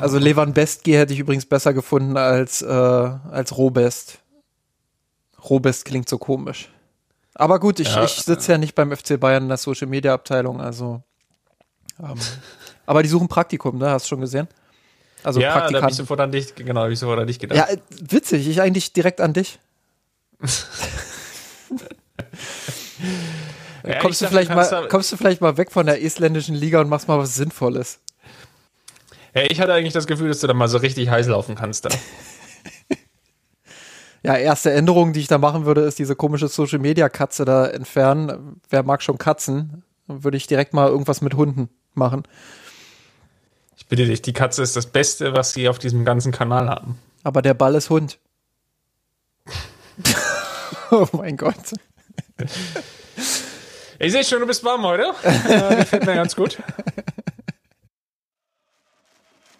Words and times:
Also 0.00 0.18
Levan 0.18 0.52
Bestgi 0.52 0.92
hätte 0.92 1.12
ich 1.12 1.18
übrigens 1.18 1.46
besser 1.46 1.74
gefunden 1.74 2.16
als, 2.16 2.62
äh, 2.62 2.66
als 2.66 3.56
Robest. 3.56 4.20
Robest 5.48 5.84
klingt 5.84 6.08
so 6.08 6.18
komisch. 6.18 6.68
Aber 7.34 7.60
gut, 7.60 7.78
ich, 7.80 7.94
ja. 7.94 8.04
ich 8.04 8.12
sitze 8.12 8.52
ja 8.52 8.58
nicht 8.58 8.74
beim 8.74 8.94
FC 8.94 9.18
Bayern 9.18 9.44
in 9.44 9.48
der 9.48 9.58
Social 9.58 9.86
Media 9.86 10.12
Abteilung, 10.12 10.60
also. 10.60 11.02
Ähm, 12.00 12.18
aber 12.84 13.02
die 13.02 13.08
suchen 13.08 13.28
Praktikum, 13.28 13.78
ne? 13.78 13.90
Hast 13.90 14.06
du 14.06 14.08
schon 14.10 14.20
gesehen? 14.20 14.48
Also 15.22 15.40
ja, 15.40 15.52
Praktikant. 15.52 15.74
da 15.74 15.82
habe 15.82 15.90
ich 15.90 15.96
sofort 15.96 16.20
an 16.20 16.32
dich, 16.32 16.54
genau, 16.54 16.82
habe 16.82 16.92
ich 16.92 16.98
sofort 16.98 17.20
an 17.20 17.26
dich 17.26 17.38
gedacht. 17.38 17.58
Ja, 17.58 17.66
witzig, 18.00 18.48
ich 18.48 18.60
eigentlich 18.60 18.92
direkt 18.92 19.20
an 19.20 19.32
dich. 19.32 19.58
ja, 23.84 23.98
kommst, 24.00 24.20
du 24.20 24.24
dachte, 24.24 24.36
vielleicht 24.36 24.54
mal, 24.54 24.88
kommst 24.88 25.12
du 25.12 25.16
vielleicht 25.16 25.40
mal 25.40 25.56
weg 25.56 25.72
von 25.72 25.86
der 25.86 26.00
isländischen 26.00 26.54
Liga 26.54 26.80
und 26.80 26.88
machst 26.88 27.08
mal 27.08 27.18
was 27.18 27.34
Sinnvolles? 27.34 28.00
Ja, 29.34 29.42
ich 29.48 29.60
hatte 29.60 29.72
eigentlich 29.74 29.92
das 29.92 30.06
Gefühl, 30.06 30.28
dass 30.28 30.40
du 30.40 30.46
da 30.46 30.54
mal 30.54 30.68
so 30.68 30.78
richtig 30.78 31.10
heiß 31.10 31.26
laufen 31.28 31.54
kannst 31.54 31.84
da. 31.84 31.90
ja, 34.22 34.36
erste 34.36 34.72
Änderung, 34.72 35.12
die 35.12 35.20
ich 35.20 35.28
da 35.28 35.38
machen 35.38 35.66
würde, 35.66 35.82
ist 35.82 35.98
diese 35.98 36.16
komische 36.16 36.48
Social 36.48 36.78
Media 36.78 37.08
Katze 37.08 37.44
da 37.44 37.66
entfernen. 37.66 38.60
Wer 38.70 38.82
mag 38.82 39.02
schon 39.02 39.18
Katzen? 39.18 39.82
Dann 40.06 40.24
würde 40.24 40.36
ich 40.36 40.46
direkt 40.46 40.72
mal 40.72 40.88
irgendwas 40.88 41.20
mit 41.20 41.34
Hunden 41.34 41.68
machen. 41.94 42.22
Ich 43.76 43.86
bitte 43.86 44.06
dich, 44.06 44.22
die 44.22 44.32
Katze 44.32 44.62
ist 44.62 44.76
das 44.76 44.86
Beste, 44.86 45.34
was 45.34 45.52
sie 45.52 45.68
auf 45.68 45.78
diesem 45.78 46.04
ganzen 46.04 46.32
Kanal 46.32 46.68
haben. 46.68 46.98
Aber 47.22 47.42
der 47.42 47.54
Ball 47.54 47.74
ist 47.74 47.90
Hund. 47.90 48.18
oh 50.90 51.06
mein 51.12 51.36
Gott. 51.36 51.74
Ich 53.98 54.12
sehe 54.12 54.24
schon, 54.24 54.40
du 54.40 54.46
bist 54.46 54.64
warm 54.64 54.82
heute. 54.84 55.12
Äh, 55.22 55.76
gefällt 55.76 56.06
mir 56.06 56.14
ganz 56.14 56.36
gut. 56.36 56.58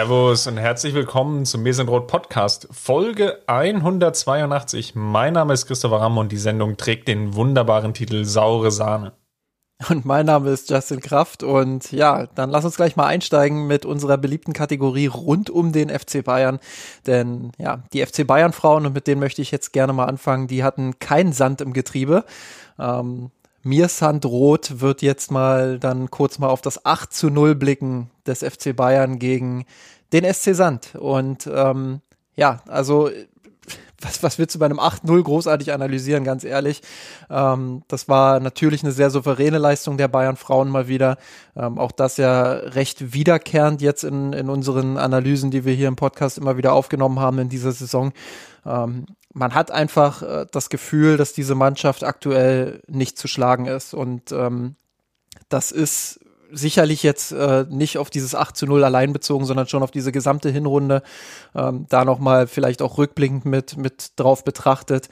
Servus 0.00 0.46
und 0.46 0.56
herzlich 0.56 0.94
willkommen 0.94 1.44
zum 1.44 1.62
Mesenrot 1.62 2.06
Podcast, 2.06 2.66
Folge 2.70 3.42
182. 3.46 4.94
Mein 4.94 5.34
Name 5.34 5.52
ist 5.52 5.66
Christopher 5.66 6.00
Ramm 6.00 6.16
und 6.16 6.32
die 6.32 6.38
Sendung 6.38 6.78
trägt 6.78 7.06
den 7.06 7.34
wunderbaren 7.34 7.92
Titel 7.92 8.24
Saure 8.24 8.70
Sahne. 8.70 9.12
Und 9.90 10.06
mein 10.06 10.24
Name 10.24 10.48
ist 10.48 10.70
Justin 10.70 11.00
Kraft 11.00 11.42
und 11.42 11.92
ja, 11.92 12.28
dann 12.28 12.48
lass 12.48 12.64
uns 12.64 12.76
gleich 12.76 12.96
mal 12.96 13.08
einsteigen 13.08 13.66
mit 13.66 13.84
unserer 13.84 14.16
beliebten 14.16 14.54
Kategorie 14.54 15.06
rund 15.06 15.50
um 15.50 15.70
den 15.70 15.90
FC 15.90 16.24
Bayern. 16.24 16.60
Denn 17.06 17.52
ja, 17.58 17.82
die 17.92 18.02
FC 18.04 18.26
Bayern 18.26 18.54
Frauen 18.54 18.86
und 18.86 18.94
mit 18.94 19.06
denen 19.06 19.20
möchte 19.20 19.42
ich 19.42 19.50
jetzt 19.50 19.74
gerne 19.74 19.92
mal 19.92 20.06
anfangen, 20.06 20.46
die 20.46 20.64
hatten 20.64 20.98
keinen 20.98 21.34
Sand 21.34 21.60
im 21.60 21.74
Getriebe. 21.74 22.24
Ähm, 22.78 23.32
Mirsand 23.62 24.24
Roth 24.24 24.80
wird 24.80 25.02
jetzt 25.02 25.30
mal 25.30 25.78
dann 25.78 26.10
kurz 26.10 26.38
mal 26.38 26.48
auf 26.48 26.62
das 26.62 26.84
8 26.84 27.12
zu 27.12 27.30
0 27.30 27.54
blicken 27.54 28.10
des 28.26 28.40
FC 28.40 28.74
Bayern 28.74 29.18
gegen 29.18 29.66
den 30.12 30.24
SC 30.32 30.54
Sand. 30.54 30.94
Und 30.94 31.48
ähm, 31.52 32.00
ja, 32.36 32.62
also 32.66 33.10
was, 34.00 34.22
was 34.22 34.38
willst 34.38 34.54
du 34.54 34.58
bei 34.58 34.66
einem 34.66 34.80
8-0 34.80 35.22
großartig 35.22 35.72
analysieren, 35.72 36.24
ganz 36.24 36.44
ehrlich. 36.44 36.82
Ähm, 37.28 37.82
das 37.88 38.08
war 38.08 38.40
natürlich 38.40 38.82
eine 38.82 38.92
sehr 38.92 39.10
souveräne 39.10 39.58
Leistung 39.58 39.98
der 39.98 40.08
Bayern 40.08 40.36
Frauen 40.36 40.68
mal 40.70 40.88
wieder. 40.88 41.18
Ähm, 41.56 41.78
auch 41.78 41.92
das 41.92 42.16
ja 42.16 42.52
recht 42.52 43.12
wiederkehrend 43.12 43.82
jetzt 43.82 44.04
in, 44.04 44.32
in 44.32 44.48
unseren 44.48 44.96
Analysen, 44.96 45.50
die 45.50 45.64
wir 45.64 45.74
hier 45.74 45.88
im 45.88 45.96
Podcast 45.96 46.38
immer 46.38 46.56
wieder 46.56 46.72
aufgenommen 46.72 47.20
haben 47.20 47.38
in 47.38 47.48
dieser 47.48 47.72
Saison. 47.72 48.12
Ähm, 48.64 49.06
man 49.32 49.54
hat 49.54 49.70
einfach 49.70 50.22
äh, 50.22 50.46
das 50.50 50.70
Gefühl, 50.70 51.16
dass 51.16 51.32
diese 51.32 51.54
Mannschaft 51.54 52.04
aktuell 52.04 52.82
nicht 52.86 53.18
zu 53.18 53.28
schlagen 53.28 53.66
ist. 53.66 53.94
Und 53.94 54.32
ähm, 54.32 54.76
das 55.48 55.72
ist 55.72 56.20
sicherlich 56.52 57.02
jetzt 57.02 57.32
äh, 57.32 57.64
nicht 57.68 57.98
auf 57.98 58.10
dieses 58.10 58.34
8 58.34 58.56
zu 58.56 58.66
0 58.66 58.84
allein 58.84 59.12
bezogen, 59.12 59.44
sondern 59.44 59.68
schon 59.68 59.82
auf 59.82 59.90
diese 59.90 60.12
gesamte 60.12 60.50
Hinrunde. 60.50 61.02
Ähm, 61.54 61.86
da 61.88 62.04
nochmal 62.04 62.46
vielleicht 62.46 62.82
auch 62.82 62.98
rückblickend 62.98 63.44
mit, 63.44 63.76
mit 63.76 64.12
drauf 64.16 64.44
betrachtet. 64.44 65.08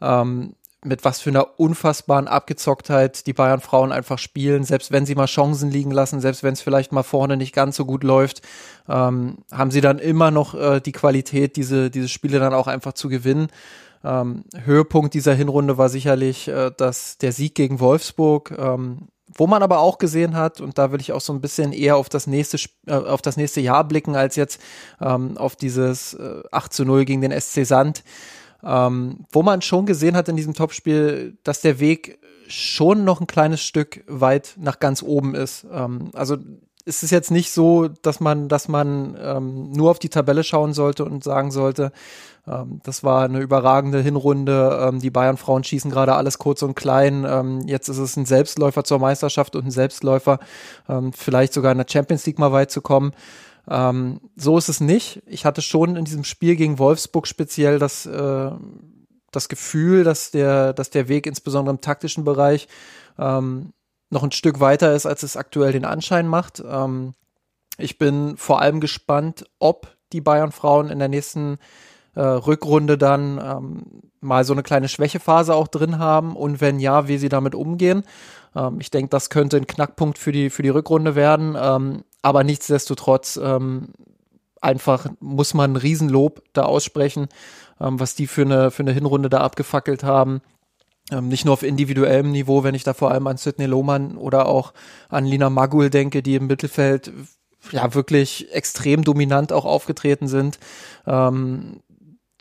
Ähm, 0.00 0.54
mit 0.86 1.04
was 1.04 1.20
für 1.20 1.30
einer 1.30 1.58
unfassbaren 1.58 2.28
Abgezocktheit 2.28 3.26
die 3.26 3.32
Bayern 3.32 3.60
Frauen 3.60 3.92
einfach 3.92 4.18
spielen, 4.18 4.64
selbst 4.64 4.92
wenn 4.92 5.06
sie 5.06 5.14
mal 5.14 5.26
Chancen 5.26 5.70
liegen 5.70 5.90
lassen, 5.90 6.20
selbst 6.20 6.42
wenn 6.42 6.54
es 6.54 6.62
vielleicht 6.62 6.92
mal 6.92 7.02
vorne 7.02 7.36
nicht 7.36 7.54
ganz 7.54 7.76
so 7.76 7.84
gut 7.84 8.04
läuft, 8.04 8.42
ähm, 8.88 9.38
haben 9.52 9.70
sie 9.70 9.80
dann 9.80 9.98
immer 9.98 10.30
noch 10.30 10.54
äh, 10.54 10.80
die 10.80 10.92
Qualität, 10.92 11.56
diese, 11.56 11.90
diese 11.90 12.08
Spiele 12.08 12.38
dann 12.38 12.54
auch 12.54 12.66
einfach 12.66 12.92
zu 12.92 13.08
gewinnen. 13.08 13.48
Ähm, 14.04 14.44
Höhepunkt 14.64 15.14
dieser 15.14 15.34
Hinrunde 15.34 15.78
war 15.78 15.88
sicherlich 15.88 16.48
äh, 16.48 16.70
dass 16.76 17.18
der 17.18 17.32
Sieg 17.32 17.54
gegen 17.54 17.80
Wolfsburg, 17.80 18.54
ähm, 18.56 19.08
wo 19.34 19.46
man 19.46 19.62
aber 19.62 19.80
auch 19.80 19.98
gesehen 19.98 20.36
hat, 20.36 20.60
und 20.60 20.78
da 20.78 20.92
will 20.92 21.00
ich 21.00 21.12
auch 21.12 21.20
so 21.20 21.32
ein 21.32 21.40
bisschen 21.40 21.72
eher 21.72 21.96
auf 21.96 22.08
das 22.08 22.26
nächste, 22.26 22.58
äh, 22.86 22.92
auf 22.92 23.22
das 23.22 23.36
nächste 23.36 23.60
Jahr 23.60 23.84
blicken, 23.84 24.14
als 24.14 24.36
jetzt 24.36 24.60
ähm, 25.00 25.36
auf 25.36 25.56
dieses 25.56 26.14
äh, 26.14 26.42
8 26.52 26.72
zu 26.72 26.84
0 26.84 27.04
gegen 27.04 27.20
den 27.20 27.38
SC 27.38 27.64
Sand 27.66 28.04
ähm, 28.66 29.26
wo 29.30 29.42
man 29.42 29.62
schon 29.62 29.86
gesehen 29.86 30.16
hat 30.16 30.28
in 30.28 30.36
diesem 30.36 30.54
Topspiel, 30.54 31.36
dass 31.44 31.60
der 31.60 31.78
Weg 31.78 32.18
schon 32.48 33.04
noch 33.04 33.20
ein 33.20 33.26
kleines 33.26 33.62
Stück 33.62 34.04
weit 34.06 34.54
nach 34.58 34.78
ganz 34.80 35.02
oben 35.02 35.34
ist. 35.34 35.66
Ähm, 35.72 36.10
also 36.12 36.36
es 36.84 37.02
ist 37.02 37.10
jetzt 37.10 37.30
nicht 37.30 37.50
so, 37.50 37.88
dass 37.88 38.20
man, 38.20 38.48
dass 38.48 38.68
man 38.68 39.16
ähm, 39.20 39.72
nur 39.72 39.90
auf 39.90 39.98
die 39.98 40.08
Tabelle 40.08 40.44
schauen 40.44 40.72
sollte 40.72 41.04
und 41.04 41.24
sagen 41.24 41.50
sollte, 41.50 41.90
ähm, 42.46 42.80
das 42.84 43.02
war 43.02 43.24
eine 43.24 43.40
überragende 43.40 44.00
Hinrunde. 44.00 44.86
Ähm, 44.88 45.00
die 45.00 45.10
Bayern-Frauen 45.10 45.64
schießen 45.64 45.90
gerade 45.90 46.14
alles 46.14 46.38
kurz 46.38 46.62
und 46.62 46.74
klein. 46.76 47.26
Ähm, 47.28 47.62
jetzt 47.66 47.88
ist 47.88 47.98
es 47.98 48.16
ein 48.16 48.24
Selbstläufer 48.24 48.84
zur 48.84 49.00
Meisterschaft 49.00 49.56
und 49.56 49.66
ein 49.66 49.70
Selbstläufer, 49.72 50.38
ähm, 50.88 51.12
vielleicht 51.12 51.52
sogar 51.52 51.72
in 51.72 51.78
der 51.78 51.86
Champions 51.88 52.24
League 52.26 52.38
mal 52.38 52.52
weit 52.52 52.70
zu 52.70 52.80
kommen. 52.80 53.12
Ähm, 53.68 54.20
so 54.36 54.56
ist 54.58 54.68
es 54.68 54.80
nicht. 54.80 55.22
Ich 55.26 55.44
hatte 55.44 55.62
schon 55.62 55.96
in 55.96 56.04
diesem 56.04 56.24
Spiel 56.24 56.56
gegen 56.56 56.78
Wolfsburg 56.78 57.26
speziell 57.26 57.78
das, 57.78 58.06
äh, 58.06 58.50
das 59.32 59.48
Gefühl, 59.48 60.04
dass 60.04 60.30
der, 60.30 60.72
dass 60.72 60.90
der 60.90 61.08
Weg 61.08 61.26
insbesondere 61.26 61.74
im 61.74 61.80
taktischen 61.80 62.24
Bereich 62.24 62.68
ähm, 63.18 63.72
noch 64.10 64.22
ein 64.22 64.32
Stück 64.32 64.60
weiter 64.60 64.94
ist, 64.94 65.06
als 65.06 65.22
es 65.22 65.36
aktuell 65.36 65.72
den 65.72 65.84
Anschein 65.84 66.28
macht. 66.28 66.62
Ähm, 66.66 67.14
ich 67.78 67.98
bin 67.98 68.36
vor 68.36 68.60
allem 68.60 68.80
gespannt, 68.80 69.44
ob 69.58 69.96
die 70.12 70.20
Bayern-Frauen 70.20 70.88
in 70.88 70.98
der 70.98 71.08
nächsten 71.08 71.58
äh, 72.14 72.20
Rückrunde 72.20 72.96
dann 72.96 73.38
ähm, 73.38 74.02
mal 74.20 74.44
so 74.44 74.52
eine 74.52 74.62
kleine 74.62 74.88
Schwächephase 74.88 75.54
auch 75.54 75.68
drin 75.68 75.98
haben 75.98 76.34
und 76.34 76.60
wenn 76.60 76.80
ja, 76.80 77.08
wie 77.08 77.18
sie 77.18 77.28
damit 77.28 77.54
umgehen. 77.54 78.04
Ähm, 78.54 78.78
ich 78.80 78.90
denke, 78.90 79.10
das 79.10 79.28
könnte 79.28 79.56
ein 79.56 79.66
Knackpunkt 79.66 80.18
für 80.18 80.32
die, 80.32 80.50
für 80.50 80.62
die 80.62 80.70
Rückrunde 80.70 81.14
werden. 81.14 81.56
Ähm, 81.60 82.04
aber 82.22 82.44
nichtsdestotrotz 82.44 83.38
ähm, 83.42 83.88
einfach 84.60 85.06
muss 85.20 85.54
man 85.54 85.72
ein 85.72 85.76
Riesenlob 85.76 86.42
da 86.52 86.62
aussprechen, 86.62 87.28
ähm, 87.80 88.00
was 88.00 88.14
die 88.14 88.26
für 88.26 88.42
eine, 88.42 88.70
für 88.70 88.82
eine 88.82 88.92
Hinrunde 88.92 89.28
da 89.28 89.38
abgefackelt 89.38 90.02
haben. 90.02 90.40
Ähm, 91.12 91.28
nicht 91.28 91.44
nur 91.44 91.54
auf 91.54 91.62
individuellem 91.62 92.32
Niveau, 92.32 92.64
wenn 92.64 92.74
ich 92.74 92.82
da 92.82 92.94
vor 92.94 93.12
allem 93.12 93.26
an 93.26 93.36
Sidney 93.36 93.66
Lohmann 93.66 94.16
oder 94.16 94.46
auch 94.46 94.72
an 95.08 95.24
Lina 95.24 95.50
Magul 95.50 95.90
denke, 95.90 96.22
die 96.22 96.34
im 96.34 96.48
Mittelfeld 96.48 97.12
ja 97.70 97.94
wirklich 97.94 98.52
extrem 98.52 99.04
dominant 99.04 99.52
auch 99.52 99.64
aufgetreten 99.64 100.28
sind. 100.28 100.58
Ähm, 101.06 101.80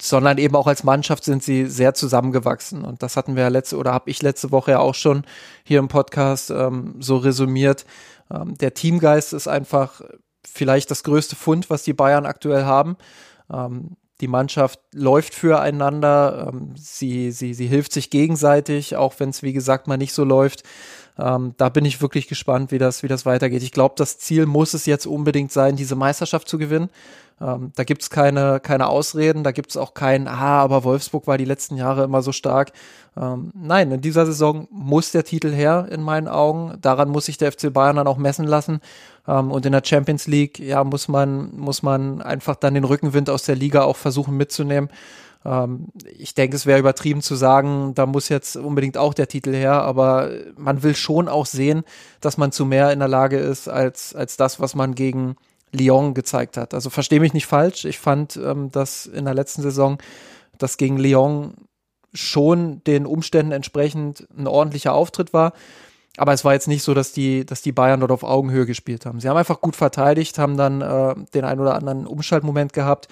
sondern 0.02 0.38
eben 0.38 0.56
auch 0.56 0.68
als 0.68 0.84
Mannschaft 0.84 1.24
sind 1.24 1.42
sie 1.42 1.68
sehr 1.68 1.94
zusammengewachsen. 1.94 2.84
Und 2.84 3.02
das 3.02 3.16
hatten 3.16 3.36
wir 3.36 3.44
ja 3.44 3.50
letzte 3.50 3.78
oder 3.78 3.94
habe 3.94 4.10
ich 4.10 4.22
letzte 4.22 4.52
Woche 4.52 4.72
ja 4.72 4.80
auch 4.80 4.96
schon 4.96 5.24
hier 5.64 5.80
im 5.80 5.88
Podcast 5.88 6.50
ähm, 6.52 6.96
so 7.00 7.18
resümiert. 7.18 7.86
Ähm, 8.32 8.56
der 8.56 8.74
Teamgeist 8.74 9.34
ist 9.34 9.48
einfach 9.48 10.02
vielleicht 10.46 10.92
das 10.92 11.04
größte 11.04 11.36
Fund, 11.36 11.70
was 11.70 11.84
die 11.84 11.94
Bayern 11.94 12.26
aktuell 12.26 12.66
haben. 12.66 12.98
Ähm, 13.52 13.98
die 14.22 14.28
Mannschaft 14.28 14.80
läuft 14.94 15.34
füreinander, 15.34 16.50
ähm, 16.54 16.74
sie, 16.78 17.32
sie, 17.32 17.54
sie 17.54 17.68
hilft 17.68 17.92
sich 17.92 18.10
gegenseitig, 18.10 18.96
auch 18.96 19.16
wenn 19.20 19.30
es, 19.30 19.44
wie 19.44 19.54
gesagt, 19.54 19.88
mal 19.88 19.98
nicht 19.98 20.14
so 20.14 20.24
läuft. 20.24 20.64
Ähm, 21.18 21.54
da 21.58 21.70
bin 21.70 21.86
ich 21.86 22.02
wirklich 22.02 22.28
gespannt, 22.28 22.72
wie 22.72 22.78
das, 22.78 23.04
wie 23.04 23.08
das 23.08 23.26
weitergeht. 23.26 23.64
Ich 23.64 23.72
glaube, 23.72 23.96
das 23.98 24.18
Ziel 24.18 24.46
muss 24.46 24.74
es 24.74 24.86
jetzt 24.86 25.06
unbedingt 25.06 25.52
sein, 25.52 25.76
diese 25.76 25.96
Meisterschaft 25.96 26.48
zu 26.50 26.58
gewinnen. 26.58 26.90
Ähm, 27.42 27.72
da 27.76 27.84
gibt's 27.84 28.10
keine, 28.10 28.62
keine 28.62 28.88
Ausreden, 28.88 29.44
da 29.44 29.52
gibt's 29.52 29.76
auch 29.76 29.94
kein, 29.94 30.28
ah, 30.28 30.62
aber 30.62 30.86
Wolfsburg 30.86 31.28
war 31.28 31.38
die 31.38 31.46
letzten 31.46 31.76
Jahre 31.76 32.06
immer 32.06 32.22
so 32.22 32.32
stark. 32.32 32.72
Ähm, 33.18 33.52
nein, 33.54 33.92
in 33.92 34.02
dieser 34.02 34.26
Saison 34.26 34.68
muss 34.72 35.12
der 35.12 35.26
Titel 35.26 35.52
her, 35.52 35.88
in 35.92 36.02
meinen 36.02 36.30
Augen. 36.30 36.78
Daran 36.82 37.10
muss 37.10 37.26
sich 37.26 37.38
der 37.38 37.52
FC 37.52 37.74
Bayern 37.74 37.98
dann 37.98 38.08
auch 38.08 38.18
messen 38.18 38.46
lassen. 38.46 38.80
Ähm, 39.28 39.52
und 39.52 39.66
in 39.66 39.74
der 39.74 39.84
Champions 39.84 40.28
League, 40.28 40.60
ja, 40.60 40.84
muss 40.84 41.10
man, 41.10 41.54
muss 41.58 41.84
man 41.84 42.22
einfach 42.22 42.56
dann 42.56 42.74
den 42.74 42.86
Rückenwind 42.86 43.30
aus 43.30 43.44
der 43.44 43.56
Liga 43.56 43.84
auch 43.84 43.98
versuchen 43.98 44.38
mitzunehmen. 44.38 44.90
Ähm, 45.46 45.88
ich 46.18 46.34
denke, 46.34 46.56
es 46.56 46.66
wäre 46.66 46.80
übertrieben 46.80 47.22
zu 47.22 47.36
sagen, 47.36 47.94
da 47.94 48.06
muss 48.06 48.30
jetzt 48.30 48.58
unbedingt 48.58 48.98
auch 48.98 49.14
der 49.14 49.28
Titel 49.28 49.54
her, 49.54 49.84
aber 49.84 50.32
man 50.58 50.84
will 50.84 50.96
schon 50.96 51.28
auch 51.28 51.46
sehen, 51.46 51.84
dass 52.20 52.38
man 52.38 52.52
zu 52.52 52.66
mehr 52.66 52.92
in 52.92 53.00
der 53.00 53.08
Lage 53.08 53.38
ist 53.38 53.68
als, 53.68 54.16
als 54.16 54.38
das, 54.38 54.60
was 54.60 54.76
man 54.76 54.96
gegen 54.96 55.36
Lyon 55.72 56.14
gezeigt 56.14 56.58
hat. 56.58 56.74
Also 56.74 56.90
verstehe 56.90 57.20
mich 57.20 57.34
nicht 57.34 57.48
falsch. 57.48 57.86
Ich 57.86 58.00
fand, 58.00 58.38
ähm, 58.38 58.72
dass 58.72 59.06
in 59.06 59.26
der 59.26 59.34
letzten 59.34 59.62
Saison 59.62 59.98
das 60.58 60.78
gegen 60.78 60.98
Lyon 60.98 61.54
schon 62.14 62.82
den 62.86 63.06
Umständen 63.06 63.52
entsprechend 63.52 64.28
ein 64.38 64.48
ordentlicher 64.48 64.94
Auftritt 64.94 65.34
war. 65.34 65.54
Aber 66.18 66.32
es 66.32 66.46
war 66.46 66.54
jetzt 66.54 66.70
nicht 66.70 66.84
so, 66.84 66.94
dass 66.94 67.12
die, 67.12 67.46
dass 67.46 67.62
die 67.62 67.74
Bayern 67.74 68.00
dort 68.00 68.12
auf 68.12 68.24
Augenhöhe 68.24 68.66
gespielt 68.66 69.06
haben. 69.06 69.20
Sie 69.20 69.28
haben 69.28 69.36
einfach 69.36 69.60
gut 69.60 69.76
verteidigt, 69.76 70.38
haben 70.40 70.56
dann 70.56 70.82
äh, 70.82 71.14
den 71.34 71.44
ein 71.44 71.60
oder 71.60 71.76
anderen 71.76 72.08
Umschaltmoment 72.08 72.72
gehabt, 72.72 73.10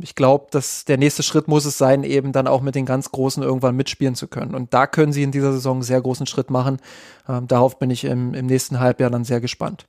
ich 0.00 0.14
glaube, 0.14 0.46
dass 0.50 0.84
der 0.84 0.96
nächste 0.96 1.22
Schritt 1.22 1.48
muss 1.48 1.64
es 1.64 1.78
sein, 1.78 2.04
eben 2.04 2.32
dann 2.32 2.46
auch 2.46 2.60
mit 2.60 2.74
den 2.74 2.86
ganz 2.86 3.10
Großen 3.10 3.42
irgendwann 3.42 3.76
mitspielen 3.76 4.14
zu 4.14 4.28
können. 4.28 4.54
Und 4.54 4.72
da 4.74 4.86
können 4.86 5.12
sie 5.12 5.22
in 5.22 5.32
dieser 5.32 5.52
Saison 5.52 5.76
einen 5.76 5.82
sehr 5.82 6.00
großen 6.00 6.26
Schritt 6.26 6.50
machen. 6.50 6.78
Ähm, 7.28 7.48
darauf 7.48 7.78
bin 7.78 7.90
ich 7.90 8.04
im, 8.04 8.34
im 8.34 8.46
nächsten 8.46 8.80
Halbjahr 8.80 9.10
dann 9.10 9.24
sehr 9.24 9.40
gespannt. 9.40 9.86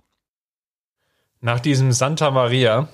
Nach 1.41 1.59
diesem 1.59 1.91
Santa 1.91 2.31
Maria 2.31 2.87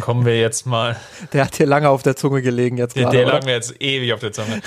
kommen 0.00 0.24
wir 0.24 0.38
jetzt 0.38 0.66
mal. 0.66 0.96
Der 1.32 1.44
hat 1.44 1.56
hier 1.56 1.66
lange 1.66 1.88
auf 1.88 2.02
der 2.02 2.16
Zunge 2.16 2.42
gelegen 2.42 2.76
jetzt 2.76 2.94
gerade. 2.94 3.16
Der, 3.16 3.24
der 3.24 3.34
lag 3.34 3.44
mir 3.44 3.52
jetzt 3.52 3.80
ewig 3.80 4.12
auf 4.12 4.20
der 4.20 4.32
Zunge. 4.32 4.60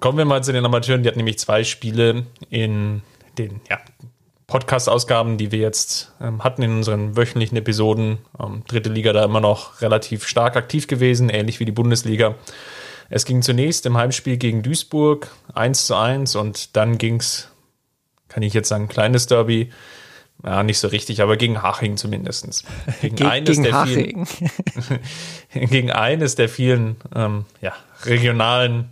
kommen 0.00 0.18
wir 0.18 0.24
mal 0.24 0.42
zu 0.42 0.52
den 0.52 0.64
Amateuren. 0.64 1.02
Die 1.02 1.08
hatten 1.08 1.18
nämlich 1.18 1.38
zwei 1.38 1.62
Spiele 1.62 2.26
in 2.50 3.02
den 3.38 3.60
ja, 3.70 3.78
Podcast-Ausgaben, 4.46 5.38
die 5.38 5.52
wir 5.52 5.58
jetzt 5.58 6.12
ähm, 6.20 6.44
hatten 6.44 6.62
in 6.62 6.76
unseren 6.76 7.16
wöchentlichen 7.16 7.56
Episoden. 7.56 8.18
Ähm, 8.38 8.62
dritte 8.66 8.90
Liga 8.90 9.12
da 9.12 9.24
immer 9.24 9.40
noch 9.40 9.80
relativ 9.80 10.26
stark 10.26 10.56
aktiv 10.56 10.86
gewesen, 10.86 11.30
ähnlich 11.30 11.60
wie 11.60 11.64
die 11.64 11.72
Bundesliga. 11.72 12.34
Es 13.08 13.24
ging 13.24 13.42
zunächst 13.42 13.86
im 13.86 13.96
Heimspiel 13.96 14.36
gegen 14.36 14.62
Duisburg 14.62 15.28
1 15.54 15.86
zu 15.86 15.94
1 15.94 16.36
und 16.36 16.76
dann 16.76 16.98
ging 16.98 17.16
es, 17.16 17.48
kann 18.28 18.42
ich 18.42 18.54
jetzt 18.54 18.68
sagen, 18.68 18.88
kleines 18.88 19.26
Derby. 19.26 19.70
Ja, 20.42 20.62
nicht 20.62 20.78
so 20.78 20.88
richtig, 20.88 21.22
aber 21.22 21.38
gegen 21.38 21.62
Haching 21.62 21.96
zumindest. 21.96 22.64
Gegen, 23.00 23.16
Ge 23.16 23.26
eines, 23.26 23.56
gegen 23.56 23.62
der 23.62 23.86
vielen, 23.86 24.26
gegen 25.70 25.90
eines 25.90 26.34
der 26.34 26.50
vielen 26.50 26.96
ähm, 27.14 27.46
ja, 27.62 27.72
regionalen, 28.04 28.90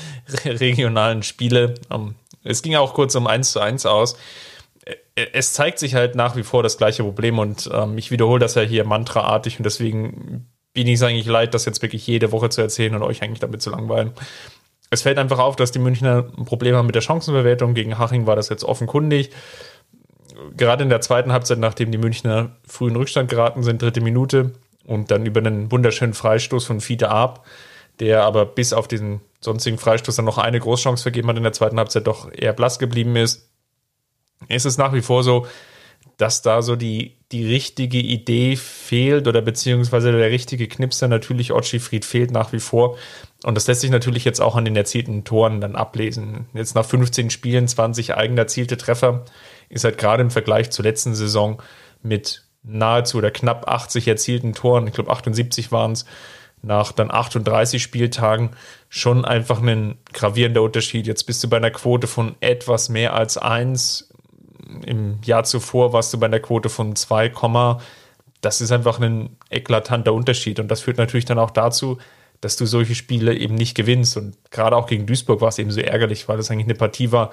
regionalen 0.44 1.22
Spiele. 1.22 1.76
Ähm, 1.90 2.16
es 2.44 2.60
ging 2.60 2.74
auch 2.74 2.92
kurz 2.92 3.14
um 3.14 3.26
1 3.26 3.52
zu 3.52 3.60
1 3.60 3.86
aus 3.86 4.16
es 5.14 5.52
zeigt 5.52 5.78
sich 5.78 5.94
halt 5.94 6.14
nach 6.14 6.36
wie 6.36 6.42
vor 6.42 6.62
das 6.62 6.78
gleiche 6.78 7.02
Problem 7.02 7.38
und 7.38 7.68
ähm, 7.72 7.98
ich 7.98 8.10
wiederhole 8.10 8.40
das 8.40 8.54
ja 8.54 8.62
hier 8.62 8.84
mantraartig 8.84 9.58
und 9.58 9.64
deswegen 9.64 10.46
bin 10.72 10.86
ich 10.86 10.94
es 10.94 11.02
eigentlich 11.02 11.26
leid, 11.26 11.54
das 11.54 11.64
jetzt 11.64 11.82
wirklich 11.82 12.06
jede 12.06 12.32
Woche 12.32 12.48
zu 12.48 12.60
erzählen 12.60 12.94
und 12.94 13.02
euch 13.02 13.22
eigentlich 13.22 13.40
damit 13.40 13.60
zu 13.60 13.70
langweilen. 13.70 14.12
Es 14.90 15.02
fällt 15.02 15.18
einfach 15.18 15.38
auf, 15.38 15.56
dass 15.56 15.72
die 15.72 15.78
Münchner 15.78 16.28
ein 16.36 16.44
Problem 16.44 16.74
haben 16.74 16.86
mit 16.86 16.94
der 16.94 17.00
Chancenbewertung. 17.00 17.74
Gegen 17.74 17.98
Haching 17.98 18.26
war 18.26 18.36
das 18.36 18.48
jetzt 18.48 18.64
offenkundig. 18.64 19.30
Gerade 20.56 20.82
in 20.82 20.88
der 20.88 21.00
zweiten 21.00 21.32
Halbzeit, 21.32 21.58
nachdem 21.58 21.92
die 21.92 21.98
Münchner 21.98 22.56
früh 22.66 22.88
in 22.88 22.96
Rückstand 22.96 23.28
geraten 23.28 23.62
sind, 23.62 23.82
dritte 23.82 24.00
Minute 24.00 24.52
und 24.86 25.10
dann 25.10 25.26
über 25.26 25.40
einen 25.40 25.70
wunderschönen 25.70 26.14
Freistoß 26.14 26.64
von 26.64 26.80
Fiete 26.80 27.10
Ab, 27.10 27.46
der 28.00 28.22
aber 28.24 28.46
bis 28.46 28.72
auf 28.72 28.88
diesen 28.88 29.20
sonstigen 29.40 29.78
Freistoß 29.78 30.16
dann 30.16 30.24
noch 30.24 30.38
eine 30.38 30.58
Großchance 30.58 31.02
vergeben 31.02 31.28
hat 31.28 31.36
in 31.36 31.42
der 31.42 31.52
zweiten 31.52 31.78
Halbzeit, 31.78 32.06
doch 32.06 32.32
eher 32.32 32.52
blass 32.52 32.78
geblieben 32.78 33.16
ist 33.16 33.49
ist 34.48 34.66
es 34.66 34.78
nach 34.78 34.92
wie 34.92 35.02
vor 35.02 35.22
so, 35.22 35.46
dass 36.16 36.42
da 36.42 36.60
so 36.60 36.76
die, 36.76 37.16
die 37.32 37.46
richtige 37.46 37.98
Idee 37.98 38.56
fehlt 38.56 39.26
oder 39.26 39.40
beziehungsweise 39.40 40.12
der 40.12 40.30
richtige 40.30 40.68
Knipser 40.68 41.08
natürlich 41.08 41.52
Otschi 41.52 41.78
Fried 41.78 42.04
fehlt 42.04 42.30
nach 42.30 42.52
wie 42.52 42.60
vor. 42.60 42.96
Und 43.44 43.54
das 43.54 43.66
lässt 43.66 43.80
sich 43.80 43.90
natürlich 43.90 44.24
jetzt 44.24 44.40
auch 44.40 44.54
an 44.54 44.66
den 44.66 44.76
erzielten 44.76 45.24
Toren 45.24 45.60
dann 45.60 45.76
ablesen. 45.76 46.46
Jetzt 46.52 46.74
nach 46.74 46.84
15 46.84 47.30
Spielen 47.30 47.66
20 47.66 48.16
eigen 48.16 48.36
erzielte 48.36 48.76
Treffer 48.76 49.24
ist 49.70 49.84
halt 49.84 49.96
gerade 49.96 50.22
im 50.22 50.30
Vergleich 50.30 50.70
zur 50.70 50.84
letzten 50.84 51.14
Saison 51.14 51.62
mit 52.02 52.44
nahezu 52.62 53.18
oder 53.18 53.30
knapp 53.30 53.68
80 53.68 54.06
erzielten 54.06 54.52
Toren, 54.52 54.86
ich 54.86 54.92
glaube 54.92 55.10
78 55.10 55.72
waren 55.72 55.92
es, 55.92 56.04
nach 56.62 56.92
dann 56.92 57.10
38 57.10 57.82
Spieltagen 57.82 58.50
schon 58.90 59.24
einfach 59.24 59.62
ein 59.62 59.96
gravierender 60.12 60.60
Unterschied. 60.60 61.06
Jetzt 61.06 61.24
bist 61.24 61.42
du 61.42 61.48
bei 61.48 61.56
einer 61.56 61.70
Quote 61.70 62.06
von 62.06 62.34
etwas 62.40 62.90
mehr 62.90 63.14
als 63.14 63.38
1 63.38 64.10
im 64.84 65.18
Jahr 65.24 65.44
zuvor 65.44 65.92
warst 65.92 66.12
du 66.12 66.18
bei 66.18 66.26
einer 66.26 66.40
Quote 66.40 66.68
von 66.68 66.96
2, 66.96 67.32
das 68.40 68.60
ist 68.60 68.72
einfach 68.72 69.00
ein 69.00 69.36
eklatanter 69.50 70.12
Unterschied. 70.12 70.60
Und 70.60 70.68
das 70.68 70.80
führt 70.80 70.98
natürlich 70.98 71.26
dann 71.26 71.38
auch 71.38 71.50
dazu, 71.50 71.98
dass 72.40 72.56
du 72.56 72.66
solche 72.66 72.94
Spiele 72.94 73.34
eben 73.34 73.54
nicht 73.54 73.74
gewinnst. 73.74 74.16
Und 74.16 74.36
gerade 74.50 74.76
auch 74.76 74.86
gegen 74.86 75.06
Duisburg 75.06 75.40
war 75.40 75.48
es 75.48 75.58
eben 75.58 75.70
so 75.70 75.80
ärgerlich, 75.80 76.28
weil 76.28 76.38
das 76.38 76.50
eigentlich 76.50 76.66
eine 76.66 76.74
Partie 76.74 77.12
war, 77.12 77.30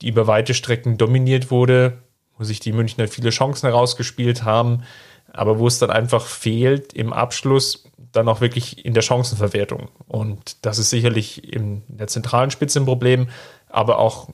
die 0.00 0.08
über 0.08 0.26
weite 0.26 0.54
Strecken 0.54 0.96
dominiert 0.98 1.50
wurde, 1.50 1.98
wo 2.38 2.44
sich 2.44 2.60
die 2.60 2.72
Münchner 2.72 3.08
viele 3.08 3.30
Chancen 3.30 3.66
herausgespielt 3.66 4.44
haben, 4.44 4.84
aber 5.32 5.58
wo 5.58 5.66
es 5.66 5.78
dann 5.78 5.90
einfach 5.90 6.24
fehlt 6.26 6.92
im 6.92 7.12
Abschluss, 7.12 7.84
dann 8.12 8.28
auch 8.28 8.40
wirklich 8.40 8.84
in 8.84 8.94
der 8.94 9.02
Chancenverwertung. 9.02 9.88
Und 10.08 10.64
das 10.64 10.78
ist 10.78 10.90
sicherlich 10.90 11.52
in 11.52 11.82
der 11.88 12.08
zentralen 12.08 12.50
Spitze 12.50 12.80
ein 12.80 12.86
Problem, 12.86 13.28
aber 13.68 13.98
auch 13.98 14.30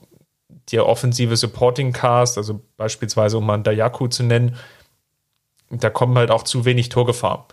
der 0.71 0.85
offensive 0.85 1.35
Supporting 1.37 1.93
Cast, 1.93 2.37
also 2.37 2.61
beispielsweise 2.75 3.37
um 3.37 3.45
mal 3.45 3.57
Dayaku 3.57 4.07
zu 4.07 4.23
nennen, 4.23 4.55
da 5.69 5.89
kommen 5.89 6.17
halt 6.17 6.31
auch 6.31 6.43
zu 6.43 6.65
wenig 6.65 6.89
Torgefahr. 6.89 7.47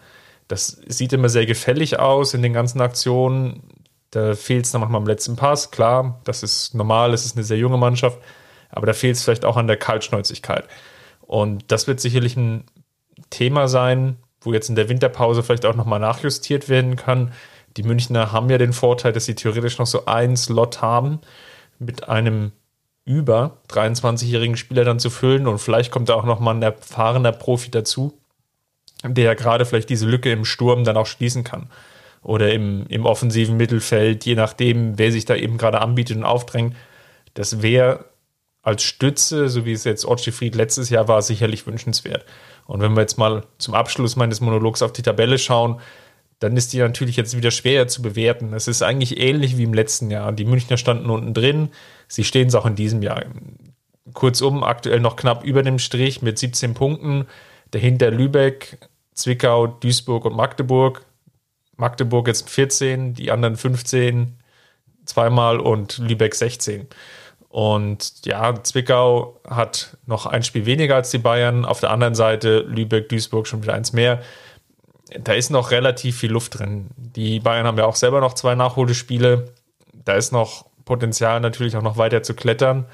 Das 0.48 0.80
sieht 0.86 1.12
immer 1.12 1.28
sehr 1.28 1.46
gefällig 1.46 1.98
aus 1.98 2.34
in 2.34 2.42
den 2.42 2.52
ganzen 2.52 2.80
Aktionen. 2.80 3.62
Da 4.10 4.34
fehlt 4.34 4.66
es 4.66 4.72
dann 4.72 4.80
manchmal 4.80 5.00
am 5.00 5.06
letzten 5.06 5.36
Pass. 5.36 5.70
Klar, 5.70 6.20
das 6.24 6.42
ist 6.42 6.74
normal, 6.74 7.12
es 7.12 7.24
ist 7.24 7.36
eine 7.36 7.44
sehr 7.44 7.58
junge 7.58 7.78
Mannschaft, 7.78 8.18
aber 8.70 8.86
da 8.86 8.92
fehlt 8.92 9.16
es 9.16 9.24
vielleicht 9.24 9.44
auch 9.44 9.56
an 9.56 9.66
der 9.66 9.76
Kaltschnäuzigkeit. 9.76 10.68
Und 11.22 11.64
das 11.72 11.86
wird 11.86 12.00
sicherlich 12.00 12.36
ein 12.36 12.64
Thema 13.30 13.66
sein, 13.66 14.18
wo 14.40 14.52
jetzt 14.52 14.68
in 14.68 14.76
der 14.76 14.88
Winterpause 14.88 15.42
vielleicht 15.42 15.64
auch 15.64 15.74
nochmal 15.74 16.00
nachjustiert 16.00 16.68
werden 16.68 16.96
kann. 16.96 17.32
Die 17.76 17.82
Münchner 17.82 18.30
haben 18.30 18.50
ja 18.50 18.58
den 18.58 18.72
Vorteil, 18.72 19.12
dass 19.12 19.24
sie 19.24 19.34
theoretisch 19.34 19.78
noch 19.78 19.86
so 19.86 20.04
einen 20.04 20.36
Slot 20.36 20.82
haben 20.82 21.20
mit 21.78 22.08
einem 22.08 22.52
über 23.04 23.58
23-jährigen 23.68 24.56
Spieler 24.56 24.84
dann 24.84 24.98
zu 24.98 25.10
füllen 25.10 25.46
und 25.46 25.58
vielleicht 25.58 25.90
kommt 25.90 26.08
da 26.08 26.14
auch 26.14 26.24
noch 26.24 26.40
mal 26.40 26.54
ein 26.54 26.62
erfahrener 26.62 27.32
Profi 27.32 27.70
dazu, 27.70 28.18
der 29.02 29.34
gerade 29.34 29.66
vielleicht 29.66 29.90
diese 29.90 30.06
Lücke 30.06 30.32
im 30.32 30.44
Sturm 30.44 30.84
dann 30.84 30.96
auch 30.96 31.06
schließen 31.06 31.44
kann. 31.44 31.68
Oder 32.22 32.54
im, 32.54 32.86
im 32.88 33.04
offensiven 33.04 33.58
Mittelfeld, 33.58 34.24
je 34.24 34.34
nachdem, 34.34 34.98
wer 34.98 35.12
sich 35.12 35.26
da 35.26 35.36
eben 35.36 35.58
gerade 35.58 35.82
anbietet 35.82 36.16
und 36.16 36.24
aufdrängt. 36.24 36.74
Das 37.34 37.60
wäre 37.60 38.06
als 38.62 38.82
Stütze, 38.82 39.50
so 39.50 39.66
wie 39.66 39.72
es 39.72 39.84
jetzt 39.84 40.06
Ortschi 40.06 40.32
Fried 40.32 40.54
letztes 40.54 40.88
Jahr 40.88 41.06
war, 41.06 41.20
sicherlich 41.20 41.66
wünschenswert. 41.66 42.24
Und 42.64 42.80
wenn 42.80 42.94
wir 42.94 43.02
jetzt 43.02 43.18
mal 43.18 43.44
zum 43.58 43.74
Abschluss 43.74 44.16
meines 44.16 44.40
Monologs 44.40 44.80
auf 44.80 44.92
die 44.92 45.02
Tabelle 45.02 45.36
schauen, 45.36 45.80
dann 46.44 46.58
ist 46.58 46.74
die 46.74 46.78
natürlich 46.78 47.16
jetzt 47.16 47.34
wieder 47.34 47.50
schwer 47.50 47.88
zu 47.88 48.02
bewerten. 48.02 48.52
Es 48.52 48.68
ist 48.68 48.82
eigentlich 48.82 49.18
ähnlich 49.18 49.56
wie 49.56 49.62
im 49.62 49.72
letzten 49.72 50.10
Jahr. 50.10 50.30
Die 50.30 50.44
Münchner 50.44 50.76
standen 50.76 51.08
unten 51.08 51.32
drin. 51.32 51.70
Sie 52.06 52.22
stehen 52.22 52.48
es 52.48 52.54
auch 52.54 52.66
in 52.66 52.76
diesem 52.76 53.00
Jahr. 53.00 53.24
Kurzum, 54.12 54.62
aktuell 54.62 55.00
noch 55.00 55.16
knapp 55.16 55.42
über 55.42 55.62
dem 55.62 55.78
Strich 55.78 56.20
mit 56.20 56.38
17 56.38 56.74
Punkten. 56.74 57.26
Dahinter 57.70 58.10
Lübeck, 58.10 58.76
Zwickau, 59.14 59.66
Duisburg 59.66 60.26
und 60.26 60.36
Magdeburg. 60.36 61.06
Magdeburg 61.78 62.28
jetzt 62.28 62.50
14, 62.50 63.14
die 63.14 63.30
anderen 63.30 63.56
15 63.56 64.36
zweimal 65.06 65.60
und 65.60 65.96
Lübeck 65.96 66.34
16. 66.34 66.88
Und 67.48 68.26
ja, 68.26 68.62
Zwickau 68.62 69.40
hat 69.48 69.96
noch 70.04 70.26
ein 70.26 70.42
Spiel 70.42 70.66
weniger 70.66 70.96
als 70.96 71.10
die 71.10 71.16
Bayern. 71.16 71.64
Auf 71.64 71.80
der 71.80 71.90
anderen 71.90 72.14
Seite 72.14 72.58
Lübeck, 72.58 73.08
Duisburg 73.08 73.46
schon 73.46 73.62
wieder 73.62 73.72
eins 73.72 73.94
mehr 73.94 74.20
da 75.20 75.32
ist 75.32 75.50
noch 75.50 75.70
relativ 75.70 76.18
viel 76.18 76.32
Luft 76.32 76.58
drin. 76.58 76.88
Die 76.96 77.40
Bayern 77.40 77.66
haben 77.66 77.78
ja 77.78 77.84
auch 77.84 77.96
selber 77.96 78.20
noch 78.20 78.34
zwei 78.34 78.54
Nachholspiele. 78.54 79.52
Da 79.92 80.14
ist 80.14 80.32
noch 80.32 80.66
Potenzial 80.84 81.40
natürlich 81.40 81.76
auch 81.76 81.82
noch 81.82 81.96
weiter 81.96 82.22
zu 82.22 82.34
klettern. 82.34 82.86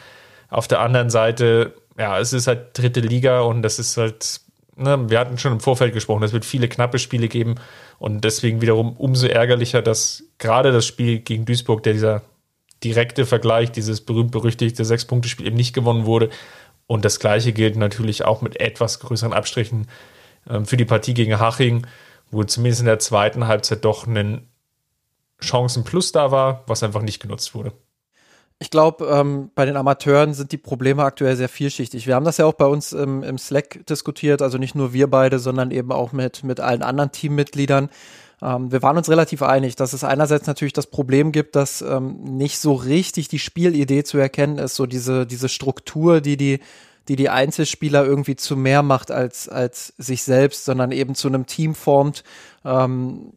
Auf 0.49 0.69
der 0.69 0.81
anderen 0.81 1.11
Seite, 1.11 1.75
ja, 1.99 2.19
es 2.19 2.33
ist 2.33 2.47
halt 2.47 2.77
dritte 2.79 3.01
Liga 3.01 3.43
und 3.43 3.63
das 3.63 3.79
ist 3.79 3.97
halt, 3.97 4.41
ne, 4.77 5.09
wir 5.09 5.19
hatten 5.19 5.39
schon 5.39 5.53
im 5.53 5.61
Vorfeld 5.61 5.95
gesprochen, 5.95 6.23
es 6.25 6.33
wird 6.33 6.45
viele 6.45 6.69
knappe 6.69 6.99
Spiele 6.99 7.29
geben 7.29 7.57
und 7.99 8.25
deswegen 8.25 8.61
wiederum 8.61 8.97
umso 8.97 9.27
ärgerlicher, 9.27 9.83
dass 9.83 10.25
gerade 10.39 10.73
das 10.73 10.87
Spiel 10.87 11.21
gegen 11.21 11.45
Duisburg, 11.45 11.83
der 11.85 11.93
dieser 11.93 12.23
direkte 12.83 13.27
Vergleich, 13.27 13.71
dieses 13.71 14.01
berühmt-berüchtigte 14.01 14.85
Sechs-Punkte-Spiel 14.85 15.47
eben 15.47 15.57
nicht 15.57 15.75
gewonnen 15.75 16.07
wurde. 16.07 16.31
Und 16.87 17.05
das 17.05 17.21
gleiche 17.21 17.53
gilt 17.53 17.77
natürlich 17.77 18.25
auch 18.25 18.43
mit 18.43 18.59
etwas 18.59 18.99
größeren 19.01 19.33
Abstrichen 19.33 19.87
für 20.65 20.77
die 20.77 20.85
Partie 20.85 21.15
gegen 21.15 21.39
Haching, 21.39 21.87
wo 22.31 22.45
zumindest 22.45 22.81
in 22.81 22.87
der 22.87 22.99
zweiten 22.99 23.47
Halbzeit 23.47 23.85
doch 23.85 24.07
ein 24.07 24.49
Chancenplus 25.41 26.13
da 26.13 26.31
war, 26.31 26.65
was 26.67 26.83
einfach 26.83 27.03
nicht 27.03 27.21
genutzt 27.21 27.55
wurde. 27.55 27.73
Ich 28.63 28.71
glaube, 28.71 29.07
ähm, 29.07 29.51
bei 29.55 29.65
den 29.65 29.77
Amateuren 29.77 30.35
sind 30.35 30.53
die 30.53 30.59
Probleme 30.59 31.03
aktuell 31.03 31.35
sehr 31.35 31.49
vielschichtig. 31.49 32.07
Wir 32.07 32.15
haben 32.15 32.27
das 32.27 32.37
ja 32.37 32.45
auch 32.45 32.53
bei 32.53 32.67
uns 32.67 32.93
im, 32.93 33.23
im 33.23 33.39
Slack 33.39 33.87
diskutiert, 33.87 34.43
also 34.43 34.59
nicht 34.59 34.75
nur 34.75 34.93
wir 34.93 35.09
beide, 35.09 35.39
sondern 35.39 35.71
eben 35.71 35.91
auch 35.93 36.13
mit, 36.13 36.45
mit 36.45 36.61
allen 36.61 36.83
anderen 36.83 37.11
Teammitgliedern. 37.11 37.89
Ähm, 38.43 38.71
wir 38.71 38.83
waren 38.83 38.99
uns 38.99 39.09
relativ 39.09 39.43
einig, 39.43 39.77
dass 39.77 39.95
es 39.95 40.05
einerseits 40.05 40.47
natürlich 40.47 40.75
das 40.75 40.89
Problem 40.89 41.33
gibt, 41.33 41.57
dass 41.57 41.81
ähm, 41.81 42.23
nicht 42.23 42.59
so 42.59 42.75
richtig 42.75 43.29
die 43.29 43.39
Spielidee 43.39 44.05
zu 44.05 44.19
erkennen 44.19 44.59
ist, 44.59 44.75
so 44.75 44.85
diese, 44.85 45.27
diese 45.27 45.49
Struktur, 45.49 46.21
die 46.21 46.37
die 46.37 46.61
die 47.09 47.17
die 47.17 47.29
Einzelspieler 47.29 48.05
irgendwie 48.05 48.37
zu 48.37 48.57
mehr 48.57 48.83
macht 48.83 49.11
als 49.11 49.49
als 49.49 49.95
sich 49.99 50.23
selbst, 50.23 50.65
sondern 50.65 50.93
eben 50.93 51.15
zu 51.15 51.29
einem 51.29 51.47
Team 51.47 51.75
formt, 51.75 52.25
ähm, 52.65 53.33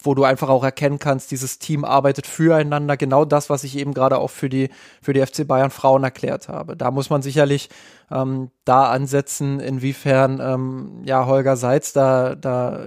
wo 0.00 0.14
du 0.14 0.24
einfach 0.24 0.48
auch 0.48 0.62
erkennen 0.62 0.98
kannst, 0.98 1.30
dieses 1.30 1.58
Team 1.58 1.84
arbeitet 1.84 2.26
füreinander. 2.26 2.96
Genau 2.96 3.24
das, 3.24 3.50
was 3.50 3.64
ich 3.64 3.76
eben 3.76 3.94
gerade 3.94 4.18
auch 4.18 4.30
für 4.30 4.48
die, 4.48 4.70
für 5.02 5.12
die 5.12 5.24
FC 5.24 5.46
Bayern 5.46 5.70
Frauen 5.70 6.04
erklärt 6.04 6.48
habe. 6.48 6.76
Da 6.76 6.90
muss 6.90 7.10
man 7.10 7.20
sicherlich 7.20 7.68
ähm, 8.10 8.50
da 8.64 8.90
ansetzen, 8.90 9.58
inwiefern 9.58 10.40
ähm, 10.40 11.02
ja 11.04 11.26
Holger 11.26 11.56
Seitz 11.56 11.92
da, 11.92 12.36
da 12.36 12.86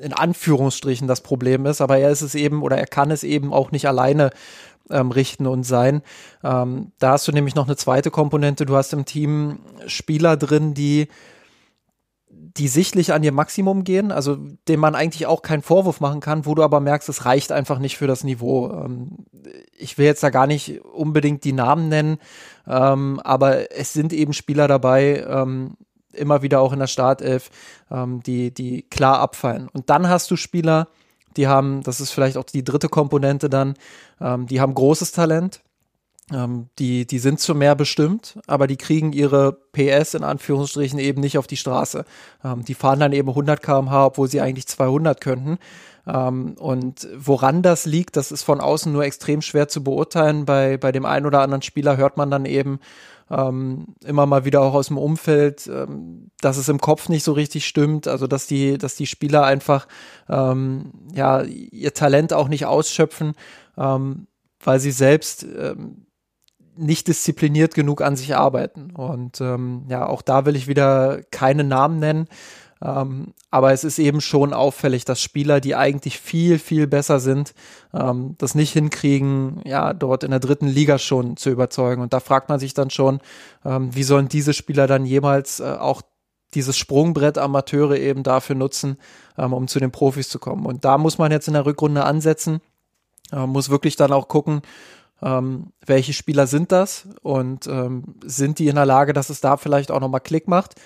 in 0.00 0.12
Anführungsstrichen 0.12 1.08
das 1.08 1.20
Problem 1.20 1.66
ist, 1.66 1.80
aber 1.80 1.98
er 1.98 2.10
ist 2.10 2.22
es 2.22 2.34
eben 2.34 2.62
oder 2.62 2.78
er 2.78 2.86
kann 2.86 3.10
es 3.10 3.22
eben 3.22 3.52
auch 3.52 3.70
nicht 3.70 3.86
alleine 3.86 4.30
ähm, 4.90 5.10
richten 5.10 5.46
und 5.46 5.64
sein. 5.64 6.02
Ähm, 6.42 6.92
da 6.98 7.12
hast 7.12 7.28
du 7.28 7.32
nämlich 7.32 7.54
noch 7.54 7.66
eine 7.66 7.76
zweite 7.76 8.10
Komponente. 8.10 8.66
Du 8.66 8.76
hast 8.76 8.92
im 8.92 9.04
Team 9.04 9.60
Spieler 9.86 10.36
drin, 10.36 10.74
die 10.74 11.08
die 12.58 12.68
sichtlich 12.68 13.12
an 13.12 13.22
ihr 13.22 13.32
Maximum 13.32 13.84
gehen, 13.84 14.10
also 14.10 14.36
dem 14.68 14.80
man 14.80 14.94
eigentlich 14.94 15.26
auch 15.26 15.42
keinen 15.42 15.62
Vorwurf 15.62 16.00
machen 16.00 16.20
kann, 16.20 16.44
wo 16.44 16.54
du 16.54 16.62
aber 16.62 16.80
merkst, 16.80 17.08
es 17.08 17.24
reicht 17.24 17.52
einfach 17.52 17.78
nicht 17.78 17.96
für 17.96 18.06
das 18.06 18.24
Niveau. 18.24 18.70
Ähm, 18.72 19.26
ich 19.76 19.96
will 19.96 20.06
jetzt 20.06 20.22
da 20.22 20.30
gar 20.30 20.46
nicht 20.46 20.82
unbedingt 20.84 21.44
die 21.44 21.52
Namen 21.52 21.88
nennen, 21.88 22.18
ähm, 22.66 23.20
aber 23.22 23.72
es 23.72 23.92
sind 23.92 24.12
eben 24.12 24.32
Spieler 24.32 24.66
dabei, 24.66 25.24
ähm, 25.28 25.76
immer 26.12 26.42
wieder 26.42 26.60
auch 26.60 26.72
in 26.72 26.80
der 26.80 26.88
Startelf, 26.88 27.50
die, 27.90 28.52
die 28.52 28.82
klar 28.82 29.20
abfallen. 29.20 29.68
Und 29.72 29.88
dann 29.88 30.08
hast 30.08 30.28
du 30.30 30.36
Spieler, 30.36 30.88
die 31.36 31.46
haben, 31.46 31.82
das 31.82 32.00
ist 32.00 32.10
vielleicht 32.10 32.36
auch 32.36 32.44
die 32.44 32.64
dritte 32.64 32.88
Komponente 32.88 33.48
dann, 33.48 33.74
die 34.20 34.60
haben 34.60 34.74
großes 34.74 35.12
Talent, 35.12 35.60
ähm, 36.32 36.68
die, 36.78 37.06
die 37.06 37.18
sind 37.18 37.40
zu 37.40 37.54
mehr 37.54 37.74
bestimmt, 37.74 38.38
aber 38.46 38.66
die 38.66 38.76
kriegen 38.76 39.12
ihre 39.12 39.52
PS 39.72 40.14
in 40.14 40.24
Anführungsstrichen 40.24 40.98
eben 40.98 41.20
nicht 41.20 41.38
auf 41.38 41.46
die 41.46 41.56
Straße. 41.56 42.04
Ähm, 42.44 42.64
die 42.64 42.74
fahren 42.74 43.00
dann 43.00 43.12
eben 43.12 43.30
100 43.30 43.62
km/h, 43.62 44.06
obwohl 44.06 44.28
sie 44.28 44.40
eigentlich 44.40 44.66
200 44.66 45.20
könnten. 45.20 45.58
Ähm, 46.06 46.54
und 46.58 47.08
woran 47.16 47.62
das 47.62 47.86
liegt, 47.86 48.16
das 48.16 48.30
ist 48.30 48.42
von 48.42 48.60
außen 48.60 48.92
nur 48.92 49.04
extrem 49.04 49.40
schwer 49.40 49.68
zu 49.68 49.82
beurteilen. 49.82 50.44
Bei, 50.44 50.76
bei 50.76 50.92
dem 50.92 51.06
einen 51.06 51.26
oder 51.26 51.40
anderen 51.40 51.62
Spieler 51.62 51.96
hört 51.96 52.16
man 52.18 52.30
dann 52.30 52.44
eben 52.44 52.78
ähm, 53.30 53.94
immer 54.04 54.26
mal 54.26 54.44
wieder 54.44 54.62
auch 54.62 54.74
aus 54.74 54.88
dem 54.88 54.98
Umfeld, 54.98 55.66
ähm, 55.66 56.30
dass 56.40 56.56
es 56.56 56.68
im 56.68 56.80
Kopf 56.80 57.08
nicht 57.08 57.24
so 57.24 57.32
richtig 57.32 57.66
stimmt. 57.66 58.08
Also 58.08 58.26
dass 58.26 58.46
die, 58.46 58.78
dass 58.78 58.96
die 58.96 59.06
Spieler 59.06 59.44
einfach 59.44 59.86
ähm, 60.28 60.92
ja 61.14 61.42
ihr 61.42 61.94
Talent 61.94 62.32
auch 62.32 62.48
nicht 62.48 62.66
ausschöpfen, 62.66 63.34
ähm, 63.76 64.26
weil 64.60 64.80
sie 64.80 64.92
selbst 64.92 65.44
ähm, 65.44 66.06
nicht 66.76 67.08
diszipliniert 67.08 67.74
genug 67.74 68.02
an 68.02 68.16
sich 68.16 68.36
arbeiten. 68.36 68.92
Und 68.92 69.40
ähm, 69.40 69.84
ja, 69.88 70.06
auch 70.06 70.22
da 70.22 70.46
will 70.46 70.56
ich 70.56 70.68
wieder 70.68 71.20
keine 71.30 71.64
Namen 71.64 71.98
nennen. 71.98 72.28
Ähm, 72.82 73.34
aber 73.50 73.72
es 73.72 73.84
ist 73.84 73.98
eben 73.98 74.20
schon 74.20 74.52
auffällig, 74.52 75.04
dass 75.04 75.20
Spieler, 75.20 75.60
die 75.60 75.74
eigentlich 75.74 76.18
viel, 76.20 76.58
viel 76.58 76.86
besser 76.86 77.18
sind, 77.18 77.54
ähm, 77.92 78.36
das 78.38 78.54
nicht 78.54 78.72
hinkriegen, 78.72 79.60
ja, 79.64 79.92
dort 79.92 80.22
in 80.22 80.30
der 80.30 80.40
dritten 80.40 80.68
Liga 80.68 80.98
schon 80.98 81.36
zu 81.36 81.50
überzeugen. 81.50 82.02
Und 82.02 82.12
da 82.12 82.20
fragt 82.20 82.48
man 82.48 82.60
sich 82.60 82.74
dann 82.74 82.90
schon, 82.90 83.20
ähm, 83.64 83.94
wie 83.94 84.04
sollen 84.04 84.28
diese 84.28 84.54
Spieler 84.54 84.86
dann 84.86 85.04
jemals 85.04 85.60
äh, 85.60 85.76
auch 85.78 86.02
dieses 86.54 86.78
Sprungbrett 86.78 87.36
Amateure 87.36 87.98
eben 87.98 88.22
dafür 88.22 88.56
nutzen, 88.56 88.96
ähm, 89.36 89.52
um 89.52 89.68
zu 89.68 89.80
den 89.80 89.90
Profis 89.90 90.28
zu 90.28 90.38
kommen. 90.38 90.64
Und 90.64 90.84
da 90.84 90.98
muss 90.98 91.18
man 91.18 91.32
jetzt 91.32 91.48
in 91.48 91.54
der 91.54 91.66
Rückrunde 91.66 92.04
ansetzen, 92.04 92.60
äh, 93.32 93.46
muss 93.46 93.70
wirklich 93.70 93.96
dann 93.96 94.12
auch 94.12 94.28
gucken, 94.28 94.62
ähm, 95.20 95.72
welche 95.84 96.12
Spieler 96.12 96.46
sind 96.46 96.70
das 96.70 97.08
und 97.22 97.66
ähm, 97.66 98.14
sind 98.24 98.60
die 98.60 98.68
in 98.68 98.76
der 98.76 98.86
Lage, 98.86 99.12
dass 99.12 99.30
es 99.30 99.40
da 99.40 99.56
vielleicht 99.56 99.90
auch 99.90 100.00
nochmal 100.00 100.20
Klick 100.20 100.46
macht 100.46 100.76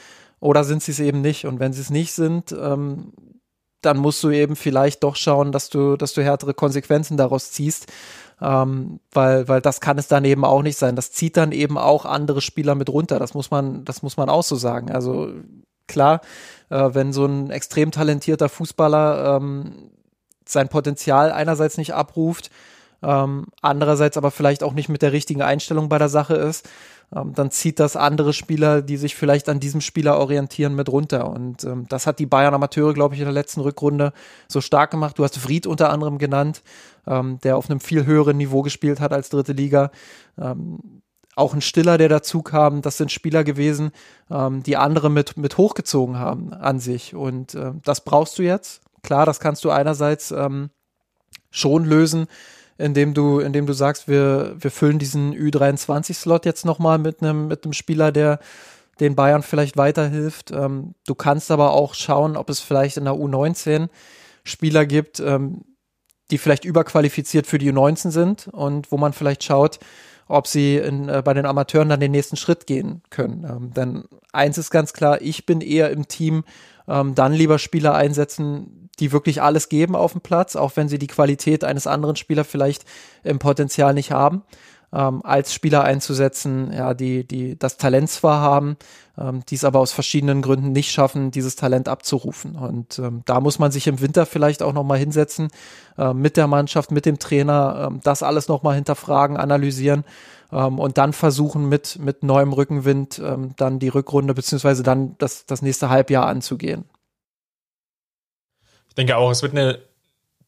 oder 0.43 0.65
sind 0.65 0.83
sie 0.83 0.91
es 0.91 0.99
eben 0.99 1.21
nicht 1.21 1.47
und 1.47 1.61
wenn 1.61 1.73
sie 1.73 1.81
es 1.81 1.91
nicht 1.91 2.13
sind, 2.13 2.51
ähm, 2.53 3.13
dann 3.81 3.97
musst 3.97 4.23
du 4.25 4.31
eben 4.31 4.57
vielleicht 4.57 5.03
doch 5.05 5.15
schauen, 5.15 5.53
dass 5.53 5.71
du, 5.71 5.97
dass 5.97 6.15
du 6.15 6.23
härtere 6.23 6.53
Konsequenzen 6.53 7.17
daraus 7.17 7.53
ziehst, 7.53 7.87
ähm, 8.41 8.99
weil, 9.13 9.47
weil 9.47 9.61
das 9.61 9.81
kann 9.81 9.99
es 9.99 10.09
dann 10.09 10.25
eben 10.25 10.45
auch 10.45 10.63
nicht 10.63 10.79
sein. 10.79 10.97
Das 10.97 11.13
zieht 11.13 11.37
dann 11.37 11.53
eben 11.53 11.79
auch 11.79 12.05
andere 12.05 12.41
Spieler 12.41 12.75
mit 12.75 12.91
runter. 12.91 13.21
Das 13.21 13.35
muss 13.35 13.53
man, 13.53 13.85
das 13.85 14.03
muss 14.03 14.17
man 14.17 14.29
auch 14.29 14.43
so 14.43 14.57
sagen. 14.57 14.91
Also 14.91 15.31
klar, 15.87 16.21
äh, 16.71 16.91
wenn 16.93 17.13
so 17.13 17.25
ein 17.25 17.51
extrem 17.51 17.93
talentierter 17.93 18.49
Fußballer 18.49 19.37
ähm, 19.37 19.91
sein 20.45 20.69
Potenzial 20.69 21.31
einerseits 21.31 21.79
nicht 21.79 21.95
abruft, 21.95 22.51
ähm, 23.01 23.47
andererseits 23.63 24.17
aber 24.17 24.33
vielleicht 24.33 24.65
auch 24.65 24.73
nicht 24.73 24.89
mit 24.89 25.03
der 25.03 25.13
richtigen 25.13 25.43
Einstellung 25.43 25.89
bei 25.89 25.99
der 25.99 26.09
Sache 26.09 26.35
ist, 26.35 26.69
ähm, 27.15 27.35
dann 27.35 27.51
zieht 27.51 27.79
das 27.79 27.97
andere 27.97 28.33
Spieler, 28.33 28.83
die 28.83 28.97
sich 28.97 29.15
vielleicht 29.15 29.49
an 29.49 29.61
diesem 29.61 29.81
Spieler 29.81 30.19
orientieren, 30.19 30.75
mit 30.75 30.89
runter. 30.89 31.29
Und 31.29 31.65
ähm, 31.65 31.87
das 31.89 32.07
hat 32.07 32.19
die 32.19 32.27
Bayern 32.27 32.55
Amateure, 32.55 32.95
glaube 32.95 33.15
ich, 33.15 33.21
in 33.21 33.27
der 33.27 33.35
letzten 33.35 33.61
Rückrunde 33.61 34.13
so 34.49 34.61
stark 34.61 34.91
gemacht. 34.91 35.19
Du 35.19 35.25
hast 35.25 35.39
Fried 35.39 35.67
unter 35.67 35.91
anderem 35.91 36.19
genannt, 36.19 36.63
ähm, 37.07 37.39
der 37.43 37.57
auf 37.57 37.69
einem 37.69 37.81
viel 37.81 38.07
höheren 38.07 38.37
Niveau 38.37 38.63
gespielt 38.63 39.01
hat 39.01 39.13
als 39.13 39.29
dritte 39.29 39.53
Liga. 39.53 39.91
Ähm, 40.39 41.03
auch 41.35 41.55
ein 41.55 41.63
Stiller, 41.63 41.97
der 41.99 42.09
dazu 42.09 42.43
kam, 42.43 42.83
das 42.83 42.99
sind 42.99 43.11
Spieler 43.11 43.43
gewesen, 43.43 43.91
ähm, 44.31 44.63
die 44.63 44.77
andere 44.77 45.11
mit, 45.11 45.37
mit 45.37 45.57
hochgezogen 45.57 46.19
haben 46.19 46.53
an 46.53 46.79
sich. 46.79 47.15
Und 47.15 47.55
ähm, 47.55 47.81
das 47.85 48.05
brauchst 48.05 48.39
du 48.39 48.43
jetzt. 48.43 48.83
Klar, 49.03 49.27
das 49.27 49.41
kannst 49.41 49.65
du 49.65 49.71
einerseits 49.71 50.31
ähm, 50.31 50.71
schon 51.51 51.85
lösen, 51.85 52.27
indem 52.83 53.15
du, 53.15 53.39
indem 53.39 53.67
du 53.67 53.73
sagst, 53.73 54.09
wir, 54.09 54.57
wir 54.59 54.71
füllen 54.71 54.99
diesen 54.99 55.35
Ü23-Slot 55.35 56.45
jetzt 56.45 56.65
nochmal 56.65 56.99
mit 56.99 57.23
einem, 57.23 57.49
mit 57.49 57.65
einem 57.65 57.73
Spieler, 57.73 58.13
der 58.13 58.41
den 59.01 59.15
Bayern 59.15 59.43
vielleicht 59.43 59.77
weiterhilft. 59.77 60.51
Ähm, 60.51 60.95
du 61.07 61.15
kannst 61.15 61.51
aber 61.51 61.73
auch 61.73 61.95
schauen, 61.95 62.37
ob 62.37 62.51
es 62.51 62.61
vielleicht 62.61 62.97
in 62.97 63.05
der 63.05 63.15
U19 63.15 63.89
Spieler 64.45 64.85
gibt, 64.85 65.21
ähm, 65.21 65.63
die 66.31 66.39
vielleicht 66.39 66.65
überqualifiziert 66.65 67.47
für 67.47 67.59
die 67.59 67.73
U19 67.73 68.11
sind 68.11 68.49
und 68.49 68.91
wo 68.91 68.99
man 68.99 69.13
vielleicht 69.13 69.45
schaut, 69.45 69.79
ob 70.29 70.47
sie 70.47 70.77
in, 70.77 71.09
äh, 71.09 71.23
bei 71.25 71.35
den 71.35 71.47
Amateuren 71.47 71.89
dann 71.89 72.01
den 72.01 72.11
nächsten 72.11 72.37
Schritt 72.37 72.67
gehen 72.67 73.03
können. 73.11 73.45
Ähm, 73.49 73.75
denn 73.75 74.05
eins 74.33 74.59
ist 74.59 74.71
ganz 74.71 74.93
klar, 74.93 75.21
ich 75.21 75.47
bin 75.47 75.61
eher 75.61 75.91
im 75.91 76.09
Team, 76.09 76.45
ähm, 76.89 77.15
dann 77.15 77.33
lieber 77.33 77.59
Spieler 77.59 77.95
einsetzen, 77.95 78.82
die 78.99 79.13
wirklich 79.13 79.43
alles 79.43 79.69
geben 79.69 79.97
auf 79.97 80.13
dem 80.13 80.21
Platz, 80.21 80.57
auch 80.57 80.73
wenn 80.77 80.89
sie 80.89 80.99
die 80.99 81.07
Qualität 81.07 81.65
eines 81.65 81.87
anderen 81.87 82.17
Spielers 82.17 82.47
vielleicht 82.47 82.85
im 83.25 83.39
Potenzial 83.39 83.95
nicht 83.95 84.11
haben, 84.11 84.43
ähm, 84.93 85.23
als 85.25 85.55
Spieler 85.55 85.85
einzusetzen, 85.85 86.73
ja, 86.73 86.95
die, 86.95 87.27
die 87.27 87.59
das 87.59 87.79
Talent 87.79 88.11
zwar 88.11 88.41
haben, 88.41 88.77
ähm, 89.19 89.43
die 89.49 89.55
es 89.55 89.65
aber 89.65 89.81
aus 89.81 89.93
verschiedenen 89.93 90.43
Gründen 90.43 90.73
nicht 90.73 90.93
schaffen, 90.93 91.31
dieses 91.31 91.57
Talent 91.57 91.89
abzurufen. 91.89 92.57
Und 92.57 92.99
ähm, 92.99 93.23
da 93.25 93.41
muss 93.41 93.59
man 93.59 93.73
sich 93.73 93.87
im 93.87 94.01
Winter 94.01 94.27
vielleicht 94.27 94.63
auch 94.63 94.75
nochmal 94.75 94.99
hinsetzen, 94.99 95.49
äh, 95.97 96.13
mit 96.13 96.37
der 96.37 96.47
Mannschaft, 96.47 96.91
mit 96.91 97.07
dem 97.07 97.19
Trainer, 97.19 97.89
ähm, 97.89 98.01
das 98.05 98.23
alles 98.23 98.49
nochmal 98.49 98.75
hinterfragen, 98.75 99.39
analysieren 99.39 100.05
ähm, 100.53 100.79
und 100.79 100.99
dann 100.99 101.15
versuchen 101.15 101.69
mit, 101.69 101.99
mit 101.99 102.23
neuem 102.23 102.53
Rückenwind 102.53 103.21
ähm, 103.25 103.53
dann 103.57 103.79
die 103.79 103.89
Rückrunde 103.89 104.35
beziehungsweise 104.35 104.83
dann 104.83 105.17
das, 105.19 105.47
das 105.47 105.63
nächste 105.63 105.89
Halbjahr 105.89 106.27
anzugehen. 106.27 106.85
Ich 108.93 108.97
denke 108.97 109.17
auch, 109.17 109.31
es 109.31 109.43
wird 109.43 109.57
eine 109.57 109.79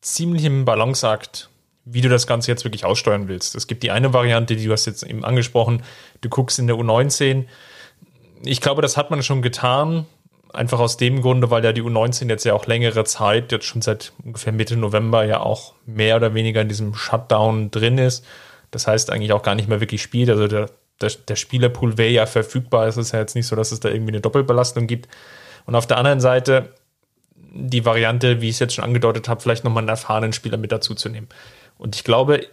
ziemliche 0.03 0.51
Balanceakt, 0.51 1.49
wie 1.87 2.03
du 2.03 2.11
das 2.11 2.27
Ganze 2.27 2.51
jetzt 2.51 2.63
wirklich 2.63 2.85
aussteuern 2.85 3.27
willst. 3.27 3.55
Es 3.55 3.67
gibt 3.67 3.83
die 3.83 3.91
eine 3.91 4.13
Variante, 4.13 4.55
die 4.55 4.67
du 4.67 4.73
hast 4.73 4.85
jetzt 4.85 5.03
eben 5.03 5.25
angesprochen, 5.25 5.83
du 6.21 6.29
guckst 6.29 6.59
in 6.59 6.67
der 6.67 6.77
U19. 6.77 7.47
Ich 8.43 8.61
glaube, 8.61 8.83
das 8.83 8.99
hat 8.99 9.11
man 9.11 9.23
schon 9.23 9.41
getan, 9.41 10.05
einfach 10.53 10.79
aus 10.79 10.99
dem 10.99 11.23
Grunde, 11.23 11.51
weil 11.51 11.65
ja 11.65 11.73
die 11.73 11.81
U19 11.81 12.29
jetzt 12.29 12.45
ja 12.45 12.53
auch 12.53 12.67
längere 12.67 13.05
Zeit, 13.05 13.51
jetzt 13.51 13.65
schon 13.65 13.81
seit 13.81 14.13
ungefähr 14.23 14.53
Mitte 14.53 14.77
November 14.77 15.25
ja 15.25 15.41
auch 15.41 15.73
mehr 15.87 16.17
oder 16.17 16.35
weniger 16.35 16.61
in 16.61 16.69
diesem 16.69 16.93
Shutdown 16.95 17.71
drin 17.71 17.97
ist. 17.97 18.27
Das 18.73 18.87
heißt 18.87 19.11
eigentlich 19.11 19.33
auch 19.33 19.43
gar 19.43 19.55
nicht 19.55 19.71
mehr 19.71 19.81
wirklich 19.81 20.03
spielt. 20.03 20.29
Also 20.29 20.49
der, 20.49 20.69
der, 21.01 21.13
der 21.29 21.37
Spielerpool 21.37 21.97
wäre 21.97 22.13
ja 22.13 22.27
verfügbar. 22.27 22.89
Es 22.89 22.99
ist 22.99 23.13
ja 23.13 23.21
jetzt 23.21 23.37
nicht 23.37 23.47
so, 23.47 23.57
dass 23.57 23.73
es 23.73 23.81
da 23.81 23.89
irgendwie 23.89 24.13
eine 24.13 24.21
Doppelbelastung 24.21 24.87
gibt. 24.87 25.09
Und 25.65 25.77
auf 25.77 25.87
der 25.87 25.97
anderen 25.97 26.21
Seite 26.21 26.75
die 27.55 27.85
Variante, 27.85 28.41
wie 28.41 28.49
ich 28.49 28.57
es 28.57 28.59
jetzt 28.59 28.75
schon 28.75 28.85
angedeutet 28.85 29.29
habe, 29.29 29.41
vielleicht 29.41 29.65
nochmal 29.65 29.83
einen 29.83 29.89
erfahrenen 29.89 30.33
Spieler 30.33 30.57
mit 30.57 30.73
dazu 30.73 30.95
zu 30.95 31.09
nehmen. 31.09 31.29
Und 31.79 31.95
ich 31.95 32.05
glaube 32.05 32.47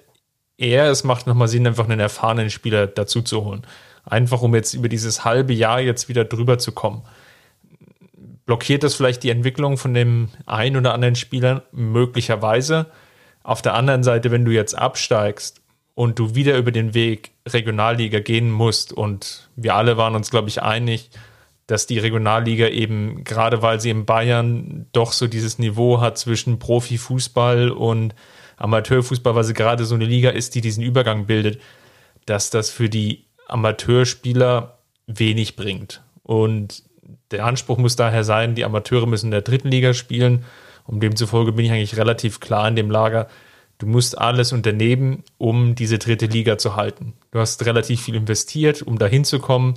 eher, 0.57 0.85
es 0.89 1.03
macht 1.03 1.27
nochmal 1.27 1.47
Sinn, 1.47 1.65
einfach 1.65 1.85
einen 1.85 1.99
erfahrenen 1.99 2.49
Spieler 2.51 2.87
dazu 2.87 3.21
zu 3.21 3.43
holen. 3.43 3.65
Einfach 4.05 4.41
um 4.41 4.53
jetzt 4.55 4.73
über 4.73 4.89
dieses 4.89 5.25
halbe 5.25 5.53
Jahr 5.53 5.79
jetzt 5.79 6.07
wieder 6.07 6.23
drüber 6.23 6.59
zu 6.59 6.71
kommen. 6.71 7.03
blockiert 8.45 8.83
das 8.83 8.95
vielleicht 8.95 9.23
die 9.23 9.29
Entwicklung 9.29 9.77
von 9.77 9.93
dem 9.93 10.29
einen 10.45 10.77
oder 10.77 10.93
anderen 10.93 11.15
Spieler 11.15 11.63
möglicherweise. 11.71 12.87
Auf 13.43 13.61
der 13.61 13.73
anderen 13.73 14.03
Seite, 14.03 14.29
wenn 14.29 14.45
du 14.45 14.51
jetzt 14.51 14.77
absteigst 14.77 15.61
und 15.95 16.19
du 16.19 16.35
wieder 16.35 16.57
über 16.57 16.71
den 16.71 16.93
Weg 16.93 17.31
Regionalliga 17.47 18.19
gehen 18.19 18.51
musst 18.51 18.93
und 18.93 19.49
wir 19.55 19.75
alle 19.75 19.97
waren 19.97 20.15
uns, 20.15 20.29
glaube 20.29 20.49
ich, 20.49 20.61
einig, 20.61 21.09
dass 21.71 21.87
die 21.87 21.99
Regionalliga 21.99 22.67
eben, 22.67 23.23
gerade 23.23 23.61
weil 23.61 23.79
sie 23.79 23.91
in 23.91 24.03
Bayern 24.05 24.87
doch 24.91 25.13
so 25.13 25.27
dieses 25.27 25.57
Niveau 25.57 26.01
hat 26.01 26.17
zwischen 26.17 26.59
Profifußball 26.59 27.71
und 27.71 28.13
Amateurfußball, 28.57 29.35
weil 29.35 29.45
sie 29.45 29.53
gerade 29.53 29.85
so 29.85 29.95
eine 29.95 30.03
Liga 30.03 30.31
ist, 30.31 30.53
die 30.53 30.59
diesen 30.59 30.83
Übergang 30.83 31.27
bildet, 31.27 31.61
dass 32.25 32.49
das 32.49 32.69
für 32.69 32.89
die 32.89 33.23
Amateurspieler 33.47 34.79
wenig 35.07 35.55
bringt. 35.55 36.01
Und 36.23 36.83
der 37.31 37.45
Anspruch 37.45 37.77
muss 37.77 37.95
daher 37.95 38.25
sein, 38.25 38.53
die 38.53 38.65
Amateure 38.65 39.07
müssen 39.07 39.27
in 39.27 39.31
der 39.31 39.41
dritten 39.41 39.69
Liga 39.69 39.93
spielen. 39.93 40.43
Um 40.85 40.99
demzufolge 40.99 41.53
bin 41.53 41.63
ich 41.63 41.71
eigentlich 41.71 41.95
relativ 41.95 42.41
klar 42.41 42.67
in 42.67 42.75
dem 42.75 42.91
Lager. 42.91 43.29
Du 43.77 43.87
musst 43.87 44.17
alles 44.17 44.51
unternehmen, 44.51 45.23
um 45.37 45.73
diese 45.73 45.99
dritte 45.99 46.25
Liga 46.25 46.57
zu 46.57 46.75
halten. 46.75 47.13
Du 47.31 47.39
hast 47.39 47.65
relativ 47.65 48.01
viel 48.01 48.15
investiert, 48.15 48.81
um 48.81 48.99
dahin 48.99 49.23
zu 49.23 49.39
kommen. 49.39 49.75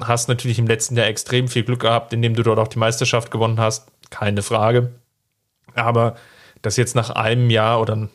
Hast 0.00 0.28
natürlich 0.28 0.58
im 0.58 0.66
letzten 0.66 0.96
Jahr 0.96 1.06
extrem 1.06 1.48
viel 1.48 1.62
Glück 1.62 1.80
gehabt, 1.80 2.12
indem 2.12 2.34
du 2.34 2.42
dort 2.42 2.58
auch 2.58 2.68
die 2.68 2.78
Meisterschaft 2.78 3.30
gewonnen 3.30 3.60
hast. 3.60 3.88
Keine 4.10 4.42
Frage. 4.42 4.92
Aber 5.74 6.16
das 6.62 6.76
jetzt 6.76 6.94
nach 6.96 7.10
einem 7.10 7.50
Jahr 7.50 7.80
oder 7.80 8.08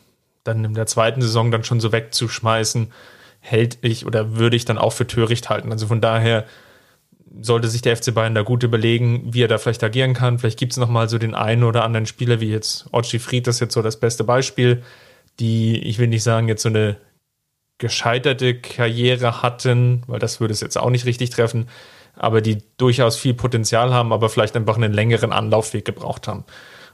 dann 0.44 0.64
in 0.64 0.74
der 0.74 0.86
zweiten 0.86 1.22
Saison 1.22 1.50
dann 1.50 1.64
schon 1.64 1.80
so 1.80 1.92
wegzuschmeißen, 1.92 2.92
hält 3.40 3.78
ich 3.82 4.06
oder 4.06 4.36
würde 4.36 4.56
ich 4.56 4.64
dann 4.64 4.78
auch 4.78 4.92
für 4.92 5.06
töricht 5.06 5.48
halten. 5.48 5.72
Also 5.72 5.86
von 5.86 6.00
daher 6.00 6.46
sollte 7.40 7.68
sich 7.68 7.82
der 7.82 7.96
FC 7.96 8.12
Bayern 8.12 8.34
da 8.34 8.42
gut 8.42 8.62
überlegen, 8.62 9.32
wie 9.32 9.42
er 9.42 9.48
da 9.48 9.58
vielleicht 9.58 9.84
agieren 9.84 10.14
kann. 10.14 10.38
Vielleicht 10.38 10.58
gibt 10.58 10.72
es 10.72 10.78
nochmal 10.78 11.08
so 11.08 11.18
den 11.18 11.34
einen 11.34 11.64
oder 11.64 11.84
anderen 11.84 12.06
Spieler, 12.06 12.40
wie 12.40 12.50
jetzt 12.50 12.86
Ochi 12.92 13.18
Fried, 13.18 13.46
das 13.46 13.56
ist 13.56 13.60
jetzt 13.60 13.74
so 13.74 13.82
das 13.82 14.00
beste 14.00 14.24
Beispiel, 14.24 14.82
die, 15.38 15.78
ich 15.78 15.98
will 15.98 16.08
nicht 16.08 16.22
sagen, 16.22 16.48
jetzt 16.48 16.62
so 16.62 16.68
eine 16.68 16.96
gescheiterte 17.80 18.54
Karriere 18.54 19.42
hatten, 19.42 20.02
weil 20.06 20.20
das 20.20 20.38
würde 20.38 20.52
es 20.52 20.60
jetzt 20.60 20.78
auch 20.78 20.90
nicht 20.90 21.06
richtig 21.06 21.30
treffen, 21.30 21.68
aber 22.14 22.40
die 22.40 22.58
durchaus 22.76 23.16
viel 23.16 23.34
Potenzial 23.34 23.92
haben, 23.92 24.12
aber 24.12 24.28
vielleicht 24.28 24.54
einfach 24.56 24.76
einen 24.76 24.92
längeren 24.92 25.32
Anlaufweg 25.32 25.84
gebraucht 25.84 26.28
haben. 26.28 26.44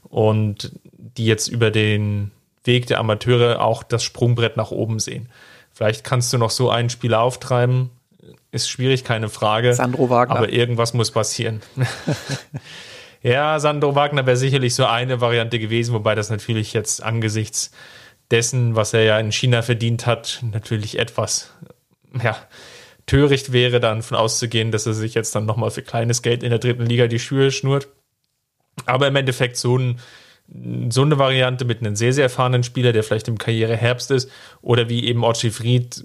Und 0.09 0.73
die 0.97 1.27
jetzt 1.27 1.49
über 1.49 1.71
den 1.71 2.31
Weg 2.65 2.87
der 2.87 3.01
Amateure 3.01 3.61
auch 3.61 3.83
das 3.83 4.03
Sprungbrett 4.03 4.57
nach 4.57 4.71
oben 4.71 4.99
sehen. 5.01 5.29
Vielleicht 5.73 6.05
kannst 6.05 6.33
du 6.33 6.39
noch 6.39 6.51
so 6.51 6.71
einen 6.71 6.89
Spieler 6.89 7.21
auftreiben, 7.21 7.91
ist 8.53 8.71
schwierig, 8.71 9.05
keine 9.05 9.29
Frage. 9.29 9.75
Sandro 9.75 10.09
Wagner. 10.09 10.37
Aber 10.37 10.49
irgendwas 10.51 10.95
muss 10.95 11.11
passieren. 11.11 11.61
ja, 13.23 13.59
Sandro 13.59 13.95
Wagner 13.95 14.25
wäre 14.25 14.37
sicherlich 14.37 14.75
so 14.75 14.87
eine 14.87 15.21
Variante 15.21 15.59
gewesen, 15.59 15.93
wobei 15.93 16.15
das 16.15 16.31
natürlich 16.31 16.73
jetzt 16.73 17.03
angesichts 17.03 17.73
dessen, 18.31 18.77
was 18.77 18.93
er 18.95 19.03
ja 19.03 19.19
in 19.19 19.33
China 19.33 19.63
verdient 19.63 20.07
hat, 20.07 20.43
natürlich 20.53 20.99
etwas, 20.99 21.53
ja, 22.23 22.37
töricht 23.07 23.53
wäre, 23.53 23.79
dann 23.79 24.03
von 24.03 24.17
auszugehen, 24.17 24.73
dass 24.73 24.87
er 24.87 24.95
sich 24.95 25.15
jetzt 25.15 25.35
dann 25.35 25.47
nochmal 25.47 25.71
für 25.71 25.83
kleines 25.83 26.23
Geld 26.23 26.43
in 26.43 26.51
der 26.51 26.59
dritten 26.59 26.87
Liga 26.87 27.07
die 27.07 27.21
Schuhe 27.21 27.51
schnurrt. 27.51 27.89
Aber 28.85 29.07
im 29.07 29.17
Endeffekt 29.17 29.57
so 29.57 29.79
ein 29.79 30.01
so 30.91 31.03
eine 31.03 31.19
Variante 31.19 31.65
mit 31.65 31.81
einem 31.81 31.97
sehr, 31.97 32.13
sehr 32.13 32.25
erfahrenen 32.25 32.63
Spieler, 32.63 32.93
der 32.93 33.03
vielleicht 33.03 33.27
im 33.27 33.39
Karriereherbst 33.39 34.11
ist, 34.13 34.31
oder 34.63 34.89
wie 34.89 35.05
eben 35.05 35.25
Ochi 35.25 35.51
Fried 35.51 36.05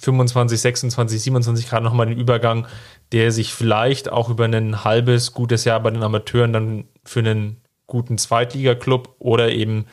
25, 0.00 0.60
26, 0.60 1.20
27 1.20 1.68
Grad 1.68 1.82
nochmal 1.82 2.06
den 2.06 2.18
Übergang, 2.18 2.66
der 3.12 3.32
sich 3.32 3.52
vielleicht 3.52 4.10
auch 4.10 4.30
über 4.30 4.44
ein 4.44 4.84
halbes, 4.84 5.32
gutes 5.32 5.64
Jahr 5.64 5.80
bei 5.80 5.90
den 5.90 6.02
Amateuren 6.02 6.52
dann 6.52 6.84
für 7.04 7.20
einen 7.20 7.56
guten 7.86 8.18
Zweitligaklub 8.18 9.16
oder 9.18 9.50
eben 9.50 9.86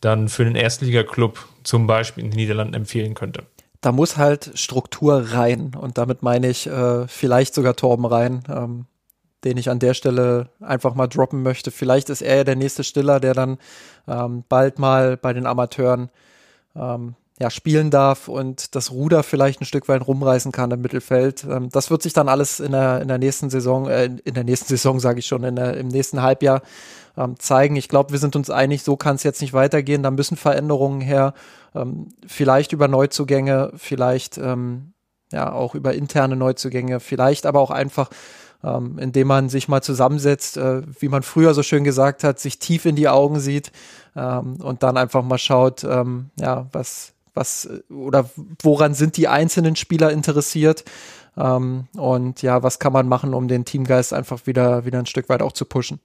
dann 0.00 0.28
für 0.28 0.44
einen 0.44 0.56
Erstligaklub 0.56 1.46
zum 1.62 1.86
Beispiel 1.86 2.24
in 2.24 2.30
den 2.30 2.36
Niederlanden 2.36 2.74
empfehlen 2.74 3.14
könnte. 3.14 3.44
Da 3.80 3.92
muss 3.92 4.16
halt 4.16 4.52
Struktur 4.54 5.32
rein 5.32 5.72
und 5.78 5.98
damit 5.98 6.22
meine 6.22 6.48
ich 6.48 6.66
äh, 6.66 7.08
vielleicht 7.08 7.54
sogar 7.54 7.76
Torben 7.76 8.04
rein. 8.04 8.42
Ähm, 8.48 8.86
den 9.44 9.56
ich 9.56 9.70
an 9.70 9.78
der 9.78 9.94
Stelle 9.94 10.50
einfach 10.60 10.94
mal 10.94 11.06
droppen 11.06 11.42
möchte. 11.42 11.70
Vielleicht 11.70 12.10
ist 12.10 12.22
er 12.22 12.36
ja 12.36 12.44
der 12.44 12.56
nächste 12.56 12.84
Stiller, 12.84 13.20
der 13.20 13.34
dann 13.34 13.58
ähm, 14.06 14.44
bald 14.48 14.78
mal 14.78 15.16
bei 15.16 15.32
den 15.32 15.46
Amateuren 15.46 16.10
ähm, 16.76 17.14
ja, 17.40 17.48
spielen 17.48 17.90
darf 17.90 18.28
und 18.28 18.74
das 18.74 18.90
Ruder 18.90 19.22
vielleicht 19.22 19.62
ein 19.62 19.64
Stück 19.64 19.88
weit 19.88 20.06
rumreißen 20.06 20.52
kann 20.52 20.70
im 20.70 20.82
Mittelfeld. 20.82 21.44
Ähm, 21.44 21.70
das 21.70 21.90
wird 21.90 22.02
sich 22.02 22.12
dann 22.12 22.28
alles 22.28 22.60
in 22.60 22.72
der, 22.72 23.00
in 23.00 23.08
der 23.08 23.16
nächsten 23.16 23.48
Saison, 23.48 23.88
äh, 23.88 24.10
in 24.24 24.34
der 24.34 24.44
nächsten 24.44 24.68
Saison 24.68 25.00
sage 25.00 25.20
ich 25.20 25.26
schon, 25.26 25.42
in 25.44 25.56
der, 25.56 25.78
im 25.78 25.88
nächsten 25.88 26.20
Halbjahr 26.20 26.60
ähm, 27.16 27.38
zeigen. 27.38 27.76
Ich 27.76 27.88
glaube, 27.88 28.12
wir 28.12 28.18
sind 28.18 28.36
uns 28.36 28.50
einig, 28.50 28.82
so 28.82 28.96
kann 28.96 29.16
es 29.16 29.22
jetzt 29.22 29.40
nicht 29.40 29.54
weitergehen. 29.54 30.02
Da 30.02 30.10
müssen 30.10 30.36
Veränderungen 30.36 31.00
her, 31.00 31.32
ähm, 31.74 32.08
vielleicht 32.26 32.72
über 32.72 32.88
Neuzugänge, 32.88 33.72
vielleicht 33.74 34.36
ähm, 34.36 34.92
ja 35.32 35.50
auch 35.50 35.74
über 35.74 35.94
interne 35.94 36.36
Neuzugänge, 36.36 37.00
vielleicht 37.00 37.46
aber 37.46 37.60
auch 37.60 37.70
einfach 37.70 38.10
ähm, 38.62 38.98
indem 38.98 39.28
man 39.28 39.48
sich 39.48 39.68
mal 39.68 39.80
zusammensetzt, 39.82 40.58
äh, 40.58 40.82
wie 41.00 41.08
man 41.08 41.22
früher 41.22 41.54
so 41.54 41.62
schön 41.62 41.82
gesagt 41.82 42.24
hat, 42.24 42.38
sich 42.38 42.58
tief 42.58 42.84
in 42.84 42.94
die 42.94 43.08
Augen 43.08 43.40
sieht 43.40 43.72
ähm, 44.14 44.56
und 44.60 44.82
dann 44.82 44.98
einfach 44.98 45.22
mal 45.22 45.38
schaut, 45.38 45.82
ähm, 45.84 46.28
ja, 46.38 46.66
was, 46.72 47.14
was 47.34 47.68
oder 47.88 48.30
woran 48.62 48.94
sind 48.94 49.16
die 49.16 49.28
einzelnen 49.28 49.76
Spieler 49.76 50.10
interessiert 50.10 50.84
ähm, 51.36 51.88
und 51.96 52.42
ja, 52.42 52.62
was 52.62 52.78
kann 52.78 52.92
man 52.92 53.08
machen, 53.08 53.34
um 53.34 53.48
den 53.48 53.64
Teamgeist 53.64 54.12
einfach 54.12 54.46
wieder, 54.46 54.84
wieder 54.84 54.98
ein 54.98 55.06
Stück 55.06 55.28
weit 55.28 55.42
auch 55.42 55.52
zu 55.52 55.64
pushen. 55.64 56.00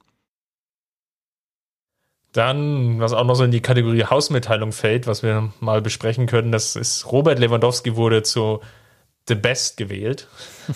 Dann, 2.32 3.00
was 3.00 3.12
auch 3.12 3.24
noch 3.24 3.34
so 3.34 3.44
in 3.44 3.50
die 3.50 3.62
Kategorie 3.62 4.04
Hausmitteilung 4.04 4.72
fällt, 4.72 5.06
was 5.06 5.22
wir 5.22 5.52
mal 5.60 5.80
besprechen 5.80 6.26
können, 6.26 6.52
das 6.52 6.76
ist 6.76 7.10
Robert 7.10 7.38
Lewandowski 7.38 7.96
wurde 7.96 8.22
zu 8.22 8.60
The 9.28 9.34
Best 9.34 9.76
gewählt, 9.76 10.28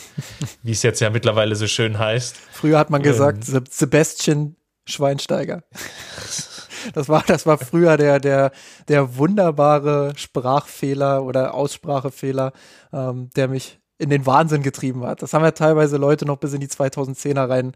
wie 0.63 0.73
es 0.73 0.83
jetzt 0.83 1.01
ja 1.01 1.11
mittlerweile 1.11 1.55
so 1.55 1.67
schön 1.67 1.99
heißt. 1.99 2.37
Früher 2.53 2.79
hat 2.79 2.91
man 2.91 3.03
gesagt, 3.03 3.49
ähm, 3.49 3.65
Sebastian 3.69 4.57
Schweinsteiger. 4.87 5.63
Das 6.93 7.09
war, 7.09 7.23
das 7.27 7.47
war 7.47 7.59
früher 7.59 7.97
der, 7.97 8.21
der, 8.21 8.53
der 8.89 9.17
wunderbare 9.17 10.13
Sprachfehler 10.17 11.25
oder 11.25 11.55
Aussprachefehler, 11.55 12.53
ähm, 12.93 13.31
der 13.37 13.49
mich 13.49 13.81
in 13.99 14.11
den 14.11 14.25
Wahnsinn 14.27 14.63
getrieben 14.63 15.05
hat. 15.05 15.23
Das 15.23 15.35
haben 15.35 15.45
ja 15.45 15.51
teilweise 15.51 15.99
Leute 15.99 16.25
noch 16.25 16.39
bis 16.39 16.55
in 16.55 16.61
die 16.61 16.69
2010er 16.69 17.49
rein 17.49 17.73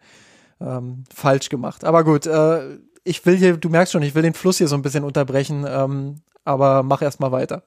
ähm, 0.60 1.04
falsch 1.14 1.48
gemacht. 1.50 1.84
Aber 1.84 2.04
gut, 2.04 2.26
äh, 2.26 2.78
ich 3.04 3.24
will 3.26 3.36
hier, 3.36 3.56
du 3.56 3.68
merkst 3.68 3.92
schon, 3.92 4.02
ich 4.02 4.14
will 4.14 4.22
den 4.22 4.34
Fluss 4.34 4.58
hier 4.58 4.68
so 4.68 4.74
ein 4.74 4.82
bisschen 4.82 5.04
unterbrechen, 5.04 5.66
ähm, 5.68 6.22
aber 6.44 6.82
mach 6.82 7.02
erst 7.02 7.20
mal 7.20 7.32
weiter. 7.32 7.62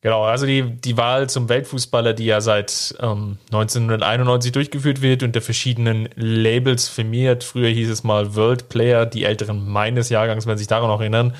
Genau, 0.00 0.22
also 0.22 0.46
die, 0.46 0.62
die 0.62 0.96
Wahl 0.96 1.28
zum 1.28 1.48
Weltfußballer, 1.48 2.14
die 2.14 2.26
ja 2.26 2.40
seit 2.40 2.94
ähm, 3.00 3.38
1991 3.46 4.52
durchgeführt 4.52 5.02
wird 5.02 5.24
unter 5.24 5.40
verschiedenen 5.40 6.08
Labels 6.14 6.88
firmiert. 6.88 7.42
Früher 7.42 7.68
hieß 7.70 7.90
es 7.90 8.04
mal 8.04 8.36
World 8.36 8.68
Player, 8.68 9.06
die 9.06 9.24
Älteren 9.24 9.68
meines 9.68 10.08
Jahrgangs 10.08 10.46
werden 10.46 10.58
sich 10.58 10.68
daran 10.68 10.88
noch 10.88 11.00
erinnern. 11.00 11.34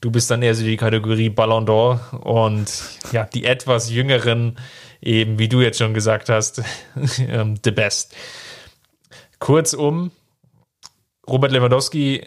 Du 0.00 0.10
bist 0.10 0.28
dann 0.30 0.42
eher 0.42 0.56
so 0.56 0.64
die 0.64 0.76
Kategorie 0.76 1.28
Ballon 1.28 1.66
d'Or 1.66 2.16
und 2.16 2.72
ja, 3.12 3.26
die 3.26 3.44
etwas 3.44 3.90
jüngeren, 3.90 4.58
eben 5.00 5.38
wie 5.38 5.48
du 5.48 5.60
jetzt 5.60 5.78
schon 5.78 5.94
gesagt 5.94 6.28
hast, 6.30 6.62
ähm, 7.18 7.60
the 7.62 7.70
best. 7.70 8.16
Kurzum, 9.38 10.10
Robert 11.28 11.52
Lewandowski 11.52 12.26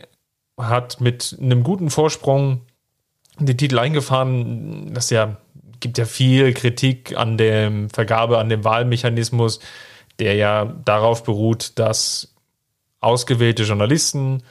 hat 0.57 1.01
mit 1.01 1.37
einem 1.41 1.63
guten 1.63 1.89
Vorsprung 1.89 2.61
den 3.37 3.57
Titel 3.57 3.79
eingefahren, 3.79 4.93
das 4.93 5.09
ja 5.09 5.37
gibt 5.83 5.97
ja 5.97 6.05
viel 6.05 6.53
Kritik 6.53 7.15
an 7.17 7.37
der 7.37 7.71
Vergabe, 7.93 8.39
an 8.39 8.47
dem 8.47 8.63
Wahlmechanismus, 8.63 9.59
der 10.17 10.35
ja 10.35 10.65
darauf 10.85 11.23
beruht, 11.23 11.77
dass 11.77 12.33
ausgewählte 13.01 13.63
Journalisten, 13.63 14.43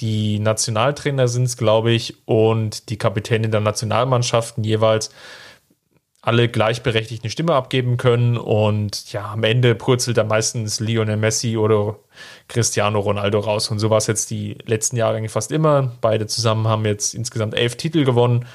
die 0.00 0.38
Nationaltrainer 0.38 1.28
sind 1.28 1.44
es, 1.44 1.58
glaube 1.58 1.92
ich, 1.92 2.26
und 2.26 2.88
die 2.88 2.96
Kapitäne 2.96 3.50
der 3.50 3.60
Nationalmannschaften 3.60 4.64
jeweils 4.64 5.10
alle 6.22 6.48
gleichberechtigt 6.48 7.22
eine 7.22 7.30
Stimme 7.30 7.52
abgeben 7.54 7.98
können. 7.98 8.38
Und 8.38 9.12
ja, 9.12 9.30
am 9.30 9.44
Ende 9.44 9.74
purzelt 9.74 10.16
da 10.16 10.24
meistens 10.24 10.80
Lionel 10.80 11.18
Messi 11.18 11.58
oder 11.58 11.98
Cristiano 12.48 12.98
Ronaldo 12.98 13.40
raus. 13.40 13.70
Und 13.70 13.78
so 13.78 13.90
war 13.90 13.98
es 13.98 14.06
jetzt 14.06 14.30
die 14.30 14.56
letzten 14.64 14.96
Jahre 14.96 15.18
eigentlich 15.18 15.32
fast 15.32 15.52
immer. 15.52 15.92
Beide 16.00 16.26
zusammen 16.26 16.66
haben 16.66 16.86
jetzt 16.86 17.12
insgesamt 17.12 17.54
elf 17.54 17.76
Titel 17.76 18.04
gewonnen 18.04 18.46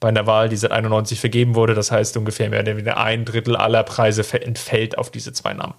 bei 0.00 0.08
einer 0.08 0.26
Wahl, 0.26 0.48
die 0.48 0.56
seit 0.56 0.72
91 0.72 1.20
vergeben 1.20 1.54
wurde. 1.54 1.74
Das 1.74 1.90
heißt, 1.90 2.16
ungefähr 2.16 2.50
mehr 2.50 2.60
oder 2.60 2.76
weniger 2.76 2.98
ein 2.98 3.24
Drittel 3.24 3.56
aller 3.56 3.82
Preise 3.82 4.22
entfällt 4.40 4.98
auf 4.98 5.10
diese 5.10 5.32
zwei 5.32 5.54
Namen. 5.54 5.74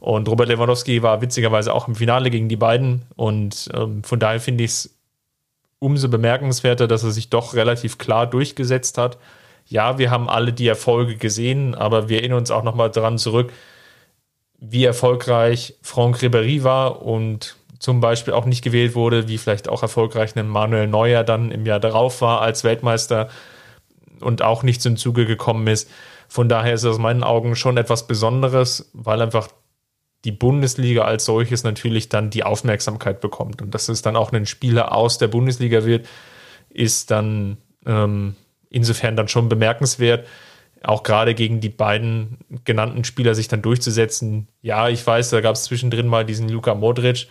Und 0.00 0.28
Robert 0.28 0.48
Lewandowski 0.48 1.02
war 1.02 1.22
witzigerweise 1.22 1.72
auch 1.72 1.88
im 1.88 1.94
Finale 1.94 2.30
gegen 2.30 2.48
die 2.48 2.56
beiden. 2.56 3.02
Und 3.16 3.68
ähm, 3.74 4.02
von 4.02 4.18
daher 4.18 4.40
finde 4.40 4.64
ich 4.64 4.70
es 4.70 4.98
umso 5.78 6.08
bemerkenswerter, 6.08 6.86
dass 6.86 7.02
er 7.04 7.10
sich 7.10 7.30
doch 7.30 7.54
relativ 7.54 7.98
klar 7.98 8.26
durchgesetzt 8.26 8.98
hat. 8.98 9.18
Ja, 9.66 9.98
wir 9.98 10.10
haben 10.10 10.28
alle 10.28 10.52
die 10.52 10.66
Erfolge 10.66 11.16
gesehen, 11.16 11.74
aber 11.74 12.08
wir 12.08 12.18
erinnern 12.18 12.38
uns 12.38 12.50
auch 12.50 12.62
nochmal 12.62 12.90
daran 12.90 13.18
zurück, 13.18 13.52
wie 14.58 14.84
erfolgreich 14.84 15.74
Franck 15.82 16.18
Ribéry 16.18 16.62
war 16.62 17.02
und 17.02 17.56
zum 17.78 18.00
Beispiel 18.00 18.32
auch 18.32 18.44
nicht 18.44 18.62
gewählt 18.62 18.94
wurde, 18.94 19.26
wie 19.26 19.38
vielleicht 19.38 19.68
auch 19.68 19.82
erfolgreich 19.82 20.36
ein 20.36 20.48
Manuel 20.48 20.86
Neuer 20.86 21.24
dann 21.24 21.50
im 21.50 21.66
Jahr 21.66 21.80
darauf 21.80 22.20
war 22.20 22.40
als 22.40 22.62
Weltmeister 22.62 23.28
und 24.22 24.42
auch 24.42 24.62
nicht 24.62 24.82
zum 24.82 24.96
Zuge 24.96 25.26
gekommen 25.26 25.66
ist. 25.66 25.90
Von 26.28 26.48
daher 26.48 26.74
ist 26.74 26.82
es 26.82 26.90
aus 26.90 26.98
meinen 26.98 27.24
Augen 27.24 27.56
schon 27.56 27.76
etwas 27.76 28.06
Besonderes, 28.06 28.90
weil 28.92 29.20
einfach 29.20 29.48
die 30.24 30.32
Bundesliga 30.32 31.02
als 31.02 31.24
solches 31.24 31.64
natürlich 31.64 32.08
dann 32.08 32.30
die 32.30 32.44
Aufmerksamkeit 32.44 33.20
bekommt. 33.20 33.60
Und 33.60 33.74
dass 33.74 33.88
es 33.88 34.02
dann 34.02 34.16
auch 34.16 34.32
ein 34.32 34.46
Spieler 34.46 34.92
aus 34.94 35.18
der 35.18 35.28
Bundesliga 35.28 35.84
wird, 35.84 36.06
ist 36.70 37.10
dann 37.10 37.58
ähm, 37.84 38.36
insofern 38.70 39.16
dann 39.16 39.28
schon 39.28 39.48
bemerkenswert 39.48 40.26
auch 40.84 41.02
gerade 41.02 41.34
gegen 41.34 41.60
die 41.60 41.68
beiden 41.68 42.38
genannten 42.64 43.04
Spieler 43.04 43.34
sich 43.34 43.48
dann 43.48 43.62
durchzusetzen. 43.62 44.48
Ja, 44.62 44.88
ich 44.88 45.06
weiß, 45.06 45.30
da 45.30 45.40
gab 45.40 45.54
es 45.54 45.64
zwischendrin 45.64 46.08
mal 46.08 46.24
diesen 46.24 46.48
Luka 46.48 46.74
Modric, 46.74 47.28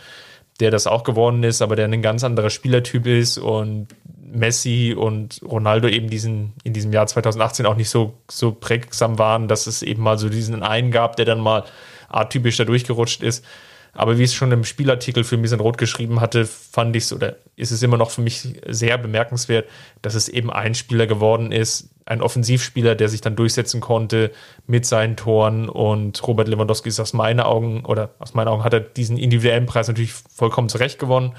der 0.60 0.72
das 0.72 0.88
auch 0.88 1.04
geworden 1.04 1.44
ist, 1.44 1.62
aber 1.62 1.76
der 1.76 1.88
ein 1.88 2.02
ganz 2.02 2.24
anderer 2.24 2.50
Spielertyp 2.50 3.08
ist 3.08 3.38
und 3.38 3.88
Messi 4.32 4.96
und 4.98 5.42
Ronaldo 5.44 5.88
eben 5.88 6.10
diesen, 6.10 6.54
in 6.64 6.74
diesem 6.74 6.92
Jahr 6.94 7.08
2018 7.08 7.66
auch 7.66 7.76
nicht 7.76 7.90
so, 7.90 8.14
so 8.30 8.52
prägsam 8.52 9.20
waren, 9.20 9.48
dass 9.48 9.68
es 9.68 9.82
eben 9.82 10.02
mal 10.02 10.18
so 10.18 10.30
diesen 10.30 10.64
einen 10.64 10.92
gab, 10.92 11.16
der 11.16 11.26
dann 11.26 11.40
mal 11.40 11.66
atypisch 12.10 12.58
da 12.58 12.66
durchgerutscht 12.66 13.24
ist. 13.24 13.46
Aber 13.94 14.18
wie 14.18 14.24
es 14.24 14.34
schon 14.34 14.52
im 14.52 14.64
Spielartikel 14.64 15.24
für 15.24 15.36
Mies 15.36 15.58
Rot 15.60 15.78
geschrieben 15.78 16.22
hatte, 16.22 16.46
fand 16.46 16.96
ich 16.96 17.04
es 17.04 17.14
oder 17.14 17.36
ist 17.58 17.72
es 17.72 17.84
immer 17.84 17.98
noch 17.98 18.10
für 18.10 18.22
mich 18.22 18.48
sehr 18.66 18.98
bemerkenswert, 18.98 19.68
dass 20.02 20.16
es 20.16 20.30
eben 20.30 20.50
ein 20.50 20.76
Spieler 20.76 21.08
geworden 21.08 21.52
ist, 21.52 21.90
ein 22.06 22.22
Offensivspieler, 22.22 22.96
der 22.96 23.10
sich 23.10 23.22
dann 23.22 23.36
durchsetzen 23.36 23.82
konnte 23.82 24.32
mit 24.66 24.86
seinen 24.86 25.18
Toren. 25.18 25.68
Und 25.68 26.26
Robert 26.26 26.48
Lewandowski 26.48 26.90
ist 26.90 27.02
aus 27.02 27.14
meinen 27.14 27.42
Augen, 27.42 27.86
oder 27.86 28.16
aus 28.20 28.34
meinen 28.34 28.48
Augen 28.48 28.64
hat 28.64 28.74
er 28.74 28.80
diesen 28.80 29.18
individuellen 29.18 29.66
Preis 29.66 29.90
natürlich 29.90 30.14
vollkommen 30.14 30.70
zurecht 30.70 30.98
gewonnen. 30.98 31.36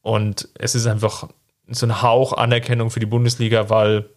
Und 0.00 0.48
es 0.54 0.76
ist 0.76 0.86
einfach 0.86 1.28
so 1.68 1.86
ein 1.86 2.02
Hauch 2.02 2.32
Anerkennung 2.32 2.90
für 2.90 3.00
die 3.00 3.06
Bundesliga, 3.06 3.70
weil 3.70 4.10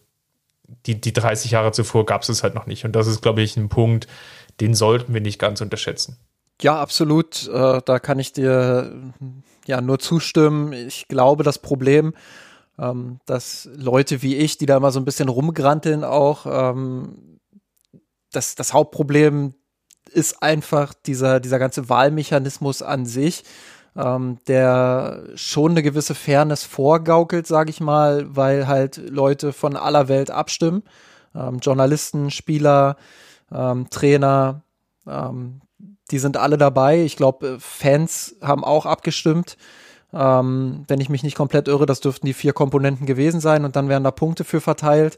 die, 0.86 1.00
die 1.00 1.12
30 1.12 1.50
Jahre 1.50 1.72
zuvor 1.72 2.06
gab 2.06 2.22
es 2.22 2.28
es 2.28 2.42
halt 2.42 2.54
noch 2.54 2.66
nicht. 2.66 2.84
Und 2.84 2.92
das 2.92 3.06
ist, 3.06 3.20
glaube 3.20 3.42
ich, 3.42 3.56
ein 3.56 3.68
Punkt, 3.68 4.06
den 4.60 4.74
sollten 4.74 5.14
wir 5.14 5.20
nicht 5.20 5.38
ganz 5.38 5.60
unterschätzen. 5.60 6.18
Ja, 6.60 6.80
absolut. 6.80 7.48
Äh, 7.48 7.80
da 7.84 7.98
kann 7.98 8.18
ich 8.18 8.32
dir 8.32 9.12
ja 9.66 9.80
nur 9.80 9.98
zustimmen. 9.98 10.72
Ich 10.72 11.08
glaube, 11.08 11.44
das 11.44 11.58
Problem, 11.58 12.14
ähm, 12.78 13.20
dass 13.26 13.68
Leute 13.76 14.22
wie 14.22 14.36
ich, 14.36 14.58
die 14.58 14.66
da 14.66 14.76
immer 14.76 14.92
so 14.92 15.00
ein 15.00 15.04
bisschen 15.04 15.28
rumgranteln, 15.28 16.04
auch 16.04 16.46
ähm, 16.46 17.38
das, 18.30 18.54
das 18.54 18.72
Hauptproblem 18.72 19.54
ist 20.10 20.42
einfach 20.42 20.94
dieser, 20.94 21.40
dieser 21.40 21.58
ganze 21.58 21.88
Wahlmechanismus 21.88 22.82
an 22.82 23.06
sich, 23.06 23.44
ähm, 23.96 24.38
der 24.46 25.24
schon 25.34 25.72
eine 25.72 25.82
gewisse 25.82 26.14
Fairness 26.14 26.64
vorgaukelt, 26.64 27.46
sage 27.46 27.70
ich 27.70 27.80
mal, 27.80 28.24
weil 28.34 28.66
halt 28.66 28.96
Leute 28.96 29.52
von 29.52 29.76
aller 29.76 30.08
Welt 30.08 30.30
abstimmen. 30.30 30.82
Ähm, 31.34 31.58
Journalisten, 31.58 32.30
Spieler, 32.30 32.96
ähm, 33.52 33.88
Trainer, 33.90 34.62
ähm, 35.06 35.60
die 36.10 36.18
sind 36.18 36.36
alle 36.36 36.58
dabei. 36.58 37.02
Ich 37.02 37.16
glaube, 37.16 37.48
äh, 37.48 37.56
Fans 37.58 38.36
haben 38.40 38.64
auch 38.64 38.86
abgestimmt. 38.86 39.56
Ähm, 40.12 40.84
wenn 40.88 41.00
ich 41.00 41.08
mich 41.08 41.22
nicht 41.22 41.36
komplett 41.36 41.68
irre, 41.68 41.86
das 41.86 42.00
dürften 42.00 42.26
die 42.26 42.34
vier 42.34 42.52
Komponenten 42.52 43.06
gewesen 43.06 43.40
sein 43.40 43.64
und 43.64 43.76
dann 43.76 43.88
werden 43.88 44.04
da 44.04 44.10
Punkte 44.10 44.44
für 44.44 44.60
verteilt. 44.60 45.16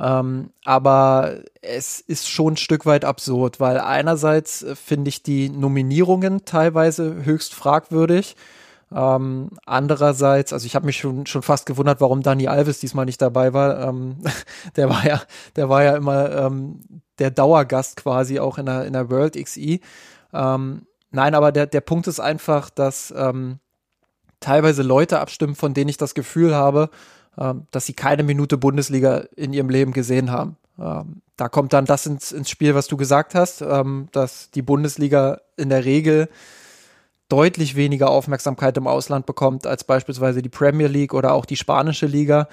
Ähm, 0.00 0.50
aber 0.64 1.40
es 1.60 2.00
ist 2.00 2.28
schon 2.28 2.54
ein 2.54 2.56
Stück 2.56 2.86
weit 2.86 3.04
absurd, 3.04 3.60
weil 3.60 3.78
einerseits 3.78 4.62
äh, 4.62 4.74
finde 4.74 5.10
ich 5.10 5.22
die 5.22 5.50
Nominierungen 5.50 6.46
teilweise 6.46 7.24
höchst 7.24 7.52
fragwürdig. 7.52 8.34
Ähm, 8.92 9.50
andererseits, 9.66 10.52
also 10.52 10.64
ich 10.64 10.74
habe 10.74 10.86
mich 10.86 10.96
schon, 10.96 11.26
schon 11.26 11.42
fast 11.42 11.66
gewundert, 11.66 12.00
warum 12.00 12.22
Dani 12.22 12.48
Alves 12.48 12.80
diesmal 12.80 13.04
nicht 13.04 13.20
dabei 13.20 13.52
war. 13.52 13.88
Ähm, 13.88 14.16
der 14.76 14.88
war 14.88 15.06
ja, 15.06 15.20
der 15.56 15.68
war 15.68 15.84
ja 15.84 15.96
immer 15.96 16.30
ähm, 16.30 16.80
der 17.18 17.30
Dauergast 17.30 17.96
quasi 17.96 18.40
auch 18.40 18.56
in 18.56 18.66
der, 18.66 18.86
in 18.86 18.94
der 18.94 19.10
World 19.10 19.34
XI. 19.34 19.80
Ähm, 20.32 20.86
nein, 21.10 21.34
aber 21.34 21.52
der, 21.52 21.66
der 21.66 21.82
Punkt 21.82 22.06
ist 22.06 22.20
einfach, 22.20 22.70
dass 22.70 23.12
ähm, 23.14 23.58
teilweise 24.40 24.82
Leute 24.82 25.20
abstimmen, 25.20 25.56
von 25.56 25.74
denen 25.74 25.90
ich 25.90 25.98
das 25.98 26.14
Gefühl 26.14 26.54
habe, 26.54 26.88
dass 27.36 27.86
sie 27.86 27.94
keine 27.94 28.22
Minute 28.22 28.58
Bundesliga 28.58 29.24
in 29.36 29.52
ihrem 29.52 29.70
Leben 29.70 29.92
gesehen 29.92 30.30
haben. 30.30 30.56
Ähm, 30.78 31.22
da 31.36 31.48
kommt 31.48 31.72
dann 31.72 31.84
das 31.84 32.06
ins, 32.06 32.32
ins 32.32 32.50
Spiel, 32.50 32.74
was 32.74 32.86
du 32.86 32.96
gesagt 32.96 33.34
hast, 33.34 33.62
ähm, 33.62 34.08
dass 34.12 34.50
die 34.50 34.62
Bundesliga 34.62 35.40
in 35.56 35.68
der 35.68 35.84
Regel 35.84 36.28
deutlich 37.28 37.76
weniger 37.76 38.10
Aufmerksamkeit 38.10 38.76
im 38.76 38.86
Ausland 38.86 39.24
bekommt 39.24 39.66
als 39.66 39.84
beispielsweise 39.84 40.42
die 40.42 40.48
Premier 40.48 40.88
League 40.88 41.14
oder 41.14 41.32
auch 41.32 41.46
die 41.46 41.56
spanische 41.56 42.06
Liga. 42.06 42.48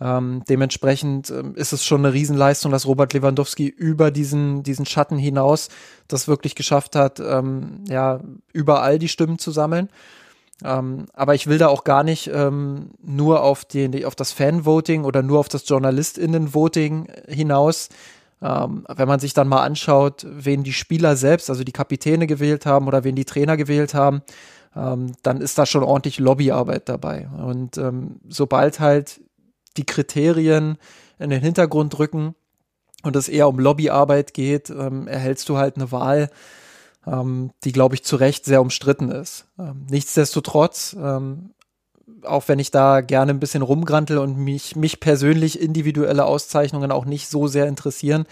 Ähm, 0.00 0.42
dementsprechend 0.48 1.30
ähm, 1.30 1.54
ist 1.56 1.72
es 1.72 1.84
schon 1.84 2.04
eine 2.04 2.14
Riesenleistung, 2.14 2.72
dass 2.72 2.86
Robert 2.86 3.12
Lewandowski 3.12 3.66
über 3.66 4.10
diesen, 4.10 4.62
diesen 4.62 4.86
Schatten 4.86 5.18
hinaus 5.18 5.68
das 6.08 6.28
wirklich 6.28 6.54
geschafft 6.54 6.96
hat, 6.96 7.20
ähm, 7.20 7.84
ja, 7.88 8.20
überall 8.52 8.98
die 8.98 9.08
Stimmen 9.08 9.38
zu 9.38 9.50
sammeln. 9.50 9.90
Ähm, 10.64 11.06
aber 11.14 11.34
ich 11.34 11.46
will 11.46 11.58
da 11.58 11.68
auch 11.68 11.84
gar 11.84 12.02
nicht 12.02 12.30
ähm, 12.32 12.90
nur 13.02 13.42
auf, 13.42 13.64
die, 13.64 14.04
auf 14.04 14.14
das 14.14 14.32
Fan-Voting 14.32 15.04
oder 15.04 15.22
nur 15.22 15.38
auf 15.38 15.48
das 15.48 15.68
JournalistInnen-Voting 15.68 17.08
hinaus. 17.28 17.88
Ähm, 18.42 18.86
wenn 18.88 19.08
man 19.08 19.20
sich 19.20 19.34
dann 19.34 19.48
mal 19.48 19.62
anschaut, 19.62 20.26
wen 20.28 20.62
die 20.62 20.72
Spieler 20.72 21.16
selbst, 21.16 21.50
also 21.50 21.64
die 21.64 21.72
Kapitäne 21.72 22.26
gewählt 22.26 22.66
haben 22.66 22.88
oder 22.88 23.04
wen 23.04 23.16
die 23.16 23.24
Trainer 23.24 23.56
gewählt 23.56 23.94
haben, 23.94 24.22
ähm, 24.76 25.12
dann 25.22 25.40
ist 25.40 25.58
da 25.58 25.66
schon 25.66 25.82
ordentlich 25.82 26.18
Lobbyarbeit 26.18 26.88
dabei. 26.88 27.28
Und 27.28 27.76
ähm, 27.76 28.20
sobald 28.28 28.80
halt 28.80 29.20
die 29.76 29.84
Kriterien 29.84 30.78
in 31.18 31.30
den 31.30 31.42
Hintergrund 31.42 31.98
rücken 31.98 32.34
und 33.02 33.16
es 33.16 33.28
eher 33.28 33.48
um 33.48 33.58
Lobbyarbeit 33.58 34.34
geht, 34.34 34.70
ähm, 34.70 35.06
erhältst 35.06 35.48
du 35.48 35.56
halt 35.56 35.76
eine 35.76 35.92
Wahl, 35.92 36.30
ähm, 37.06 37.50
die, 37.64 37.72
glaube 37.72 37.94
ich, 37.94 38.04
zu 38.04 38.16
Recht 38.16 38.44
sehr 38.44 38.60
umstritten 38.60 39.10
ist. 39.10 39.46
Ähm, 39.58 39.86
nichtsdestotrotz, 39.88 40.96
ähm, 40.98 41.50
auch 42.24 42.48
wenn 42.48 42.58
ich 42.58 42.70
da 42.70 43.00
gerne 43.00 43.32
ein 43.32 43.40
bisschen 43.40 43.62
rumgrantel 43.62 44.18
und 44.18 44.36
mich, 44.36 44.76
mich 44.76 45.00
persönlich 45.00 45.60
individuelle 45.60 46.24
Auszeichnungen 46.24 46.92
auch 46.92 47.04
nicht 47.04 47.28
so 47.28 47.46
sehr 47.46 47.66
interessieren, 47.66 48.26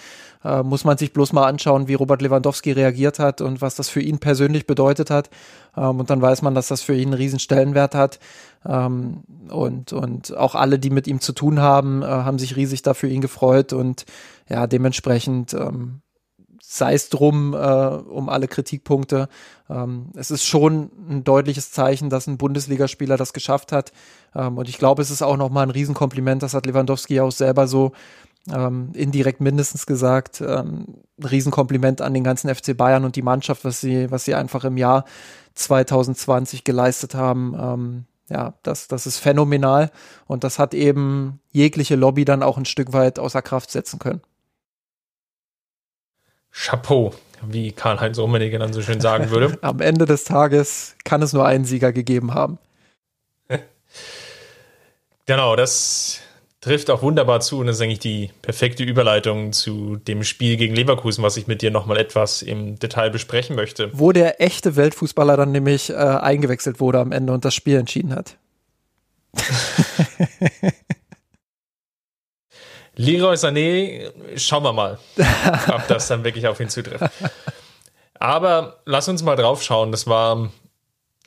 äh, 0.45 0.63
muss 0.63 0.85
man 0.85 0.99
sich 0.99 1.13
bloß 1.13 1.33
mal 1.33 1.47
anschauen, 1.47 1.89
wie 1.89 1.95
Robert 1.95 2.23
Lewandowski 2.23 2.73
reagiert 2.73 3.19
hat 3.19 3.41
und 3.41 3.61
was 3.61 3.75
das 3.75 3.89
für 3.89 4.01
ihn 4.01 4.19
persönlich 4.19 4.67
bedeutet 4.67 5.11
hat. 5.11 5.31
Ähm, 5.77 6.01
und 6.01 6.11
dann 6.11 6.21
weiß 6.21 6.43
man, 6.43 6.55
dass 6.55 6.69
das 6.69 6.83
für 6.83 6.95
ihn 6.95 7.09
einen 7.09 7.15
riesen 7.15 7.39
Stellenwert 7.39 7.95
hat. 7.95 8.19
Ähm, 8.67 9.23
und, 9.49 9.93
und 9.93 10.37
auch 10.37 10.55
alle, 10.55 10.79
die 10.79 10.91
mit 10.91 11.07
ihm 11.07 11.21
zu 11.21 11.33
tun 11.33 11.61
haben, 11.61 12.03
äh, 12.03 12.07
haben 12.07 12.39
sich 12.39 12.57
riesig 12.57 12.83
dafür 12.83 13.09
ihn 13.09 13.21
gefreut 13.21 13.73
und 13.73 14.05
ja, 14.49 14.67
dementsprechend 14.67 15.55
ähm, 15.55 16.03
sei 16.71 16.93
es 16.93 17.09
drum, 17.09 17.55
äh, 17.55 17.57
um 17.57 18.29
alle 18.29 18.47
Kritikpunkte. 18.47 19.31
Ähm, 19.71 20.11
es 20.15 20.31
ist 20.31 20.45
schon 20.45 20.91
ein 21.09 21.25
deutliches 21.25 21.71
Zeichen, 21.71 22.11
dass 22.11 22.27
ein 22.27 22.37
Bundesligaspieler 22.37 23.17
das 23.17 23.33
geschafft 23.33 23.73
hat. 23.73 23.93
Ähm, 24.35 24.59
und 24.59 24.69
ich 24.69 24.77
glaube, 24.77 25.01
es 25.01 25.11
ist 25.11 25.23
auch 25.23 25.39
nochmal 25.39 25.65
ein 25.65 25.71
Riesenkompliment, 25.71 26.43
das 26.43 26.53
hat 26.53 26.67
Lewandowski 26.67 27.21
auch 27.21 27.33
selber 27.33 27.67
so 27.67 27.93
ähm, 28.53 28.91
indirekt 28.93 29.41
mindestens 29.41 29.87
gesagt. 29.87 30.43
Ähm, 30.43 30.99
ein 31.19 31.25
Riesenkompliment 31.25 32.03
an 32.03 32.13
den 32.13 32.23
ganzen 32.23 32.55
FC 32.55 32.77
Bayern 32.77 33.07
und 33.07 33.17
die 33.17 33.23
Mannschaft, 33.23 33.65
was 33.65 33.81
sie, 33.81 34.11
was 34.11 34.27
sie 34.27 34.35
einfach 34.35 34.65
im 34.65 34.77
Jahr 34.77 35.07
2020 35.55 36.65
geleistet 36.65 37.15
haben. 37.15 37.57
Ähm, 37.59 38.05
ja, 38.29 38.55
das, 38.63 38.89
das 38.89 39.07
ist 39.07 39.17
phänomenal 39.17 39.91
und 40.27 40.45
das 40.45 40.59
hat 40.59 40.75
eben 40.75 41.41
jegliche 41.51 41.97
Lobby 41.97 42.27
dann 42.27 42.43
auch 42.43 42.59
ein 42.59 42.67
Stück 42.67 42.93
weit 42.93 43.19
außer 43.19 43.41
Kraft 43.41 43.71
setzen 43.71 43.99
können. 43.99 44.21
Chapeau, 46.59 47.15
wie 47.43 47.71
Karl-Heinz 47.73 48.19
Rummenigge 48.19 48.59
dann 48.59 48.73
so 48.73 48.83
schön 48.83 49.01
sagen 49.01 49.31
würde. 49.31 49.57
Am 49.63 49.81
Ende 49.81 50.07
des 50.07 50.25
Tages 50.25 50.97
kann 51.05 51.23
es 51.23 51.33
nur 51.33 51.47
einen 51.47 51.65
Sieger 51.65 51.93
gegeben 51.93 52.35
haben. 52.35 52.59
genau, 55.27 55.55
das 55.55 56.21
trifft 56.61 56.91
auch 56.91 57.03
wunderbar 57.03 57.41
zu 57.41 57.61
und 57.61 57.69
das 57.69 57.77
ist 57.77 57.83
eigentlich 57.83 58.01
die 58.01 58.31
perfekte 58.43 58.83
Überleitung 58.83 59.53
zu 59.53 59.97
dem 59.97 60.25
Spiel 60.25 60.57
gegen 60.57 60.75
Leverkusen, 60.75 61.23
was 61.23 61.37
ich 61.37 61.47
mit 61.47 61.63
dir 61.63 61.71
nochmal 61.71 61.99
etwas 61.99 62.43
im 62.43 62.77
Detail 62.79 63.11
besprechen 63.11 63.55
möchte. 63.55 63.91
Wo 63.93 64.11
der 64.11 64.41
echte 64.43 64.75
Weltfußballer 64.75 65.37
dann 65.37 65.53
nämlich 65.53 65.91
äh, 65.91 65.95
eingewechselt 65.95 66.81
wurde 66.81 66.99
am 66.99 67.13
Ende 67.13 67.33
und 67.33 67.45
das 67.45 67.55
Spiel 67.55 67.77
entschieden 67.77 68.15
hat. 68.15 68.37
Leroy 72.99 73.37
Sané, 73.37 74.11
schauen 74.37 74.65
wir 74.65 74.73
mal, 74.73 74.99
ob 75.73 75.87
das 75.87 76.09
dann 76.09 76.25
wirklich 76.25 76.47
auf 76.49 76.59
ihn 76.59 76.69
zutrifft. 76.69 77.05
Aber 78.15 78.81
lass 78.87 79.09
uns 79.09 79.23
mal 79.23 79.37
drauf 79.37 79.63
schauen. 79.63 79.93
Das 79.93 80.09
war 80.09 80.51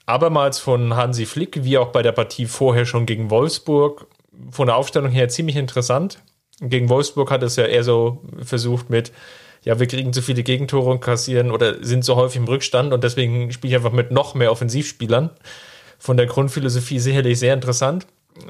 abermals 0.05 0.60
von 0.60 0.95
Hansi 0.97 1.25
Flick, 1.25 1.63
wie 1.63 1.77
auch 1.77 1.88
bei 1.88 2.01
der 2.01 2.12
Partie 2.12 2.45
vorher 2.45 2.86
schon 2.86 3.05
gegen 3.05 3.29
Wolfsburg, 3.29 4.07
von 4.51 4.67
der 4.67 4.75
Aufstellung 4.75 5.12
her 5.12 5.29
ziemlich 5.29 5.55
interessant. 5.55 6.19
Gegen 6.60 6.89
Wolfsburg 6.89 7.31
hat 7.31 7.41
es 7.41 7.55
ja 7.55 7.63
eher 7.63 7.86
so 7.86 8.21
versucht 8.43 8.89
mit 8.89 9.13
ja, 9.63 9.79
wir 9.79 9.88
kriegen 9.88 10.12
zu 10.12 10.21
viele 10.21 10.43
Gegentore 10.43 10.89
und 10.89 11.01
kassieren 11.01 11.51
oder 11.51 11.84
sind 11.84 12.03
so 12.03 12.15
häufig 12.15 12.38
im 12.38 12.45
Rückstand 12.45 12.93
und 12.93 13.03
deswegen 13.03 13.51
spiele 13.51 13.71
ich 13.71 13.75
einfach 13.75 13.91
mit 13.91 14.12
noch 14.12 14.34
mehr 14.34 14.51
Offensivspielern. 14.51 15.29
Von 15.99 16.17
der 16.17 16.25
Grundphilosophie 16.25 16.99
sicherlich 16.99 17.38
sehr 17.38 17.53
interessant. 17.53 18.07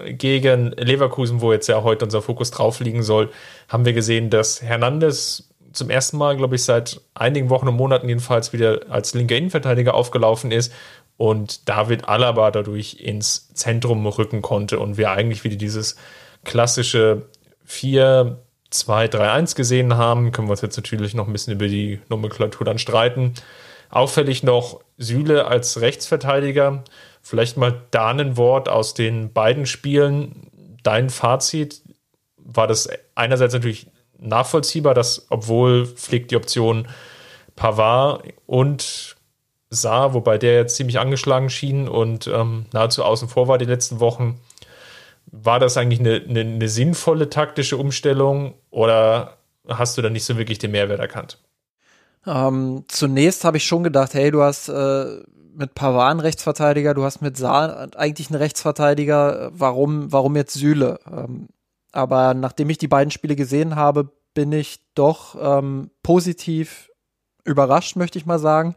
Gegen 0.09 0.71
Leverkusen, 0.71 1.41
wo 1.41 1.51
jetzt 1.51 1.67
ja 1.67 1.83
heute 1.83 2.05
unser 2.05 2.21
Fokus 2.21 2.51
drauf 2.51 2.79
liegen 2.79 3.03
soll, 3.03 3.29
haben 3.67 3.85
wir 3.85 3.93
gesehen, 3.93 4.29
dass 4.29 4.61
Hernandez 4.61 5.49
zum 5.73 5.89
ersten 5.89 6.17
Mal, 6.17 6.37
glaube 6.37 6.55
ich, 6.55 6.63
seit 6.63 7.01
einigen 7.13 7.49
Wochen 7.49 7.67
und 7.67 7.75
Monaten 7.75 8.07
jedenfalls 8.07 8.53
wieder 8.53 8.81
als 8.89 9.13
linker 9.13 9.35
Innenverteidiger 9.35 9.93
aufgelaufen 9.93 10.51
ist 10.51 10.73
und 11.17 11.69
David 11.69 12.07
Alaba 12.07 12.51
dadurch 12.51 12.97
ins 12.99 13.53
Zentrum 13.53 14.05
rücken 14.05 14.41
konnte 14.41 14.79
und 14.79 14.97
wir 14.97 15.11
eigentlich 15.11 15.43
wieder 15.43 15.55
dieses 15.55 15.95
klassische 16.43 17.23
4 17.65 18.39
2 18.71 19.07
3 19.07 19.31
1 19.31 19.55
gesehen 19.55 19.97
haben. 19.97 20.31
Können 20.31 20.47
wir 20.47 20.53
uns 20.53 20.61
jetzt 20.61 20.77
natürlich 20.77 21.13
noch 21.13 21.27
ein 21.27 21.33
bisschen 21.33 21.53
über 21.53 21.67
die 21.67 21.99
Nomenklatur 22.09 22.65
dann 22.65 22.79
streiten. 22.79 23.33
Auffällig 23.89 24.43
noch 24.43 24.81
Süle 24.97 25.45
als 25.45 25.81
Rechtsverteidiger. 25.81 26.83
Vielleicht 27.21 27.57
mal 27.57 27.84
da 27.91 28.10
ein 28.10 28.38
Wort 28.38 28.67
aus 28.67 28.93
den 28.93 29.31
beiden 29.31 29.65
Spielen. 29.65 30.47
Dein 30.84 31.10
Fazit 31.10 31.81
war 32.38 32.67
das 32.67 32.89
einerseits 33.15 33.53
natürlich 33.53 33.88
nachvollziehbar, 34.17 34.93
dass 34.93 35.27
obwohl 35.29 35.86
Flick 35.86 36.27
die 36.27 36.36
Option 36.36 36.88
Pavard 37.55 38.23
und 38.45 39.15
sah, 39.69 40.13
wobei 40.13 40.38
der 40.38 40.55
jetzt 40.55 40.75
ziemlich 40.75 40.99
angeschlagen 40.99 41.49
schien 41.49 41.88
und 41.88 42.27
ähm, 42.27 42.65
nahezu 42.73 43.03
außen 43.03 43.29
vor 43.29 43.47
war 43.47 43.57
die 43.57 43.65
letzten 43.65 43.99
Wochen, 43.99 44.39
war 45.27 45.60
das 45.60 45.77
eigentlich 45.77 45.99
eine, 45.99 46.23
eine, 46.27 46.41
eine 46.41 46.67
sinnvolle 46.67 47.29
taktische 47.29 47.77
Umstellung 47.77 48.55
oder 48.69 49.38
hast 49.67 49.97
du 49.97 50.01
da 50.01 50.10
nicht 50.10 50.25
so 50.25 50.38
wirklich 50.38 50.60
den 50.60 50.71
Mehrwert 50.71 50.99
erkannt? 50.99 51.38
Ähm, 52.25 52.84
zunächst 52.88 53.45
habe 53.45 53.57
ich 53.57 53.65
schon 53.65 53.84
gedacht, 53.84 54.13
hey, 54.13 54.29
du 54.29 54.41
hast 54.41 54.69
äh, 54.69 55.21
mit 55.53 55.79
einen 55.81 56.19
Rechtsverteidiger, 56.19 56.93
du 56.93 57.03
hast 57.03 57.21
mit 57.21 57.37
Saar 57.37 57.89
eigentlich 57.95 58.29
einen 58.29 58.39
Rechtsverteidiger, 58.39 59.51
warum, 59.53 60.11
warum 60.11 60.35
jetzt 60.35 60.53
Süle? 60.53 60.99
Ähm, 61.11 61.49
aber 61.91 62.33
nachdem 62.33 62.69
ich 62.69 62.77
die 62.77 62.87
beiden 62.87 63.11
Spiele 63.11 63.35
gesehen 63.35 63.75
habe, 63.75 64.09
bin 64.33 64.51
ich 64.51 64.79
doch 64.95 65.35
ähm, 65.39 65.91
positiv 66.03 66.89
überrascht, 67.43 67.95
möchte 67.95 68.17
ich 68.17 68.25
mal 68.25 68.39
sagen, 68.39 68.75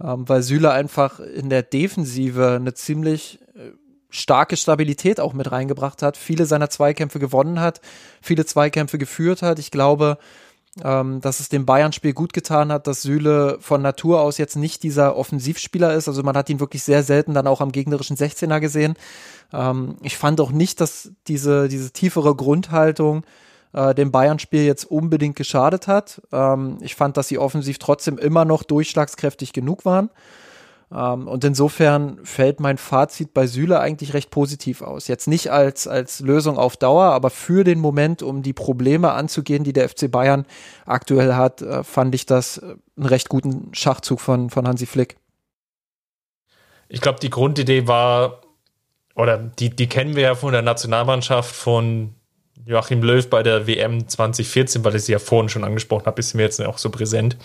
ähm, 0.00 0.28
weil 0.28 0.42
Süle 0.42 0.70
einfach 0.70 1.20
in 1.20 1.50
der 1.50 1.62
Defensive 1.62 2.56
eine 2.56 2.74
ziemlich 2.74 3.40
äh, 3.54 3.72
starke 4.08 4.56
Stabilität 4.56 5.20
auch 5.20 5.34
mit 5.34 5.50
reingebracht 5.50 6.02
hat, 6.02 6.16
viele 6.16 6.46
seiner 6.46 6.70
Zweikämpfe 6.70 7.18
gewonnen 7.18 7.60
hat, 7.60 7.80
viele 8.22 8.46
Zweikämpfe 8.46 8.98
geführt 8.98 9.42
hat. 9.42 9.58
Ich 9.58 9.70
glaube, 9.70 10.18
ähm, 10.82 11.20
dass 11.20 11.40
es 11.40 11.48
dem 11.48 11.64
Bayern-Spiel 11.64 12.12
gut 12.12 12.32
getan 12.32 12.70
hat, 12.70 12.86
dass 12.86 13.02
Süle 13.02 13.58
von 13.60 13.80
Natur 13.80 14.20
aus 14.20 14.38
jetzt 14.38 14.56
nicht 14.56 14.82
dieser 14.82 15.16
Offensivspieler 15.16 15.94
ist. 15.94 16.08
Also 16.08 16.22
man 16.22 16.36
hat 16.36 16.50
ihn 16.50 16.60
wirklich 16.60 16.82
sehr 16.82 17.02
selten 17.02 17.34
dann 17.34 17.46
auch 17.46 17.60
am 17.60 17.72
gegnerischen 17.72 18.16
16er 18.16 18.60
gesehen. 18.60 18.94
Ähm, 19.52 19.96
ich 20.02 20.16
fand 20.16 20.40
auch 20.40 20.50
nicht, 20.50 20.80
dass 20.80 21.12
diese, 21.28 21.68
diese 21.68 21.92
tiefere 21.92 22.34
Grundhaltung 22.34 23.24
äh, 23.72 23.94
dem 23.94 24.10
Bayern-Spiel 24.10 24.64
jetzt 24.64 24.84
unbedingt 24.84 25.36
geschadet 25.36 25.86
hat. 25.86 26.20
Ähm, 26.32 26.78
ich 26.80 26.94
fand, 26.94 27.16
dass 27.16 27.28
sie 27.28 27.38
offensiv 27.38 27.78
trotzdem 27.78 28.18
immer 28.18 28.44
noch 28.44 28.62
durchschlagskräftig 28.62 29.52
genug 29.52 29.84
waren. 29.84 30.10
Ähm, 30.92 31.26
und 31.26 31.44
insofern 31.44 32.24
fällt 32.24 32.60
mein 32.60 32.78
Fazit 32.78 33.34
bei 33.34 33.46
Süle 33.46 33.80
eigentlich 33.80 34.14
recht 34.14 34.30
positiv 34.30 34.82
aus. 34.82 35.08
Jetzt 35.08 35.26
nicht 35.26 35.50
als, 35.50 35.88
als 35.88 36.20
Lösung 36.20 36.58
auf 36.58 36.76
Dauer, 36.76 37.06
aber 37.06 37.30
für 37.30 37.64
den 37.64 37.80
Moment, 37.80 38.22
um 38.22 38.42
die 38.42 38.52
Probleme 38.52 39.12
anzugehen, 39.12 39.64
die 39.64 39.72
der 39.72 39.88
FC 39.88 40.10
Bayern 40.10 40.46
aktuell 40.84 41.34
hat, 41.34 41.62
äh, 41.62 41.82
fand 41.82 42.14
ich 42.14 42.26
das 42.26 42.58
äh, 42.58 42.76
einen 42.96 43.06
recht 43.06 43.28
guten 43.28 43.74
Schachzug 43.74 44.20
von, 44.20 44.50
von 44.50 44.66
Hansi 44.68 44.86
Flick. 44.86 45.16
Ich 46.88 47.00
glaube, 47.00 47.18
die 47.20 47.30
Grundidee 47.30 47.88
war, 47.88 48.42
oder 49.16 49.38
die, 49.38 49.70
die 49.70 49.88
kennen 49.88 50.14
wir 50.14 50.22
ja 50.22 50.34
von 50.36 50.52
der 50.52 50.62
Nationalmannschaft 50.62 51.54
von 51.54 52.14
Joachim 52.64 53.02
Löw 53.02 53.28
bei 53.28 53.42
der 53.42 53.66
WM 53.66 54.08
2014, 54.08 54.84
weil 54.84 54.94
ich 54.94 55.02
sie 55.02 55.12
ja 55.12 55.18
vorhin 55.18 55.48
schon 55.48 55.64
angesprochen 55.64 56.06
habe, 56.06 56.20
ist 56.20 56.34
mir 56.34 56.42
jetzt 56.42 56.60
auch 56.62 56.78
so 56.78 56.90
präsent 56.90 57.36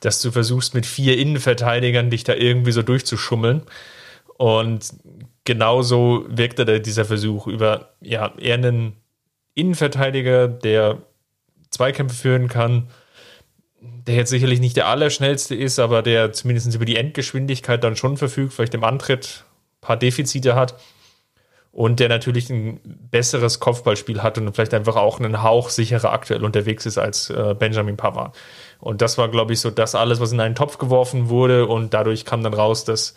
dass 0.00 0.20
du 0.20 0.30
versuchst, 0.30 0.74
mit 0.74 0.86
vier 0.86 1.18
Innenverteidigern 1.18 2.10
dich 2.10 2.24
da 2.24 2.34
irgendwie 2.34 2.72
so 2.72 2.82
durchzuschummeln. 2.82 3.62
Und 4.38 4.94
genauso 5.44 6.24
wirkte 6.28 6.64
da 6.64 6.78
dieser 6.78 7.04
Versuch 7.04 7.46
über 7.46 7.94
ja, 8.00 8.32
eher 8.38 8.54
einen 8.54 8.96
Innenverteidiger, 9.54 10.48
der 10.48 10.98
Zweikämpfe 11.70 12.16
führen 12.16 12.48
kann, 12.48 12.88
der 13.80 14.14
jetzt 14.14 14.30
sicherlich 14.30 14.60
nicht 14.60 14.76
der 14.76 14.88
allerschnellste 14.88 15.54
ist, 15.54 15.78
aber 15.78 16.02
der 16.02 16.32
zumindest 16.32 16.74
über 16.74 16.84
die 16.84 16.96
Endgeschwindigkeit 16.96 17.82
dann 17.82 17.96
schon 17.96 18.16
verfügt, 18.16 18.52
vielleicht 18.52 18.74
im 18.74 18.84
Antritt 18.84 19.44
ein 19.76 19.80
paar 19.80 19.96
Defizite 19.96 20.54
hat 20.54 20.76
und 21.72 22.00
der 22.00 22.08
natürlich 22.08 22.50
ein 22.50 22.80
besseres 23.10 23.60
Kopfballspiel 23.60 24.22
hat 24.22 24.38
und 24.38 24.52
vielleicht 24.54 24.74
einfach 24.74 24.96
auch 24.96 25.20
einen 25.20 25.42
Hauch 25.42 25.70
sicherer 25.70 26.12
aktuell 26.12 26.44
unterwegs 26.44 26.84
ist 26.86 26.98
als 26.98 27.30
äh, 27.30 27.54
Benjamin 27.58 27.96
Pavard. 27.96 28.36
Und 28.80 29.02
das 29.02 29.18
war, 29.18 29.28
glaube 29.28 29.52
ich, 29.52 29.60
so 29.60 29.70
das 29.70 29.94
alles, 29.94 30.20
was 30.20 30.32
in 30.32 30.40
einen 30.40 30.54
Topf 30.54 30.78
geworfen 30.78 31.28
wurde 31.28 31.66
und 31.66 31.92
dadurch 31.92 32.24
kam 32.24 32.42
dann 32.42 32.54
raus, 32.54 32.84
dass 32.84 33.14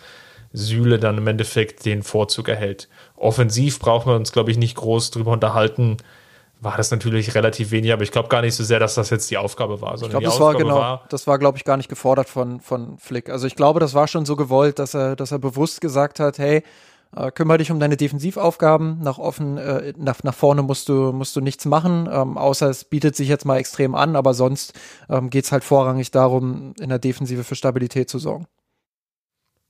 Süle 0.53 0.99
dann 0.99 1.17
im 1.17 1.27
Endeffekt 1.27 1.85
den 1.85 2.03
Vorzug 2.03 2.47
erhält. 2.47 2.87
Offensiv 3.15 3.79
brauchen 3.79 4.11
wir 4.11 4.15
uns, 4.15 4.31
glaube 4.31 4.51
ich, 4.51 4.57
nicht 4.57 4.75
groß 4.75 5.11
drüber 5.11 5.31
unterhalten. 5.31 5.97
War 6.61 6.77
das 6.77 6.91
natürlich 6.91 7.35
relativ 7.35 7.71
wenig, 7.71 7.91
aber 7.91 8.03
ich 8.03 8.11
glaube 8.11 8.29
gar 8.29 8.41
nicht 8.41 8.55
so 8.55 8.63
sehr, 8.63 8.79
dass 8.79 8.95
das 8.95 9.09
jetzt 9.09 9.29
die 9.31 9.37
Aufgabe 9.37 9.81
war. 9.81 9.95
Ich 9.95 10.09
glaube, 10.09 10.23
das 10.23 10.39
war 10.39 10.53
genau, 10.55 10.75
war, 10.75 11.03
das 11.09 11.27
war, 11.27 11.39
glaube 11.39 11.57
ich, 11.57 11.65
gar 11.65 11.75
nicht 11.75 11.89
gefordert 11.89 12.29
von, 12.29 12.61
von 12.61 12.97
Flick. 12.99 13.29
Also 13.29 13.47
ich 13.47 13.55
glaube, 13.55 13.79
das 13.79 13.93
war 13.93 14.07
schon 14.07 14.25
so 14.25 14.35
gewollt, 14.35 14.79
dass 14.79 14.93
er, 14.93 15.15
dass 15.15 15.31
er 15.31 15.39
bewusst 15.39 15.81
gesagt 15.81 16.19
hat, 16.19 16.37
hey, 16.37 16.63
äh, 17.15 17.31
kümmere 17.31 17.59
dich 17.59 17.71
um 17.71 17.79
deine 17.79 17.97
Defensivaufgaben. 17.97 18.99
Nach 19.01 19.17
offen, 19.17 19.57
äh, 19.57 19.93
nach, 19.97 20.23
nach 20.23 20.33
vorne 20.33 20.61
musst 20.61 20.89
du, 20.89 21.11
musst 21.11 21.35
du 21.35 21.41
nichts 21.41 21.65
machen, 21.65 22.09
ähm, 22.11 22.37
außer 22.37 22.69
es 22.69 22.83
bietet 22.83 23.15
sich 23.15 23.27
jetzt 23.27 23.45
mal 23.45 23.57
extrem 23.57 23.95
an, 23.95 24.15
aber 24.15 24.33
sonst 24.33 24.73
ähm, 25.09 25.29
geht 25.29 25.45
es 25.45 25.51
halt 25.51 25.63
vorrangig 25.63 26.11
darum, 26.11 26.73
in 26.79 26.89
der 26.89 26.99
Defensive 26.99 27.43
für 27.43 27.55
Stabilität 27.55 28.09
zu 28.09 28.19
sorgen. 28.19 28.47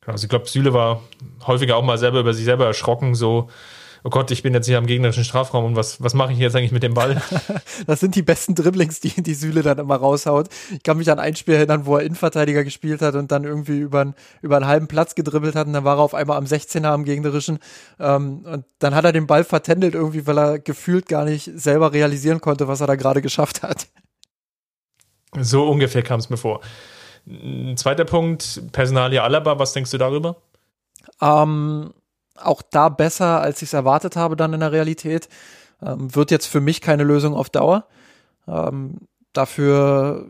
Also 0.06 0.26
ich 0.26 0.30
glaube, 0.30 0.50
Süle 0.50 0.74
war 0.74 1.02
häufiger 1.48 1.78
auch 1.78 1.84
mal 1.84 1.98
selber 1.98 2.20
über 2.20 2.34
sich 2.34 2.46
selber 2.46 2.66
erschrocken, 2.66 3.16
so 3.16 3.50
oh 4.04 4.10
Gott, 4.10 4.32
ich 4.32 4.44
bin 4.44 4.54
jetzt 4.54 4.66
hier 4.66 4.78
am 4.78 4.86
gegnerischen 4.86 5.24
Strafraum 5.24 5.64
und 5.64 5.76
was, 5.76 6.02
was 6.04 6.14
mache 6.14 6.34
ich 6.34 6.40
jetzt 6.40 6.56
eigentlich 6.56 6.72
mit 6.72 6.84
dem 6.84 6.94
Ball? 6.94 7.22
das 7.88 8.02
sind 8.02 8.16
die 8.16 8.22
besten 8.22 8.54
Dribblings, 8.54 9.00
die 9.00 9.22
die 9.22 9.34
Süle 9.34 9.62
dann 9.62 9.80
immer 9.80 9.96
raushaut. 9.96 10.50
Ich 10.72 10.84
kann 10.84 10.98
mich 10.98 11.10
an 11.10 11.20
ein 11.20 11.36
Spiel 11.36 11.56
erinnern, 11.56 11.86
wo 11.86 11.98
er 11.98 12.04
Innenverteidiger 12.04 12.64
gespielt 12.64 13.02
hat 13.02 13.16
und 13.16 13.32
dann 13.32 13.46
irgendwie 13.46 13.80
über, 13.80 14.14
über 14.42 14.58
einen 14.58 14.68
halben 14.68 14.88
Platz 14.88 15.16
gedribbelt 15.16 15.56
hat 15.56 15.68
und 15.68 15.74
dann 15.74 15.86
war 15.86 15.98
er 15.98 16.02
auf 16.02 16.14
einmal 16.14 16.38
am 16.38 16.46
16er 16.46 16.88
am 16.88 17.06
gegnerischen 17.06 17.60
ähm, 18.00 18.46
und 18.46 18.66
dann 18.80 18.94
hat 18.94 19.06
er 19.06 19.14
den 19.14 19.28
Ball 19.28 19.44
vertändelt 19.44 19.96
irgendwie, 19.96 20.28
weil 20.28 20.38
er 20.38 20.60
gefühlt 20.60 21.08
gar 21.08 21.24
nicht 21.24 21.50
selber 21.56 21.94
realisieren 21.94 22.42
konnte, 22.42 22.68
was 22.68 22.82
er 22.82 22.88
da 22.88 22.96
gerade 22.96 23.22
geschafft 23.22 23.64
hat. 23.64 23.88
So 25.40 25.68
ungefähr 25.70 26.04
kam 26.04 26.20
es 26.20 26.30
mir 26.30 26.38
vor. 26.38 26.62
Ein 27.26 27.78
zweiter 27.78 28.06
Punkt, 28.06 28.62
Personalia 28.74 29.24
Alaba, 29.24 29.58
was 29.58 29.72
denkst 29.72 29.92
du 29.92 29.98
darüber? 29.98 30.36
Ähm, 31.22 31.94
auch 32.36 32.62
da 32.62 32.90
besser, 32.90 33.42
als 33.42 33.62
ich 33.62 33.70
es 33.70 33.74
erwartet 33.74 34.16
habe, 34.16 34.36
dann 34.36 34.54
in 34.54 34.60
der 34.60 34.72
Realität. 34.72 35.30
Ähm, 35.82 36.14
wird 36.16 36.32
jetzt 36.32 36.48
für 36.48 36.62
mich 36.62 36.82
keine 36.82 37.04
Lösung 37.04 37.36
auf 37.36 37.50
Dauer. 37.50 37.88
Ähm, 38.48 39.08
dafür 39.34 40.30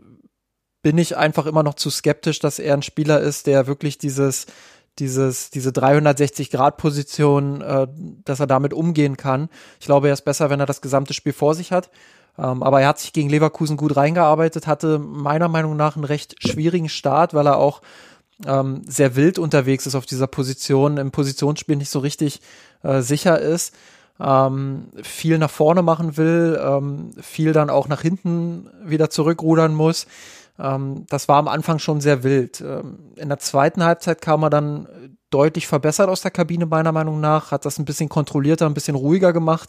bin 0.82 0.98
ich 0.98 1.16
einfach 1.16 1.46
immer 1.46 1.62
noch 1.62 1.74
zu 1.74 1.90
skeptisch, 1.90 2.40
dass 2.40 2.58
er 2.58 2.74
ein 2.74 2.82
Spieler 2.82 3.20
ist, 3.20 3.46
der 3.46 3.66
wirklich 3.66 3.98
dieses, 3.98 4.46
dieses, 4.98 5.50
diese 5.50 5.70
360-Grad-Position, 5.70 7.60
äh, 7.62 7.86
dass 8.24 8.40
er 8.40 8.46
damit 8.46 8.74
umgehen 8.74 9.16
kann. 9.16 9.48
Ich 9.80 9.86
glaube, 9.86 10.08
er 10.08 10.14
ist 10.14 10.24
besser, 10.24 10.50
wenn 10.50 10.60
er 10.60 10.66
das 10.66 10.82
gesamte 10.82 11.14
Spiel 11.14 11.32
vor 11.32 11.54
sich 11.54 11.72
hat. 11.72 11.90
Ähm, 12.36 12.62
aber 12.62 12.80
er 12.80 12.88
hat 12.88 12.98
sich 12.98 13.12
gegen 13.12 13.28
Leverkusen 13.28 13.76
gut 13.76 13.96
reingearbeitet, 13.96 14.66
hatte 14.66 14.98
meiner 14.98 15.48
Meinung 15.48 15.76
nach 15.76 15.96
einen 15.96 16.04
recht 16.04 16.36
schwierigen 16.46 16.88
Start, 16.88 17.32
weil 17.32 17.46
er 17.46 17.58
auch 17.58 17.80
ähm, 18.46 18.82
sehr 18.86 19.16
wild 19.16 19.38
unterwegs 19.38 19.86
ist 19.86 19.94
auf 19.94 20.06
dieser 20.06 20.26
Position, 20.26 20.96
im 20.96 21.10
Positionsspiel 21.10 21.76
nicht 21.76 21.90
so 21.90 22.00
richtig 22.00 22.40
äh, 22.82 23.00
sicher 23.00 23.38
ist, 23.38 23.74
ähm, 24.20 24.88
viel 25.02 25.38
nach 25.38 25.50
vorne 25.50 25.82
machen 25.82 26.16
will, 26.16 26.60
ähm, 26.62 27.10
viel 27.20 27.52
dann 27.52 27.70
auch 27.70 27.88
nach 27.88 28.02
hinten 28.02 28.68
wieder 28.84 29.10
zurückrudern 29.10 29.74
muss. 29.74 30.06
Ähm, 30.58 31.06
das 31.08 31.28
war 31.28 31.38
am 31.38 31.48
Anfang 31.48 31.78
schon 31.78 32.00
sehr 32.00 32.22
wild. 32.22 32.60
Ähm, 32.60 33.12
in 33.16 33.28
der 33.28 33.38
zweiten 33.38 33.82
Halbzeit 33.84 34.20
kam 34.20 34.42
er 34.42 34.50
dann 34.50 34.88
deutlich 35.30 35.66
verbessert 35.66 36.08
aus 36.08 36.20
der 36.20 36.30
Kabine, 36.30 36.66
meiner 36.66 36.92
Meinung 36.92 37.20
nach, 37.20 37.50
hat 37.50 37.64
das 37.64 37.78
ein 37.78 37.84
bisschen 37.84 38.08
kontrollierter, 38.08 38.66
ein 38.66 38.74
bisschen 38.74 38.94
ruhiger 38.94 39.32
gemacht. 39.32 39.68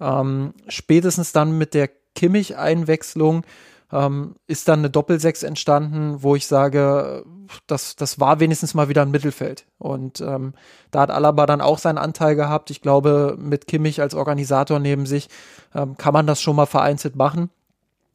Ähm, 0.00 0.52
spätestens 0.68 1.32
dann 1.32 1.56
mit 1.56 1.74
der 1.74 1.88
Kimmich-Einwechslung 2.16 3.44
ähm, 3.92 4.36
ist 4.46 4.68
dann 4.68 4.80
eine 4.80 4.90
Doppelsechs 4.90 5.42
entstanden, 5.42 6.22
wo 6.22 6.34
ich 6.34 6.46
sage, 6.46 7.24
das, 7.66 7.96
das 7.96 8.18
war 8.18 8.40
wenigstens 8.40 8.74
mal 8.74 8.88
wieder 8.88 9.02
ein 9.02 9.10
Mittelfeld. 9.10 9.66
Und 9.78 10.20
ähm, 10.20 10.54
da 10.90 11.00
hat 11.02 11.10
Alaba 11.10 11.46
dann 11.46 11.60
auch 11.60 11.78
seinen 11.78 11.98
Anteil 11.98 12.34
gehabt. 12.34 12.70
Ich 12.70 12.80
glaube, 12.80 13.36
mit 13.38 13.66
Kimmich 13.66 14.00
als 14.00 14.14
Organisator 14.14 14.78
neben 14.78 15.06
sich 15.06 15.28
ähm, 15.74 15.96
kann 15.96 16.12
man 16.12 16.26
das 16.26 16.40
schon 16.40 16.56
mal 16.56 16.66
vereinzelt 16.66 17.16
machen. 17.16 17.50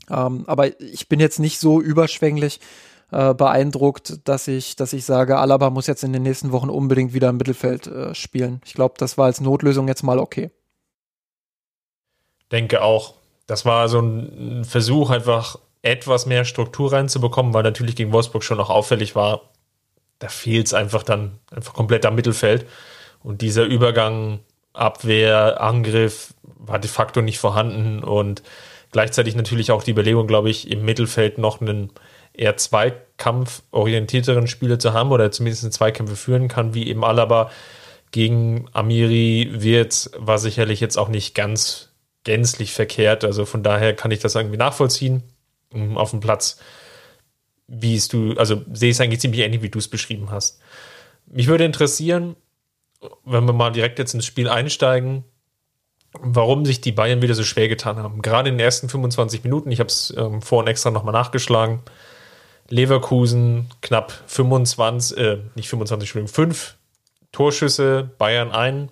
Ähm, 0.10 0.44
aber 0.48 0.80
ich 0.82 1.08
bin 1.08 1.20
jetzt 1.20 1.40
nicht 1.40 1.60
so 1.60 1.80
überschwänglich 1.80 2.60
äh, 3.12 3.34
beeindruckt, 3.34 4.28
dass 4.28 4.48
ich, 4.48 4.76
dass 4.76 4.94
ich 4.94 5.06
sage, 5.06 5.38
Alaba 5.38 5.70
muss 5.70 5.88
jetzt 5.88 6.04
in 6.04 6.14
den 6.14 6.24
nächsten 6.24 6.52
Wochen 6.52 6.70
unbedingt 6.70 7.14
wieder 7.14 7.30
im 7.30 7.38
Mittelfeld 7.38 7.88
äh, 7.88 8.14
spielen. 8.16 8.62
Ich 8.66 8.74
glaube, 8.74 8.96
das 8.98 9.18
war 9.18 9.26
als 9.26 9.42
Notlösung 9.42 9.88
jetzt 9.88 10.04
mal 10.04 10.20
okay. 10.20 10.52
Denke 12.52 12.82
auch. 12.82 13.21
Das 13.52 13.66
war 13.66 13.90
so 13.90 14.00
ein 14.00 14.64
Versuch, 14.64 15.10
einfach 15.10 15.60
etwas 15.82 16.26
mehr 16.26 16.46
Struktur 16.46 16.94
reinzubekommen, 16.94 17.54
weil 17.54 17.64
natürlich 17.64 17.98
gegen 17.98 18.14
Wolfsburg 18.14 18.46
schon 18.46 18.56
noch 18.56 18.70
auffällig 18.70 19.14
war. 19.14 19.50
Da 20.20 20.30
fehlt 20.30 20.68
es 20.68 20.74
einfach 20.74 21.04
dann 21.04 21.38
einfach 21.54 21.74
komplett 21.74 22.06
am 22.06 22.16
Mittelfeld. 22.16 22.66
Und 23.22 23.42
dieser 23.42 23.66
Übergang, 23.66 24.40
Abwehr, 24.72 25.60
Angriff 25.60 26.34
war 26.44 26.80
de 26.80 26.90
facto 26.90 27.22
nicht 27.22 27.40
vorhanden 27.40 28.06
und 28.06 28.42
gleichzeitig 28.94 29.36
natürlich 29.36 29.74
auch 29.74 29.84
die 29.84 29.92
Überlegung, 29.92 30.28
glaube 30.28 30.50
ich, 30.50 30.72
im 30.72 30.86
Mittelfeld 30.86 31.38
noch 31.38 31.60
einen 31.60 31.92
eher 32.32 32.56
zweikampforientierteren 32.56 34.48
Spieler 34.48 34.80
zu 34.80 34.94
haben 34.94 35.12
oder 35.12 35.30
zumindest 35.30 35.74
Zweikämpfe 35.74 36.16
führen 36.16 36.48
kann, 36.48 36.74
wie 36.74 36.88
eben 36.88 37.04
Alaba 37.04 37.52
gegen 38.12 38.70
Amiri 38.72 39.50
wird, 39.52 40.10
war 40.18 40.40
sicherlich 40.40 40.80
jetzt 40.80 40.96
auch 40.96 41.10
nicht 41.10 41.36
ganz 41.36 41.91
gänzlich 42.24 42.74
verkehrt. 42.74 43.24
Also 43.24 43.46
von 43.46 43.64
daher 43.64 43.96
kann 43.96 44.12
ich 44.12 44.20
das 44.20 44.36
irgendwie 44.36 44.58
nachvollziehen. 44.58 45.24
Auf 45.96 46.12
dem 46.12 46.20
Platz, 46.20 46.60
wie 47.68 47.96
es 47.96 48.10
du, 48.10 48.34
also 48.38 48.62
sehe 48.74 48.90
ich 48.90 48.98
es 48.98 49.02
eigentlich 49.02 49.22
ziemlich 49.22 49.42
ähnlich, 49.42 49.62
wie 49.62 49.70
du 49.70 49.80
es 49.80 49.88
beschrieben 49.88 50.30
hast. 50.30 50.60
Mich 51.26 51.48
würde 51.48 51.64
interessieren, 51.64 52.36
wenn 53.24 53.46
wir 53.46 53.54
mal 53.54 53.72
direkt 53.72 53.98
jetzt 54.00 54.14
ins 54.14 54.26
Spiel 54.26 54.50
einsteigen, 54.50 55.24
warum 56.20 56.66
sich 56.66 56.82
die 56.82 56.92
Bayern 56.92 57.22
wieder 57.22 57.36
so 57.36 57.44
schwer 57.44 57.70
getan 57.70 57.98
haben. 57.98 58.22
Gerade 58.22 58.50
in 58.50 58.56
den 58.56 58.66
ersten 58.66 58.90
25 58.90 59.44
Minuten, 59.44 59.72
ich 59.72 59.80
habe 59.80 59.88
es 59.88 60.14
ähm, 60.18 60.42
vorhin 60.42 60.68
extra 60.68 60.92
nochmal 60.92 61.14
nachgeschlagen, 61.14 61.80
Leverkusen 62.68 63.70
knapp 63.82 64.12
25, 64.28 65.18
äh, 65.18 65.38
nicht 65.56 65.70
25, 65.70 66.10
Entschuldigung, 66.10 66.34
5 66.34 66.76
Torschüsse, 67.32 68.10
Bayern 68.18 68.52
ein. 68.52 68.90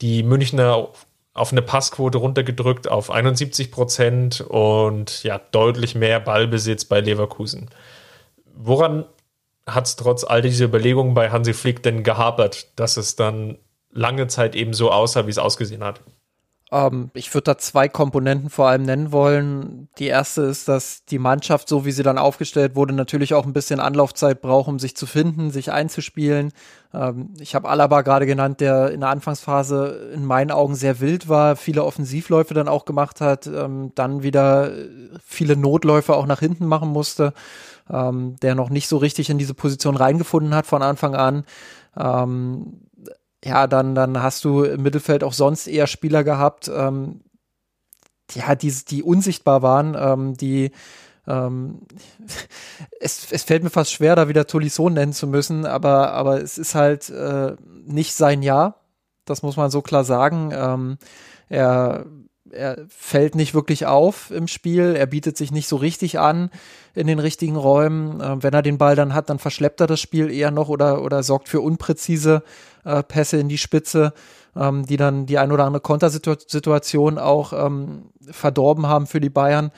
Die 0.00 0.22
Münchner 0.22 0.88
auf 1.34 1.50
eine 1.50 1.62
Passquote 1.62 2.18
runtergedrückt 2.18 2.88
auf 2.88 3.10
71 3.10 3.72
Prozent 3.72 4.40
und 4.40 5.24
ja, 5.24 5.38
deutlich 5.50 5.96
mehr 5.96 6.20
Ballbesitz 6.20 6.84
bei 6.84 7.00
Leverkusen. 7.00 7.68
Woran 8.54 9.04
hat 9.66 9.86
es 9.86 9.96
trotz 9.96 10.24
all 10.24 10.42
dieser 10.42 10.66
Überlegungen 10.66 11.14
bei 11.14 11.30
Hansi 11.30 11.52
Flick 11.52 11.82
denn 11.82 12.04
gehapert, 12.04 12.68
dass 12.78 12.96
es 12.96 13.16
dann 13.16 13.58
lange 13.90 14.28
Zeit 14.28 14.54
eben 14.54 14.74
so 14.74 14.92
aussah, 14.92 15.26
wie 15.26 15.30
es 15.30 15.38
ausgesehen 15.38 15.82
hat? 15.82 16.00
Ähm, 16.74 17.10
ich 17.14 17.32
würde 17.32 17.44
da 17.44 17.58
zwei 17.58 17.88
Komponenten 17.88 18.50
vor 18.50 18.68
allem 18.68 18.82
nennen 18.82 19.12
wollen. 19.12 19.88
Die 19.98 20.08
erste 20.08 20.42
ist, 20.42 20.66
dass 20.66 21.04
die 21.04 21.20
Mannschaft, 21.20 21.68
so 21.68 21.86
wie 21.86 21.92
sie 21.92 22.02
dann 22.02 22.18
aufgestellt 22.18 22.74
wurde, 22.74 22.92
natürlich 22.92 23.32
auch 23.32 23.46
ein 23.46 23.52
bisschen 23.52 23.78
Anlaufzeit 23.78 24.42
braucht, 24.42 24.68
um 24.68 24.80
sich 24.80 24.96
zu 24.96 25.06
finden, 25.06 25.52
sich 25.52 25.70
einzuspielen. 25.70 26.52
Ähm, 26.92 27.30
ich 27.38 27.54
habe 27.54 27.68
Alaba 27.68 28.02
gerade 28.02 28.26
genannt, 28.26 28.60
der 28.60 28.90
in 28.90 29.00
der 29.00 29.10
Anfangsphase 29.10 30.10
in 30.14 30.24
meinen 30.24 30.50
Augen 30.50 30.74
sehr 30.74 30.98
wild 30.98 31.28
war, 31.28 31.54
viele 31.54 31.84
Offensivläufe 31.84 32.54
dann 32.54 32.68
auch 32.68 32.84
gemacht 32.86 33.20
hat, 33.20 33.46
ähm, 33.46 33.92
dann 33.94 34.24
wieder 34.24 34.72
viele 35.24 35.56
Notläufe 35.56 36.16
auch 36.16 36.26
nach 36.26 36.40
hinten 36.40 36.66
machen 36.66 36.88
musste, 36.88 37.34
ähm, 37.88 38.34
der 38.42 38.56
noch 38.56 38.70
nicht 38.70 38.88
so 38.88 38.96
richtig 38.96 39.30
in 39.30 39.38
diese 39.38 39.54
Position 39.54 39.96
reingefunden 39.96 40.54
hat 40.54 40.66
von 40.66 40.82
Anfang 40.82 41.14
an. 41.14 41.44
Ähm, 41.96 42.80
ja, 43.44 43.66
dann, 43.66 43.94
dann 43.94 44.22
hast 44.22 44.44
du 44.44 44.64
im 44.64 44.82
Mittelfeld 44.82 45.22
auch 45.22 45.34
sonst 45.34 45.66
eher 45.66 45.86
Spieler 45.86 46.24
gehabt, 46.24 46.70
ähm, 46.74 47.20
ja, 48.32 48.54
die, 48.54 48.72
die 48.72 49.02
unsichtbar 49.02 49.62
waren, 49.62 49.94
ähm, 49.98 50.36
die 50.36 50.70
ähm, 51.26 51.82
es, 53.00 53.30
es 53.30 53.42
fällt 53.44 53.62
mir 53.62 53.70
fast 53.70 53.92
schwer, 53.92 54.16
da 54.16 54.28
wieder 54.28 54.46
Tolisso 54.46 54.88
nennen 54.88 55.12
zu 55.12 55.26
müssen, 55.26 55.66
aber, 55.66 56.12
aber 56.12 56.42
es 56.42 56.58
ist 56.58 56.74
halt 56.74 57.10
äh, 57.10 57.56
nicht 57.86 58.14
sein 58.14 58.42
Jahr. 58.42 58.80
Das 59.26 59.42
muss 59.42 59.56
man 59.56 59.70
so 59.70 59.80
klar 59.80 60.04
sagen. 60.04 60.50
Ähm, 60.52 60.98
er 61.48 62.06
er 62.54 62.78
fällt 62.88 63.34
nicht 63.34 63.54
wirklich 63.54 63.86
auf 63.86 64.30
im 64.30 64.48
Spiel, 64.48 64.94
er 64.96 65.06
bietet 65.06 65.36
sich 65.36 65.52
nicht 65.52 65.68
so 65.68 65.76
richtig 65.76 66.18
an 66.18 66.50
in 66.94 67.06
den 67.06 67.18
richtigen 67.18 67.56
Räumen. 67.56 68.20
Äh, 68.20 68.42
wenn 68.42 68.54
er 68.54 68.62
den 68.62 68.78
Ball 68.78 68.96
dann 68.96 69.14
hat, 69.14 69.30
dann 69.30 69.38
verschleppt 69.38 69.80
er 69.80 69.86
das 69.86 70.00
Spiel 70.00 70.30
eher 70.30 70.50
noch 70.50 70.68
oder, 70.68 71.02
oder 71.02 71.22
sorgt 71.22 71.48
für 71.48 71.60
unpräzise 71.60 72.42
äh, 72.84 73.02
Pässe 73.02 73.38
in 73.38 73.48
die 73.48 73.58
Spitze, 73.58 74.12
ähm, 74.56 74.86
die 74.86 74.96
dann 74.96 75.26
die 75.26 75.38
ein 75.38 75.52
oder 75.52 75.64
andere 75.64 75.82
Kontersituation 75.82 77.18
auch 77.18 77.52
ähm, 77.52 78.10
verdorben 78.30 78.86
haben 78.86 79.06
für 79.06 79.20
die 79.20 79.30
Bayern. 79.30 79.70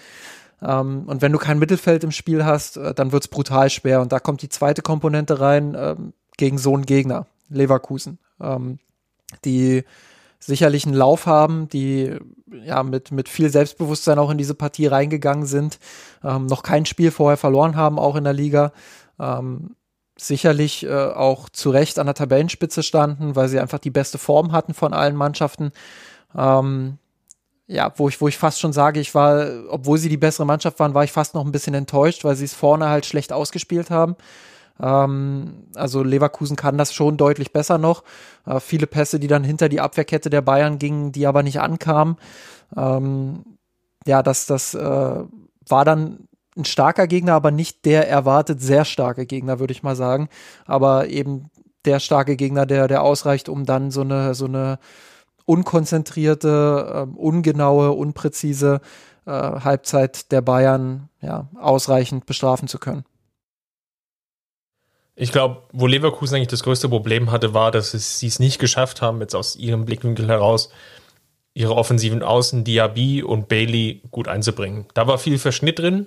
Ähm, 0.63 1.05
und 1.07 1.23
wenn 1.23 1.33
du 1.33 1.39
kein 1.39 1.59
Mittelfeld 1.59 2.05
im 2.05 2.13
Spiel 2.13 2.45
hast, 2.45 2.77
äh, 2.77 2.95
dann 2.95 3.13
wird's 3.13 3.29
brutal 3.29 3.71
schwer. 3.71 4.01
Und 4.01 4.13
da 4.13 4.21
kommt 4.21 4.43
die 4.43 4.49
zweite 4.49 4.83
Komponente 4.83 5.41
rein 5.41 5.77
ähm, 5.79 6.13
gegen 6.37 6.59
so 6.59 6.75
einen 6.75 6.87
Gegner, 6.87 7.27
Leverkusen. 7.49 8.19
Ähm, 8.41 8.79
die 9.45 9.85
sicherlich 10.47 10.87
einen 10.87 10.95
Lauf 10.95 11.27
haben, 11.27 11.69
die 11.69 12.17
ja 12.65 12.83
mit, 12.83 13.11
mit 13.11 13.29
viel 13.29 13.51
Selbstbewusstsein 13.51 14.19
auch 14.19 14.31
in 14.31 14.39
diese 14.39 14.55
Partie 14.55 14.87
reingegangen 14.87 15.47
sind, 15.47 15.79
ähm, 16.25 16.47
noch 16.47 16.63
kein 16.63 16.87
Spiel 16.87 17.11
vorher 17.11 17.37
verloren 17.37 17.77
haben, 17.77 17.99
auch 17.99 18.17
in 18.17 18.25
der 18.25 18.33
Liga. 18.33 18.73
Ähm, 19.19 19.75
sicherlich 20.19 20.85
äh, 20.85 20.93
auch 20.93 21.49
zu 21.49 21.71
Recht 21.71 21.99
an 21.99 22.07
der 22.07 22.15
Tabellenspitze 22.15 22.83
standen, 22.83 23.37
weil 23.37 23.49
sie 23.49 23.61
einfach 23.61 23.79
die 23.79 23.91
beste 23.91 24.19
Form 24.19 24.53
hatten 24.53 24.73
von 24.73 24.95
allen 24.95 25.17
Mannschaften. 25.17 25.73
Ähm, 26.35 26.99
ja, 27.67 27.93
wo 27.97 28.09
ich, 28.09 28.21
wo 28.21 28.29
ich 28.29 28.39
fast 28.39 28.61
schon 28.61 28.73
sage, 28.73 29.01
ich 29.01 29.15
war, 29.15 29.49
obwohl 29.69 29.99
sie 29.99 30.09
die 30.09 30.17
bessere 30.17 30.47
Mannschaft 30.47 30.79
waren, 30.79 30.95
war 30.95 31.05
ich 31.05 31.13
fast 31.13 31.35
noch 31.35 31.45
ein 31.45 31.53
bisschen 31.53 31.75
enttäuscht, 31.75 32.25
weil 32.25 32.37
sie 32.37 32.45
es 32.45 32.55
vorne 32.55 32.89
halt 32.89 33.05
schlecht 33.05 33.33
ausgespielt 33.33 33.91
haben. 33.91 34.17
Ähm, 34.81 35.65
also 35.75 36.03
Leverkusen 36.03 36.57
kann 36.57 36.79
das 36.79 36.93
schon 36.93 37.17
deutlich 37.17 37.53
besser 37.53 37.79
noch. 37.79 38.05
Äh, 38.47 38.61
viele 38.61 38.87
Pässe, 38.87 39.19
die 39.19 39.29
dann 39.29 39.45
hinter 39.45 39.69
die 39.69 39.81
Abwehrkette 39.81 40.31
der 40.31 40.43
Bayern 40.43 40.79
gingen, 40.79 41.13
die 41.13 41.27
aber 41.27 41.43
nicht 41.43 41.61
ankamen. 41.61 42.17
Ähm, 42.77 43.45
ja, 44.07 44.23
das, 44.23 44.47
das 44.47 44.75
äh, 44.75 45.25
war 45.69 45.85
dann 45.85 46.29
ein 46.57 46.65
starker 46.65 47.07
Gegner, 47.07 47.35
aber 47.35 47.51
nicht 47.51 47.85
der 47.85 48.09
erwartet 48.09 48.61
sehr 48.61 48.85
starke 48.85 49.27
Gegner, 49.27 49.59
würde 49.59 49.73
ich 49.73 49.83
mal 49.83 49.97
sagen. 49.97 50.29
Aber 50.65 51.09
eben 51.09 51.51
der 51.85 52.01
starke 52.01 52.37
Gegner, 52.37 52.67
der, 52.67 52.89
der 52.89 53.03
ausreicht, 53.03 53.49
um 53.49 53.65
dann 53.65 53.91
so 53.91 54.01
eine, 54.01 54.35
so 54.35 54.47
eine 54.47 54.79
unkonzentrierte, 55.45 57.07
äh, 57.15 57.19
ungenaue, 57.19 57.93
unpräzise 57.93 58.81
äh, 59.27 59.31
Halbzeit 59.31 60.33
der 60.33 60.41
Bayern 60.41 61.09
ja, 61.21 61.49
ausreichend 61.59 62.27
bestrafen 62.27 62.69
zu 62.69 62.79
können. 62.79 63.05
Ich 65.19 65.33
glaube, 65.33 65.63
wo 65.73 65.87
Leverkusen 65.87 66.37
eigentlich 66.37 66.49
das 66.49 66.63
größte 66.63 66.91
Problem 66.91 67.31
hatte, 67.33 67.55
war, 67.55 67.71
dass 67.71 67.93
sie 67.93 68.27
es 68.27 68.39
nicht 68.39 68.59
geschafft 68.59 69.01
haben, 69.01 69.21
jetzt 69.21 69.35
aus 69.35 69.57
ihrem 69.57 69.87
Blickwinkel 69.87 70.29
heraus, 70.29 70.71
ihre 71.55 71.75
offensiven 71.75 72.23
Außen 72.23 72.65
Diaby 72.65 73.23
und 73.23 73.49
Bailey 73.49 74.03
gut 74.11 74.29
einzubringen. 74.29 74.85
Da 74.93 75.07
war 75.07 75.17
viel 75.17 75.39
Verschnitt 75.39 75.79
drin. 75.79 76.07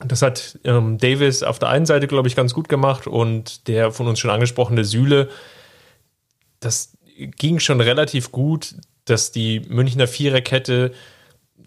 Das 0.00 0.22
hat 0.22 0.58
ähm, 0.64 0.96
Davis 0.96 1.42
auf 1.42 1.58
der 1.58 1.68
einen 1.68 1.84
Seite, 1.84 2.06
glaube 2.08 2.26
ich, 2.26 2.34
ganz 2.34 2.54
gut 2.54 2.70
gemacht 2.70 3.06
und 3.06 3.68
der 3.68 3.92
von 3.92 4.08
uns 4.08 4.18
schon 4.18 4.30
angesprochene 4.30 4.86
Süle, 4.86 5.28
das 6.60 6.96
ging 7.16 7.60
schon 7.60 7.82
relativ 7.82 8.32
gut, 8.32 8.74
dass 9.04 9.32
die 9.32 9.60
Münchner 9.60 10.08
Viererkette 10.08 10.92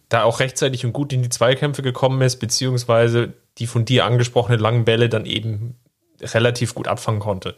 da 0.10 0.24
auch 0.24 0.40
rechtzeitig 0.40 0.86
und 0.86 0.94
gut 0.94 1.14
in 1.14 1.22
die 1.22 1.30
Zweikämpfe 1.30 1.84
gekommen 1.84 2.22
ist, 2.22 2.38
beziehungsweise 2.38 3.34
die 3.60 3.68
von 3.68 3.86
dir 3.86 4.06
angesprochenen 4.06 4.60
langen 4.60 4.86
Bälle 4.86 5.08
dann 5.08 5.26
eben 5.26 5.76
relativ 6.22 6.76
gut 6.76 6.88
abfangen 6.88 7.20
konnte. 7.20 7.56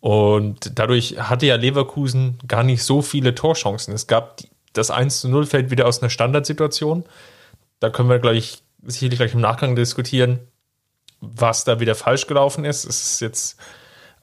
Und 0.00 0.78
dadurch 0.78 1.16
hatte 1.18 1.46
ja 1.46 1.56
Leverkusen 1.56 2.38
gar 2.46 2.62
nicht 2.62 2.82
so 2.82 3.02
viele 3.02 3.34
Torchancen. 3.34 3.94
Es 3.94 4.06
gab 4.06 4.38
die, 4.38 4.48
das 4.72 4.90
1 4.90 5.20
zu 5.20 5.28
0 5.28 5.46
fällt 5.46 5.70
wieder 5.70 5.86
aus 5.86 6.00
einer 6.00 6.10
Standardsituation. 6.10 7.04
Da 7.80 7.90
können 7.90 8.08
wir 8.08 8.18
gleich 8.18 8.62
sicherlich 8.86 9.18
gleich 9.18 9.34
im 9.34 9.40
Nachgang 9.40 9.76
diskutieren, 9.76 10.40
was 11.20 11.64
da 11.64 11.80
wieder 11.80 11.94
falsch 11.94 12.26
gelaufen 12.26 12.64
ist. 12.64 12.84
Es 12.84 13.12
ist 13.12 13.20
jetzt 13.20 13.58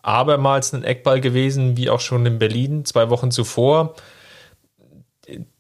abermals 0.02 0.74
ein 0.74 0.84
Eckball 0.84 1.22
gewesen, 1.22 1.78
wie 1.78 1.90
auch 1.90 2.00
schon 2.00 2.26
in 2.26 2.40
Berlin 2.40 2.86
zwei 2.86 3.10
Wochen 3.10 3.30
zuvor. 3.32 3.96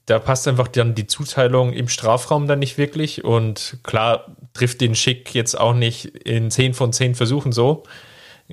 Da 0.06 0.19
passt 0.19 0.47
einfach 0.47 0.69
dann 0.69 0.95
die 0.95 1.06
Zuteilung 1.06 1.73
im 1.73 1.89
Strafraum 1.89 2.47
dann 2.47 2.60
nicht 2.60 2.77
wirklich. 2.77 3.23
Und 3.23 3.77
klar 3.84 4.25
trifft 4.58 4.82
den 4.82 4.95
Schick 4.95 5.34
jetzt 5.34 5.60
auch 5.60 5.74
nicht 5.74 6.05
in 6.05 6.49
10 6.49 6.74
von 6.74 6.91
10 6.91 7.16
Versuchen 7.16 7.51
so. 7.51 7.84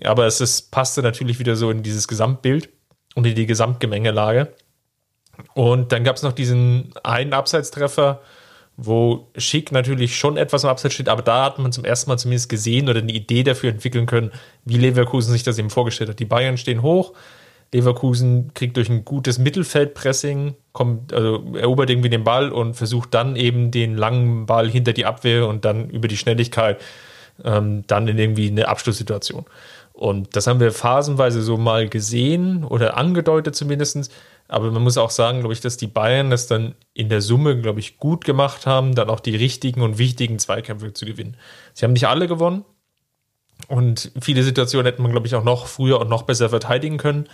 Aber 0.03 0.27
es 0.27 0.41
ist, 0.41 0.71
passte 0.71 1.03
natürlich 1.03 1.39
wieder 1.39 1.57
so 1.57 1.71
in 1.71 1.83
dieses 1.83 2.09
Gesamtbild 2.09 2.69
und 3.15 3.27
in 3.27 3.35
die 3.35 3.47
Gesamtgemengelage. 3.47 4.53
Und 5.55 5.93
dann 5.93 6.05
gab 6.05 6.17
es 6.17 6.23
noch 6.23 6.33
diesen 6.33 6.93
einen 7.03 7.33
Abseitstreffer, 7.33 8.21
wo 8.77 9.31
Schick 9.37 9.73
natürlich 9.73 10.17
schon 10.17 10.37
etwas 10.37 10.65
im 10.65 10.71
Abseits 10.71 10.95
steht, 10.95 11.09
aber 11.09 11.23
da 11.23 11.45
hat 11.45 11.59
man 11.59 11.73
zum 11.73 11.85
ersten 11.85 12.11
Mal 12.11 12.19
zumindest 12.19 12.49
gesehen 12.49 12.89
oder 12.89 13.01
eine 13.01 13.13
Idee 13.13 13.45
dafür 13.45 13.71
entwickeln 13.71 14.07
können, 14.07 14.33
wie 14.65 14.79
Leverkusen 14.79 15.33
sich 15.33 15.45
das 15.45 15.59
eben 15.59 15.71
vorgestellt 15.71 16.11
hat. 16.11 16.19
Die 16.19 16.25
Bayern 16.25 16.57
stehen 16.57 16.83
hoch, 16.83 17.13
Leverkusen 17.75 18.53
kriegt 18.55 18.77
durch 18.77 18.89
ein 18.89 19.05
gutes 19.05 19.39
Mittelfeldpressing, 19.39 20.55
kommt, 20.73 21.13
also 21.13 21.45
erobert 21.55 21.91
irgendwie 21.91 22.09
den 22.09 22.25
Ball 22.25 22.51
und 22.51 22.75
versucht 22.75 23.13
dann 23.13 23.37
eben 23.37 23.71
den 23.71 23.97
langen 23.97 24.47
Ball 24.47 24.71
hinter 24.71 24.93
die 24.93 25.05
Abwehr 25.05 25.49
und 25.49 25.65
dann 25.65 25.91
über 25.91 26.09
die 26.09 26.17
Schnelligkeit 26.17 26.81
ähm, 27.45 27.85
dann 27.89 28.07
in 28.07 28.19
irgendwie 28.19 28.49
eine 28.49 28.69
Abschlusssituation. 28.69 29.45
Und 29.93 30.35
das 30.37 30.47
haben 30.47 30.61
wir 30.61 30.73
phasenweise 30.73 31.43
so 31.43 31.57
mal 31.57 31.89
gesehen 31.89 32.65
oder 32.65 32.97
angedeutet 32.97 33.55
zumindest. 33.55 34.13
Aber 34.49 34.71
man 34.71 34.83
muss 34.83 34.99
auch 34.99 35.11
sagen, 35.11 35.41
glaube 35.41 35.55
ich, 35.55 35.61
dass 35.61 35.77
die 35.77 35.87
Bayern 35.87 36.31
das 36.31 36.47
dann 36.47 36.75
in 36.95 37.09
der 37.09 37.21
Summe, 37.21 37.61
glaube 37.61 37.81
ich, 37.81 37.99
gut 37.99 38.25
gemacht 38.25 38.67
haben, 38.67 38.95
dann 38.95 39.09
auch 39.09 39.21
die 39.21 39.37
richtigen 39.37 39.83
und 39.83 39.99
wichtigen 39.99 40.39
Zweikämpfe 40.39 40.93
zu 40.93 41.07
gewinnen. 41.07 41.37
Sie 41.73 41.85
haben 41.85 41.93
nicht 41.93 42.09
alle 42.09 42.29
gewonnen. 42.29 42.65
Und 43.69 44.13
viele 44.21 44.43
Situationen 44.43 44.85
hätte 44.85 45.01
man, 45.01 45.13
glaube 45.13 45.27
ich, 45.27 45.35
auch 45.35 45.45
noch 45.45 45.67
früher 45.67 46.01
und 46.01 46.11
noch 46.11 46.23
besser 46.23 46.49
verteidigen 46.49 46.99
können. 46.99 47.29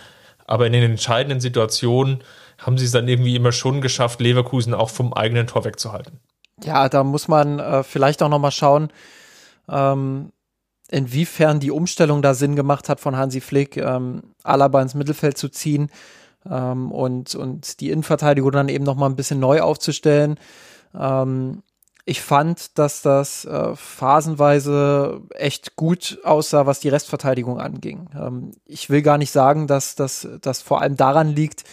Aber 0.51 0.67
in 0.67 0.73
den 0.73 0.83
entscheidenden 0.83 1.39
Situationen 1.39 2.25
haben 2.57 2.77
sie 2.77 2.83
es 2.83 2.91
dann 2.91 3.07
irgendwie 3.07 3.37
immer 3.37 3.53
schon 3.53 3.79
geschafft, 3.79 4.19
Leverkusen 4.19 4.73
auch 4.73 4.89
vom 4.89 5.13
eigenen 5.13 5.47
Tor 5.47 5.63
wegzuhalten. 5.63 6.19
Ja, 6.61 6.89
da 6.89 7.05
muss 7.05 7.29
man 7.29 7.59
äh, 7.59 7.83
vielleicht 7.83 8.21
auch 8.21 8.27
noch 8.27 8.37
mal 8.37 8.51
schauen, 8.51 8.91
ähm, 9.69 10.33
inwiefern 10.89 11.61
die 11.61 11.71
Umstellung 11.71 12.21
da 12.21 12.33
Sinn 12.33 12.57
gemacht 12.57 12.89
hat 12.89 12.99
von 12.99 13.15
Hansi 13.15 13.39
Flick, 13.39 13.77
ähm, 13.77 14.23
Alaba 14.43 14.81
ins 14.81 14.93
Mittelfeld 14.93 15.37
zu 15.37 15.47
ziehen 15.47 15.89
ähm, 16.45 16.91
und, 16.91 17.33
und 17.33 17.79
die 17.79 17.89
Innenverteidigung 17.89 18.51
dann 18.51 18.67
eben 18.67 18.83
noch 18.83 18.95
mal 18.95 19.05
ein 19.05 19.15
bisschen 19.15 19.39
neu 19.39 19.61
aufzustellen. 19.61 20.37
Ähm, 20.93 21.63
ich 22.05 22.21
fand, 22.21 22.77
dass 22.79 23.01
das 23.01 23.45
äh, 23.45 23.75
phasenweise 23.75 25.21
echt 25.35 25.75
gut 25.75 26.19
aussah, 26.23 26.65
was 26.65 26.79
die 26.79 26.89
Restverteidigung 26.89 27.59
anging. 27.59 28.09
Ähm, 28.15 28.51
ich 28.65 28.89
will 28.89 29.01
gar 29.01 29.17
nicht 29.17 29.31
sagen, 29.31 29.67
dass 29.67 29.95
das 29.95 30.61
vor 30.61 30.81
allem 30.81 30.97
daran 30.97 31.29
liegt, 31.29 31.63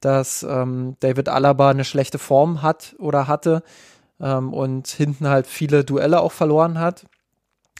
dass 0.00 0.42
ähm, 0.42 0.96
David 1.00 1.28
Alaba 1.28 1.70
eine 1.70 1.84
schlechte 1.84 2.18
Form 2.18 2.62
hat 2.62 2.94
oder 2.98 3.26
hatte 3.26 3.62
ähm, 4.20 4.52
und 4.52 4.86
hinten 4.88 5.28
halt 5.28 5.46
viele 5.46 5.84
Duelle 5.84 6.20
auch 6.20 6.32
verloren 6.32 6.78
hat. 6.78 7.06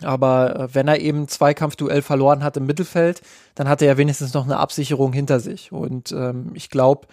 Aber 0.02 0.56
äh, 0.56 0.74
wenn 0.74 0.88
er 0.88 1.00
eben 1.00 1.28
Zweikampfduell 1.28 2.02
verloren 2.02 2.42
hat 2.42 2.56
im 2.56 2.66
Mittelfeld, 2.66 3.22
dann 3.54 3.68
hatte 3.68 3.86
er 3.86 3.98
wenigstens 3.98 4.34
noch 4.34 4.44
eine 4.44 4.56
Absicherung 4.56 5.12
hinter 5.12 5.38
sich. 5.38 5.70
Und 5.70 6.12
ähm, 6.12 6.50
ich 6.54 6.70
glaube, 6.70 7.06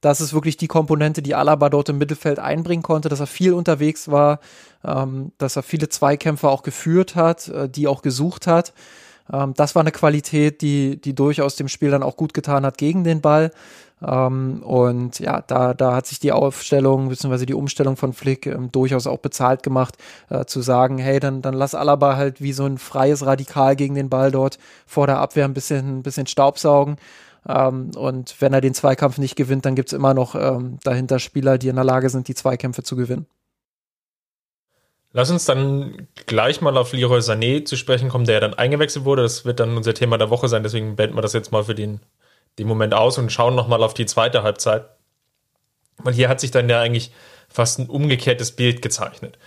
das 0.00 0.20
ist 0.20 0.32
wirklich 0.32 0.56
die 0.56 0.68
Komponente, 0.68 1.22
die 1.22 1.34
Alaba 1.34 1.68
dort 1.70 1.88
im 1.88 1.98
Mittelfeld 1.98 2.38
einbringen 2.38 2.82
konnte, 2.82 3.08
dass 3.08 3.20
er 3.20 3.26
viel 3.26 3.52
unterwegs 3.52 4.10
war, 4.10 4.40
ähm, 4.84 5.32
dass 5.38 5.56
er 5.56 5.62
viele 5.62 5.88
Zweikämpfe 5.88 6.48
auch 6.48 6.62
geführt 6.62 7.16
hat, 7.16 7.48
äh, 7.48 7.68
die 7.68 7.88
auch 7.88 8.02
gesucht 8.02 8.46
hat. 8.46 8.72
Ähm, 9.32 9.54
das 9.54 9.74
war 9.74 9.80
eine 9.80 9.92
Qualität, 9.92 10.62
die, 10.62 11.00
die 11.00 11.14
durchaus 11.14 11.56
dem 11.56 11.68
Spiel 11.68 11.90
dann 11.90 12.02
auch 12.02 12.16
gut 12.16 12.34
getan 12.34 12.64
hat 12.64 12.78
gegen 12.78 13.04
den 13.04 13.20
Ball. 13.20 13.50
Ähm, 14.00 14.62
und 14.62 15.18
ja, 15.18 15.42
da, 15.42 15.74
da 15.74 15.96
hat 15.96 16.06
sich 16.06 16.20
die 16.20 16.30
Aufstellung 16.30 17.08
bzw. 17.08 17.46
die 17.46 17.54
Umstellung 17.54 17.96
von 17.96 18.12
Flick 18.12 18.46
ähm, 18.46 18.70
durchaus 18.70 19.06
auch 19.08 19.18
bezahlt 19.18 19.62
gemacht, 19.62 19.96
äh, 20.30 20.44
zu 20.44 20.60
sagen, 20.60 20.98
hey, 20.98 21.18
dann, 21.18 21.42
dann 21.42 21.54
lass 21.54 21.74
Alaba 21.74 22.16
halt 22.16 22.40
wie 22.40 22.52
so 22.52 22.64
ein 22.64 22.78
freies 22.78 23.26
Radikal 23.26 23.74
gegen 23.74 23.96
den 23.96 24.08
Ball 24.08 24.30
dort 24.30 24.58
vor 24.86 25.06
der 25.06 25.18
Abwehr 25.18 25.44
ein 25.44 25.54
bisschen, 25.54 25.98
ein 25.98 26.02
bisschen 26.02 26.28
Staubsaugen. 26.28 26.96
Ähm, 27.48 27.90
und 27.96 28.40
wenn 28.40 28.52
er 28.52 28.60
den 28.60 28.74
Zweikampf 28.74 29.18
nicht 29.18 29.36
gewinnt, 29.36 29.64
dann 29.64 29.74
gibt's 29.74 29.92
immer 29.92 30.14
noch 30.14 30.34
ähm, 30.34 30.78
dahinter 30.84 31.18
Spieler, 31.18 31.58
die 31.58 31.68
in 31.68 31.76
der 31.76 31.84
Lage 31.84 32.10
sind, 32.10 32.28
die 32.28 32.34
Zweikämpfe 32.34 32.82
zu 32.82 32.94
gewinnen. 32.94 33.26
Lass 35.12 35.30
uns 35.30 35.46
dann 35.46 36.06
gleich 36.26 36.60
mal 36.60 36.76
auf 36.76 36.92
Leroy 36.92 37.20
Sané 37.20 37.64
zu 37.64 37.76
sprechen 37.76 38.10
kommen, 38.10 38.26
der 38.26 38.34
ja 38.34 38.40
dann 38.40 38.54
eingewechselt 38.54 39.04
wurde. 39.06 39.22
Das 39.22 39.44
wird 39.44 39.58
dann 39.58 39.76
unser 39.76 39.94
Thema 39.94 40.18
der 40.18 40.30
Woche 40.30 40.48
sein, 40.48 40.62
deswegen 40.62 40.96
beenden 40.96 41.16
wir 41.16 41.22
das 41.22 41.32
jetzt 41.32 41.50
mal 41.50 41.64
für 41.64 41.74
den 41.74 42.00
den 42.58 42.66
Moment 42.66 42.94
aus 42.94 43.18
und 43.18 43.32
schauen 43.32 43.54
nochmal 43.54 43.82
auf 43.82 43.94
die 43.94 44.06
zweite 44.06 44.42
Halbzeit. 44.42 44.88
Weil 45.98 46.14
hier 46.14 46.28
hat 46.28 46.40
sich 46.40 46.50
dann 46.50 46.68
ja 46.68 46.80
eigentlich 46.80 47.12
fast 47.48 47.78
ein 47.78 47.88
umgekehrtes 47.88 48.52
Bild 48.52 48.82
gezeichnet. 48.82 49.38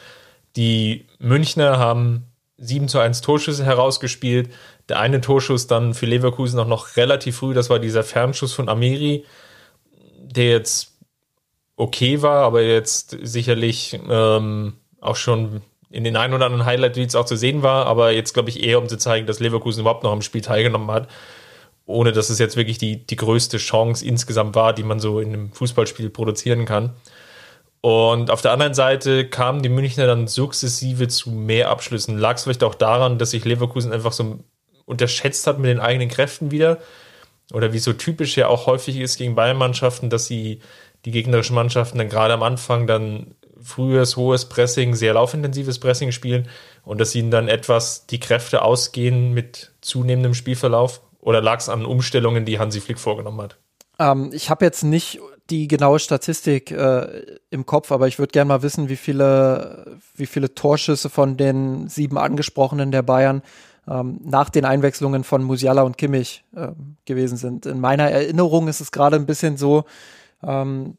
Die 0.55 1.07
Münchner 1.19 1.77
haben 1.77 2.25
7 2.57 2.87
zu 2.87 2.99
1 2.99 3.21
Torschüsse 3.21 3.65
herausgespielt. 3.65 4.51
Der 4.89 4.99
eine 4.99 5.21
Torschuss 5.21 5.67
dann 5.67 5.93
für 5.93 6.05
Leverkusen 6.05 6.59
auch 6.59 6.67
noch 6.67 6.97
relativ 6.97 7.37
früh, 7.37 7.53
das 7.53 7.69
war 7.69 7.79
dieser 7.79 8.03
Fernschuss 8.03 8.53
von 8.53 8.69
Amiri, 8.69 9.25
der 10.19 10.49
jetzt 10.49 10.97
okay 11.75 12.21
war, 12.21 12.43
aber 12.43 12.61
jetzt 12.61 13.17
sicherlich 13.21 13.99
ähm, 14.09 14.73
auch 14.99 15.15
schon 15.15 15.61
in 15.89 16.03
den 16.03 16.15
ein 16.15 16.33
oder 16.33 16.45
anderen 16.45 16.65
Highlight-Tweets 16.65 17.15
auch 17.15 17.25
zu 17.25 17.35
sehen 17.35 17.63
war, 17.63 17.85
aber 17.85 18.11
jetzt 18.11 18.33
glaube 18.33 18.49
ich 18.49 18.63
eher, 18.63 18.79
um 18.79 18.87
zu 18.87 18.97
zeigen, 18.97 19.27
dass 19.27 19.39
Leverkusen 19.39 19.81
überhaupt 19.81 20.03
noch 20.03 20.11
am 20.11 20.21
Spiel 20.21 20.41
teilgenommen 20.41 20.91
hat 20.91 21.07
ohne 21.91 22.11
dass 22.11 22.29
es 22.29 22.39
jetzt 22.39 22.55
wirklich 22.55 22.77
die, 22.77 23.05
die 23.05 23.15
größte 23.15 23.57
Chance 23.57 24.05
insgesamt 24.05 24.55
war, 24.55 24.73
die 24.73 24.83
man 24.83 24.99
so 24.99 25.19
in 25.19 25.33
einem 25.33 25.51
Fußballspiel 25.53 26.09
produzieren 26.09 26.65
kann. 26.65 26.93
Und 27.81 28.29
auf 28.29 28.41
der 28.41 28.51
anderen 28.51 28.75
Seite 28.75 29.27
kamen 29.27 29.63
die 29.63 29.69
Münchner 29.69 30.05
dann 30.05 30.27
sukzessive 30.27 31.07
zu 31.07 31.31
mehr 31.31 31.69
Abschlüssen. 31.69 32.17
Lag 32.17 32.35
es 32.35 32.43
vielleicht 32.43 32.63
auch 32.63 32.75
daran, 32.75 33.17
dass 33.17 33.31
sich 33.31 33.43
Leverkusen 33.43 33.91
einfach 33.91 34.11
so 34.11 34.39
unterschätzt 34.91 35.47
hat 35.47 35.57
mit 35.57 35.69
den 35.69 35.79
eigenen 35.79 36.09
Kräften 36.09 36.51
wieder? 36.51 36.77
Oder 37.51 37.73
wie 37.73 37.79
so 37.79 37.93
typisch 37.93 38.37
ja 38.37 38.47
auch 38.47 38.67
häufig 38.67 38.97
ist 38.97 39.17
gegen 39.17 39.35
Bayern-Mannschaften, 39.35 40.09
dass 40.09 40.27
sie 40.27 40.61
die 41.05 41.11
gegnerischen 41.11 41.55
Mannschaften 41.55 41.97
dann 41.97 42.09
gerade 42.09 42.33
am 42.33 42.43
Anfang 42.43 42.85
dann 42.85 43.35
frühes, 43.61 44.17
hohes 44.17 44.47
Pressing, 44.47 44.93
sehr 44.95 45.13
laufintensives 45.13 45.79
Pressing 45.79 46.11
spielen 46.11 46.47
und 46.83 46.99
dass 46.99 47.15
ihnen 47.15 47.31
dann 47.31 47.47
etwas 47.47 48.05
die 48.07 48.19
Kräfte 48.19 48.61
ausgehen 48.61 49.33
mit 49.33 49.71
zunehmendem 49.81 50.33
Spielverlauf? 50.33 51.01
Oder 51.19 51.41
lag 51.41 51.59
es 51.59 51.69
an 51.69 51.85
Umstellungen, 51.85 52.45
die 52.45 52.59
Hansi 52.59 52.81
Flick 52.81 52.99
vorgenommen 52.99 53.41
hat? 53.41 53.57
Ähm, 53.99 54.31
ich 54.33 54.49
habe 54.49 54.65
jetzt 54.65 54.83
nicht 54.83 55.19
die 55.49 55.67
genaue 55.67 55.99
Statistik 55.99 56.71
äh, 56.71 57.37
im 57.49 57.65
Kopf, 57.65 57.91
aber 57.91 58.07
ich 58.07 58.17
würde 58.17 58.31
gerne 58.31 58.47
mal 58.47 58.63
wissen, 58.63 58.89
wie 58.89 58.95
viele, 58.95 59.99
wie 60.15 60.25
viele 60.25 60.55
Torschüsse 60.55 61.09
von 61.09 61.37
den 61.37 61.87
sieben 61.89 62.17
angesprochenen 62.17 62.91
der 62.91 63.03
Bayern 63.03 63.43
ähm, 63.91 64.19
nach 64.23 64.49
den 64.49 64.65
Einwechslungen 64.65 65.23
von 65.23 65.43
Musiala 65.43 65.81
und 65.81 65.97
Kimmich 65.97 66.45
äh, 66.55 66.69
gewesen 67.05 67.37
sind. 67.37 67.65
In 67.65 67.79
meiner 67.79 68.09
Erinnerung 68.09 68.67
ist 68.67 68.79
es 68.79 68.91
gerade 68.91 69.17
ein 69.17 69.25
bisschen 69.25 69.57
so, 69.57 69.83
ähm, 70.43 70.97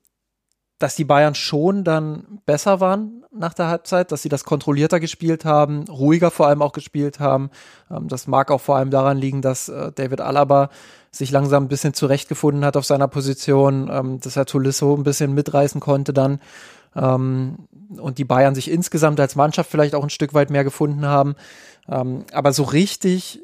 dass 0.78 0.96
die 0.96 1.04
Bayern 1.04 1.34
schon 1.34 1.84
dann 1.84 2.40
besser 2.44 2.80
waren 2.80 3.24
nach 3.34 3.54
der 3.54 3.68
Halbzeit, 3.68 4.12
dass 4.12 4.22
sie 4.22 4.28
das 4.28 4.44
kontrollierter 4.44 5.00
gespielt 5.00 5.44
haben, 5.44 5.84
ruhiger 5.88 6.30
vor 6.30 6.48
allem 6.48 6.60
auch 6.60 6.72
gespielt 6.72 7.18
haben. 7.18 7.50
Ähm, 7.90 8.08
das 8.08 8.26
mag 8.26 8.50
auch 8.50 8.60
vor 8.60 8.76
allem 8.76 8.90
daran 8.90 9.16
liegen, 9.16 9.42
dass 9.42 9.68
äh, 9.68 9.92
David 9.92 10.20
Alaba 10.20 10.68
sich 11.10 11.30
langsam 11.30 11.64
ein 11.64 11.68
bisschen 11.68 11.94
zurechtgefunden 11.94 12.64
hat 12.64 12.76
auf 12.76 12.84
seiner 12.84 13.08
Position, 13.08 13.88
ähm, 13.90 14.20
dass 14.20 14.36
er 14.36 14.44
Tolisso 14.44 14.94
ein 14.94 15.04
bisschen 15.04 15.32
mitreißen 15.34 15.80
konnte 15.80 16.12
dann 16.12 16.40
ähm, 16.94 17.68
und 17.96 18.18
die 18.18 18.24
Bayern 18.24 18.54
sich 18.54 18.70
insgesamt 18.70 19.20
als 19.20 19.36
Mannschaft 19.36 19.70
vielleicht 19.70 19.94
auch 19.94 20.02
ein 20.02 20.10
Stück 20.10 20.34
weit 20.34 20.50
mehr 20.50 20.64
gefunden 20.64 21.06
haben. 21.06 21.34
Ähm, 21.88 22.24
aber 22.32 22.52
so 22.52 22.62
richtig 22.62 23.40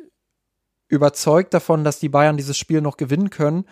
überzeugt 0.89 1.53
davon, 1.55 1.84
dass 1.84 1.99
die 1.99 2.09
Bayern 2.09 2.36
dieses 2.36 2.57
Spiel 2.57 2.80
noch 2.80 2.97
gewinnen 2.97 3.30
können, 3.30 3.64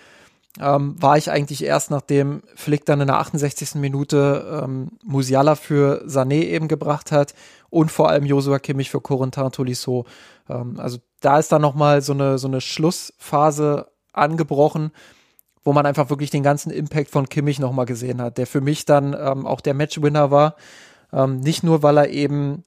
ähm, 0.60 1.00
war 1.00 1.18
ich 1.18 1.30
eigentlich 1.30 1.64
erst, 1.64 1.90
nachdem 1.90 2.42
Flick 2.54 2.84
dann 2.86 3.00
in 3.00 3.08
der 3.08 3.18
68. 3.18 3.74
Minute 3.74 4.62
ähm, 4.64 4.92
Musiala 5.04 5.54
für 5.54 6.04
Sané 6.06 6.44
eben 6.44 6.68
gebracht 6.68 7.12
hat 7.12 7.34
und 7.68 7.90
vor 7.90 8.08
allem 8.08 8.24
Josua 8.24 8.58
Kimmich 8.58 8.90
für 8.90 9.00
Corentin 9.00 9.52
Tolisso. 9.52 10.06
Ähm, 10.48 10.78
also 10.80 10.98
da 11.20 11.38
ist 11.38 11.52
dann 11.52 11.62
nochmal 11.62 12.00
so 12.00 12.12
eine, 12.12 12.38
so 12.38 12.48
eine 12.48 12.60
Schlussphase 12.60 13.88
angebrochen, 14.12 14.92
wo 15.62 15.72
man 15.72 15.84
einfach 15.84 16.08
wirklich 16.08 16.30
den 16.30 16.42
ganzen 16.42 16.70
Impact 16.70 17.10
von 17.10 17.28
Kimmich 17.28 17.58
nochmal 17.58 17.86
gesehen 17.86 18.22
hat, 18.22 18.38
der 18.38 18.46
für 18.46 18.60
mich 18.60 18.86
dann 18.86 19.14
ähm, 19.18 19.46
auch 19.46 19.60
der 19.60 19.74
Matchwinner 19.74 20.30
war. 20.30 20.56
Ähm, 21.12 21.40
nicht 21.40 21.64
nur, 21.64 21.82
weil 21.82 21.98
er 21.98 22.08
eben 22.08 22.64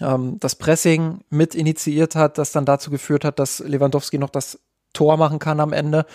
ähm, 0.00 0.38
das 0.40 0.56
Pressing 0.56 1.20
mit 1.30 1.54
initiiert 1.54 2.16
hat, 2.16 2.38
das 2.38 2.52
dann 2.52 2.64
dazu 2.64 2.90
geführt 2.90 3.24
hat, 3.24 3.38
dass 3.38 3.60
Lewandowski 3.60 4.18
noch 4.18 4.30
das 4.30 4.58
Tor 4.92 5.16
machen 5.16 5.38
kann 5.38 5.60
am 5.60 5.72
Ende, 5.72 6.06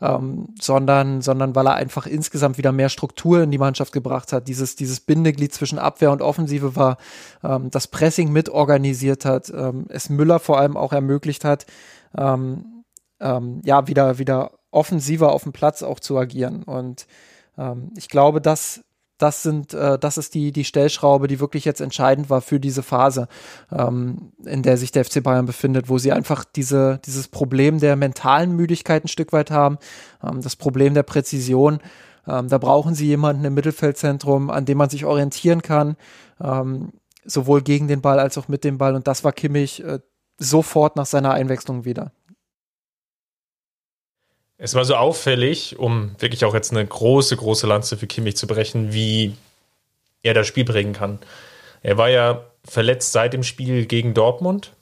ähm, 0.00 0.48
sondern, 0.60 1.22
sondern 1.22 1.54
weil 1.54 1.66
er 1.66 1.74
einfach 1.74 2.06
insgesamt 2.06 2.58
wieder 2.58 2.72
mehr 2.72 2.88
Struktur 2.88 3.42
in 3.42 3.50
die 3.50 3.58
Mannschaft 3.58 3.92
gebracht 3.92 4.32
hat, 4.32 4.48
dieses, 4.48 4.76
dieses 4.76 5.00
Bindeglied 5.00 5.52
zwischen 5.52 5.78
Abwehr 5.78 6.10
und 6.12 6.22
Offensive 6.22 6.76
war, 6.76 6.98
ähm, 7.42 7.70
das 7.70 7.86
Pressing 7.86 8.32
mit 8.32 8.48
organisiert 8.48 9.24
hat, 9.24 9.50
ähm, 9.50 9.86
es 9.88 10.08
Müller 10.08 10.40
vor 10.40 10.58
allem 10.58 10.76
auch 10.76 10.92
ermöglicht 10.92 11.44
hat, 11.44 11.66
ähm, 12.16 12.84
ähm, 13.20 13.60
ja, 13.64 13.86
wieder, 13.86 14.18
wieder 14.18 14.52
offensiver 14.70 15.32
auf 15.32 15.44
dem 15.44 15.52
Platz 15.52 15.82
auch 15.82 16.00
zu 16.00 16.18
agieren. 16.18 16.64
Und 16.64 17.06
ähm, 17.56 17.92
ich 17.96 18.08
glaube, 18.08 18.40
dass 18.40 18.82
das 19.22 19.42
sind, 19.42 19.72
äh, 19.72 19.98
das 19.98 20.18
ist 20.18 20.34
die, 20.34 20.50
die 20.50 20.64
Stellschraube, 20.64 21.28
die 21.28 21.38
wirklich 21.38 21.64
jetzt 21.64 21.80
entscheidend 21.80 22.28
war 22.28 22.40
für 22.40 22.58
diese 22.58 22.82
Phase, 22.82 23.28
ähm, 23.70 24.32
in 24.44 24.62
der 24.62 24.76
sich 24.76 24.90
der 24.90 25.04
FC 25.04 25.22
Bayern 25.22 25.46
befindet, 25.46 25.88
wo 25.88 25.98
sie 25.98 26.10
einfach 26.10 26.44
diese, 26.44 27.00
dieses 27.04 27.28
Problem 27.28 27.78
der 27.78 27.94
mentalen 27.94 28.56
Müdigkeit 28.56 29.04
ein 29.04 29.08
Stück 29.08 29.32
weit 29.32 29.52
haben, 29.52 29.78
ähm, 30.24 30.40
das 30.42 30.56
Problem 30.56 30.94
der 30.94 31.04
Präzision. 31.04 31.78
Ähm, 32.26 32.48
da 32.48 32.58
brauchen 32.58 32.94
sie 32.94 33.06
jemanden 33.06 33.44
im 33.44 33.54
Mittelfeldzentrum, 33.54 34.50
an 34.50 34.64
dem 34.64 34.78
man 34.78 34.90
sich 34.90 35.04
orientieren 35.04 35.62
kann, 35.62 35.96
ähm, 36.40 36.92
sowohl 37.24 37.62
gegen 37.62 37.86
den 37.86 38.00
Ball 38.00 38.18
als 38.18 38.36
auch 38.38 38.48
mit 38.48 38.64
dem 38.64 38.78
Ball. 38.78 38.96
Und 38.96 39.06
das 39.06 39.22
war 39.22 39.32
Kimmich 39.32 39.84
äh, 39.84 40.00
sofort 40.38 40.96
nach 40.96 41.06
seiner 41.06 41.32
Einwechslung 41.32 41.84
wieder. 41.84 42.10
Es 44.64 44.76
war 44.76 44.84
so 44.84 44.94
auffällig, 44.94 45.76
um 45.80 46.14
wirklich 46.20 46.44
auch 46.44 46.54
jetzt 46.54 46.70
eine 46.70 46.86
große, 46.86 47.36
große 47.36 47.66
Lanze 47.66 47.96
für 47.96 48.06
Kimmich 48.06 48.36
zu 48.36 48.46
brechen, 48.46 48.92
wie 48.92 49.34
er 50.22 50.34
das 50.34 50.46
Spiel 50.46 50.64
bringen 50.64 50.92
kann. 50.92 51.18
Er 51.82 51.98
war 51.98 52.08
ja 52.10 52.44
verletzt 52.64 53.10
seit 53.10 53.32
dem 53.32 53.42
Spiel 53.42 53.86
gegen 53.86 54.14
Dortmund. 54.14 54.72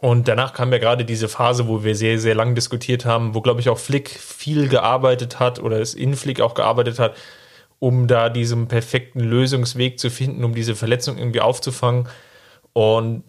Und 0.00 0.26
danach 0.26 0.54
kam 0.54 0.72
ja 0.72 0.78
gerade 0.78 1.04
diese 1.04 1.28
Phase, 1.28 1.68
wo 1.68 1.84
wir 1.84 1.94
sehr, 1.94 2.18
sehr 2.18 2.34
lang 2.34 2.56
diskutiert 2.56 3.04
haben, 3.04 3.32
wo, 3.32 3.42
glaube 3.42 3.60
ich, 3.60 3.68
auch 3.68 3.78
Flick 3.78 4.10
viel 4.10 4.66
gearbeitet 4.68 5.38
hat 5.38 5.60
oder 5.60 5.80
es 5.80 5.94
in 5.94 6.16
Flick 6.16 6.40
auch 6.40 6.54
gearbeitet 6.54 6.98
hat, 6.98 7.16
um 7.78 8.08
da 8.08 8.28
diesen 8.28 8.66
perfekten 8.66 9.20
Lösungsweg 9.20 10.00
zu 10.00 10.10
finden, 10.10 10.42
um 10.42 10.52
diese 10.52 10.74
Verletzung 10.74 11.16
irgendwie 11.16 11.40
aufzufangen. 11.40 12.08
Und 12.72 13.22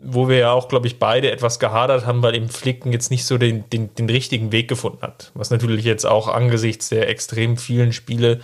wo 0.00 0.28
wir 0.28 0.38
ja 0.38 0.52
auch, 0.52 0.68
glaube 0.68 0.86
ich, 0.86 0.98
beide 0.98 1.30
etwas 1.30 1.58
gehadert 1.58 2.06
haben, 2.06 2.22
weil 2.22 2.34
eben 2.34 2.48
Flicken 2.48 2.92
jetzt 2.92 3.10
nicht 3.10 3.24
so 3.24 3.38
den, 3.38 3.68
den, 3.70 3.94
den 3.94 4.08
richtigen 4.08 4.52
Weg 4.52 4.68
gefunden 4.68 5.02
hat. 5.02 5.32
Was 5.34 5.50
natürlich 5.50 5.84
jetzt 5.84 6.06
auch 6.06 6.28
angesichts 6.28 6.88
der 6.88 7.08
extrem 7.08 7.56
vielen 7.56 7.92
Spiele 7.92 8.40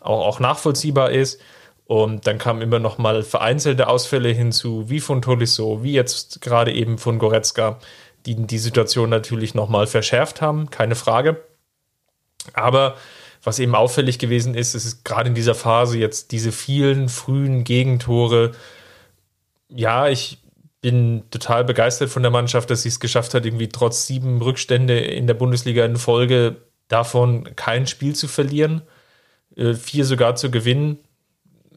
auch, 0.00 0.26
auch 0.26 0.40
nachvollziehbar 0.40 1.10
ist. 1.10 1.40
Und 1.86 2.26
dann 2.26 2.38
kamen 2.38 2.62
immer 2.62 2.78
noch 2.78 2.96
mal 2.96 3.22
vereinzelte 3.22 3.88
Ausfälle 3.88 4.30
hinzu, 4.30 4.88
wie 4.88 5.00
von 5.00 5.20
Tolisso, 5.20 5.82
wie 5.82 5.92
jetzt 5.92 6.40
gerade 6.40 6.72
eben 6.72 6.96
von 6.96 7.18
Goretzka, 7.18 7.78
die 8.24 8.34
die 8.34 8.58
Situation 8.58 9.10
natürlich 9.10 9.54
noch 9.54 9.68
mal 9.68 9.86
verschärft 9.86 10.40
haben, 10.40 10.70
keine 10.70 10.94
Frage. 10.94 11.44
Aber 12.54 12.96
was 13.42 13.58
eben 13.58 13.74
auffällig 13.74 14.18
gewesen 14.18 14.54
ist, 14.54 14.74
ist 14.74 15.04
gerade 15.04 15.28
in 15.28 15.34
dieser 15.34 15.54
Phase 15.54 15.98
jetzt 15.98 16.32
diese 16.32 16.52
vielen 16.52 17.10
frühen 17.10 17.64
Gegentore. 17.64 18.52
Ja, 19.68 20.08
ich 20.08 20.38
bin 20.84 21.22
total 21.30 21.64
begeistert 21.64 22.10
von 22.10 22.20
der 22.20 22.30
Mannschaft, 22.30 22.68
dass 22.68 22.82
sie 22.82 22.90
es 22.90 23.00
geschafft 23.00 23.32
hat, 23.32 23.46
irgendwie 23.46 23.70
trotz 23.70 24.06
sieben 24.06 24.42
Rückstände 24.42 24.98
in 24.98 25.26
der 25.26 25.32
Bundesliga 25.32 25.82
in 25.82 25.96
Folge 25.96 26.56
davon 26.88 27.56
kein 27.56 27.86
Spiel 27.86 28.14
zu 28.14 28.28
verlieren, 28.28 28.82
äh, 29.56 29.72
vier 29.72 30.04
sogar 30.04 30.36
zu 30.36 30.50
gewinnen 30.50 30.98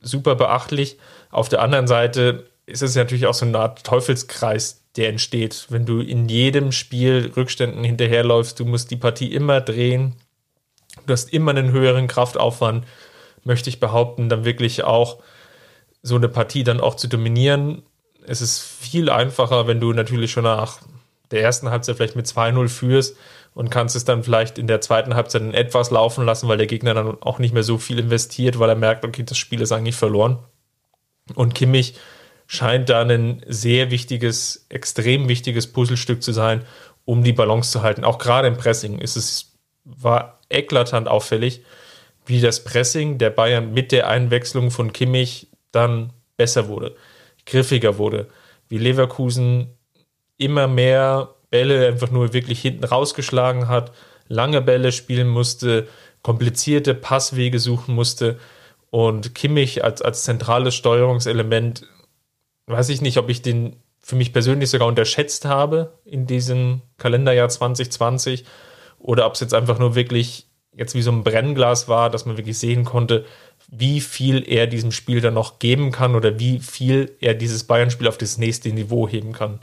super 0.02 0.36
beachtlich. 0.36 0.98
Auf 1.30 1.48
der 1.48 1.62
anderen 1.62 1.88
Seite 1.88 2.50
ist 2.66 2.82
es 2.82 2.96
natürlich 2.96 3.28
auch 3.28 3.34
so 3.34 3.46
eine 3.46 3.58
Art 3.58 3.86
Teufelskreis, 3.86 4.84
der 4.98 5.08
entsteht, 5.08 5.68
wenn 5.70 5.86
du 5.86 6.02
in 6.02 6.28
jedem 6.28 6.74
Spiel 6.74 7.32
Rückständen 7.38 7.86
hinterherläufst. 7.86 8.60
Du 8.60 8.66
musst 8.66 8.92
die 8.92 8.98
Partie 8.98 9.32
immer 9.32 9.62
drehen. 9.62 10.16
Du 11.06 11.14
hast 11.14 11.32
immer 11.32 11.52
einen 11.52 11.72
höheren 11.72 12.10
Kraftaufwand, 12.10 12.86
möchte 13.46 13.70
ich 13.70 13.80
behaupten, 13.80 14.28
dann 14.28 14.44
wirklich 14.44 14.84
auch 14.84 15.24
so 16.02 16.16
eine 16.16 16.28
Partie 16.28 16.66
dann 16.66 16.82
auch 16.82 16.96
zu 16.96 17.08
dominieren. 17.08 17.84
Es 18.28 18.42
ist 18.42 18.60
viel 18.60 19.10
einfacher, 19.10 19.68
wenn 19.68 19.80
du 19.80 19.94
natürlich 19.94 20.32
schon 20.32 20.44
nach 20.44 20.80
der 21.32 21.42
ersten 21.42 21.70
Halbzeit 21.70 21.96
vielleicht 21.96 22.16
mit 22.16 22.28
2-0 22.28 22.68
führst 22.68 23.16
und 23.54 23.70
kannst 23.70 23.96
es 23.96 24.06
dann 24.06 24.24
vielleicht 24.24 24.58
in 24.58 24.68
der 24.68 24.82
zweiten 24.82 25.16
Halbzeit 25.16 25.42
etwas 25.54 25.92
laufen 25.92 26.26
lassen, 26.26 26.48
weil 26.48 26.58
der 26.58 26.68
Gegner 26.68 26.94
dann 26.94 27.18
auch 27.22 27.40
nicht 27.40 27.54
mehr 27.54 27.64
so 27.64 27.78
viel 27.78 28.00
investiert, 28.00 28.60
weil 28.60 28.70
er 28.70 28.76
merkt, 28.76 29.06
okay, 29.06 29.24
das 29.24 29.38
Spiel 29.38 29.62
ist 29.62 29.72
eigentlich 29.72 29.96
verloren. 29.96 30.40
Und 31.36 31.56
Kimmich 31.56 31.96
scheint 32.48 32.90
da 32.90 33.02
ein 33.02 33.44
sehr 33.48 33.92
wichtiges, 33.92 34.66
extrem 34.70 35.28
wichtiges 35.28 35.68
Puzzlestück 35.68 36.22
zu 36.22 36.32
sein, 36.32 36.64
um 37.06 37.24
die 37.24 37.34
Balance 37.34 37.72
zu 37.72 37.82
halten. 37.82 38.04
Auch 38.04 38.18
gerade 38.18 38.48
im 38.48 38.58
Pressing 38.58 39.00
ist 39.00 39.16
es, 39.16 39.54
war 39.86 40.40
eklatant 40.50 41.08
auffällig, 41.08 41.62
wie 42.26 42.42
das 42.42 42.64
Pressing 42.64 43.18
der 43.18 43.30
Bayern 43.30 43.74
mit 43.74 43.92
der 43.92 44.08
Einwechslung 44.08 44.70
von 44.70 44.92
Kimmich 44.94 45.48
dann 45.72 46.12
besser 46.36 46.68
wurde, 46.68 46.96
griffiger 47.48 47.98
wurde, 47.98 48.28
wie 48.70 48.78
Leverkusen 48.78 49.76
immer 50.38 50.68
mehr 50.68 51.34
Bälle 51.50 51.88
einfach 51.88 52.12
nur 52.12 52.34
wirklich 52.34 52.62
hinten 52.62 52.84
rausgeschlagen 52.84 53.68
hat, 53.68 53.92
lange 54.28 54.62
Bälle 54.62 54.92
spielen 54.92 55.28
musste, 55.28 55.88
komplizierte 56.22 56.94
Passwege 56.94 57.60
suchen 57.60 57.96
musste 57.96 58.38
und 58.90 59.34
Kimmich 59.34 59.84
als, 59.84 60.02
als 60.02 60.24
zentrales 60.24 60.76
Steuerungselement, 60.76 61.88
weiß 62.68 62.90
ich 62.90 63.02
nicht, 63.02 63.18
ob 63.18 63.30
ich 63.30 63.42
den 63.42 63.78
für 64.00 64.16
mich 64.16 64.34
persönlich 64.34 64.70
sogar 64.70 64.88
unterschätzt 64.88 65.46
habe 65.46 66.00
in 66.06 66.28
diesem 66.28 66.82
Kalenderjahr 66.98 67.50
2020 67.50 68.46
oder 69.00 69.26
ob 69.26 69.34
es 69.34 69.40
jetzt 69.40 69.54
einfach 69.54 69.80
nur 69.80 69.96
wirklich 69.96 70.48
jetzt 70.78 70.96
wie 70.96 71.02
so 71.02 71.12
ein 71.12 71.24
Brennglas 71.24 71.88
war, 71.88 72.10
dass 72.10 72.26
man 72.26 72.38
wirklich 72.38 72.58
sehen 72.58 72.86
konnte, 72.86 73.26
wie 73.68 74.00
viel 74.00 74.44
er 74.48 74.68
diesem 74.68 74.92
Spiel 74.92 75.22
dann 75.22 75.34
noch 75.34 75.60
geben 75.60 75.92
kann 75.92 76.16
oder 76.16 76.40
wie 76.40 76.60
viel 76.60 77.16
er 77.20 77.34
dieses 77.34 77.66
Bayern-Spiel 77.66 78.08
auf 78.08 78.18
das 78.18 78.38
nächste 78.38 78.70
Niveau 78.70 79.08
heben 79.08 79.34
kann. 79.34 79.60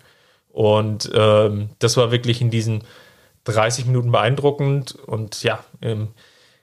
Und 0.52 1.10
ähm, 1.14 1.70
das 1.78 1.96
war 1.96 2.10
wirklich 2.10 2.40
in 2.40 2.50
diesen 2.50 2.84
30 3.44 3.86
Minuten 3.86 4.12
beeindruckend. 4.12 4.94
Und 4.94 5.42
ja, 5.42 5.64
ähm, 5.80 6.08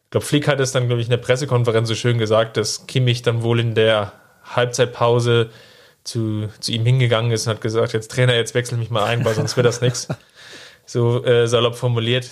ich 0.05 0.11
glaube, 0.11 0.25
Flick 0.25 0.47
hat 0.47 0.59
es 0.59 0.71
dann, 0.71 0.87
glaube 0.87 1.01
ich, 1.01 1.07
in 1.07 1.11
der 1.11 1.17
Pressekonferenz 1.17 1.87
so 1.87 1.95
schön 1.95 2.17
gesagt, 2.17 2.57
dass 2.57 2.85
Kimmich 2.87 3.21
dann 3.21 3.43
wohl 3.43 3.59
in 3.59 3.75
der 3.75 4.13
Halbzeitpause 4.43 5.49
zu, 6.03 6.47
zu 6.59 6.71
ihm 6.71 6.85
hingegangen 6.85 7.31
ist 7.31 7.47
und 7.47 7.53
hat 7.53 7.61
gesagt, 7.61 7.93
jetzt 7.93 8.11
Trainer, 8.11 8.35
jetzt 8.35 8.53
wechsel 8.53 8.77
mich 8.77 8.89
mal 8.89 9.05
ein, 9.05 9.25
weil 9.25 9.35
sonst 9.35 9.55
wird 9.57 9.65
das 9.65 9.81
nichts. 9.81 10.07
So 10.83 11.23
äh, 11.23 11.47
salopp 11.47 11.75
formuliert. 11.75 12.29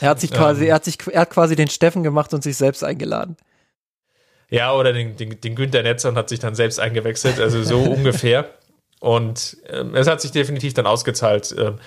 Er 0.00 0.10
hat 0.10 0.20
sich 0.20 0.30
quasi, 0.30 0.64
ähm, 0.64 0.70
er 0.70 0.74
hat 0.74 0.84
sich, 0.84 0.98
er 1.10 1.22
hat 1.22 1.30
quasi 1.30 1.56
den 1.56 1.68
Steffen 1.68 2.02
gemacht 2.02 2.34
und 2.34 2.42
sich 2.42 2.58
selbst 2.58 2.84
eingeladen. 2.84 3.36
Ja, 4.52 4.74
oder 4.74 4.92
den, 4.92 5.16
den, 5.16 5.40
den 5.40 5.54
Günther 5.54 5.82
Netzer 5.82 6.10
und 6.10 6.16
hat 6.16 6.28
sich 6.28 6.38
dann 6.38 6.54
selbst 6.54 6.78
eingewechselt, 6.78 7.40
also 7.40 7.62
so 7.62 7.78
ungefähr. 7.90 8.50
Und 9.00 9.56
ähm, 9.70 9.94
es 9.94 10.06
hat 10.06 10.20
sich 10.20 10.30
definitiv 10.30 10.74
dann 10.74 10.86
ausgezahlt. 10.86 11.56
Ähm, 11.58 11.78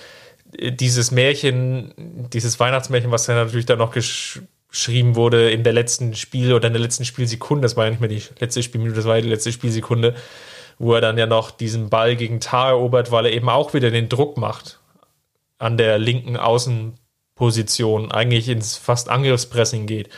dieses 0.75 1.11
Märchen, 1.11 1.93
dieses 2.33 2.59
Weihnachtsmärchen, 2.59 3.11
was 3.11 3.27
dann 3.27 3.35
natürlich 3.35 3.67
dann 3.67 3.77
noch 3.77 3.91
gesch 3.91 4.41
geschrieben 4.71 5.15
wurde 5.15 5.51
in 5.51 5.63
der 5.63 5.71
letzten 5.71 6.15
Spiel 6.15 6.51
oder 6.51 6.67
in 6.67 6.73
der 6.73 6.81
letzten 6.81 7.05
Spielsekunde, 7.05 7.61
das 7.61 7.77
war 7.77 7.85
ja 7.85 7.91
nicht 7.91 8.01
mehr 8.01 8.09
die 8.09 8.21
letzte 8.39 8.61
Spielminute, 8.61 8.97
das 8.97 9.05
war 9.05 9.15
ja 9.15 9.21
die 9.21 9.29
letzte 9.29 9.53
Spielsekunde, 9.53 10.15
wo 10.79 10.93
er 10.93 10.99
dann 10.99 11.17
ja 11.17 11.27
noch 11.27 11.51
diesen 11.51 11.89
Ball 11.89 12.17
gegen 12.17 12.41
Tar 12.41 12.71
erobert, 12.71 13.09
weil 13.09 13.27
er 13.27 13.31
eben 13.31 13.47
auch 13.47 13.73
wieder 13.73 13.89
den 13.89 14.09
Druck 14.09 14.37
macht 14.37 14.79
an 15.59 15.77
der 15.77 15.97
linken 15.97 16.35
Außenposition, 16.35 18.11
eigentlich 18.11 18.49
ins 18.49 18.75
fast 18.75 19.07
Angriffspressing 19.07 19.85
geht 19.85 20.09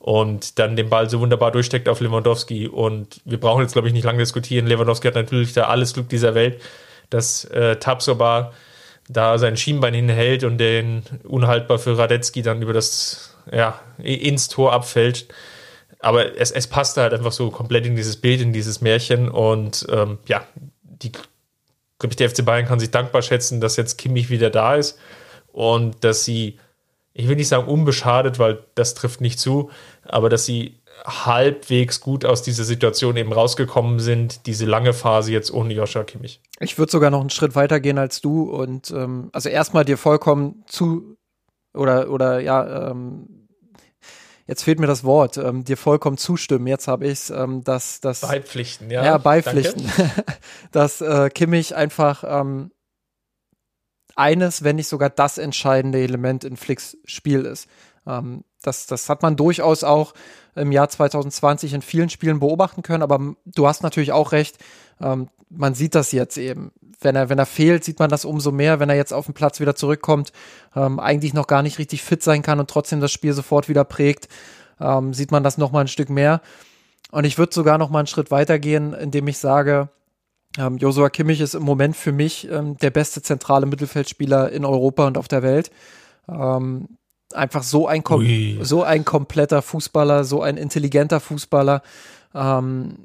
und 0.00 0.58
dann 0.58 0.76
den 0.76 0.88
Ball 0.88 1.10
so 1.10 1.20
wunderbar 1.20 1.52
durchsteckt 1.52 1.88
auf 1.88 2.00
Lewandowski. 2.00 2.66
Und 2.66 3.20
wir 3.26 3.38
brauchen 3.38 3.60
jetzt, 3.60 3.74
glaube 3.74 3.86
ich, 3.86 3.94
nicht 3.94 4.04
lange 4.04 4.18
diskutieren. 4.18 4.66
Lewandowski 4.66 5.06
hat 5.06 5.14
natürlich 5.14 5.52
da 5.52 5.64
alles 5.64 5.92
Glück 5.92 6.08
dieser 6.08 6.34
Welt, 6.34 6.60
dass 7.10 7.44
äh, 7.44 7.76
Tabsoba 7.76 8.52
da 9.10 9.36
sein 9.36 9.58
Schienbein 9.58 9.92
hinhält 9.92 10.42
und 10.42 10.56
den 10.56 11.02
unhaltbar 11.24 11.78
für 11.78 11.98
Radetzky 11.98 12.40
dann 12.40 12.62
über 12.62 12.72
das, 12.72 13.36
ja, 13.52 13.78
ins 13.98 14.48
Tor 14.48 14.72
abfällt. 14.72 15.26
Aber 15.98 16.34
es, 16.38 16.50
es 16.50 16.66
passte 16.66 17.02
halt 17.02 17.12
einfach 17.12 17.32
so 17.32 17.50
komplett 17.50 17.84
in 17.84 17.94
dieses 17.94 18.16
Bild, 18.16 18.40
in 18.40 18.54
dieses 18.54 18.80
Märchen. 18.80 19.28
Und 19.28 19.86
ähm, 19.90 20.18
ja, 20.26 20.46
die, 20.82 21.12
glaube 21.12 22.12
ich, 22.12 22.16
der 22.16 22.30
FC 22.30 22.42
Bayern 22.42 22.64
kann 22.64 22.80
sich 22.80 22.90
dankbar 22.90 23.20
schätzen, 23.20 23.60
dass 23.60 23.76
jetzt 23.76 23.98
Kimmich 23.98 24.30
wieder 24.30 24.48
da 24.48 24.76
ist 24.76 24.98
und 25.52 26.04
dass 26.04 26.24
sie 26.24 26.58
ich 27.20 27.28
will 27.28 27.36
nicht 27.36 27.48
sagen 27.48 27.68
unbeschadet, 27.68 28.38
weil 28.38 28.64
das 28.74 28.94
trifft 28.94 29.20
nicht 29.20 29.38
zu, 29.38 29.70
aber 30.04 30.28
dass 30.28 30.46
sie 30.46 30.80
halbwegs 31.04 32.00
gut 32.00 32.24
aus 32.24 32.42
dieser 32.42 32.64
Situation 32.64 33.16
eben 33.16 33.32
rausgekommen 33.32 34.00
sind, 34.00 34.46
diese 34.46 34.66
lange 34.66 34.92
Phase 34.92 35.32
jetzt 35.32 35.52
ohne 35.52 35.72
Joshua 35.74 36.04
Kimmich. 36.04 36.40
Ich 36.60 36.78
würde 36.78 36.92
sogar 36.92 37.10
noch 37.10 37.20
einen 37.20 37.30
Schritt 37.30 37.54
weiter 37.54 37.80
gehen 37.80 37.98
als 37.98 38.20
du 38.20 38.42
und 38.42 38.90
ähm, 38.90 39.30
also 39.32 39.48
erstmal 39.48 39.84
dir 39.84 39.96
vollkommen 39.96 40.64
zu 40.66 41.16
oder 41.74 42.10
oder 42.10 42.40
ja 42.40 42.90
ähm, 42.90 43.46
jetzt 44.46 44.64
fehlt 44.64 44.80
mir 44.80 44.86
das 44.86 45.04
Wort, 45.04 45.36
ähm, 45.36 45.64
dir 45.64 45.76
vollkommen 45.76 46.18
zustimmen. 46.18 46.66
Jetzt 46.66 46.88
habe 46.88 47.06
ich 47.06 47.12
es, 47.12 47.30
ähm, 47.30 47.62
dass 47.64 48.00
das 48.00 48.20
beipflichten, 48.20 48.90
ja. 48.90 49.04
Ja, 49.04 49.18
beipflichten, 49.18 49.90
dass 50.72 51.00
äh, 51.00 51.30
Kimmich 51.30 51.76
einfach 51.76 52.24
ähm, 52.26 52.72
eines, 54.20 54.62
wenn 54.62 54.76
nicht 54.76 54.88
sogar 54.88 55.10
das 55.10 55.38
entscheidende 55.38 55.98
Element 55.98 56.44
in 56.44 56.56
Flicks 56.56 56.96
Spiel 57.04 57.40
ist. 57.40 57.68
Ähm, 58.06 58.44
das, 58.62 58.86
das 58.86 59.08
hat 59.08 59.22
man 59.22 59.36
durchaus 59.36 59.84
auch 59.84 60.14
im 60.54 60.72
Jahr 60.72 60.88
2020 60.88 61.72
in 61.74 61.82
vielen 61.82 62.10
Spielen 62.10 62.40
beobachten 62.40 62.82
können, 62.82 63.02
aber 63.02 63.34
du 63.46 63.66
hast 63.66 63.82
natürlich 63.82 64.12
auch 64.12 64.32
recht, 64.32 64.58
ähm, 65.00 65.28
man 65.48 65.74
sieht 65.74 65.94
das 65.94 66.12
jetzt 66.12 66.36
eben. 66.36 66.72
Wenn 67.00 67.16
er, 67.16 67.30
wenn 67.30 67.38
er 67.38 67.46
fehlt, 67.46 67.82
sieht 67.82 67.98
man 67.98 68.10
das 68.10 68.26
umso 68.26 68.52
mehr, 68.52 68.78
wenn 68.78 68.90
er 68.90 68.96
jetzt 68.96 69.14
auf 69.14 69.24
den 69.24 69.34
Platz 69.34 69.58
wieder 69.58 69.74
zurückkommt, 69.74 70.32
ähm, 70.76 71.00
eigentlich 71.00 71.32
noch 71.32 71.46
gar 71.46 71.62
nicht 71.62 71.78
richtig 71.78 72.02
fit 72.02 72.22
sein 72.22 72.42
kann 72.42 72.60
und 72.60 72.68
trotzdem 72.68 73.00
das 73.00 73.10
Spiel 73.10 73.32
sofort 73.32 73.68
wieder 73.68 73.84
prägt, 73.84 74.28
ähm, 74.80 75.14
sieht 75.14 75.30
man 75.30 75.42
das 75.42 75.56
noch 75.56 75.72
mal 75.72 75.80
ein 75.80 75.88
Stück 75.88 76.10
mehr. 76.10 76.42
Und 77.10 77.24
ich 77.24 77.38
würde 77.38 77.54
sogar 77.54 77.78
noch 77.78 77.90
mal 77.90 78.00
einen 78.00 78.06
Schritt 78.06 78.30
weitergehen, 78.30 78.92
indem 78.92 79.26
ich 79.28 79.38
sage, 79.38 79.88
ähm, 80.58 80.78
Josua 80.78 81.10
Kimmich 81.10 81.40
ist 81.40 81.54
im 81.54 81.62
Moment 81.62 81.96
für 81.96 82.12
mich 82.12 82.50
ähm, 82.50 82.76
der 82.78 82.90
beste 82.90 83.22
zentrale 83.22 83.66
Mittelfeldspieler 83.66 84.50
in 84.50 84.64
Europa 84.64 85.06
und 85.06 85.16
auf 85.16 85.28
der 85.28 85.42
Welt. 85.42 85.70
Ähm, 86.28 86.88
einfach 87.32 87.62
so 87.62 87.86
ein, 87.86 88.02
so 88.62 88.82
ein 88.82 89.04
kompletter 89.04 89.62
Fußballer, 89.62 90.24
so 90.24 90.42
ein 90.42 90.56
intelligenter 90.56 91.20
Fußballer. 91.20 91.82
Ähm, 92.34 92.96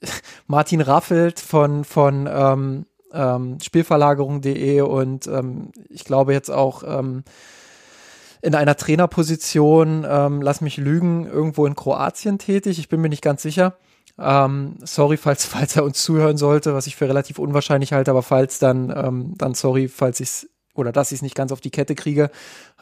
Martin 0.46 0.80
Raffelt 0.80 1.40
von, 1.40 1.84
von 1.84 2.28
ähm, 2.30 2.86
ähm, 3.12 3.58
Spielverlagerung.de 3.62 4.80
und 4.80 5.26
ähm, 5.26 5.72
ich 5.90 6.04
glaube 6.04 6.32
jetzt 6.32 6.50
auch 6.50 6.82
in 8.44 8.54
einer 8.54 8.76
Trainerposition, 8.76 10.06
ähm, 10.06 10.42
lass 10.42 10.60
mich 10.60 10.76
lügen, 10.76 11.26
irgendwo 11.26 11.64
in 11.64 11.74
Kroatien 11.74 12.38
tätig. 12.38 12.78
Ich 12.78 12.90
bin 12.90 13.00
mir 13.00 13.08
nicht 13.08 13.22
ganz 13.22 13.40
sicher. 13.40 13.78
Ähm, 14.18 14.76
sorry, 14.82 15.16
falls, 15.16 15.44
falls 15.46 15.76
er 15.76 15.84
uns 15.84 16.02
zuhören 16.02 16.36
sollte, 16.36 16.74
was 16.74 16.86
ich 16.86 16.96
für 16.96 17.08
relativ 17.08 17.38
unwahrscheinlich 17.38 17.92
halte, 17.92 18.10
aber 18.10 18.22
falls 18.22 18.58
dann, 18.58 18.92
ähm, 18.96 19.34
dann 19.36 19.54
sorry, 19.54 19.88
falls 19.88 20.20
ich 20.20 20.28
es 20.28 20.48
oder 20.76 20.92
dass 20.92 21.12
ich 21.12 21.18
es 21.18 21.22
nicht 21.22 21.36
ganz 21.36 21.52
auf 21.52 21.60
die 21.60 21.70
Kette 21.70 21.94
kriege. 21.94 22.30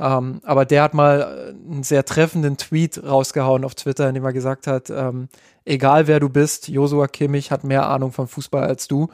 Ähm, 0.01 0.41
aber 0.45 0.64
der 0.64 0.83
hat 0.83 0.95
mal 0.95 1.55
einen 1.68 1.83
sehr 1.83 2.05
treffenden 2.05 2.57
Tweet 2.57 3.03
rausgehauen 3.05 3.64
auf 3.64 3.74
Twitter, 3.74 4.09
in 4.09 4.14
dem 4.14 4.24
er 4.24 4.33
gesagt 4.33 4.66
hat, 4.66 4.89
ähm, 4.91 5.28
egal 5.64 6.07
wer 6.07 6.18
du 6.18 6.28
bist, 6.28 6.68
Josua 6.68 7.07
Kimmich 7.07 7.51
hat 7.51 7.64
mehr 7.64 7.87
Ahnung 7.87 8.12
von 8.12 8.28
Fußball 8.28 8.64
als 8.64 8.89
du. 8.89 9.09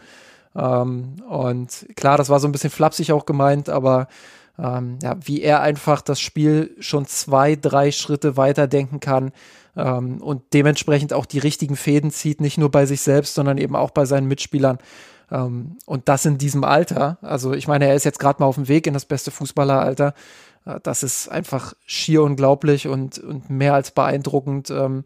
Ähm, 0.55 1.17
und 1.29 1.87
klar, 1.97 2.17
das 2.17 2.29
war 2.29 2.41
so 2.41 2.49
ein 2.49 2.53
bisschen 2.53 2.71
flapsig 2.71 3.13
auch 3.13 3.27
gemeint, 3.27 3.69
aber 3.69 4.07
ähm, 4.59 4.99
ja, 5.03 5.17
wie 5.23 5.43
er 5.43 5.61
einfach 5.61 6.01
das 6.01 6.21
Spiel 6.21 6.75
schon 6.81 7.07
zwei, 7.07 7.57
drei 7.57 7.91
Schritte 7.93 8.37
weiter 8.37 8.67
denken 8.67 9.01
kann 9.01 9.33
ähm, 9.79 10.21
und 10.21 10.43
dementsprechend 10.53 11.13
auch 11.13 11.25
die 11.25 11.39
richtigen 11.39 11.77
Fäden 11.77 12.11
zieht, 12.11 12.41
nicht 12.41 12.59
nur 12.59 12.71
bei 12.71 12.85
sich 12.85 13.01
selbst, 13.01 13.35
sondern 13.35 13.59
eben 13.59 13.77
auch 13.77 13.91
bei 13.91 14.05
seinen 14.05 14.27
Mitspielern. 14.27 14.79
Ähm, 15.31 15.79
und 15.87 16.09
das 16.09 16.27
in 16.27 16.37
diesem 16.37 16.65
Alter. 16.65 17.19
Also 17.23 17.53
ich 17.55 17.69
meine, 17.69 17.87
er 17.87 17.95
ist 17.95 18.05
jetzt 18.05 18.19
gerade 18.19 18.43
mal 18.43 18.47
auf 18.47 18.57
dem 18.57 18.69
Weg 18.69 18.87
in 18.87 18.95
das 18.95 19.05
beste 19.05 19.31
Fußballeralter. 19.31 20.15
Äh, 20.67 20.81
das 20.83 21.05
ist 21.05 21.29
einfach 21.29 21.75
schier 21.87 22.25
unglaublich 22.25 22.89
und, 22.89 23.19
und 23.19 23.51
mehr 23.51 23.75
als 23.75 23.93
beeindruckend, 23.93 24.71
ähm, 24.71 25.05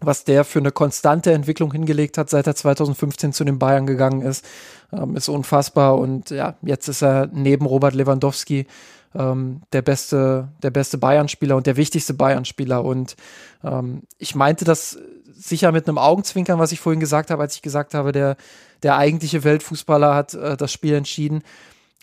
was 0.00 0.24
der 0.24 0.44
für 0.44 0.58
eine 0.58 0.72
konstante 0.72 1.32
Entwicklung 1.32 1.72
hingelegt 1.72 2.18
hat, 2.18 2.28
seit 2.28 2.46
er 2.46 2.54
2015 2.54 3.32
zu 3.32 3.44
den 3.44 3.58
Bayern 3.58 3.86
gegangen 3.86 4.20
ist. 4.20 4.44
Ähm, 4.92 5.16
ist 5.16 5.28
unfassbar. 5.28 5.96
Und 5.96 6.28
ja, 6.30 6.56
jetzt 6.60 6.88
ist 6.88 7.02
er 7.02 7.30
neben 7.32 7.64
Robert 7.64 7.94
Lewandowski 7.94 8.66
ähm, 9.14 9.62
der 9.72 9.82
beste, 9.82 10.48
der 10.62 10.70
beste 10.70 10.98
Bayern-Spieler 10.98 11.56
und 11.56 11.66
der 11.66 11.76
wichtigste 11.76 12.14
Bayern-Spieler. 12.14 12.84
Und 12.84 13.16
ähm, 13.64 14.02
ich 14.18 14.34
meinte 14.34 14.64
das 14.64 14.98
sicher 15.34 15.72
mit 15.72 15.88
einem 15.88 15.98
Augenzwinkern, 15.98 16.58
was 16.58 16.72
ich 16.72 16.80
vorhin 16.80 17.00
gesagt 17.00 17.30
habe, 17.30 17.42
als 17.42 17.56
ich 17.56 17.62
gesagt 17.62 17.94
habe, 17.94 18.12
der 18.12 18.36
der 18.82 18.96
eigentliche 18.96 19.44
Weltfußballer 19.44 20.14
hat 20.14 20.34
äh, 20.34 20.56
das 20.56 20.72
Spiel 20.72 20.94
entschieden. 20.94 21.42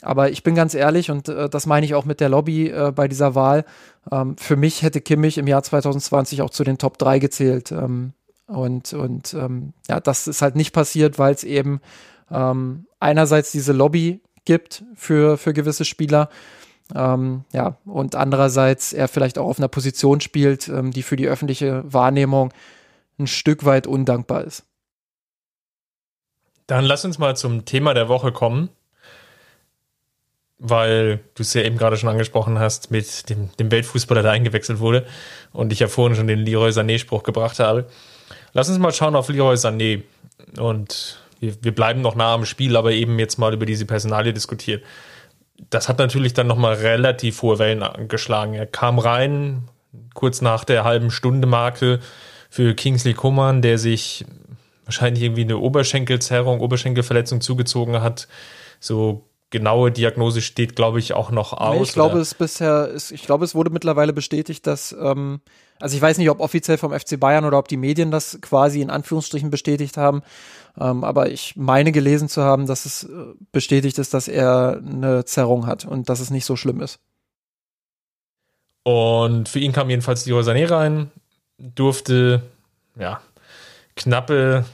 Aber 0.02 0.32
ich 0.32 0.44
bin 0.44 0.56
ganz 0.56 0.74
ehrlich, 0.74 1.12
und 1.12 1.28
äh, 1.28 1.50
das 1.50 1.66
meine 1.66 1.86
ich 1.86 1.94
auch 1.94 2.06
mit 2.06 2.22
der 2.22 2.30
Lobby 2.30 2.70
äh, 2.70 2.92
bei 2.96 3.08
dieser 3.08 3.36
Wahl, 3.36 3.66
ähm, 4.12 4.38
für 4.38 4.56
mich 4.56 4.82
hätte 4.82 5.02
Kimmich 5.02 5.38
im 5.38 5.48
Jahr 5.48 5.62
2020 5.62 6.42
auch 6.42 6.50
zu 6.50 6.64
den 6.64 6.78
Top 6.78 6.98
3 6.98 7.20
gezählt. 7.20 7.72
Ähm, 7.72 8.14
und 8.48 8.94
und 8.94 9.34
ähm, 9.36 9.74
ja, 9.88 10.00
das 10.00 10.28
ist 10.28 10.42
halt 10.42 10.56
nicht 10.56 10.74
passiert, 10.74 11.20
weil 11.20 11.34
es 11.34 11.44
eben 11.44 11.82
ähm, 12.32 12.88
einerseits 13.00 13.52
diese 13.52 13.74
Lobby 13.74 14.22
gibt 14.46 14.84
für, 14.96 15.38
für 15.38 15.54
gewisse 15.54 15.86
Spieler, 15.86 16.30
ähm, 16.96 17.44
ja, 17.54 17.78
und 17.86 18.16
andererseits 18.16 18.94
er 18.94 19.08
vielleicht 19.08 19.38
auch 19.38 19.48
auf 19.48 19.60
einer 19.60 19.68
Position 19.68 20.22
spielt, 20.22 20.68
ähm, 20.68 20.92
die 20.92 21.04
für 21.04 21.16
die 21.16 21.28
öffentliche 21.28 21.84
Wahrnehmung 21.92 22.52
ein 23.20 23.28
Stück 23.28 23.66
weit 23.66 23.86
undankbar 23.86 24.44
ist. 24.44 24.64
Dann 26.68 26.86
lass 26.86 27.06
uns 27.06 27.18
mal 27.18 27.36
zum 27.36 27.66
Thema 27.66 27.94
der 27.94 28.10
Woche 28.10 28.32
kommen, 28.32 28.70
weil 30.58 31.20
du 31.36 31.44
es 31.44 31.54
ja 31.54 31.64
eben 31.64 31.78
gerade 31.78 31.98
schon 31.98 32.10
angesprochen 32.10 32.60
hast 32.60 32.92
mit 32.92 33.30
dem, 33.30 33.50
dem 33.58 33.72
Weltfußballer, 33.72 34.22
der 34.22 34.32
eingewechselt 34.32 34.80
wurde 34.80 35.06
und 35.52 35.74
ich 35.74 35.80
ja 35.80 35.88
vorhin 35.88 36.16
schon 36.16 36.28
den 36.28 36.40
Leroy 36.40 36.70
Sané-Spruch 36.70 37.24
gebracht 37.24 37.60
habe. 37.60 37.88
Lass 38.54 38.70
uns 38.70 38.78
mal 38.80 38.94
schauen 38.94 39.16
auf 39.16 39.30
Leroy 39.30 39.56
Sané 39.56 40.04
und 40.60 41.20
wir, 41.40 41.56
wir 41.64 41.74
bleiben 41.74 42.02
noch 42.02 42.16
nah 42.16 42.34
am 42.34 42.46
Spiel, 42.46 42.76
aber 42.76 42.92
eben 42.92 43.20
jetzt 43.20 43.38
mal 43.38 43.54
über 43.54 43.66
diese 43.66 43.86
Personalie 43.86 44.34
diskutiert. 44.34 44.84
Das 45.70 45.90
hat 45.90 46.00
natürlich 46.00 46.34
dann 46.34 46.48
nochmal 46.48 46.76
relativ 46.76 47.42
hohe 47.42 47.60
Wellen 47.60 47.84
geschlagen. 48.08 48.54
Er 48.54 48.66
kam 48.66 49.00
rein, 49.00 49.70
kurz 50.14 50.42
nach 50.42 50.64
der 50.64 50.84
halben 50.84 51.12
Stunde 51.12 51.48
Marke 51.48 52.00
für 52.50 52.74
Kingsley 52.74 53.14
Coman, 53.14 53.62
der 53.62 53.78
sich 53.78 54.26
wahrscheinlich 54.86 55.24
irgendwie 55.24 55.44
eine 55.44 55.58
Oberschenkelzerrung, 55.58 56.62
Oberschenkelverletzung 56.62 57.42
zugezogen 57.42 58.02
hat. 58.02 58.28
So 58.80 59.30
genaue 59.52 59.92
Diagnose 59.92 60.42
steht, 60.42 60.76
glaube 60.76 61.00
ich, 61.00 61.14
auch 61.14 61.32
noch 61.32 61.54
aus. 61.54 61.76
Nee, 61.76 61.84
ich 61.84 61.94
glaube, 61.94 62.14
oder? 62.14 62.22
es 62.22 62.34
bisher, 62.34 62.88
ist, 62.88 63.12
ich 63.12 63.24
glaube, 63.24 63.46
es 63.46 63.56
wurde 63.56 63.72
mittlerweile 63.72 64.14
bestätigt, 64.14 64.68
dass, 64.68 64.96
ähm, 65.00 65.42
also 65.80 65.96
ich 65.96 66.02
weiß 66.02 66.18
nicht, 66.20 66.30
ob 66.30 66.40
offiziell 66.40 66.78
vom 66.78 66.92
FC 66.92 67.20
Bayern 67.20 67.46
oder 67.46 67.58
ob 67.58 67.68
die 67.68 67.78
Medien 67.78 68.12
das 68.12 68.40
quasi 68.42 68.82
in 68.82 68.90
Anführungsstrichen 68.90 69.50
bestätigt 69.50 69.98
haben, 69.98 70.22
ähm, 70.80 71.04
aber 71.04 71.30
ich 71.30 71.56
meine 71.56 71.92
gelesen 71.92 72.30
zu 72.30 72.44
haben, 72.44 72.66
dass 72.66 72.86
es 72.86 73.04
äh, 73.04 73.08
bestätigt 73.52 73.98
ist, 73.98 74.14
dass 74.14 74.28
er 74.28 74.82
eine 74.86 75.26
Zerrung 75.26 75.68
hat 75.68 75.86
und 75.86 76.10
dass 76.10 76.20
es 76.20 76.30
nicht 76.30 76.46
so 76.46 76.56
schlimm 76.56 76.82
ist. 76.82 77.00
Und 78.84 79.50
für 79.50 79.60
ihn 79.60 79.74
kam 79.74 79.90
jedenfalls 79.90 80.24
die 80.24 80.32
Sané 80.32 80.70
rein, 80.70 81.12
durfte, 81.58 82.44
ja, 82.98 83.22
knappe 83.96 84.66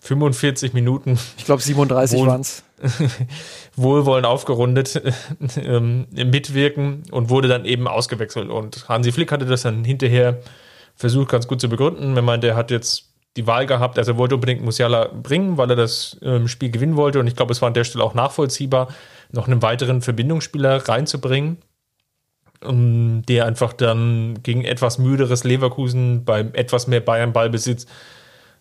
45 0.00 0.72
Minuten. 0.74 1.18
Ich 1.38 1.44
glaube 1.44 1.62
37 1.62 2.20
waren 2.26 2.40
es. 2.40 2.64
Wohlwollend 3.76 4.26
aufgerundet 4.26 5.00
ähm, 5.56 6.06
mitwirken 6.10 7.04
und 7.10 7.30
wurde 7.30 7.48
dann 7.48 7.64
eben 7.64 7.86
ausgewechselt. 7.86 8.50
Und 8.50 8.88
Hansi 8.88 9.12
Flick 9.12 9.30
hatte 9.32 9.46
das 9.46 9.62
dann 9.62 9.84
hinterher 9.84 10.42
versucht, 10.96 11.30
ganz 11.30 11.46
gut 11.46 11.60
zu 11.60 11.68
begründen. 11.68 12.16
Er 12.16 12.22
meinte, 12.22 12.48
er 12.48 12.56
hat 12.56 12.70
jetzt 12.70 13.11
die 13.36 13.46
Wahl 13.46 13.66
gehabt, 13.66 13.98
also 13.98 14.12
er 14.12 14.18
wollte 14.18 14.34
unbedingt 14.34 14.62
Musiala 14.62 15.08
bringen, 15.08 15.56
weil 15.56 15.70
er 15.70 15.76
das 15.76 16.18
ähm, 16.22 16.48
Spiel 16.48 16.70
gewinnen 16.70 16.96
wollte. 16.96 17.18
Und 17.18 17.26
ich 17.26 17.36
glaube, 17.36 17.52
es 17.52 17.62
war 17.62 17.68
an 17.68 17.74
der 17.74 17.84
Stelle 17.84 18.04
auch 18.04 18.14
nachvollziehbar, 18.14 18.88
noch 19.30 19.46
einen 19.46 19.62
weiteren 19.62 20.02
Verbindungsspieler 20.02 20.88
reinzubringen, 20.88 21.58
um, 22.62 23.22
der 23.22 23.46
einfach 23.46 23.72
dann 23.72 24.42
gegen 24.42 24.64
etwas 24.64 24.98
müderes 24.98 25.44
Leverkusen 25.44 26.24
beim 26.24 26.50
etwas 26.52 26.86
mehr 26.86 27.00
Bayern-Ballbesitz 27.00 27.86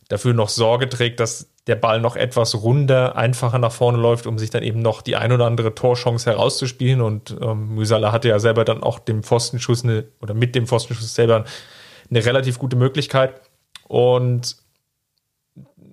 dafür 0.08 0.34
noch 0.34 0.50
Sorge 0.50 0.90
trägt, 0.90 1.20
dass 1.20 1.50
der 1.68 1.76
Ball 1.76 2.02
noch 2.02 2.16
etwas 2.16 2.56
runder, 2.64 3.16
einfacher 3.16 3.60
nach 3.60 3.72
vorne 3.72 3.98
läuft, 3.98 4.26
um 4.26 4.40
sich 4.40 4.50
dann 4.50 4.64
eben 4.64 4.82
noch 4.82 5.02
die 5.02 5.16
ein 5.16 5.32
oder 5.32 5.46
andere 5.46 5.76
Torchance 5.76 6.30
herauszuspielen. 6.30 7.02
Und 7.02 7.36
ähm, 7.42 7.76
Musala 7.76 8.12
hatte 8.12 8.30
ja 8.30 8.40
selber 8.40 8.66
dann 8.66 8.84
auch 8.84 9.00
dem 9.00 9.24
Pfostenschuss 9.24 9.84
eine, 9.84 10.06
oder 10.22 10.34
mit 10.34 10.56
dem 10.56 10.68
Pfostenschuss 10.68 11.14
selber 11.14 11.46
eine 12.10 12.26
relativ 12.26 12.58
gute 12.58 12.76
Möglichkeit. 12.76 13.40
Und 13.92 14.56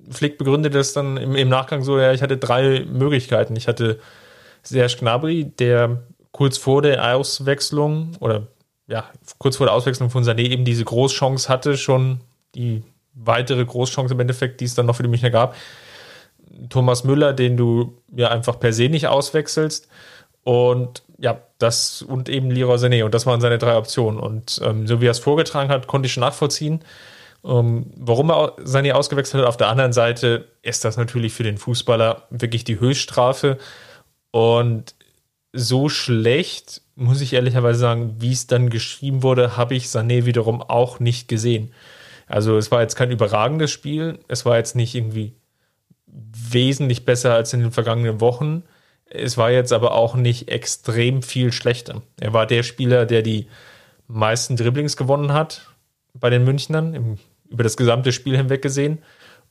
Flick 0.09 0.39
begründet 0.39 0.73
das 0.73 0.93
dann 0.93 1.17
im, 1.17 1.35
im 1.35 1.49
Nachgang 1.49 1.83
so, 1.83 1.99
ja, 1.99 2.13
ich 2.13 2.23
hatte 2.23 2.37
drei 2.37 2.85
Möglichkeiten. 2.89 3.57
Ich 3.57 3.67
hatte 3.67 3.99
Serge 4.63 4.99
Gnabry, 5.01 5.47
der 5.59 6.05
kurz 6.31 6.59
vor 6.59 6.81
der 6.81 7.17
Auswechslung 7.17 8.13
oder 8.21 8.47
ja, 8.87 9.11
kurz 9.39 9.57
vor 9.57 9.67
der 9.67 9.75
Auswechslung 9.75 10.11
von 10.11 10.23
Sané 10.23 10.43
eben 10.43 10.65
diese 10.65 10.85
Großchance 10.85 11.49
hatte, 11.49 11.77
schon 11.77 12.21
die 12.55 12.85
weitere 13.15 13.65
Großchance 13.65 14.15
im 14.15 14.21
Endeffekt, 14.21 14.61
die 14.61 14.67
es 14.67 14.77
dann 14.77 14.87
noch 14.87 14.95
für 14.95 15.03
die 15.03 15.09
Münchner 15.09 15.31
gab. 15.31 15.57
Thomas 16.69 17.03
Müller, 17.03 17.33
den 17.33 17.57
du 17.57 17.99
ja 18.15 18.29
einfach 18.29 18.61
per 18.61 18.73
se 18.73 18.89
nicht 18.89 19.09
auswechselst. 19.09 19.89
Und 20.45 21.03
ja, 21.19 21.41
das 21.59 22.03
und 22.03 22.29
eben 22.29 22.53
Leroy 22.53 22.77
Sané. 22.77 23.03
Und 23.03 23.13
das 23.13 23.27
waren 23.27 23.41
seine 23.41 23.59
drei 23.59 23.77
Optionen. 23.77 24.21
Und 24.21 24.61
ähm, 24.63 24.87
so 24.87 25.01
wie 25.01 25.07
er 25.09 25.11
es 25.11 25.19
vorgetragen 25.19 25.69
hat, 25.69 25.89
konnte 25.89 26.07
ich 26.07 26.13
schon 26.13 26.21
nachvollziehen. 26.21 26.85
Ähm, 27.45 27.93
warum 27.97 28.31
er 28.31 28.59
Sané 28.59 28.93
ausgewechselt 28.93 29.43
hat. 29.43 29.49
Auf 29.49 29.57
der 29.57 29.69
anderen 29.69 29.93
Seite 29.93 30.49
ist 30.63 30.85
das 30.85 30.97
natürlich 30.97 31.33
für 31.33 31.45
den 31.45 31.59
Fußballer 31.59 32.25
wirklich 32.31 32.65
die 32.65 32.81
Höchststrafe. 32.81 33.59
Und 34.31 34.95
so 35.53 35.89
schlecht, 35.89 36.83
muss 36.95 37.21
ich 37.21 37.33
ehrlicherweise 37.33 37.79
sagen, 37.79 38.17
wie 38.19 38.33
es 38.33 38.47
dann 38.47 38.71
geschrieben 38.71 39.23
wurde, 39.23 39.57
habe 39.57 39.75
ich 39.75 39.87
Sané 39.87 40.25
wiederum 40.25 40.63
auch 40.63 41.01
nicht 41.01 41.29
gesehen. 41.29 41.73
Also 42.27 42.59
es 42.59 42.71
war 42.71 42.83
jetzt 42.83 42.97
kein 42.97 43.11
überragendes 43.11 43.71
Spiel. 43.71 44.19
Es 44.29 44.45
war 44.45 44.57
jetzt 44.59 44.77
nicht 44.77 44.95
irgendwie 44.95 45.35
wesentlich 46.07 47.05
besser 47.05 47.35
als 47.35 47.53
in 47.53 47.61
den 47.61 47.73
vergangenen 47.73 48.21
Wochen. 48.21 48.65
Es 49.07 49.39
war 49.39 49.51
jetzt 49.51 49.73
aber 49.73 49.93
auch 49.93 50.15
nicht 50.15 50.49
extrem 50.49 51.23
viel 51.23 51.53
schlechter. 51.53 52.03
Er 52.21 52.35
war 52.35 52.47
der 52.47 52.63
Spieler, 52.63 53.07
der 53.07 53.23
die 53.23 53.49
meisten 54.07 54.57
Dribblings 54.57 54.97
gewonnen 54.97 55.33
hat 55.33 55.67
bei 56.15 56.31
den 56.31 56.45
Münchnern, 56.45 56.95
im, 56.95 57.19
über 57.51 57.63
das 57.63 57.77
gesamte 57.77 58.13
Spiel 58.13 58.37
hinweg 58.37 58.63
gesehen. 58.63 58.99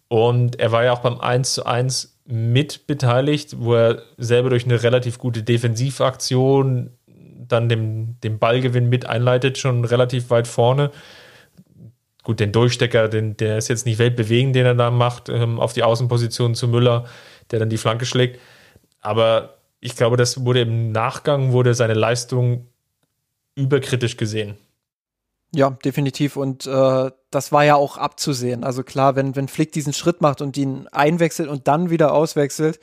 Und 0.07 0.59
er 0.59 0.71
war 0.71 0.83
ja 0.83 0.93
auch 0.93 0.99
beim 0.99 1.19
1 1.19 1.53
zu 1.53 1.65
1 1.65 2.19
mit 2.25 2.87
beteiligt, 2.87 3.55
wo 3.59 3.75
er 3.75 4.03
selber 4.17 4.49
durch 4.49 4.65
eine 4.65 4.81
relativ 4.83 5.17
gute 5.17 5.43
Defensivaktion 5.43 6.91
dann 7.47 7.69
den, 7.69 8.17
den 8.21 8.39
Ballgewinn 8.39 8.89
mit 8.89 9.05
einleitet, 9.05 9.57
schon 9.57 9.85
relativ 9.85 10.29
weit 10.29 10.47
vorne 10.47 10.91
gut, 12.27 12.41
den 12.41 12.51
Durchstecker, 12.51 13.07
den, 13.07 13.37
der 13.37 13.57
ist 13.57 13.69
jetzt 13.69 13.85
nicht 13.85 13.99
weltbewegend, 13.99 14.53
den 14.53 14.65
er 14.65 14.75
da 14.75 14.91
macht, 14.91 15.29
ähm, 15.29 15.61
auf 15.61 15.71
die 15.71 15.83
Außenposition 15.83 16.55
zu 16.55 16.67
Müller, 16.67 17.05
der 17.51 17.59
dann 17.59 17.69
die 17.69 17.77
Flanke 17.77 18.05
schlägt. 18.05 18.37
Aber 18.99 19.59
ich 19.79 19.95
glaube, 19.95 20.17
das 20.17 20.43
wurde 20.43 20.59
im 20.59 20.91
Nachgang, 20.91 21.53
wurde 21.53 21.73
seine 21.73 21.93
Leistung 21.93 22.67
überkritisch 23.55 24.17
gesehen. 24.17 24.57
Ja, 25.55 25.69
definitiv. 25.69 26.35
Und 26.35 26.67
äh, 26.67 27.11
das 27.31 27.51
war 27.51 27.63
ja 27.65 27.75
auch 27.75 27.97
abzusehen. 27.97 28.63
Also 28.63 28.83
klar, 28.83 29.15
wenn, 29.15 29.35
wenn 29.35 29.47
Flick 29.47 29.71
diesen 29.71 29.93
Schritt 29.93 30.21
macht 30.21 30.41
und 30.41 30.57
ihn 30.57 30.87
einwechselt 30.91 31.49
und 31.49 31.67
dann 31.67 31.89
wieder 31.89 32.13
auswechselt, 32.13 32.79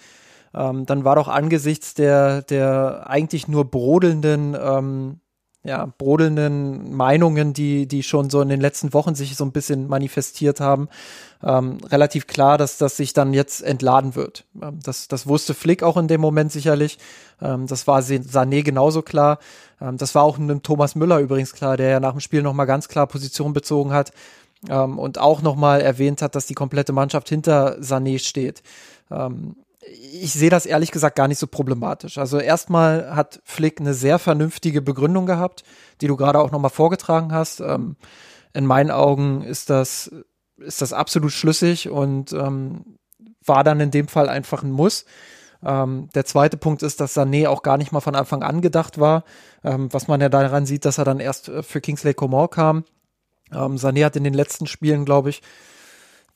ähm, 0.55 0.87
dann 0.87 1.05
war 1.05 1.17
doch 1.17 1.29
angesichts 1.29 1.95
der, 1.95 2.43
der 2.43 3.09
eigentlich 3.09 3.49
nur 3.49 3.71
brodelnden 3.71 4.57
ähm, 4.59 5.21
ja, 5.65 5.87
brodelnden 5.97 6.95
Meinungen, 6.95 7.55
die, 7.55 7.89
die 7.89 8.03
schon 8.03 8.29
so 8.29 8.43
in 8.43 8.51
den 8.51 8.61
letzten 8.61 8.93
Wochen 8.93 9.15
sich 9.15 9.35
so 9.35 9.45
ein 9.45 9.53
bisschen 9.53 9.89
manifestiert 9.89 10.61
haben, 10.61 10.89
ähm, 11.43 11.79
relativ 11.91 12.27
klar, 12.27 12.59
dass 12.59 12.77
das 12.77 12.99
sich 12.99 13.15
dann 13.15 13.33
jetzt 13.33 13.63
entladen 13.63 14.15
wird. 14.15 14.45
Ähm, 14.61 14.79
das, 14.83 15.09
das 15.09 15.27
wusste 15.27 15.55
Flick 15.55 15.83
auch 15.83 15.97
in 15.97 16.07
dem 16.07 16.21
Moment 16.21 16.53
sicherlich. 16.53 16.99
Ähm, 17.41 17.67
das 17.67 17.87
war 17.87 18.01
Sané 18.01 18.63
genauso 18.63 19.01
klar. 19.01 19.39
Ähm, 19.81 19.97
das 19.97 20.15
war 20.15 20.23
auch 20.23 20.39
einem 20.39 20.63
Thomas 20.63 20.97
Müller 20.97 21.19
übrigens 21.19 21.55
klar, 21.55 21.79
der 21.79 21.89
ja 21.89 22.01
nach 22.01 22.13
dem 22.13 22.21
Spiel 22.21 22.43
nochmal 22.43 22.67
ganz 22.67 22.89
klar 22.89 23.07
Position 23.07 23.55
bezogen 23.55 23.93
hat 23.93 24.13
ähm, 24.69 24.99
und 24.99 25.19
auch 25.19 25.41
nochmal 25.41 25.81
erwähnt 25.81 26.21
hat, 26.21 26.35
dass 26.35 26.45
die 26.45 26.55
komplette 26.55 26.93
Mannschaft 26.93 27.31
hinter 27.31 27.79
Sané 27.79 28.19
steht. 28.19 28.63
Ähm, 29.11 29.57
ich 29.91 30.33
sehe 30.33 30.51
das 30.51 30.67
ehrlich 30.67 30.91
gesagt 30.91 31.17
gar 31.17 31.29
nicht 31.29 31.39
so 31.39 31.47
problematisch. 31.47 32.19
Also 32.19 32.39
erstmal 32.39 33.15
hat 33.15 33.41
Flick 33.45 33.81
eine 33.81 33.95
sehr 33.95 34.19
vernünftige 34.19 34.83
Begründung 34.83 35.27
gehabt, 35.27 35.65
die 36.01 36.07
du 36.07 36.17
gerade 36.17 36.39
auch 36.41 36.51
nochmal 36.51 36.71
vorgetragen 36.71 37.33
hast. 37.33 37.61
Ähm, 37.61 37.97
in 38.53 38.67
meinen 38.67 38.91
Augen 38.91 39.43
ist 39.43 39.71
das, 39.71 40.11
ist 40.59 40.81
das 40.81 40.93
absolut 40.93 41.33
schlüssig 41.33 41.91
und 41.91 42.33
ähm, 42.33 42.99
war 43.45 43.65
dann 43.65 43.81
in 43.81 43.91
dem 43.91 44.09
Fall 44.09 44.29
einfach 44.29 44.63
ein 44.63 44.71
Muss. 44.71 45.05
Ähm, 45.65 46.09
der 46.15 46.25
zweite 46.25 46.57
Punkt 46.57 46.83
ist, 46.83 47.01
dass 47.01 47.17
Sané 47.17 47.49
auch 47.49 47.63
gar 47.63 47.79
nicht 47.79 47.93
mal 47.93 48.01
von 48.01 48.15
Anfang 48.15 48.43
an 48.43 48.61
gedacht 48.61 48.99
war, 48.99 49.25
ähm, 49.65 49.93
was 49.93 50.09
man 50.09 50.21
ja 50.21 50.29
daran 50.29 50.67
sieht, 50.67 50.85
dass 50.85 50.99
er 50.99 51.05
dann 51.05 51.21
erst 51.21 51.49
äh, 51.49 51.63
für 51.63 51.81
Kingsley 51.81 52.15
Coman 52.15 52.51
kam. 52.51 52.85
Ähm, 53.53 53.77
Sané 53.77 54.05
hat 54.05 54.17
in 54.17 54.25
den 54.25 54.35
letzten 54.35 54.67
Spielen, 54.67 55.05
glaube 55.05 55.31
ich, 55.31 55.43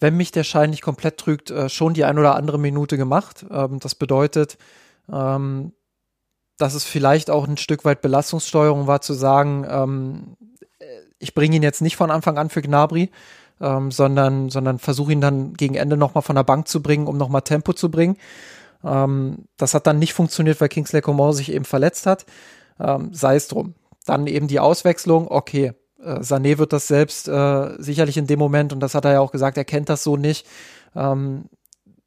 wenn 0.00 0.16
mich 0.16 0.32
der 0.32 0.44
Schein 0.44 0.70
nicht 0.70 0.82
komplett 0.82 1.18
trügt, 1.18 1.50
äh, 1.50 1.68
schon 1.68 1.94
die 1.94 2.04
ein 2.04 2.18
oder 2.18 2.34
andere 2.36 2.58
Minute 2.58 2.96
gemacht. 2.96 3.44
Ähm, 3.50 3.80
das 3.80 3.94
bedeutet, 3.94 4.58
ähm, 5.12 5.72
dass 6.56 6.74
es 6.74 6.84
vielleicht 6.84 7.30
auch 7.30 7.46
ein 7.46 7.56
Stück 7.56 7.84
weit 7.84 8.02
Belastungssteuerung 8.02 8.86
war, 8.86 9.00
zu 9.00 9.14
sagen, 9.14 9.66
ähm, 9.68 10.36
äh, 10.78 10.84
ich 11.18 11.34
bringe 11.34 11.56
ihn 11.56 11.62
jetzt 11.62 11.82
nicht 11.82 11.96
von 11.96 12.10
Anfang 12.10 12.38
an 12.38 12.50
für 12.50 12.62
Gnabry, 12.62 13.10
ähm, 13.60 13.90
sondern, 13.90 14.50
sondern 14.50 14.78
versuche 14.78 15.12
ihn 15.12 15.20
dann 15.20 15.54
gegen 15.54 15.74
Ende 15.74 15.96
nochmal 15.96 16.22
von 16.22 16.36
der 16.36 16.44
Bank 16.44 16.68
zu 16.68 16.82
bringen, 16.82 17.06
um 17.06 17.16
nochmal 17.16 17.42
Tempo 17.42 17.72
zu 17.72 17.90
bringen. 17.90 18.16
Ähm, 18.84 19.46
das 19.56 19.74
hat 19.74 19.86
dann 19.86 19.98
nicht 19.98 20.14
funktioniert, 20.14 20.60
weil 20.60 20.68
Kingsley 20.68 21.00
Coman 21.00 21.32
sich 21.32 21.52
eben 21.52 21.64
verletzt 21.64 22.06
hat. 22.06 22.26
Ähm, 22.78 23.12
sei 23.12 23.34
es 23.34 23.48
drum. 23.48 23.74
Dann 24.06 24.26
eben 24.26 24.46
die 24.46 24.60
Auswechslung, 24.60 25.28
okay, 25.28 25.74
äh, 26.02 26.20
Sané 26.20 26.58
wird 26.58 26.72
das 26.72 26.88
selbst 26.88 27.28
äh, 27.28 27.82
sicherlich 27.82 28.16
in 28.16 28.26
dem 28.26 28.38
Moment, 28.38 28.72
und 28.72 28.80
das 28.80 28.94
hat 28.94 29.04
er 29.04 29.12
ja 29.12 29.20
auch 29.20 29.32
gesagt, 29.32 29.56
er 29.56 29.64
kennt 29.64 29.88
das 29.88 30.02
so 30.02 30.16
nicht, 30.16 30.46
ähm, 30.94 31.44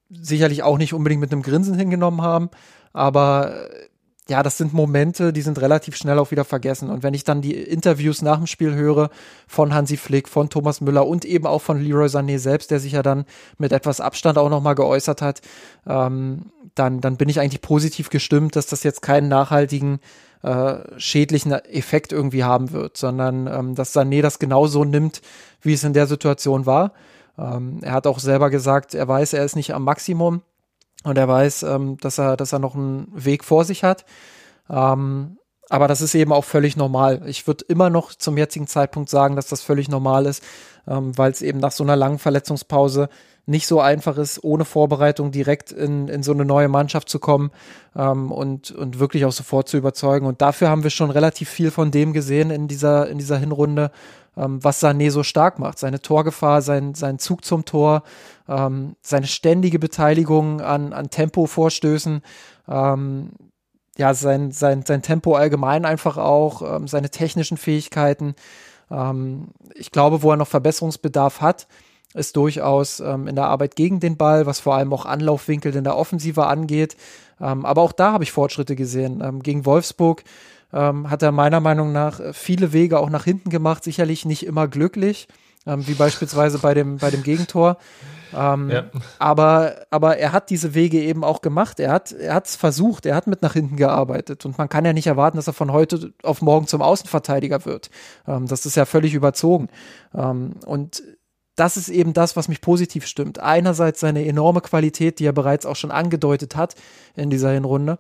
sicherlich 0.10 0.64
auch 0.64 0.78
nicht 0.78 0.94
unbedingt 0.94 1.22
mit 1.22 1.32
einem 1.32 1.42
Grinsen 1.42 1.76
hingenommen 1.76 2.22
haben. 2.22 2.50
Aber 2.94 3.70
äh, 3.70 3.88
ja, 4.30 4.44
das 4.44 4.58
sind 4.58 4.74
Momente, 4.74 5.34
die 5.34 5.42
sind 5.42 5.60
relativ 5.60 5.96
schnell 5.96 6.20
auch 6.20 6.32
wieder 6.32 6.46
vergessen. 6.46 6.90
Und 6.90 7.04
wenn 7.04 7.14
ich 7.14 7.24
dann 7.24 7.42
die 7.42 7.54
Interviews 7.54 8.22
nach 8.22 8.38
dem 8.38 8.48
Spiel 8.48 8.74
höre 8.76 9.10
von 9.48 9.74
Hansi 9.74 9.98
Flick, 9.98 10.30
von 10.30 10.50
Thomas 10.50 10.80
Müller 10.80 11.06
und 11.06 11.26
eben 11.26 11.46
auch 11.46 11.62
von 11.62 11.82
Leroy 11.82 12.08
Sané 12.08 12.38
selbst, 12.38 12.72
der 12.72 12.80
sich 12.80 12.94
ja 12.94 13.04
dann 13.04 13.26
mit 13.58 13.72
etwas 13.72 14.00
Abstand 14.00 14.38
auch 14.38 14.50
nochmal 14.50 14.76
geäußert 14.76 15.22
hat, 15.22 15.42
ähm, 15.86 16.52
dann, 16.76 17.02
dann 17.02 17.18
bin 17.18 17.30
ich 17.30 17.40
eigentlich 17.40 17.62
positiv 17.62 18.10
gestimmt, 18.10 18.56
dass 18.56 18.68
das 18.68 18.84
jetzt 18.84 19.02
keinen 19.02 19.28
nachhaltigen 19.28 20.00
äh, 20.44 20.80
schädlichen 20.98 21.52
Effekt 21.52 22.12
irgendwie 22.12 22.44
haben 22.44 22.72
wird, 22.72 22.98
sondern 22.98 23.48
ähm, 23.48 23.76
dass 23.76 23.96
Sané 23.96 24.22
das 24.22 24.40
genauso 24.40 24.84
nimmt, 24.84 25.22
wie 25.62 25.74
es 25.74 25.84
in 25.84 25.94
der 25.94 26.08
Situation 26.08 26.66
war. 26.66 26.94
Ähm, 27.38 27.80
er 27.82 27.94
hat 27.94 28.08
auch 28.08 28.20
selber 28.20 28.50
gesagt, 28.50 28.94
er 28.94 29.08
weiß, 29.08 29.34
er 29.34 29.46
ist 29.46 29.56
nicht 29.56 29.74
am 29.74 29.84
Maximum 29.84 30.42
und 31.04 31.18
er 31.18 31.28
weiß, 31.28 31.64
ähm, 31.64 31.98
dass 31.98 32.18
er, 32.18 32.38
dass 32.38 32.54
er 32.54 32.60
noch 32.60 32.76
einen 32.76 33.08
Weg 33.14 33.44
vor 33.44 33.66
sich 33.66 33.84
hat. 33.84 34.06
Ähm, 34.70 35.38
aber 35.70 35.88
das 35.88 36.02
ist 36.02 36.16
eben 36.16 36.34
auch 36.34 36.44
völlig 36.44 36.76
normal. 36.76 37.22
Ich 37.28 37.48
würde 37.48 37.64
immer 37.68 37.90
noch 37.90 38.14
zum 38.14 38.38
jetzigen 38.38 38.68
Zeitpunkt 38.68 39.10
sagen, 39.10 39.38
dass 39.38 39.48
das 39.48 39.62
völlig 39.62 39.88
normal 39.88 40.26
ist, 40.26 40.44
ähm, 40.88 41.18
weil 41.18 41.32
es 41.32 41.42
eben 41.42 41.60
nach 41.60 41.72
so 41.72 41.84
einer 41.84 41.96
langen 41.96 42.20
Verletzungspause 42.20 43.08
nicht 43.52 43.68
so 43.68 43.80
einfach 43.80 44.18
ist, 44.18 44.44
ohne 44.44 44.66
Vorbereitung 44.66 45.32
direkt 45.32 45.72
in, 45.72 46.08
in 46.08 46.24
so 46.24 46.32
eine 46.32 46.46
neue 46.46 46.70
Mannschaft 46.70 47.10
zu 47.10 47.20
kommen 47.20 47.52
ähm, 47.96 48.32
und, 48.32 48.72
und 48.72 49.00
wirklich 49.00 49.26
auch 49.26 49.32
sofort 49.32 49.70
zu 49.70 49.78
überzeugen. 49.78 50.26
Und 50.26 50.42
dafür 50.42 50.70
haben 50.70 50.84
wir 50.84 50.90
schon 50.90 51.12
relativ 51.12 51.50
viel 51.50 51.70
von 51.70 51.92
dem 51.92 52.14
gesehen 52.14 52.50
in 52.50 52.68
dieser, 52.68 53.10
in 53.10 53.20
dieser 53.20 53.38
Hinrunde, 53.38 53.92
ähm, 54.36 54.64
was 54.64 54.82
Sané 54.82 55.12
so 55.12 55.22
stark 55.22 55.60
macht. 55.60 55.78
Seine 55.78 56.02
Torgefahr, 56.02 56.62
sein, 56.62 56.96
sein 56.96 57.20
Zug 57.20 57.46
zum 57.46 57.66
Tor, 57.66 58.04
ähm, 58.48 58.96
seine 59.02 59.28
ständige 59.28 59.78
Beteiligung 59.78 60.62
an, 60.62 60.94
an 60.94 61.10
Tempovorstößen, 61.10 62.22
ähm, 62.68 63.32
ja, 63.98 64.14
sein, 64.14 64.52
sein, 64.52 64.84
sein 64.86 65.02
Tempo 65.02 65.36
allgemein 65.36 65.86
einfach 65.86 66.18
auch, 66.18 66.62
ähm, 66.62 66.88
seine 66.88 67.10
technischen 67.10 67.58
Fähigkeiten. 67.58 68.36
Ähm, 68.90 69.50
ich 69.76 69.92
glaube, 69.92 70.24
wo 70.24 70.32
er 70.32 70.38
noch 70.38 70.48
Verbesserungsbedarf 70.48 71.42
hat, 71.42 71.68
ist 72.14 72.36
durchaus 72.36 73.00
ähm, 73.00 73.28
in 73.28 73.36
der 73.36 73.48
Arbeit 73.48 73.76
gegen 73.76 74.00
den 74.00 74.18
Ball, 74.18 74.46
was 74.46 74.60
vor 74.60 74.76
allem 74.76 74.94
auch 74.94 75.06
Anlaufwinkel 75.06 75.76
in 75.76 75.84
der 75.84 75.98
Offensive 75.98 76.46
angeht. 76.46 76.96
Ähm, 77.40 77.66
aber 77.66 77.82
auch 77.82 77.92
da 77.92 78.12
habe 78.12 78.24
ich 78.24 78.32
Fortschritte 78.32 78.76
gesehen. 78.76 79.22
Ähm, 79.24 79.42
gegen 79.44 79.66
Wolfsburg 79.66 80.24
ähm, 80.74 81.10
hat 81.10 81.24
er 81.24 81.32
meiner 81.32 81.60
Meinung 81.60 81.92
nach 81.92 82.20
viele 82.34 82.74
Wege 82.74 83.00
auch 83.00 83.10
nach 83.10 83.24
hinten 83.24 83.50
gemacht, 83.50 83.84
sicherlich 83.84 84.26
nicht 84.26 84.46
immer 84.46 84.68
glücklich, 84.68 85.28
ähm, 85.66 85.86
wie 85.88 85.94
beispielsweise 85.94 86.60
bei 86.60 86.74
dem, 86.74 86.98
bei 86.98 87.12
dem 87.12 87.24
Gegentor. 87.24 87.78
Ähm, 88.34 88.70
ja. 88.70 88.86
aber, 89.20 89.76
aber 89.90 90.18
er 90.18 90.32
hat 90.32 90.50
diese 90.50 90.74
Wege 90.74 91.02
eben 91.02 91.24
auch 91.24 91.42
gemacht. 91.42 91.80
Er 91.80 91.92
hat 91.92 92.12
er 92.14 92.42
es 92.42 92.56
versucht, 92.56 93.06
er 93.06 93.16
hat 93.16 93.28
mit 93.28 93.42
nach 93.42 93.54
hinten 93.54 93.76
gearbeitet. 93.76 94.46
Und 94.46 94.58
man 94.58 94.70
kann 94.70 94.86
ja 94.86 94.94
nicht 94.94 95.08
erwarten, 95.08 95.38
dass 95.38 95.48
er 95.48 95.54
von 95.54 95.72
heute 95.72 96.14
auf 96.24 96.42
morgen 96.42 96.68
zum 96.68 96.82
Außenverteidiger 96.82 97.66
wird. 97.66 97.90
Ähm, 98.28 98.48
das 98.48 98.66
ist 98.66 98.76
ja 98.76 98.86
völlig 98.86 99.14
überzogen. 99.14 99.68
Ähm, 100.16 100.54
und 100.66 101.04
das 101.56 101.78
ist 101.78 101.90
eben 101.90 102.14
das, 102.14 102.36
was 102.36 102.48
mich 102.48 102.62
positiv 102.62 103.06
stimmt. 103.06 103.40
Einerseits 103.40 104.00
seine 104.00 104.26
enorme 104.26 104.62
Qualität, 104.62 105.20
die 105.20 105.26
er 105.26 105.34
bereits 105.34 105.66
auch 105.66 105.76
schon 105.76 105.92
angedeutet 105.92 106.56
hat 106.56 106.76
in 107.16 107.30
dieser 107.30 107.52
Hinrunde. 107.52 108.00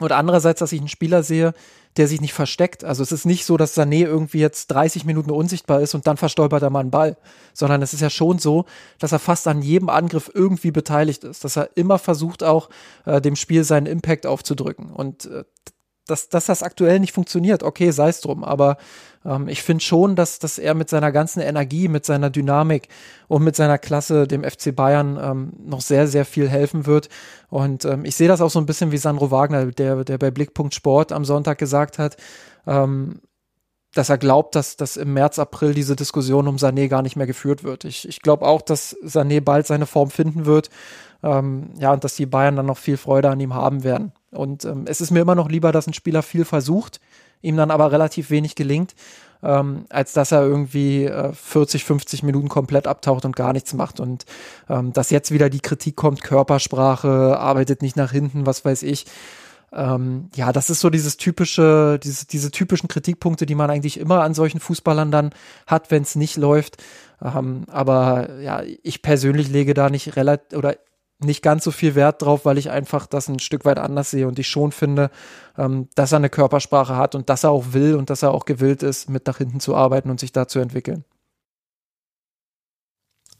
Und 0.00 0.12
andererseits, 0.12 0.60
dass 0.60 0.72
ich 0.72 0.80
einen 0.80 0.88
Spieler 0.88 1.22
sehe, 1.22 1.54
der 1.96 2.06
sich 2.06 2.20
nicht 2.20 2.32
versteckt. 2.32 2.84
Also 2.84 3.02
es 3.02 3.10
ist 3.10 3.24
nicht 3.24 3.44
so, 3.44 3.56
dass 3.56 3.76
Sané 3.76 4.06
irgendwie 4.06 4.38
jetzt 4.38 4.68
30 4.68 5.04
Minuten 5.04 5.30
unsichtbar 5.30 5.80
ist 5.80 5.94
und 5.94 6.06
dann 6.06 6.16
verstolpert 6.16 6.62
er 6.62 6.70
mal 6.70 6.80
einen 6.80 6.92
Ball, 6.92 7.16
sondern 7.52 7.82
es 7.82 7.92
ist 7.92 8.00
ja 8.00 8.10
schon 8.10 8.38
so, 8.38 8.66
dass 9.00 9.10
er 9.10 9.18
fast 9.18 9.48
an 9.48 9.62
jedem 9.62 9.88
Angriff 9.88 10.30
irgendwie 10.32 10.70
beteiligt 10.70 11.24
ist, 11.24 11.42
dass 11.42 11.56
er 11.56 11.70
immer 11.76 11.98
versucht 11.98 12.44
auch 12.44 12.70
äh, 13.04 13.20
dem 13.20 13.34
Spiel 13.34 13.64
seinen 13.64 13.86
Impact 13.86 14.26
aufzudrücken. 14.26 14.90
Und 14.90 15.24
äh, 15.26 15.44
dass, 16.10 16.28
dass 16.28 16.46
das 16.46 16.62
aktuell 16.62 17.00
nicht 17.00 17.12
funktioniert, 17.12 17.62
okay, 17.62 17.90
sei 17.90 18.08
es 18.08 18.20
drum, 18.20 18.44
aber 18.44 18.76
ähm, 19.24 19.48
ich 19.48 19.62
finde 19.62 19.84
schon, 19.84 20.16
dass, 20.16 20.38
dass 20.38 20.58
er 20.58 20.74
mit 20.74 20.88
seiner 20.88 21.12
ganzen 21.12 21.40
Energie, 21.40 21.88
mit 21.88 22.04
seiner 22.04 22.30
Dynamik 22.30 22.88
und 23.28 23.44
mit 23.44 23.56
seiner 23.56 23.78
Klasse 23.78 24.26
dem 24.26 24.44
FC 24.44 24.74
Bayern 24.74 25.18
ähm, 25.20 25.52
noch 25.64 25.80
sehr, 25.80 26.06
sehr 26.06 26.24
viel 26.24 26.48
helfen 26.48 26.86
wird. 26.86 27.08
Und 27.48 27.84
ähm, 27.84 28.04
ich 28.04 28.16
sehe 28.16 28.28
das 28.28 28.40
auch 28.40 28.50
so 28.50 28.58
ein 28.58 28.66
bisschen 28.66 28.92
wie 28.92 28.98
Sandro 28.98 29.30
Wagner, 29.30 29.66
der, 29.66 30.04
der 30.04 30.18
bei 30.18 30.30
Blickpunkt 30.30 30.74
Sport 30.74 31.12
am 31.12 31.24
Sonntag 31.24 31.58
gesagt 31.58 31.98
hat, 31.98 32.16
ähm, 32.66 33.20
dass 33.94 34.10
er 34.10 34.18
glaubt, 34.18 34.54
dass, 34.54 34.76
dass 34.76 34.96
im 34.96 35.14
März, 35.14 35.38
April 35.38 35.74
diese 35.74 35.96
Diskussion 35.96 36.46
um 36.46 36.56
Sané 36.56 36.88
gar 36.88 37.02
nicht 37.02 37.16
mehr 37.16 37.26
geführt 37.26 37.64
wird. 37.64 37.84
Ich, 37.84 38.06
ich 38.06 38.20
glaube 38.20 38.46
auch, 38.46 38.62
dass 38.62 38.96
Sané 38.98 39.40
bald 39.40 39.66
seine 39.66 39.86
Form 39.86 40.10
finden 40.10 40.46
wird. 40.46 40.70
Ähm, 41.22 41.70
ja, 41.78 41.92
und 41.92 42.04
dass 42.04 42.14
die 42.14 42.26
Bayern 42.26 42.56
dann 42.56 42.66
noch 42.66 42.78
viel 42.78 42.96
Freude 42.96 43.30
an 43.30 43.40
ihm 43.40 43.54
haben 43.54 43.82
werden. 43.82 44.12
Und 44.30 44.64
ähm, 44.64 44.84
es 44.86 45.00
ist 45.00 45.10
mir 45.10 45.20
immer 45.20 45.34
noch 45.34 45.48
lieber, 45.48 45.72
dass 45.72 45.86
ein 45.86 45.94
Spieler 45.94 46.22
viel 46.22 46.44
versucht, 46.44 47.00
ihm 47.40 47.56
dann 47.56 47.70
aber 47.70 47.92
relativ 47.92 48.30
wenig 48.30 48.54
gelingt, 48.54 48.94
ähm, 49.42 49.86
als 49.88 50.12
dass 50.12 50.32
er 50.32 50.42
irgendwie 50.42 51.04
äh, 51.04 51.32
40, 51.32 51.84
50 51.84 52.22
Minuten 52.22 52.48
komplett 52.48 52.86
abtaucht 52.86 53.24
und 53.24 53.36
gar 53.36 53.52
nichts 53.52 53.74
macht. 53.74 54.00
Und 54.00 54.26
ähm, 54.68 54.92
dass 54.92 55.10
jetzt 55.10 55.30
wieder 55.30 55.48
die 55.48 55.60
Kritik 55.60 55.96
kommt, 55.96 56.22
Körpersprache, 56.22 57.38
arbeitet 57.38 57.82
nicht 57.82 57.96
nach 57.96 58.12
hinten, 58.12 58.46
was 58.46 58.64
weiß 58.64 58.82
ich. 58.82 59.06
Ähm, 59.70 60.30
ja, 60.34 60.50
das 60.52 60.70
ist 60.70 60.80
so 60.80 60.88
dieses 60.88 61.18
typische, 61.18 62.00
diese, 62.02 62.26
diese 62.26 62.50
typischen 62.50 62.88
Kritikpunkte, 62.88 63.44
die 63.44 63.54
man 63.54 63.70
eigentlich 63.70 63.98
immer 64.00 64.22
an 64.22 64.34
solchen 64.34 64.60
Fußballern 64.60 65.10
dann 65.10 65.30
hat, 65.66 65.90
wenn 65.90 66.02
es 66.02 66.16
nicht 66.16 66.36
läuft. 66.36 66.82
Ähm, 67.22 67.64
aber 67.68 68.40
ja, 68.40 68.62
ich 68.82 69.02
persönlich 69.02 69.48
lege 69.48 69.74
da 69.74 69.90
nicht 69.90 70.16
relativ 70.16 70.56
oder 70.58 70.76
nicht 71.20 71.42
ganz 71.42 71.64
so 71.64 71.70
viel 71.70 71.94
Wert 71.94 72.22
drauf, 72.22 72.44
weil 72.44 72.58
ich 72.58 72.70
einfach 72.70 73.06
das 73.06 73.28
ein 73.28 73.40
Stück 73.40 73.64
weit 73.64 73.78
anders 73.78 74.10
sehe 74.10 74.28
und 74.28 74.38
ich 74.38 74.48
schon 74.48 74.70
finde, 74.70 75.10
ähm, 75.56 75.88
dass 75.94 76.12
er 76.12 76.16
eine 76.16 76.30
Körpersprache 76.30 76.96
hat 76.96 77.14
und 77.14 77.28
dass 77.28 77.44
er 77.44 77.50
auch 77.50 77.72
will 77.72 77.96
und 77.96 78.10
dass 78.10 78.22
er 78.22 78.32
auch 78.32 78.44
gewillt 78.44 78.82
ist, 78.82 79.10
mit 79.10 79.26
nach 79.26 79.38
hinten 79.38 79.60
zu 79.60 79.74
arbeiten 79.74 80.10
und 80.10 80.20
sich 80.20 80.32
da 80.32 80.46
zu 80.46 80.60
entwickeln. 80.60 81.04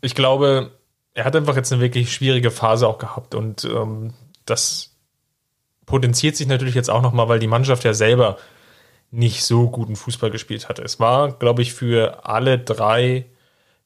Ich 0.01 0.15
glaube, 0.15 0.73
er 1.15 1.25
hat 1.25 1.37
einfach 1.37 1.57
jetzt 1.57 1.73
eine 1.73 1.81
wirklich 1.81 2.13
schwierige 2.13 2.51
Phase 2.51 2.87
auch 2.87 2.99
gehabt 2.99 3.35
und 3.35 3.65
ähm, 3.65 4.13
das 4.45 4.97
potenziert 5.87 6.37
sich 6.37 6.47
natürlich 6.47 6.75
jetzt 6.75 6.91
auch 6.91 7.03
nochmal, 7.03 7.29
weil 7.29 7.39
die 7.39 7.47
Mannschaft 7.47 7.85
ja 7.85 7.95
selber 7.95 8.39
nicht 9.11 9.45
so 9.45 9.71
guten 9.71 9.97
Fußball 9.97 10.31
gespielt 10.31 10.69
hatte. 10.69 10.83
Es 10.83 11.01
war, 11.01 11.33
glaube 11.33 11.63
ich, 11.63 11.73
für 11.73 12.27
alle 12.27 12.59
drei 12.59 13.27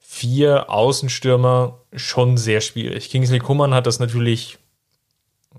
vier 0.02 0.68
Außenstürmer 0.68 1.78
schon 1.94 2.36
sehr 2.36 2.60
schwierig. 2.60 3.08
Kingsley 3.08 3.38
Kummern 3.38 3.72
hat 3.72 3.86
das 3.86 4.00
natürlich, 4.00 4.58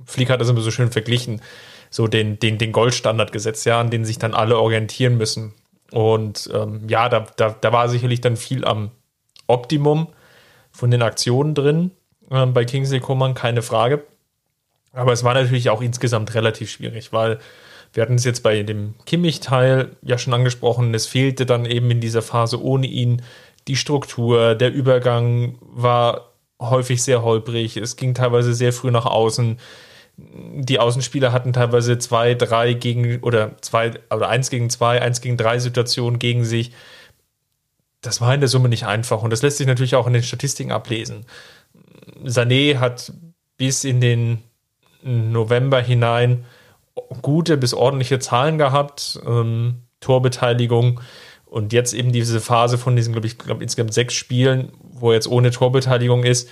Flick 0.05 0.29
hat 0.29 0.41
das 0.41 0.49
immer 0.49 0.61
so 0.61 0.69
schön 0.69 0.91
verglichen, 0.91 1.41
so 1.89 2.07
den, 2.07 2.37
den, 2.39 2.57
den 2.57 2.71
Goldstandard 2.71 3.31
gesetzt, 3.31 3.65
ja, 3.65 3.79
an 3.79 3.89
den 3.89 4.05
sich 4.05 4.19
dann 4.19 4.33
alle 4.33 4.59
orientieren 4.59 5.17
müssen. 5.17 5.53
Und 5.91 6.49
ähm, 6.53 6.87
ja, 6.87 7.09
da, 7.09 7.25
da, 7.37 7.55
da 7.59 7.71
war 7.71 7.87
sicherlich 7.87 8.21
dann 8.21 8.35
viel 8.35 8.65
am 8.65 8.91
Optimum 9.47 10.07
von 10.71 10.91
den 10.91 11.01
Aktionen 11.01 11.55
drin 11.55 11.91
äh, 12.29 12.45
bei 12.45 12.65
Kingsley 12.65 12.99
Coman, 12.99 13.35
keine 13.35 13.61
Frage. 13.61 14.03
Aber 14.91 15.13
es 15.13 15.23
war 15.23 15.33
natürlich 15.33 15.69
auch 15.69 15.81
insgesamt 15.81 16.33
relativ 16.35 16.69
schwierig, 16.69 17.13
weil 17.13 17.39
wir 17.93 18.01
hatten 18.01 18.15
es 18.15 18.23
jetzt 18.23 18.41
bei 18.41 18.61
dem 18.63 18.95
Kimmich-Teil 19.05 19.95
ja 20.01 20.17
schon 20.17 20.33
angesprochen, 20.33 20.93
es 20.93 21.05
fehlte 21.05 21.45
dann 21.45 21.65
eben 21.65 21.89
in 21.91 22.01
dieser 22.01 22.23
Phase 22.23 22.61
ohne 22.61 22.87
ihn 22.87 23.21
die 23.67 23.75
Struktur, 23.75 24.55
der 24.55 24.73
Übergang 24.73 25.57
war 25.61 26.33
häufig 26.59 27.03
sehr 27.03 27.23
holprig, 27.23 27.77
es 27.77 27.95
ging 27.95 28.13
teilweise 28.13 28.53
sehr 28.53 28.73
früh 28.73 28.91
nach 28.91 29.05
außen. 29.05 29.59
Die 30.17 30.79
Außenspieler 30.79 31.31
hatten 31.31 31.53
teilweise 31.53 31.97
zwei, 31.97 32.35
drei 32.35 32.73
gegen 32.73 33.19
oder 33.21 33.57
zwei 33.61 33.93
oder 34.11 34.29
eins 34.29 34.49
gegen 34.49 34.69
zwei, 34.69 35.01
eins 35.01 35.21
gegen 35.21 35.37
drei 35.37 35.57
Situationen 35.59 36.19
gegen 36.19 36.45
sich. 36.45 36.71
Das 38.01 38.21
war 38.21 38.33
in 38.33 38.41
der 38.41 38.49
Summe 38.49 38.69
nicht 38.69 38.85
einfach 38.85 39.23
und 39.23 39.31
das 39.31 39.41
lässt 39.41 39.57
sich 39.57 39.67
natürlich 39.67 39.95
auch 39.95 40.07
in 40.07 40.13
den 40.13 40.23
Statistiken 40.23 40.71
ablesen. 40.71 41.25
Sané 42.23 42.77
hat 42.77 43.11
bis 43.57 43.83
in 43.83 44.01
den 44.01 44.43
November 45.03 45.81
hinein 45.81 46.45
gute 47.21 47.57
bis 47.57 47.73
ordentliche 47.73 48.19
Zahlen 48.19 48.57
gehabt, 48.57 49.19
ähm, 49.25 49.83
Torbeteiligung 49.99 50.99
und 51.53 51.71
jetzt 51.71 51.93
eben 51.93 52.11
diese 52.11 52.41
Phase 52.41 52.79
von 52.79 52.95
diesen, 52.95 53.13
glaube 53.13 53.27
ich, 53.27 53.37
glaub, 53.37 53.61
insgesamt 53.61 53.93
sechs 53.93 54.15
Spielen, 54.15 54.71
wo 54.81 55.11
er 55.11 55.15
jetzt 55.15 55.27
ohne 55.27 55.51
Torbeteiligung 55.51 56.23
ist 56.23 56.49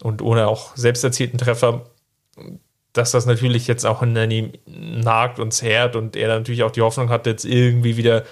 und 0.00 0.22
ohne 0.22 0.46
auch 0.46 0.76
selbst 0.76 1.02
erzielten 1.02 1.38
Treffer, 1.38 1.90
dass 2.92 3.10
das 3.10 3.26
natürlich 3.26 3.66
jetzt 3.66 3.84
auch 3.84 4.00
in 4.00 4.16
ihm 4.30 4.52
nagt 4.66 5.40
und 5.40 5.52
zerrt 5.52 5.96
und 5.96 6.14
er 6.14 6.28
natürlich 6.28 6.62
auch 6.62 6.70
die 6.70 6.82
Hoffnung 6.82 7.08
hat, 7.08 7.26
jetzt 7.26 7.44
irgendwie 7.44 7.96
wieder 7.96 8.22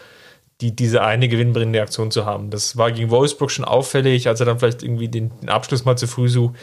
die, 0.60 0.76
diese 0.76 1.02
eine 1.02 1.26
gewinnbringende 1.26 1.82
Aktion 1.82 2.12
zu 2.12 2.24
haben. 2.24 2.50
Das 2.50 2.76
war 2.76 2.92
gegen 2.92 3.10
Wolfsburg 3.10 3.50
schon 3.50 3.64
auffällig, 3.64 4.28
als 4.28 4.38
er 4.38 4.46
dann 4.46 4.60
vielleicht 4.60 4.84
irgendwie 4.84 5.08
den, 5.08 5.32
den 5.40 5.48
Abschluss 5.48 5.84
mal 5.84 5.98
zu 5.98 6.06
früh 6.06 6.28
sucht 6.28 6.54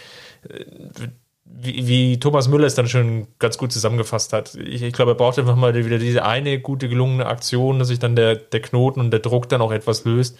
wie, 1.55 1.87
wie, 1.87 2.19
Thomas 2.19 2.47
Müller 2.47 2.65
es 2.65 2.75
dann 2.75 2.87
schon 2.87 3.27
ganz 3.37 3.57
gut 3.57 3.71
zusammengefasst 3.71 4.33
hat. 4.33 4.55
Ich, 4.55 4.81
ich, 4.81 4.93
glaube, 4.93 5.11
er 5.11 5.15
braucht 5.15 5.37
einfach 5.37 5.55
mal 5.55 5.73
wieder 5.73 5.99
diese 5.99 6.25
eine 6.25 6.59
gute 6.59 6.89
gelungene 6.89 7.27
Aktion, 7.27 7.79
dass 7.79 7.89
sich 7.89 7.99
dann 7.99 8.15
der, 8.15 8.35
der 8.35 8.61
Knoten 8.61 8.99
und 8.99 9.11
der 9.11 9.19
Druck 9.19 9.49
dann 9.49 9.61
auch 9.61 9.71
etwas 9.71 10.03
löst. 10.03 10.37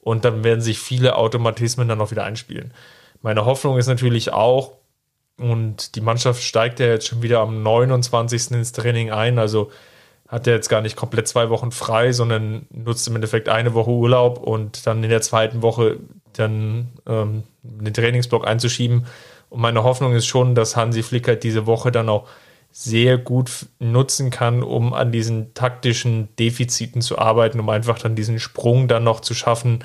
Und 0.00 0.24
dann 0.24 0.44
werden 0.44 0.60
sich 0.60 0.78
viele 0.78 1.16
Automatismen 1.16 1.88
dann 1.88 2.00
auch 2.00 2.10
wieder 2.10 2.24
einspielen. 2.24 2.72
Meine 3.22 3.44
Hoffnung 3.44 3.76
ist 3.76 3.86
natürlich 3.86 4.32
auch, 4.32 4.72
und 5.38 5.94
die 5.94 6.00
Mannschaft 6.00 6.42
steigt 6.42 6.80
ja 6.80 6.86
jetzt 6.86 7.06
schon 7.06 7.22
wieder 7.22 7.40
am 7.40 7.62
29. 7.62 8.52
ins 8.52 8.72
Training 8.72 9.10
ein, 9.10 9.38
also 9.38 9.70
hat 10.26 10.46
er 10.46 10.54
jetzt 10.54 10.68
gar 10.68 10.80
nicht 10.80 10.96
komplett 10.96 11.28
zwei 11.28 11.50
Wochen 11.50 11.70
frei, 11.70 12.12
sondern 12.12 12.66
nutzt 12.70 13.06
im 13.06 13.14
Endeffekt 13.14 13.48
eine 13.48 13.74
Woche 13.74 13.90
Urlaub 13.90 14.38
und 14.38 14.86
dann 14.86 15.04
in 15.04 15.10
der 15.10 15.20
zweiten 15.20 15.60
Woche 15.62 15.98
dann 16.32 16.88
ähm, 17.06 17.42
den 17.62 17.92
Trainingsblock 17.92 18.46
einzuschieben 18.46 19.06
und 19.48 19.60
meine 19.60 19.84
Hoffnung 19.84 20.14
ist 20.14 20.26
schon, 20.26 20.54
dass 20.54 20.76
Hansi 20.76 21.02
Flick 21.02 21.28
halt 21.28 21.42
diese 21.44 21.66
Woche 21.66 21.92
dann 21.92 22.08
auch 22.08 22.28
sehr 22.72 23.16
gut 23.16 23.50
nutzen 23.78 24.30
kann, 24.30 24.62
um 24.62 24.92
an 24.92 25.10
diesen 25.10 25.54
taktischen 25.54 26.28
Defiziten 26.36 27.00
zu 27.00 27.18
arbeiten, 27.18 27.58
um 27.58 27.68
einfach 27.70 27.98
dann 27.98 28.16
diesen 28.16 28.38
Sprung 28.38 28.86
dann 28.86 29.04
noch 29.04 29.20
zu 29.20 29.32
schaffen, 29.32 29.82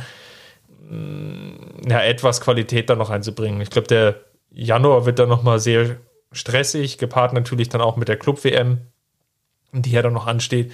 mm, 0.90 1.90
ja, 1.90 2.02
etwas 2.02 2.42
Qualität 2.42 2.90
dann 2.90 2.98
noch 2.98 3.10
einzubringen. 3.10 3.62
Ich 3.62 3.70
glaube, 3.70 3.88
der 3.88 4.16
Januar 4.52 5.06
wird 5.06 5.20
dann 5.20 5.30
nochmal 5.30 5.60
sehr 5.60 5.98
stressig, 6.34 6.98
gepaart 6.98 7.34
natürlich 7.34 7.70
dann 7.70 7.80
auch 7.80 7.96
mit 7.96 8.10
der 8.10 8.18
Club-WM, 8.18 8.80
die 9.72 9.92
ja 9.92 10.02
dann 10.02 10.14
noch 10.14 10.28
ansteht. 10.28 10.74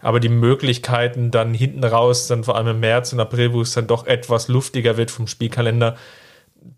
Aber 0.00 0.20
die 0.20 0.28
Möglichkeiten 0.28 1.30
dann 1.30 1.52
hinten 1.52 1.84
raus, 1.84 2.28
dann 2.28 2.44
vor 2.44 2.56
allem 2.56 2.68
im 2.68 2.80
März 2.80 3.12
und 3.12 3.20
April, 3.20 3.52
wo 3.52 3.60
es 3.60 3.74
dann 3.74 3.88
doch 3.88 4.06
etwas 4.06 4.48
luftiger 4.48 4.96
wird 4.96 5.10
vom 5.10 5.26
Spielkalender, 5.26 5.96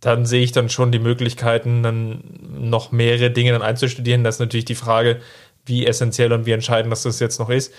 dann 0.00 0.26
sehe 0.26 0.42
ich 0.42 0.52
dann 0.52 0.68
schon 0.68 0.92
die 0.92 0.98
Möglichkeiten, 0.98 1.82
dann 1.82 2.22
noch 2.58 2.92
mehrere 2.92 3.30
Dinge 3.30 3.52
dann 3.52 3.62
einzustudieren. 3.62 4.24
Das 4.24 4.36
ist 4.36 4.40
natürlich 4.40 4.64
die 4.64 4.74
Frage, 4.74 5.20
wie 5.66 5.86
essentiell 5.86 6.32
und 6.32 6.46
wie 6.46 6.52
entscheidend 6.52 6.92
das 6.92 7.20
jetzt 7.20 7.38
noch 7.38 7.50
ist. 7.50 7.72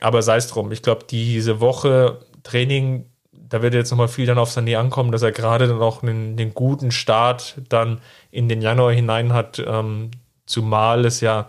Aber 0.00 0.22
sei 0.22 0.36
es 0.36 0.48
drum. 0.48 0.72
Ich 0.72 0.82
glaube, 0.82 1.04
diese 1.08 1.60
Woche 1.60 2.18
Training, 2.42 3.06
da 3.32 3.62
wird 3.62 3.74
jetzt 3.74 3.90
nochmal 3.90 4.08
viel 4.08 4.26
dann 4.26 4.38
auf 4.38 4.50
Sané 4.50 4.76
ankommen, 4.76 5.12
dass 5.12 5.22
er 5.22 5.32
gerade 5.32 5.68
dann 5.68 5.80
auch 5.80 6.02
einen, 6.02 6.38
einen, 6.38 6.54
guten 6.54 6.90
Start 6.90 7.54
dann 7.68 8.00
in 8.30 8.48
den 8.48 8.62
Januar 8.62 8.92
hinein 8.92 9.32
hat, 9.32 9.62
ähm, 9.64 10.10
zumal 10.46 11.04
es 11.04 11.20
ja 11.20 11.48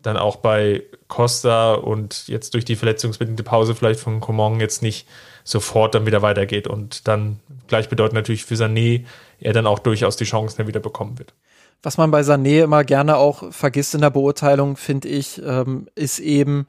dann 0.00 0.16
auch 0.16 0.36
bei 0.36 0.82
Costa 1.08 1.74
und 1.74 2.28
jetzt 2.28 2.54
durch 2.54 2.64
die 2.64 2.76
verletzungsbedingte 2.76 3.42
Pause 3.42 3.74
vielleicht 3.74 4.00
von 4.00 4.20
Coman 4.20 4.60
jetzt 4.60 4.82
nicht 4.82 5.06
sofort 5.44 5.94
dann 5.94 6.06
wieder 6.06 6.22
weitergeht 6.22 6.66
und 6.66 7.06
dann 7.06 7.38
gleichbedeutend 7.68 8.14
natürlich 8.14 8.44
für 8.44 8.54
Sané 8.54 9.04
er 9.40 9.52
dann 9.52 9.66
auch 9.66 9.78
durchaus 9.78 10.16
die 10.16 10.24
Chancen 10.24 10.56
dann 10.56 10.66
wieder 10.66 10.80
bekommen 10.80 11.18
wird. 11.18 11.34
Was 11.82 11.98
man 11.98 12.10
bei 12.10 12.22
Sané 12.22 12.64
immer 12.64 12.82
gerne 12.82 13.16
auch 13.16 13.52
vergisst 13.52 13.94
in 13.94 14.00
der 14.00 14.10
Beurteilung, 14.10 14.76
finde 14.76 15.08
ich, 15.08 15.40
ähm, 15.44 15.86
ist 15.94 16.18
eben 16.18 16.66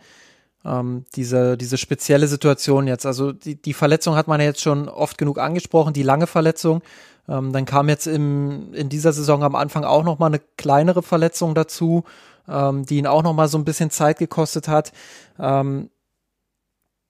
ähm, 0.66 1.06
diese, 1.16 1.58
diese 1.58 1.78
spezielle 1.78 2.28
Situation 2.28 2.86
jetzt. 2.86 3.06
Also 3.06 3.32
die, 3.32 3.62
die 3.62 3.74
Verletzung 3.74 4.16
hat 4.16 4.28
man 4.28 4.42
ja 4.42 4.48
jetzt 4.48 4.62
schon 4.62 4.90
oft 4.90 5.18
genug 5.18 5.40
angesprochen, 5.40 5.94
die 5.94 6.04
lange 6.04 6.28
Verletzung. 6.28 6.82
Ähm, 7.30 7.54
dann 7.54 7.66
kam 7.66 7.88
jetzt 7.88 8.08
im, 8.08 8.74
in 8.74 8.90
dieser 8.90 9.14
Saison 9.14 9.44
am 9.44 9.56
Anfang 9.56 9.86
auch 9.86 10.04
noch 10.04 10.20
mal 10.20 10.28
eine 10.28 10.42
kleinere 10.58 11.02
Verletzung 11.02 11.56
dazu, 11.56 12.04
ähm, 12.50 12.86
die 12.86 12.98
ihn 12.98 13.08
auch 13.08 13.24
noch 13.24 13.34
mal 13.34 13.48
so 13.48 13.58
ein 13.58 13.66
bisschen 13.66 13.92
Zeit 13.92 14.20
gekostet 14.20 14.68
hat. 14.68 14.92
Ähm, 15.40 15.90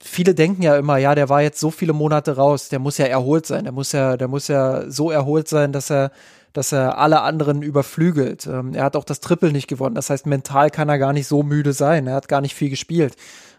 viele 0.02 0.36
denken 0.36 0.62
ja 0.62 0.78
immer, 0.78 0.98
ja, 0.98 1.16
der 1.16 1.30
war 1.30 1.42
jetzt 1.42 1.60
so 1.60 1.72
viele 1.72 1.94
Monate 1.94 2.36
raus, 2.36 2.70
der 2.70 2.80
muss 2.80 2.98
ja 2.98 3.06
erholt 3.06 3.46
sein, 3.46 3.64
der 3.64 3.74
muss 3.74 3.92
ja, 3.92 4.18
der 4.18 4.28
muss 4.28 4.48
ja 4.48 4.90
so 4.90 5.12
erholt 5.12 5.48
sein, 5.48 5.72
dass 5.72 5.90
er, 5.90 6.12
dass 6.54 6.72
er 6.72 6.98
alle 6.98 7.22
anderen 7.22 7.62
überflügelt. 7.62 8.46
Ähm, 8.48 8.74
er 8.74 8.84
hat 8.84 8.96
auch 8.96 9.04
das 9.04 9.20
Triple 9.20 9.52
nicht 9.52 9.68
gewonnen, 9.68 9.96
das 9.96 10.10
heißt, 10.10 10.26
mental 10.26 10.70
kann 10.70 10.90
er 10.90 11.00
gar 11.00 11.14
nicht 11.14 11.28
so 11.28 11.44
müde 11.44 11.74
sein, 11.74 12.08
er 12.08 12.16
hat 12.16 12.28
gar 12.28 12.42
nicht 12.42 12.56
viel 12.56 12.70
gespielt. 12.70 13.16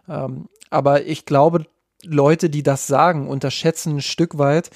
Ähm, 0.09 0.49
aber 0.71 1.05
ich 1.07 1.25
glaube, 1.27 1.67
Leute, 2.05 2.51
die 2.51 2.63
das 2.63 2.87
sagen, 2.87 3.29
unterschätzen 3.29 3.97
ein 3.97 4.03
Stück 4.03 4.39
weit, 4.39 4.71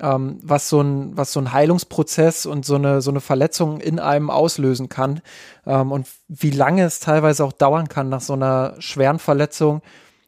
ähm, 0.00 0.38
was 0.42 0.68
so 0.68 0.80
ein, 0.80 1.16
was 1.16 1.32
so 1.32 1.40
ein 1.40 1.52
Heilungsprozess 1.52 2.46
und 2.46 2.64
so 2.64 2.76
eine, 2.76 3.00
so 3.00 3.10
eine 3.10 3.20
Verletzung 3.20 3.80
in 3.80 3.98
einem 3.98 4.30
auslösen 4.30 4.88
kann 4.88 5.20
ähm, 5.66 5.92
und 5.92 6.06
wie 6.28 6.50
lange 6.50 6.84
es 6.84 7.00
teilweise 7.00 7.44
auch 7.44 7.52
dauern 7.52 7.88
kann 7.88 8.08
nach 8.08 8.20
so 8.20 8.34
einer 8.34 8.74
schweren 8.78 9.18
Verletzung, 9.18 9.82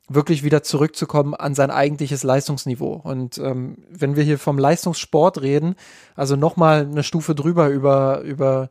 wirklich 0.08 0.42
wieder 0.42 0.62
zurückzukommen 0.62 1.34
an 1.34 1.54
sein 1.54 1.70
eigentliches 1.70 2.22
Leistungsniveau. 2.22 3.00
Und 3.02 3.38
ähm, 3.38 3.78
wenn 3.88 4.16
wir 4.16 4.24
hier 4.24 4.38
vom 4.38 4.58
Leistungssport 4.58 5.40
reden, 5.40 5.76
also 6.16 6.36
nochmal 6.36 6.80
eine 6.80 7.02
Stufe 7.02 7.34
drüber 7.34 7.68
über, 7.68 8.20
über, 8.20 8.68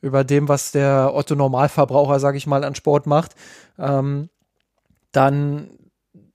über 0.00 0.24
dem, 0.24 0.48
was 0.48 0.72
der 0.72 1.12
Otto 1.14 1.34
Normalverbraucher, 1.34 2.20
sage 2.20 2.36
ich 2.36 2.46
mal, 2.46 2.64
an 2.64 2.74
Sport 2.74 3.06
macht, 3.06 3.34
ähm, 3.78 4.28
dann, 5.12 5.70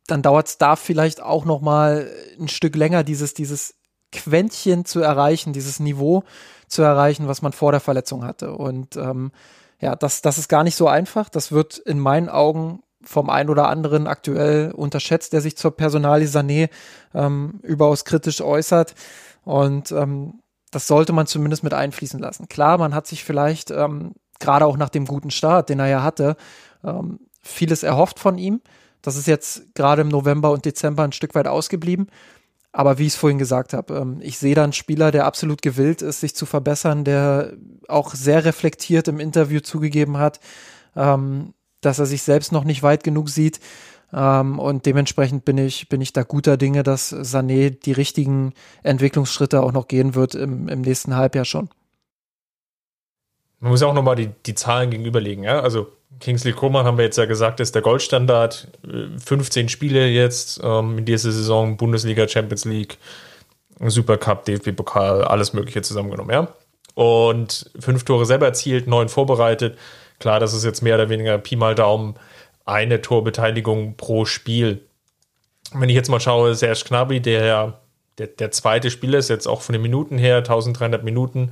dann 0.07 0.21
dauert 0.21 0.47
es 0.47 0.57
da 0.57 0.75
vielleicht 0.75 1.21
auch 1.21 1.45
nochmal 1.45 2.09
ein 2.39 2.47
Stück 2.47 2.75
länger, 2.75 3.03
dieses, 3.03 3.33
dieses 3.33 3.75
Quäntchen 4.11 4.85
zu 4.85 5.01
erreichen, 5.01 5.51
dieses 5.51 5.79
Niveau 5.79 6.23
zu 6.67 6.81
erreichen, 6.81 7.27
was 7.27 7.41
man 7.41 7.51
vor 7.51 7.71
der 7.71 7.81
Verletzung 7.81 8.23
hatte. 8.23 8.53
Und 8.53 8.95
ähm, 8.95 9.31
ja, 9.79 9.95
das, 9.95 10.21
das 10.21 10.37
ist 10.37 10.47
gar 10.47 10.63
nicht 10.63 10.75
so 10.75 10.87
einfach. 10.87 11.29
Das 11.29 11.51
wird 11.51 11.77
in 11.77 11.99
meinen 11.99 12.29
Augen 12.29 12.81
vom 13.08 13.30
einen 13.30 13.49
oder 13.49 13.70
anderen 13.70 14.05
aktuell 14.08 14.72
unterschätzt, 14.72 15.34
der 15.34 15.41
sich 15.41 15.58
zur 15.58 15.76
Personalie 15.76 16.28
Sané 16.28 16.70
ähm, 17.14 17.60
überaus 17.64 18.05
kritisch 18.05 18.41
äußert. 18.41 18.95
Und 19.43 19.91
ähm, 19.91 20.41
das 20.72 20.88
sollte 20.88 21.14
man 21.14 21.28
zumindest 21.28 21.64
mit 21.64 21.74
einfließen 21.74 22.20
lassen. 22.20 22.49
Klar, 22.49 22.78
man 22.78 22.93
hat 22.93 23.08
sich 23.08 23.24
vielleicht 23.24 23.72
ähm, 23.72 24.14
gerade 24.39 24.66
auch 24.66 24.78
nach 24.78 24.89
dem 24.89 25.05
guten 25.05 25.32
Start, 25.32 25.70
den 25.70 25.80
er 25.80 25.88
ja 25.88 26.03
hatte, 26.03 26.36
ähm, 26.84 27.20
vieles 27.41 27.84
erhofft 27.84 28.20
von 28.20 28.38
ihm. 28.38 28.62
Das 29.01 29.16
ist 29.16 29.28
jetzt 29.28 29.74
gerade 29.74 30.01
im 30.01 30.10
November 30.10 30.51
und 30.51 30.66
Dezember 30.66 31.03
ein 31.03 31.14
Stück 31.14 31.34
weit 31.34 31.47
ausgeblieben. 31.47 32.08
Aber 32.74 32.97
wie 32.97 33.08
ich 33.08 33.14
es 33.14 33.16
vorhin 33.16 33.39
gesagt 33.39 33.74
habe, 33.74 33.95
ähm, 33.95 34.20
ich 34.22 34.38
sehe 34.38 34.53
da 34.53 34.64
einen 34.64 34.74
Spieler, 34.74 35.12
der 35.12 35.26
absolut 35.26 35.62
gewillt 35.62 36.01
ist, 36.01 36.20
sich 36.20 36.36
zu 36.36 36.45
verbessern, 36.45 37.05
der 37.05 37.53
auch 37.88 38.14
sehr 38.14 38.43
reflektiert 38.43 39.08
im 39.08 39.20
Interview 39.20 39.62
zugegeben 39.62 40.18
hat, 40.18 40.39
ähm, 40.95 41.53
dass 41.82 41.99
er 41.99 42.05
sich 42.05 42.23
selbst 42.23 42.51
noch 42.51 42.63
nicht 42.63 42.84
weit 42.84 43.03
genug 43.03 43.30
sieht. 43.30 43.59
Ähm, 44.13 44.59
und 44.59 44.86
dementsprechend 44.86 45.45
bin 45.45 45.57
ich, 45.57 45.89
bin 45.89 46.01
ich 46.01 46.13
da 46.13 46.23
guter 46.23 46.57
Dinge, 46.57 46.84
dass 46.84 47.13
Sané 47.13 47.69
die 47.69 47.91
richtigen 47.91 48.53
Entwicklungsschritte 48.84 49.61
auch 49.61 49.73
noch 49.73 49.88
gehen 49.88 50.15
wird 50.15 50.36
im, 50.36 50.67
im 50.67 50.82
nächsten 50.82 51.15
Halbjahr 51.15 51.45
schon. 51.45 51.69
Man 53.59 53.71
muss 53.71 53.84
auch 53.84 53.93
nochmal 53.93 54.15
die, 54.15 54.30
die 54.45 54.55
Zahlen 54.55 54.91
gegenüberlegen. 54.91 55.43
Ja? 55.43 55.61
Also 55.61 55.88
Kingsley 56.19 56.53
Coman 56.53 56.86
haben 56.86 56.97
wir 56.97 57.05
jetzt 57.05 57.17
ja 57.17 57.25
gesagt, 57.25 57.59
ist 57.59 57.75
der 57.75 57.82
Goldstandard. 57.82 58.67
15 59.23 59.69
Spiele 59.69 60.07
jetzt 60.07 60.61
ähm, 60.63 60.99
in 60.99 61.05
dieser 61.05 61.32
Saison, 61.32 61.75
Bundesliga, 61.75 62.28
Champions 62.28 62.65
League, 62.65 62.97
Supercup, 63.80 64.45
DFB-Pokal, 64.45 65.23
alles 65.23 65.53
Mögliche 65.53 65.82
zusammengenommen. 65.82 66.32
Ja? 66.32 66.47
Und 66.93 67.69
fünf 67.80 68.05
Tore 68.05 68.25
selber 68.25 68.45
erzielt, 68.45 68.88
neun 68.88 69.09
vorbereitet. 69.09 69.78
Klar, 70.20 70.39
das 70.39 70.53
ist 70.53 70.63
jetzt 70.63 70.82
mehr 70.82 70.95
oder 70.95 71.09
weniger 71.09 71.38
Pi 71.38 71.55
mal 71.55 71.76
Daumen 71.76 72.15
eine 72.65 73.01
Torbeteiligung 73.01 73.95
pro 73.95 74.26
Spiel. 74.26 74.82
wenn 75.74 75.89
ich 75.89 75.95
jetzt 75.95 76.09
mal 76.09 76.20
schaue, 76.20 76.55
Serge 76.55 76.84
Gnabry, 76.88 77.22
der 77.22 77.80
der, 78.18 78.28
der 78.28 78.51
zweite 78.51 78.89
Spieler 78.89 79.20
ist, 79.20 79.30
jetzt 79.30 79.47
auch 79.47 79.61
von 79.61 79.74
den 79.74 79.82
Minuten 79.82 80.18
her, 80.18 80.38
1300 80.38 81.03
Minuten, 81.03 81.51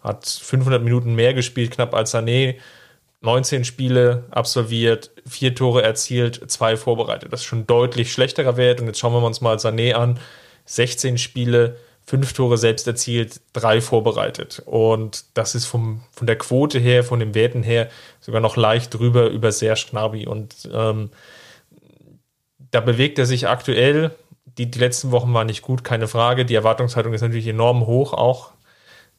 hat 0.00 0.26
500 0.26 0.82
Minuten 0.82 1.14
mehr 1.14 1.34
gespielt, 1.34 1.72
knapp 1.72 1.94
als 1.94 2.14
Sané, 2.14 2.56
19 3.22 3.64
Spiele 3.64 4.24
absolviert, 4.30 5.10
vier 5.26 5.54
Tore 5.54 5.82
erzielt, 5.82 6.48
zwei 6.50 6.76
vorbereitet. 6.76 7.32
Das 7.32 7.40
ist 7.40 7.46
schon 7.46 7.66
deutlich 7.66 8.12
schlechterer 8.12 8.56
Wert. 8.56 8.80
Und 8.80 8.86
jetzt 8.86 9.00
schauen 9.00 9.12
wir 9.12 9.22
uns 9.22 9.40
mal 9.40 9.56
Sané 9.56 9.94
an. 9.94 10.20
16 10.66 11.18
Spiele, 11.18 11.76
fünf 12.06 12.32
Tore 12.32 12.56
selbst 12.56 12.86
erzielt, 12.86 13.40
drei 13.52 13.80
vorbereitet. 13.80 14.62
Und 14.64 15.24
das 15.34 15.54
ist 15.54 15.66
vom, 15.66 16.02
von 16.12 16.26
der 16.26 16.38
Quote 16.38 16.78
her, 16.78 17.02
von 17.02 17.18
den 17.18 17.34
Werten 17.34 17.62
her 17.62 17.88
sogar 18.20 18.40
noch 18.40 18.56
leicht 18.56 18.94
drüber 18.94 19.28
über 19.28 19.50
Serge 19.50 19.86
Gnabry. 19.90 20.26
Und 20.26 20.68
ähm, 20.72 21.10
da 22.70 22.80
bewegt 22.80 23.18
er 23.18 23.26
sich 23.26 23.48
aktuell. 23.48 24.12
Die, 24.56 24.70
die 24.70 24.78
letzten 24.78 25.10
Wochen 25.10 25.34
waren 25.34 25.48
nicht 25.48 25.62
gut, 25.62 25.82
keine 25.82 26.06
Frage. 26.06 26.44
Die 26.44 26.54
Erwartungshaltung 26.54 27.12
ist 27.12 27.22
natürlich 27.22 27.48
enorm 27.48 27.86
hoch 27.86 28.12
auch. 28.12 28.52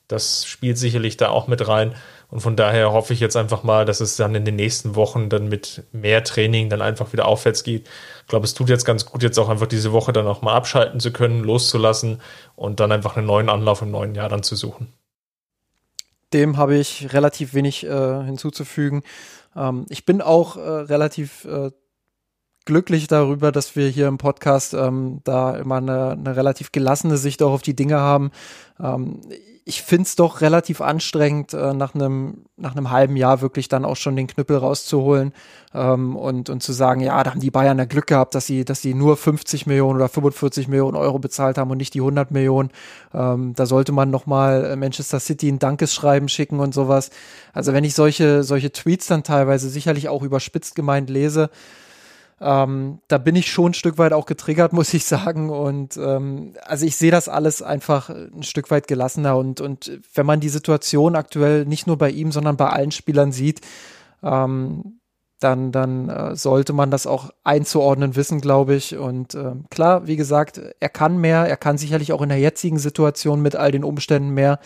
Das 0.07 0.45
spielt 0.45 0.77
sicherlich 0.77 1.17
da 1.17 1.29
auch 1.29 1.47
mit 1.47 1.67
rein. 1.67 1.93
Und 2.29 2.41
von 2.41 2.57
daher 2.57 2.91
hoffe 2.91 3.13
ich 3.13 3.21
jetzt 3.21 3.37
einfach 3.37 3.63
mal, 3.63 3.85
dass 3.85 4.01
es 4.01 4.17
dann 4.17 4.35
in 4.35 4.43
den 4.43 4.57
nächsten 4.57 4.95
Wochen 4.95 5.29
dann 5.29 5.47
mit 5.47 5.83
mehr 5.93 6.23
Training 6.23 6.69
dann 6.69 6.81
einfach 6.81 7.13
wieder 7.13 7.25
aufwärts 7.25 7.63
geht. 7.63 7.87
Ich 8.21 8.27
glaube, 8.27 8.45
es 8.45 8.53
tut 8.53 8.67
jetzt 8.67 8.83
ganz 8.83 9.05
gut, 9.05 9.23
jetzt 9.23 9.37
auch 9.37 9.47
einfach 9.47 9.67
diese 9.67 9.93
Woche 9.93 10.11
dann 10.11 10.27
auch 10.27 10.41
mal 10.41 10.53
abschalten 10.53 10.99
zu 10.99 11.13
können, 11.13 11.43
loszulassen 11.43 12.21
und 12.55 12.81
dann 12.81 12.91
einfach 12.91 13.15
einen 13.15 13.27
neuen 13.27 13.49
Anlauf 13.49 13.81
im 13.81 13.91
neuen 13.91 14.13
Jahr 14.13 14.27
dann 14.27 14.43
zu 14.43 14.55
suchen. 14.55 14.91
Dem 16.33 16.57
habe 16.57 16.75
ich 16.75 17.13
relativ 17.13 17.53
wenig 17.53 17.85
äh, 17.85 18.23
hinzuzufügen. 18.25 19.03
Ähm, 19.55 19.85
ich 19.87 20.05
bin 20.05 20.21
auch 20.21 20.57
äh, 20.57 20.59
relativ 20.59 21.45
äh, 21.45 21.71
glücklich 22.65 23.07
darüber, 23.07 23.53
dass 23.53 23.77
wir 23.77 23.87
hier 23.87 24.07
im 24.07 24.17
Podcast 24.17 24.73
ähm, 24.73 25.21
da 25.23 25.55
immer 25.55 25.77
eine, 25.77 26.11
eine, 26.11 26.35
relativ 26.35 26.73
gelassene 26.73 27.15
Sicht 27.15 27.41
auch 27.41 27.53
auf 27.53 27.61
die 27.61 27.75
Dinge 27.75 27.99
haben. 27.99 28.31
Ähm, 28.79 29.21
ich 29.67 29.81
find's 29.81 30.15
doch 30.15 30.39
relativ 30.39 30.79
anstrengend, 30.79 31.53
äh, 31.53 31.73
nach 31.73 31.93
einem 31.93 32.45
nach 32.55 32.73
einem 32.73 32.89
halben 32.89 33.17
Jahr 33.17 33.41
wirklich 33.41 33.67
dann 33.67 33.83
auch 33.83 33.97
schon 33.97 34.15
den 34.15 34.27
Knüppel 34.27 34.55
rauszuholen 34.57 35.33
ähm, 35.73 36.15
und 36.15 36.49
und 36.49 36.63
zu 36.63 36.71
sagen, 36.71 37.01
ja, 37.01 37.21
da 37.21 37.31
haben 37.31 37.41
die 37.41 37.51
Bayern 37.51 37.77
ja 37.77 37.83
Glück 37.83 38.07
gehabt, 38.07 38.33
dass 38.33 38.45
sie 38.45 38.63
dass 38.63 38.81
sie 38.81 38.93
nur 38.93 39.17
50 39.17 39.65
Millionen 39.67 39.97
oder 39.97 40.07
45 40.07 40.69
Millionen 40.69 40.95
Euro 40.95 41.19
bezahlt 41.19 41.57
haben 41.57 41.69
und 41.69 41.79
nicht 41.79 41.93
die 41.93 41.99
100 41.99 42.31
Millionen. 42.31 42.71
Ähm, 43.13 43.55
da 43.55 43.65
sollte 43.65 43.91
man 43.91 44.09
noch 44.09 44.25
mal 44.25 44.63
äh, 44.63 44.75
Manchester 44.77 45.19
City 45.19 45.49
ein 45.49 45.59
Dankesschreiben 45.59 46.29
schicken 46.29 46.61
und 46.61 46.73
sowas. 46.73 47.09
Also 47.51 47.73
wenn 47.73 47.83
ich 47.83 47.93
solche 47.93 48.43
solche 48.43 48.71
Tweets 48.71 49.07
dann 49.07 49.23
teilweise 49.23 49.69
sicherlich 49.69 50.07
auch 50.07 50.23
überspitzt 50.23 50.75
gemeint 50.75 51.09
lese, 51.09 51.49
ähm, 52.39 52.99
da 53.07 53.17
bin 53.17 53.35
ich 53.35 53.51
schon 53.51 53.71
ein 53.71 53.73
Stück 53.73 53.97
weit 53.97 54.13
auch 54.13 54.25
getriggert, 54.25 54.73
muss 54.73 54.93
ich 54.93 55.05
sagen. 55.05 55.49
Und 55.49 55.97
ähm, 55.97 56.53
also 56.65 56.85
ich 56.85 56.95
sehe 56.95 57.11
das 57.11 57.29
alles 57.29 57.61
einfach 57.61 58.09
ein 58.09 58.43
Stück 58.43 58.69
weit 58.71 58.87
gelassener. 58.87 59.37
Und, 59.37 59.61
und 59.61 59.99
wenn 60.13 60.25
man 60.25 60.39
die 60.39 60.49
Situation 60.49 61.15
aktuell 61.15 61.65
nicht 61.65 61.87
nur 61.87 61.97
bei 61.97 62.09
ihm, 62.09 62.31
sondern 62.31 62.57
bei 62.57 62.69
allen 62.69 62.91
Spielern 62.91 63.31
sieht, 63.31 63.61
ähm, 64.23 64.99
dann, 65.39 65.71
dann 65.71 66.09
äh, 66.09 66.35
sollte 66.35 66.73
man 66.73 66.89
das 66.89 67.05
auch 67.05 67.29
einzuordnen 67.43 68.15
wissen, 68.15 68.41
glaube 68.41 68.75
ich. 68.75 68.97
Und 68.97 69.35
äh, 69.35 69.53
klar, 69.69 70.07
wie 70.07 70.15
gesagt, 70.15 70.59
er 70.79 70.89
kann 70.89 71.17
mehr, 71.17 71.47
er 71.47 71.57
kann 71.57 71.77
sicherlich 71.77 72.11
auch 72.11 72.21
in 72.21 72.29
der 72.29 72.39
jetzigen 72.39 72.79
Situation 72.79 73.41
mit 73.41 73.55
all 73.55 73.71
den 73.71 73.83
Umständen 73.83 74.31
mehr. 74.31 74.59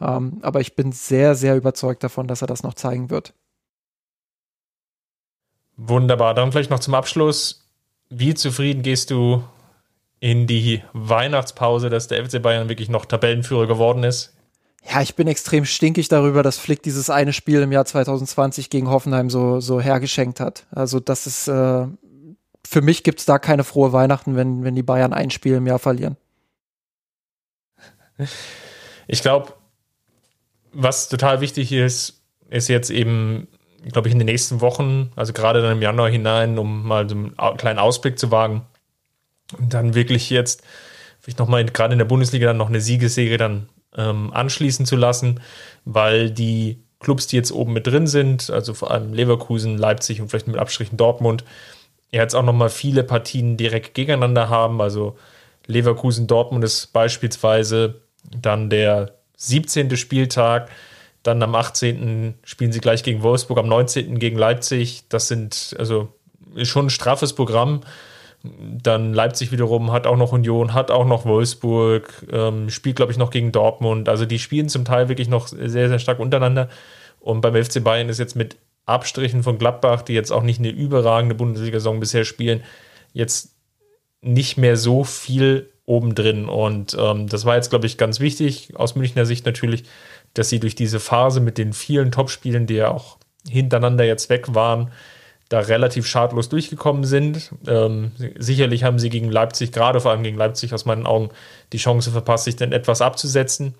Ähm, 0.00 0.38
aber 0.42 0.60
ich 0.60 0.74
bin 0.74 0.92
sehr, 0.92 1.36
sehr 1.36 1.56
überzeugt 1.56 2.02
davon, 2.02 2.26
dass 2.26 2.42
er 2.42 2.48
das 2.48 2.64
noch 2.64 2.74
zeigen 2.74 3.10
wird. 3.10 3.34
Wunderbar. 5.76 6.34
Dann 6.34 6.52
vielleicht 6.52 6.70
noch 6.70 6.80
zum 6.80 6.94
Abschluss. 6.94 7.68
Wie 8.08 8.34
zufrieden 8.34 8.82
gehst 8.82 9.10
du 9.10 9.44
in 10.20 10.46
die 10.46 10.82
Weihnachtspause, 10.92 11.90
dass 11.90 12.08
der 12.08 12.24
FC 12.24 12.40
Bayern 12.40 12.68
wirklich 12.68 12.88
noch 12.88 13.04
Tabellenführer 13.04 13.66
geworden 13.66 14.02
ist? 14.04 14.32
Ja, 14.88 15.02
ich 15.02 15.16
bin 15.16 15.26
extrem 15.26 15.64
stinkig 15.64 16.08
darüber, 16.08 16.42
dass 16.42 16.58
Flick 16.58 16.82
dieses 16.82 17.10
eine 17.10 17.32
Spiel 17.32 17.60
im 17.62 17.72
Jahr 17.72 17.84
2020 17.84 18.70
gegen 18.70 18.88
Hoffenheim 18.88 19.30
so, 19.30 19.60
so 19.60 19.80
hergeschenkt 19.80 20.38
hat. 20.38 20.64
Also 20.70 21.00
das 21.00 21.26
ist, 21.26 21.48
äh, 21.48 21.86
für 22.64 22.82
mich 22.82 23.02
gibt 23.02 23.18
es 23.18 23.26
da 23.26 23.38
keine 23.38 23.64
frohe 23.64 23.92
Weihnachten, 23.92 24.36
wenn, 24.36 24.62
wenn 24.62 24.76
die 24.76 24.84
Bayern 24.84 25.12
ein 25.12 25.30
Spiel 25.30 25.54
im 25.54 25.66
Jahr 25.66 25.80
verlieren. 25.80 26.16
Ich 29.08 29.22
glaube, 29.22 29.52
was 30.72 31.08
total 31.08 31.40
wichtig 31.40 31.72
ist, 31.72 32.22
ist 32.48 32.68
jetzt 32.68 32.90
eben 32.90 33.48
glaube 33.92 34.08
ich, 34.08 34.12
in 34.12 34.18
den 34.18 34.26
nächsten 34.26 34.60
Wochen, 34.60 35.12
also 35.16 35.32
gerade 35.32 35.62
dann 35.62 35.72
im 35.72 35.82
Januar 35.82 36.08
hinein, 36.08 36.58
um 36.58 36.86
mal 36.86 37.08
so 37.08 37.14
einen 37.14 37.56
kleinen 37.56 37.78
Ausblick 37.78 38.18
zu 38.18 38.30
wagen. 38.30 38.62
Und 39.58 39.74
dann 39.74 39.94
wirklich 39.94 40.30
jetzt, 40.30 40.62
vielleicht 41.20 41.38
nochmal 41.38 41.64
gerade 41.64 41.92
in 41.92 41.98
der 41.98 42.06
Bundesliga 42.06 42.46
dann 42.46 42.56
noch 42.56 42.68
eine 42.68 42.80
Siegesserie 42.80 43.36
dann 43.36 43.68
ähm, 43.96 44.32
anschließen 44.32 44.86
zu 44.86 44.96
lassen, 44.96 45.40
weil 45.84 46.30
die 46.30 46.82
Clubs, 47.00 47.26
die 47.26 47.36
jetzt 47.36 47.52
oben 47.52 47.72
mit 47.72 47.86
drin 47.86 48.06
sind, 48.06 48.50
also 48.50 48.74
vor 48.74 48.90
allem 48.90 49.12
Leverkusen, 49.12 49.78
Leipzig 49.78 50.20
und 50.20 50.28
vielleicht 50.28 50.48
mit 50.48 50.56
Abstrichen 50.56 50.96
Dortmund, 50.96 51.44
ja 52.10 52.22
jetzt 52.22 52.34
auch 52.34 52.42
nochmal 52.42 52.70
viele 52.70 53.04
Partien 53.04 53.56
direkt 53.56 53.94
gegeneinander 53.94 54.48
haben. 54.48 54.80
Also 54.80 55.16
Leverkusen, 55.66 56.26
Dortmund 56.26 56.64
ist 56.64 56.92
beispielsweise 56.92 58.00
dann 58.30 58.70
der 58.70 59.12
17. 59.36 59.96
Spieltag. 59.96 60.70
Dann 61.26 61.42
am 61.42 61.54
18. 61.54 62.34
spielen 62.44 62.70
sie 62.70 62.80
gleich 62.80 63.02
gegen 63.02 63.22
Wolfsburg, 63.22 63.58
am 63.58 63.66
19. 63.66 64.18
gegen 64.18 64.38
Leipzig. 64.38 65.04
Das 65.08 65.26
sind 65.26 65.74
also 65.78 66.08
ist 66.54 66.68
schon 66.68 66.86
ein 66.86 66.90
straffes 66.90 67.32
Programm. 67.32 67.80
Dann 68.44 69.12
Leipzig 69.12 69.50
wiederum 69.50 69.90
hat 69.90 70.06
auch 70.06 70.16
noch 70.16 70.30
Union, 70.32 70.72
hat 70.72 70.92
auch 70.92 71.04
noch 71.04 71.24
Wolfsburg, 71.24 72.26
ähm, 72.30 72.70
spielt, 72.70 72.94
glaube 72.94 73.10
ich, 73.10 73.18
noch 73.18 73.30
gegen 73.30 73.50
Dortmund. 73.50 74.08
Also 74.08 74.24
die 74.24 74.38
spielen 74.38 74.68
zum 74.68 74.84
Teil 74.84 75.08
wirklich 75.08 75.28
noch 75.28 75.48
sehr, 75.48 75.88
sehr 75.88 75.98
stark 75.98 76.20
untereinander. 76.20 76.68
Und 77.18 77.40
beim 77.40 77.56
FC 77.56 77.82
Bayern 77.82 78.08
ist 78.08 78.18
jetzt 78.18 78.36
mit 78.36 78.56
Abstrichen 78.84 79.42
von 79.42 79.58
Gladbach, 79.58 80.02
die 80.02 80.12
jetzt 80.12 80.30
auch 80.30 80.44
nicht 80.44 80.60
eine 80.60 80.68
überragende 80.68 81.34
Bundesliga-Saison 81.34 81.98
bisher 81.98 82.24
spielen, 82.24 82.62
jetzt 83.12 83.56
nicht 84.20 84.58
mehr 84.58 84.76
so 84.76 85.02
viel 85.02 85.70
oben 85.86 86.14
drin. 86.14 86.48
Und 86.48 86.96
ähm, 86.98 87.28
das 87.28 87.44
war 87.44 87.56
jetzt, 87.56 87.70
glaube 87.70 87.86
ich, 87.86 87.98
ganz 87.98 88.20
wichtig, 88.20 88.74
aus 88.76 88.94
Münchner 88.94 89.26
Sicht 89.26 89.46
natürlich, 89.46 89.84
dass 90.38 90.48
sie 90.48 90.60
durch 90.60 90.74
diese 90.74 91.00
Phase 91.00 91.40
mit 91.40 91.58
den 91.58 91.72
vielen 91.72 92.12
Topspielen, 92.12 92.66
die 92.66 92.74
ja 92.74 92.90
auch 92.90 93.18
hintereinander 93.48 94.04
jetzt 94.04 94.28
weg 94.28 94.54
waren, 94.54 94.90
da 95.48 95.60
relativ 95.60 96.06
schadlos 96.06 96.48
durchgekommen 96.48 97.04
sind. 97.04 97.52
Ähm, 97.66 98.12
sicherlich 98.36 98.84
haben 98.84 98.98
sie 98.98 99.10
gegen 99.10 99.30
Leipzig, 99.30 99.72
gerade 99.72 100.00
vor 100.00 100.10
allem 100.10 100.24
gegen 100.24 100.36
Leipzig 100.36 100.74
aus 100.74 100.84
meinen 100.84 101.06
Augen, 101.06 101.30
die 101.72 101.78
Chance 101.78 102.10
verpasst, 102.10 102.44
sich 102.44 102.56
dann 102.56 102.72
etwas 102.72 103.00
abzusetzen. 103.00 103.74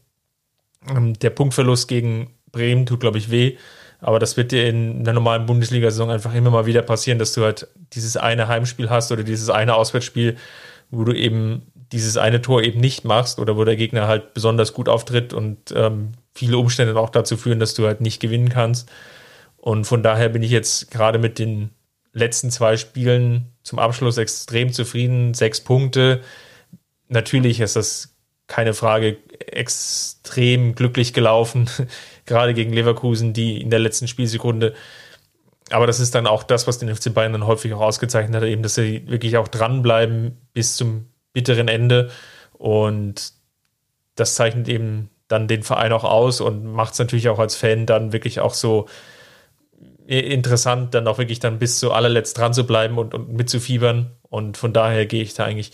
Ähm, 0.88 1.18
der 1.18 1.30
Punktverlust 1.30 1.88
gegen 1.88 2.30
Bremen 2.52 2.86
tut, 2.86 3.00
glaube 3.00 3.18
ich, 3.18 3.30
weh. 3.30 3.56
Aber 4.00 4.18
das 4.18 4.36
wird 4.36 4.52
dir 4.52 4.68
in 4.68 5.04
der 5.04 5.14
normalen 5.14 5.46
Bundesliga-Saison 5.46 6.10
einfach 6.10 6.34
immer 6.34 6.50
mal 6.50 6.66
wieder 6.66 6.82
passieren, 6.82 7.18
dass 7.18 7.32
du 7.32 7.42
halt 7.42 7.66
dieses 7.94 8.16
eine 8.16 8.46
Heimspiel 8.46 8.88
hast 8.88 9.10
oder 9.10 9.24
dieses 9.24 9.50
eine 9.50 9.74
Auswärtsspiel, 9.74 10.36
wo 10.90 11.02
du 11.02 11.12
eben 11.12 11.72
dieses 11.92 12.16
eine 12.16 12.42
Tor 12.42 12.62
eben 12.62 12.80
nicht 12.80 13.04
machst 13.04 13.38
oder 13.38 13.56
wo 13.56 13.64
der 13.64 13.76
Gegner 13.76 14.08
halt 14.08 14.34
besonders 14.34 14.72
gut 14.72 14.88
auftritt 14.88 15.32
und 15.32 15.72
ähm, 15.74 16.12
viele 16.34 16.58
Umstände 16.58 16.98
auch 16.98 17.10
dazu 17.10 17.36
führen, 17.36 17.60
dass 17.60 17.74
du 17.74 17.86
halt 17.86 18.00
nicht 18.00 18.20
gewinnen 18.20 18.48
kannst. 18.48 18.90
Und 19.56 19.84
von 19.84 20.02
daher 20.02 20.28
bin 20.28 20.42
ich 20.42 20.50
jetzt 20.50 20.90
gerade 20.90 21.18
mit 21.18 21.38
den 21.38 21.70
letzten 22.12 22.50
zwei 22.50 22.76
Spielen 22.76 23.52
zum 23.62 23.78
Abschluss 23.78 24.16
extrem 24.16 24.72
zufrieden. 24.72 25.34
Sechs 25.34 25.60
Punkte. 25.60 26.22
Natürlich 27.08 27.60
ist 27.60 27.76
das 27.76 28.16
keine 28.46 28.74
Frage 28.74 29.18
extrem 29.38 30.74
glücklich 30.74 31.12
gelaufen, 31.12 31.68
gerade 32.26 32.54
gegen 32.54 32.72
Leverkusen, 32.72 33.32
die 33.32 33.60
in 33.60 33.70
der 33.70 33.80
letzten 33.80 34.08
Spielsekunde. 34.08 34.74
Aber 35.70 35.86
das 35.86 35.98
ist 35.98 36.14
dann 36.14 36.26
auch 36.26 36.44
das, 36.44 36.66
was 36.66 36.78
den 36.78 36.94
FC 36.94 37.12
Bayern 37.12 37.32
dann 37.32 37.46
häufig 37.46 37.74
auch 37.74 37.80
ausgezeichnet 37.80 38.36
hat, 38.36 38.48
eben, 38.48 38.62
dass 38.62 38.76
sie 38.76 39.08
wirklich 39.08 39.36
auch 39.36 39.48
dranbleiben 39.48 40.36
bis 40.52 40.76
zum 40.76 41.06
bitteren 41.36 41.68
Ende. 41.68 42.10
Und 42.54 43.34
das 44.14 44.34
zeichnet 44.36 44.68
eben 44.68 45.10
dann 45.28 45.48
den 45.48 45.62
Verein 45.62 45.92
auch 45.92 46.04
aus 46.04 46.40
und 46.40 46.64
macht 46.64 46.94
es 46.94 46.98
natürlich 46.98 47.28
auch 47.28 47.38
als 47.38 47.56
Fan 47.56 47.84
dann 47.84 48.14
wirklich 48.14 48.40
auch 48.40 48.54
so 48.54 48.86
interessant, 50.06 50.94
dann 50.94 51.06
auch 51.06 51.18
wirklich 51.18 51.40
dann 51.40 51.58
bis 51.58 51.78
zu 51.78 51.92
allerletzt 51.92 52.38
dran 52.38 52.54
zu 52.54 52.64
bleiben 52.64 52.96
und, 52.96 53.12
und 53.12 53.34
mitzufiebern. 53.34 54.12
Und 54.22 54.56
von 54.56 54.72
daher 54.72 55.04
gehe 55.04 55.22
ich 55.22 55.34
da 55.34 55.44
eigentlich 55.44 55.72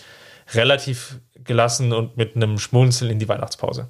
relativ 0.52 1.20
gelassen 1.44 1.92
und 1.92 2.16
mit 2.16 2.34
einem 2.34 2.58
Schmunzeln 2.58 3.10
in 3.10 3.20
die 3.20 3.28
Weihnachtspause. 3.28 3.88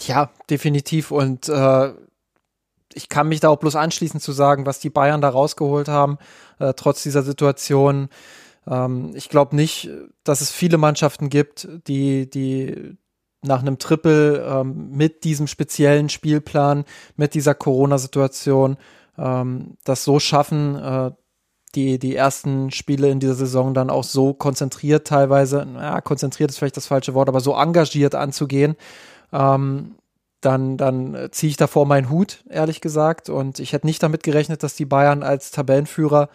Ja, 0.00 0.30
definitiv. 0.50 1.12
Und 1.12 1.48
äh, 1.48 1.92
ich 2.94 3.08
kann 3.08 3.28
mich 3.28 3.38
da 3.38 3.50
auch 3.50 3.58
bloß 3.58 3.76
anschließen 3.76 4.18
zu 4.18 4.32
sagen, 4.32 4.66
was 4.66 4.80
die 4.80 4.90
Bayern 4.90 5.20
da 5.20 5.28
rausgeholt 5.28 5.86
haben, 5.86 6.18
äh, 6.58 6.72
trotz 6.74 7.04
dieser 7.04 7.22
Situation. 7.22 8.08
Ähm, 8.66 9.12
ich 9.14 9.28
glaube 9.28 9.56
nicht, 9.56 9.90
dass 10.24 10.40
es 10.40 10.50
viele 10.50 10.78
Mannschaften 10.78 11.28
gibt, 11.28 11.68
die, 11.86 12.28
die 12.28 12.96
nach 13.42 13.60
einem 13.60 13.78
Triple 13.78 14.44
ähm, 14.44 14.90
mit 14.90 15.24
diesem 15.24 15.46
speziellen 15.46 16.08
Spielplan, 16.08 16.84
mit 17.16 17.34
dieser 17.34 17.54
Corona-Situation, 17.54 18.76
ähm, 19.18 19.76
das 19.84 20.04
so 20.04 20.20
schaffen, 20.20 20.76
äh, 20.76 21.10
die, 21.74 21.98
die 21.98 22.14
ersten 22.14 22.70
Spiele 22.70 23.08
in 23.08 23.18
dieser 23.18 23.34
Saison 23.34 23.74
dann 23.74 23.90
auch 23.90 24.04
so 24.04 24.34
konzentriert 24.34 25.06
teilweise, 25.06 25.66
ja, 25.74 26.00
konzentriert 26.00 26.50
ist 26.50 26.58
vielleicht 26.58 26.76
das 26.76 26.86
falsche 26.86 27.14
Wort, 27.14 27.28
aber 27.28 27.40
so 27.40 27.54
engagiert 27.54 28.14
anzugehen, 28.14 28.76
ähm, 29.32 29.96
dann, 30.42 30.76
dann 30.76 31.28
ziehe 31.30 31.50
ich 31.50 31.56
davor 31.56 31.86
meinen 31.86 32.10
Hut, 32.10 32.44
ehrlich 32.50 32.80
gesagt. 32.80 33.28
Und 33.30 33.60
ich 33.60 33.72
hätte 33.72 33.86
nicht 33.86 34.02
damit 34.02 34.24
gerechnet, 34.24 34.62
dass 34.62 34.74
die 34.74 34.84
Bayern 34.84 35.22
als 35.22 35.52
Tabellenführer 35.52 36.28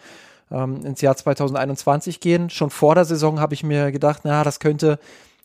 ähm, 0.50 0.84
ins 0.84 1.00
Jahr 1.00 1.16
2021 1.16 2.20
gehen. 2.20 2.50
Schon 2.50 2.70
vor 2.70 2.94
der 2.94 3.04
Saison 3.04 3.40
habe 3.40 3.54
ich 3.54 3.62
mir 3.62 3.92
gedacht, 3.92 4.22
na, 4.24 4.44
das 4.44 4.60
könnte 4.60 4.98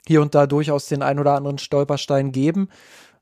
hier 0.07 0.21
und 0.21 0.35
da 0.35 0.47
durchaus 0.47 0.87
den 0.87 1.01
ein 1.01 1.19
oder 1.19 1.35
anderen 1.35 1.57
Stolperstein 1.57 2.31
geben. 2.31 2.69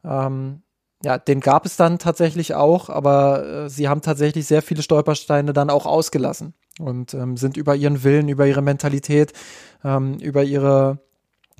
Ähm, 0.03 0.63
ja, 1.03 1.17
den 1.17 1.39
gab 1.39 1.65
es 1.65 1.77
dann 1.77 1.97
tatsächlich 1.99 2.53
auch, 2.53 2.89
aber 2.89 3.45
äh, 3.45 3.69
sie 3.69 3.89
haben 3.89 4.01
tatsächlich 4.01 4.45
sehr 4.45 4.61
viele 4.61 4.83
Stolpersteine 4.83 5.53
dann 5.53 5.69
auch 5.69 5.85
ausgelassen 5.85 6.53
und 6.79 7.13
ähm, 7.13 7.37
sind 7.37 7.57
über 7.57 7.75
ihren 7.75 8.03
Willen, 8.03 8.29
über 8.29 8.45
ihre 8.45 8.61
Mentalität, 8.61 9.33
ähm, 9.83 10.19
über 10.19 10.43
ihre 10.43 10.99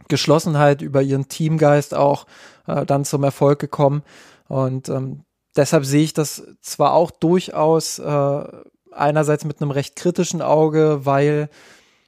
Geschlossenheit, 0.07 0.82
über 0.82 1.01
ihren 1.01 1.28
Teamgeist 1.28 1.95
auch 1.95 2.28
äh, 2.67 2.86
dann 2.86 3.05
zum 3.05 3.24
Erfolg 3.24 3.59
gekommen. 3.59 4.03
Und 4.47 4.89
ähm, 4.89 5.24
deshalb 5.55 5.86
sehe 5.86 6.03
ich 6.03 6.13
das 6.13 6.43
zwar 6.61 6.93
auch 6.93 7.09
durchaus 7.11 7.97
äh, 7.99 8.43
einerseits 8.91 9.45
mit 9.45 9.61
einem 9.61 9.71
recht 9.71 9.95
kritischen 9.95 10.41
Auge, 10.41 11.01
weil 11.03 11.49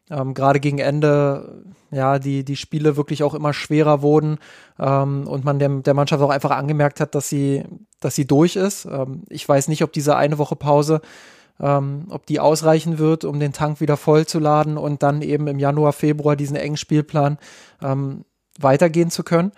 ähm, 0.10 0.34
gerade 0.34 0.60
gegen 0.60 0.80
Ende 0.80 1.64
ja 1.92 2.20
die 2.20 2.44
die 2.44 2.56
Spiele 2.56 2.98
wirklich 2.98 3.24
auch 3.24 3.34
immer 3.34 3.54
schwerer 3.54 4.02
wurden 4.02 4.40
ähm, 4.80 5.28
und 5.28 5.46
man 5.46 5.60
der, 5.60 5.70
der 5.70 5.94
Mannschaft 5.94 6.22
auch 6.24 6.30
einfach 6.30 6.52
angemerkt 6.52 7.00
hat, 7.00 7.16
dass 7.16 7.30
sie 7.30 7.64
dass 8.00 8.16
sie 8.16 8.26
durch 8.26 8.56
ist. 8.56 8.86
Ähm, 8.86 9.24
ich 9.30 9.48
weiß 9.48 9.68
nicht, 9.68 9.84
ob 9.84 9.94
diese 9.94 10.16
eine 10.16 10.38
Woche 10.38 10.56
Pause 10.56 11.02
ähm, 11.60 12.08
ob 12.10 12.26
die 12.26 12.40
ausreichen 12.40 12.98
wird, 12.98 13.26
um 13.26 13.40
den 13.40 13.54
Tank 13.54 13.80
wieder 13.80 13.98
voll 13.98 14.26
zu 14.26 14.40
laden 14.40 14.78
und 14.78 15.04
dann 15.04 15.22
eben 15.22 15.48
im 15.48 15.60
Januar, 15.60 15.94
Februar 15.94 16.36
diesen 16.36 16.56
engen 16.56 16.78
Spielplan 16.78 17.38
ähm, 17.82 18.26
weitergehen 18.60 19.12
zu 19.12 19.24
können. 19.24 19.52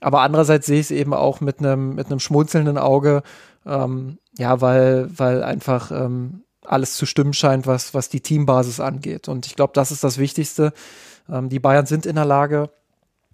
Aber 0.00 0.20
andererseits 0.20 0.66
sehe 0.66 0.80
ich 0.80 0.86
es 0.86 0.90
eben 0.90 1.14
auch 1.14 1.40
mit 1.40 1.58
einem 1.58 1.94
mit 1.94 2.06
einem 2.06 2.20
schmunzelnden 2.20 2.78
Auge, 2.78 3.22
ähm, 3.64 4.18
ja, 4.38 4.60
weil 4.60 5.08
weil 5.16 5.42
einfach 5.42 5.90
ähm, 5.90 6.42
alles 6.66 6.94
zu 6.94 7.06
stimmen 7.06 7.32
scheint, 7.32 7.66
was 7.66 7.94
was 7.94 8.08
die 8.08 8.20
Teambasis 8.20 8.80
angeht. 8.80 9.28
Und 9.28 9.46
ich 9.46 9.56
glaube, 9.56 9.72
das 9.74 9.90
ist 9.90 10.04
das 10.04 10.18
Wichtigste. 10.18 10.72
Ähm, 11.28 11.48
die 11.48 11.58
Bayern 11.58 11.86
sind 11.86 12.06
in 12.06 12.16
der 12.16 12.24
Lage, 12.24 12.70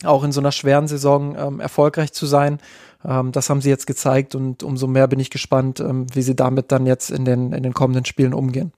auch 0.05 0.25
in 0.25 0.33
so 0.33 0.41
einer 0.41 0.53
schweren 0.53 0.89
Saison 0.89 1.37
ähm, 1.37 1.61
erfolgreich 1.61 2.13
zu 2.13 2.27
sein. 2.27 2.59
Ähm, 3.05 3.33
das 3.33 3.51
haben 3.51 3.61
sie 3.61 3.71
jetzt 3.71 3.87
gezeigt 3.87 4.35
und 4.35 4.63
umso 4.63 4.87
mehr 4.87 5.07
bin 5.09 5.21
ich 5.21 5.31
gespannt, 5.31 5.81
ähm, 5.81 6.07
wie 6.15 6.23
sie 6.23 6.37
damit 6.37 6.73
dann 6.73 6.87
jetzt 6.87 7.11
in 7.11 7.25
den, 7.25 7.53
in 7.53 7.63
den 7.63 7.75
kommenden 7.75 8.05
Spielen 8.05 8.35
umgehen. 8.35 8.73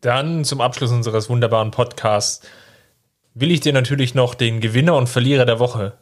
Dann 0.00 0.44
zum 0.44 0.60
Abschluss 0.60 0.90
unseres 0.90 1.28
wunderbaren 1.30 1.70
Podcasts 1.70 2.44
will 3.34 3.50
ich 3.50 3.60
dir 3.60 3.72
natürlich 3.72 4.14
noch 4.14 4.34
den 4.34 4.60
Gewinner 4.60 4.96
und 4.96 5.08
Verlierer 5.08 5.46
der 5.46 5.58
Woche 5.58 5.94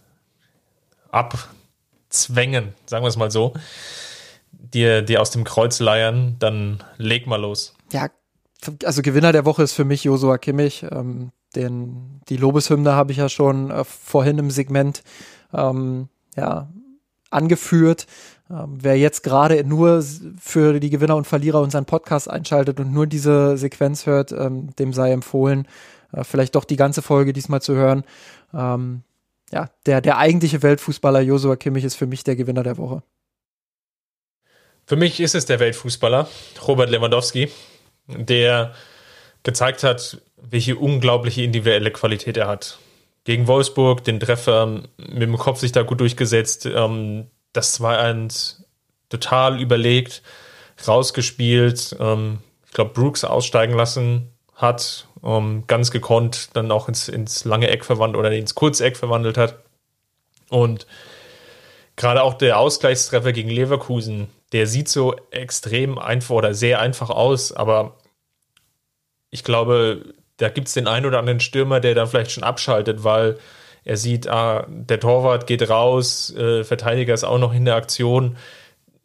abzwängen, 1.10 2.74
sagen 2.86 3.04
wir 3.04 3.08
es 3.08 3.16
mal 3.16 3.30
so, 3.30 3.52
dir, 4.52 5.02
dir 5.02 5.20
aus 5.20 5.30
dem 5.30 5.44
Kreuz 5.44 5.80
leiern, 5.80 6.36
dann 6.38 6.82
leg 6.96 7.26
mal 7.26 7.40
los. 7.40 7.74
Ja, 7.92 8.08
also 8.84 9.02
Gewinner 9.02 9.32
der 9.32 9.44
Woche 9.44 9.62
ist 9.62 9.72
für 9.72 9.84
mich 9.84 10.04
Josua 10.04 10.38
Kimmich. 10.38 10.84
Ähm, 10.90 11.32
den, 11.54 12.20
die 12.28 12.36
Lobeshymne 12.36 12.92
habe 12.94 13.12
ich 13.12 13.18
ja 13.18 13.28
schon 13.28 13.70
äh, 13.70 13.84
vorhin 13.84 14.38
im 14.38 14.50
Segment 14.50 15.02
ähm, 15.52 16.08
ja, 16.36 16.68
angeführt. 17.30 18.06
Ähm, 18.50 18.78
wer 18.80 18.98
jetzt 18.98 19.22
gerade 19.22 19.64
nur 19.64 20.04
für 20.40 20.78
die 20.80 20.90
Gewinner 20.90 21.16
und 21.16 21.26
Verlierer 21.26 21.60
unseren 21.60 21.86
Podcast 21.86 22.30
einschaltet 22.30 22.80
und 22.80 22.92
nur 22.92 23.06
diese 23.06 23.56
Sequenz 23.56 24.06
hört, 24.06 24.32
ähm, 24.32 24.74
dem 24.76 24.92
sei 24.92 25.12
empfohlen, 25.12 25.66
äh, 26.12 26.24
vielleicht 26.24 26.54
doch 26.54 26.64
die 26.64 26.76
ganze 26.76 27.02
Folge 27.02 27.32
diesmal 27.32 27.62
zu 27.62 27.74
hören. 27.74 28.04
Ähm, 28.52 29.02
ja, 29.52 29.68
der, 29.86 30.00
der 30.00 30.18
eigentliche 30.18 30.62
Weltfußballer 30.62 31.20
Josua 31.20 31.56
Kimmich 31.56 31.84
ist 31.84 31.96
für 31.96 32.06
mich 32.06 32.24
der 32.24 32.36
Gewinner 32.36 32.62
der 32.62 32.78
Woche. 32.78 33.02
Für 34.90 34.96
mich 34.96 35.20
ist 35.20 35.36
es 35.36 35.46
der 35.46 35.60
Weltfußballer 35.60 36.26
Robert 36.66 36.90
Lewandowski, 36.90 37.48
der 38.08 38.74
gezeigt 39.44 39.84
hat, 39.84 40.20
welche 40.36 40.74
unglaubliche 40.74 41.42
individuelle 41.42 41.92
Qualität 41.92 42.36
er 42.36 42.48
hat. 42.48 42.80
Gegen 43.22 43.46
Wolfsburg 43.46 44.02
den 44.02 44.18
Treffer 44.18 44.66
mit 44.96 45.22
dem 45.22 45.38
Kopf 45.38 45.60
sich 45.60 45.70
da 45.70 45.82
gut 45.82 46.00
durchgesetzt. 46.00 46.66
Ähm, 46.66 47.28
das 47.52 47.80
war 47.80 48.00
ein 48.00 48.32
total 49.10 49.60
überlegt, 49.60 50.22
rausgespielt. 50.88 51.94
Ähm, 52.00 52.38
ich 52.66 52.72
glaube, 52.72 52.92
Brooks 52.92 53.22
aussteigen 53.22 53.76
lassen 53.76 54.32
hat, 54.56 55.06
ähm, 55.22 55.62
ganz 55.68 55.92
gekonnt 55.92 56.48
dann 56.54 56.72
auch 56.72 56.88
ins, 56.88 57.08
ins 57.08 57.44
lange 57.44 57.68
Eck 57.68 57.84
verwandelt 57.84 58.18
oder 58.18 58.32
ins 58.32 58.56
kurze 58.56 58.86
Eck 58.86 58.96
verwandelt 58.96 59.38
hat. 59.38 59.54
Und 60.48 60.88
gerade 61.94 62.24
auch 62.24 62.34
der 62.34 62.58
Ausgleichstreffer 62.58 63.30
gegen 63.32 63.50
Leverkusen, 63.50 64.26
der 64.52 64.66
sieht 64.66 64.88
so 64.88 65.14
extrem 65.30 65.98
einfach 65.98 66.34
oder 66.34 66.54
sehr 66.54 66.80
einfach 66.80 67.10
aus, 67.10 67.52
aber 67.52 67.96
ich 69.30 69.44
glaube, 69.44 70.14
da 70.38 70.48
gibt 70.48 70.68
es 70.68 70.74
den 70.74 70.88
einen 70.88 71.06
oder 71.06 71.18
anderen 71.18 71.40
Stürmer, 71.40 71.80
der 71.80 71.94
dann 71.94 72.08
vielleicht 72.08 72.32
schon 72.32 72.42
abschaltet, 72.42 73.04
weil 73.04 73.38
er 73.84 73.96
sieht, 73.96 74.28
ah, 74.28 74.66
der 74.68 75.00
Torwart 75.00 75.46
geht 75.46 75.68
raus, 75.68 76.34
äh, 76.34 76.64
Verteidiger 76.64 77.14
ist 77.14 77.24
auch 77.24 77.38
noch 77.38 77.54
in 77.54 77.64
der 77.64 77.76
Aktion 77.76 78.36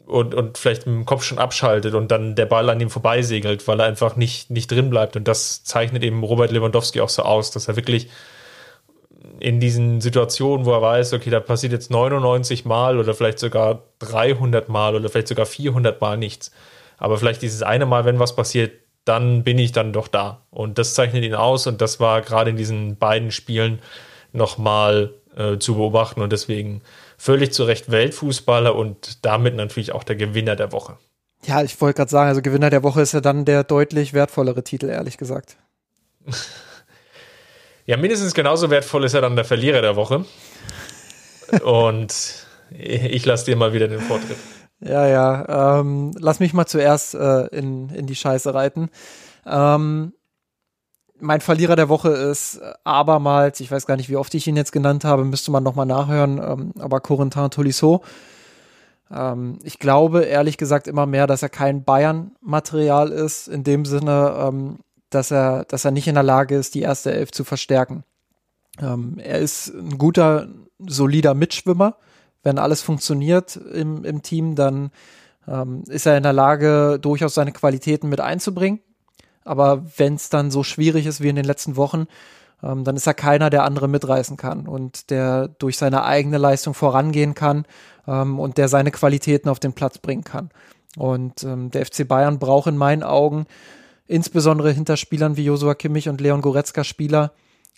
und, 0.05 0.33
und 0.33 0.57
vielleicht 0.57 0.85
dem 0.85 1.05
Kopf 1.05 1.23
schon 1.23 1.39
abschaltet 1.39 1.93
und 1.93 2.11
dann 2.11 2.35
der 2.35 2.45
Ball 2.45 2.69
an 2.69 2.79
ihm 2.79 2.89
vorbeisegelt, 2.89 3.67
weil 3.67 3.79
er 3.79 3.85
einfach 3.85 4.15
nicht, 4.15 4.49
nicht 4.49 4.69
drin 4.71 4.89
bleibt. 4.89 5.15
Und 5.15 5.27
das 5.27 5.63
zeichnet 5.63 6.03
eben 6.03 6.23
Robert 6.23 6.51
Lewandowski 6.51 7.01
auch 7.01 7.09
so 7.09 7.23
aus, 7.23 7.51
dass 7.51 7.67
er 7.67 7.75
wirklich 7.75 8.09
in 9.39 9.59
diesen 9.59 10.01
Situationen, 10.01 10.65
wo 10.65 10.71
er 10.71 10.81
weiß, 10.81 11.13
okay, 11.13 11.29
da 11.29 11.39
passiert 11.39 11.73
jetzt 11.73 11.91
99 11.91 12.65
Mal 12.65 12.97
oder 12.99 13.13
vielleicht 13.13 13.39
sogar 13.39 13.83
300 13.99 14.69
Mal 14.69 14.95
oder 14.95 15.09
vielleicht 15.09 15.27
sogar 15.27 15.45
400 15.45 15.99
Mal 16.01 16.17
nichts. 16.17 16.51
Aber 16.97 17.17
vielleicht 17.17 17.41
dieses 17.41 17.63
eine 17.63 17.85
Mal, 17.85 18.05
wenn 18.05 18.19
was 18.19 18.35
passiert, 18.35 18.71
dann 19.03 19.43
bin 19.43 19.59
ich 19.59 19.71
dann 19.71 19.93
doch 19.93 20.07
da. 20.07 20.41
Und 20.49 20.77
das 20.77 20.93
zeichnet 20.93 21.23
ihn 21.23 21.35
aus 21.35 21.67
und 21.67 21.81
das 21.81 21.99
war 21.99 22.21
gerade 22.21 22.49
in 22.49 22.57
diesen 22.57 22.97
beiden 22.97 23.31
Spielen 23.31 23.79
nochmal 24.33 25.13
äh, 25.35 25.57
zu 25.57 25.75
beobachten 25.75 26.21
und 26.21 26.31
deswegen 26.31 26.81
völlig 27.17 27.53
zu 27.53 27.63
Recht 27.63 27.91
Weltfußballer 27.91 28.75
und 28.75 29.25
damit 29.25 29.55
natürlich 29.55 29.91
auch 29.91 30.03
der 30.03 30.15
Gewinner 30.15 30.55
der 30.55 30.71
Woche. 30.71 30.97
Ja, 31.45 31.61
ich 31.61 31.79
wollte 31.79 31.97
gerade 31.97 32.11
sagen, 32.11 32.29
also 32.29 32.41
Gewinner 32.41 32.69
der 32.69 32.83
Woche 32.83 33.01
ist 33.01 33.13
ja 33.13 33.21
dann 33.21 33.45
der 33.45 33.63
deutlich 33.63 34.13
wertvollere 34.13 34.63
Titel, 34.63 34.89
ehrlich 34.89 35.17
gesagt. 35.17 35.57
ja, 37.85 37.97
mindestens 37.97 38.33
genauso 38.33 38.69
wertvoll 38.69 39.05
ist 39.05 39.13
ja 39.13 39.21
dann 39.21 39.35
der 39.35 39.45
Verlierer 39.45 39.81
der 39.81 39.95
Woche. 39.95 40.25
und 41.63 42.45
ich 42.71 43.25
lasse 43.25 43.45
dir 43.45 43.55
mal 43.55 43.73
wieder 43.73 43.87
den 43.87 44.01
Vortritt. 44.01 44.37
Ja, 44.81 45.07
ja. 45.07 45.79
Ähm, 45.79 46.11
lass 46.19 46.39
mich 46.39 46.53
mal 46.53 46.65
zuerst 46.65 47.15
äh, 47.15 47.45
in, 47.47 47.89
in 47.89 48.07
die 48.07 48.15
Scheiße 48.15 48.53
reiten. 48.53 48.89
Ähm, 49.45 50.13
mein 51.19 51.41
Verlierer 51.41 51.75
der 51.75 51.89
Woche 51.89 52.09
ist 52.09 52.59
abermals, 52.83 53.59
ich 53.59 53.71
weiß 53.71 53.85
gar 53.85 53.95
nicht, 53.95 54.09
wie 54.09 54.17
oft 54.17 54.33
ich 54.33 54.47
ihn 54.47 54.57
jetzt 54.57 54.71
genannt 54.71 55.05
habe, 55.05 55.23
müsste 55.23 55.51
man 55.51 55.63
nochmal 55.63 55.85
nachhören, 55.85 56.39
ähm, 56.39 56.73
aber 56.79 56.99
Corentin 56.99 57.49
Tolisso. 57.49 58.03
Ähm, 59.11 59.59
ich 59.63 59.79
glaube 59.79 60.23
ehrlich 60.23 60.57
gesagt 60.57 60.87
immer 60.87 61.05
mehr, 61.05 61.25
dass 61.27 61.41
er 61.41 61.49
kein 61.49 61.83
Bayern-Material 61.83 63.11
ist, 63.11 63.47
in 63.47 63.63
dem 63.63 63.85
Sinne, 63.85 64.35
ähm, 64.39 64.79
dass, 65.15 65.31
er, 65.31 65.65
dass 65.65 65.85
er 65.85 65.91
nicht 65.91 66.07
in 66.07 66.15
der 66.15 66.23
Lage 66.23 66.55
ist, 66.55 66.75
die 66.75 66.81
erste 66.81 67.11
Elf 67.13 67.31
zu 67.31 67.43
verstärken. 67.43 68.03
Ähm, 68.79 69.17
er 69.17 69.39
ist 69.39 69.69
ein 69.69 69.97
guter, 69.97 70.47
solider 70.79 71.33
Mitschwimmer 71.33 71.97
wenn 72.45 72.59
alles 72.59 72.81
funktioniert 72.83 73.57
im, 73.57 74.05
im 74.05 74.21
Team, 74.21 74.55
dann 74.55 74.91
ähm, 75.47 75.83
ist 75.87 76.05
er 76.05 76.15
in 76.15 76.23
der 76.23 76.31
Lage, 76.31 76.99
durchaus 77.01 77.33
seine 77.33 77.51
Qualitäten 77.51 78.07
mit 78.07 78.21
einzubringen. 78.21 78.79
Aber 79.43 79.83
wenn 79.97 80.13
es 80.13 80.29
dann 80.29 80.51
so 80.51 80.63
schwierig 80.63 81.07
ist 81.07 81.21
wie 81.21 81.29
in 81.29 81.35
den 81.35 81.45
letzten 81.45 81.75
Wochen, 81.75 82.05
ähm, 82.63 82.83
dann 82.83 82.95
ist 82.95 83.07
er 83.07 83.15
keiner, 83.15 83.49
der 83.49 83.63
andere 83.63 83.87
mitreißen 83.87 84.37
kann 84.37 84.67
und 84.67 85.09
der 85.09 85.47
durch 85.47 85.77
seine 85.77 86.03
eigene 86.03 86.37
Leistung 86.37 86.75
vorangehen 86.75 87.33
kann 87.33 87.65
ähm, 88.07 88.39
und 88.39 88.59
der 88.59 88.67
seine 88.67 88.91
Qualitäten 88.91 89.49
auf 89.49 89.59
den 89.59 89.73
Platz 89.73 89.97
bringen 89.97 90.23
kann. 90.23 90.51
Und 90.97 91.43
ähm, 91.43 91.71
der 91.71 91.85
FC 91.85 92.07
Bayern 92.07 92.37
braucht 92.37 92.67
in 92.67 92.77
meinen 92.77 93.03
Augen 93.03 93.47
insbesondere 94.07 94.71
hinter 94.71 94.97
Spielern 94.97 95.37
wie 95.37 95.45
Josua 95.45 95.75
Kimmich 95.75 96.09
und 96.09 96.21
Leon 96.21 96.41
Goretzka 96.41 96.83
Spieler, 96.83 97.33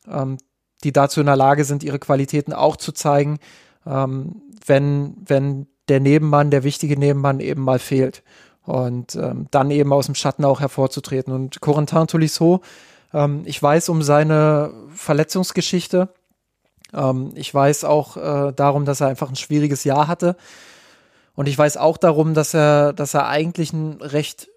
ähm, 0.09 0.37
die 0.83 0.91
dazu 0.91 1.19
in 1.19 1.25
der 1.25 1.35
Lage 1.35 1.63
sind, 1.63 1.83
ihre 1.83 1.99
Qualitäten 1.99 2.53
auch 2.53 2.75
zu 2.77 2.91
zeigen, 2.91 3.39
ähm, 3.85 4.41
wenn, 4.65 5.15
wenn 5.25 5.67
der 5.87 5.99
Nebenmann, 5.99 6.51
der 6.51 6.63
wichtige 6.63 6.97
Nebenmann 6.97 7.39
eben 7.39 7.63
mal 7.63 7.79
fehlt. 7.79 8.23
Und 8.63 9.15
ähm, 9.15 9.47
dann 9.49 9.71
eben 9.71 9.93
aus 9.93 10.07
dem 10.07 10.15
Schatten 10.15 10.43
auch 10.43 10.59
hervorzutreten. 10.59 11.31
Und 11.31 11.61
Corentin 11.61 12.07
Tolisso, 12.07 12.61
ähm, 13.13 13.43
ich 13.45 13.63
weiß 13.63 13.87
um 13.87 14.01
seine 14.01 14.73
Verletzungsgeschichte. 14.93 16.09
Ähm, 16.93 17.31
ich 17.35 17.53
weiß 17.53 17.85
auch 17.85 18.17
äh, 18.17 18.51
darum, 18.53 18.83
dass 18.83 18.99
er 18.99 19.07
einfach 19.07 19.29
ein 19.29 19.37
schwieriges 19.37 19.85
Jahr 19.85 20.09
hatte. 20.09 20.35
Und 21.33 21.47
ich 21.47 21.57
weiß 21.57 21.77
auch 21.77 21.97
darum, 21.97 22.33
dass 22.33 22.53
er, 22.53 22.91
dass 22.91 23.13
er 23.13 23.27
eigentlich 23.27 23.71
ein 23.71 24.01
recht 24.01 24.49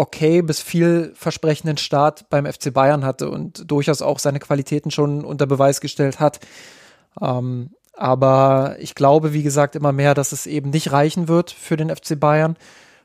okay 0.00 0.40
bis 0.40 0.62
vielversprechenden 0.62 1.76
Start 1.76 2.30
beim 2.30 2.46
FC 2.46 2.72
Bayern 2.72 3.04
hatte 3.04 3.28
und 3.28 3.70
durchaus 3.70 4.00
auch 4.00 4.18
seine 4.18 4.38
Qualitäten 4.38 4.90
schon 4.90 5.26
unter 5.26 5.46
Beweis 5.46 5.82
gestellt 5.82 6.20
hat. 6.20 6.40
Ähm, 7.20 7.70
aber 7.92 8.76
ich 8.78 8.94
glaube, 8.94 9.34
wie 9.34 9.42
gesagt, 9.42 9.76
immer 9.76 9.92
mehr, 9.92 10.14
dass 10.14 10.32
es 10.32 10.46
eben 10.46 10.70
nicht 10.70 10.90
reichen 10.90 11.28
wird 11.28 11.50
für 11.50 11.76
den 11.76 11.94
FC 11.94 12.18
Bayern. 12.18 12.56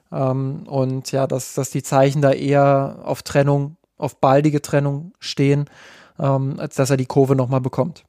Ähm, 0.09 0.63
und 0.67 1.11
ja, 1.11 1.27
dass, 1.27 1.53
dass 1.53 1.69
die 1.69 1.83
Zeichen 1.83 2.21
da 2.21 2.31
eher 2.31 2.99
auf 3.03 3.23
Trennung, 3.23 3.75
auf 3.97 4.21
baldige 4.21 4.61
Trennung 4.61 5.11
stehen, 5.19 5.65
ähm, 6.17 6.55
als 6.59 6.75
dass 6.75 6.91
er 6.91 6.97
die 6.97 7.07
Kurve 7.07 7.35
nochmal 7.35 7.61
bekommt. 7.61 8.05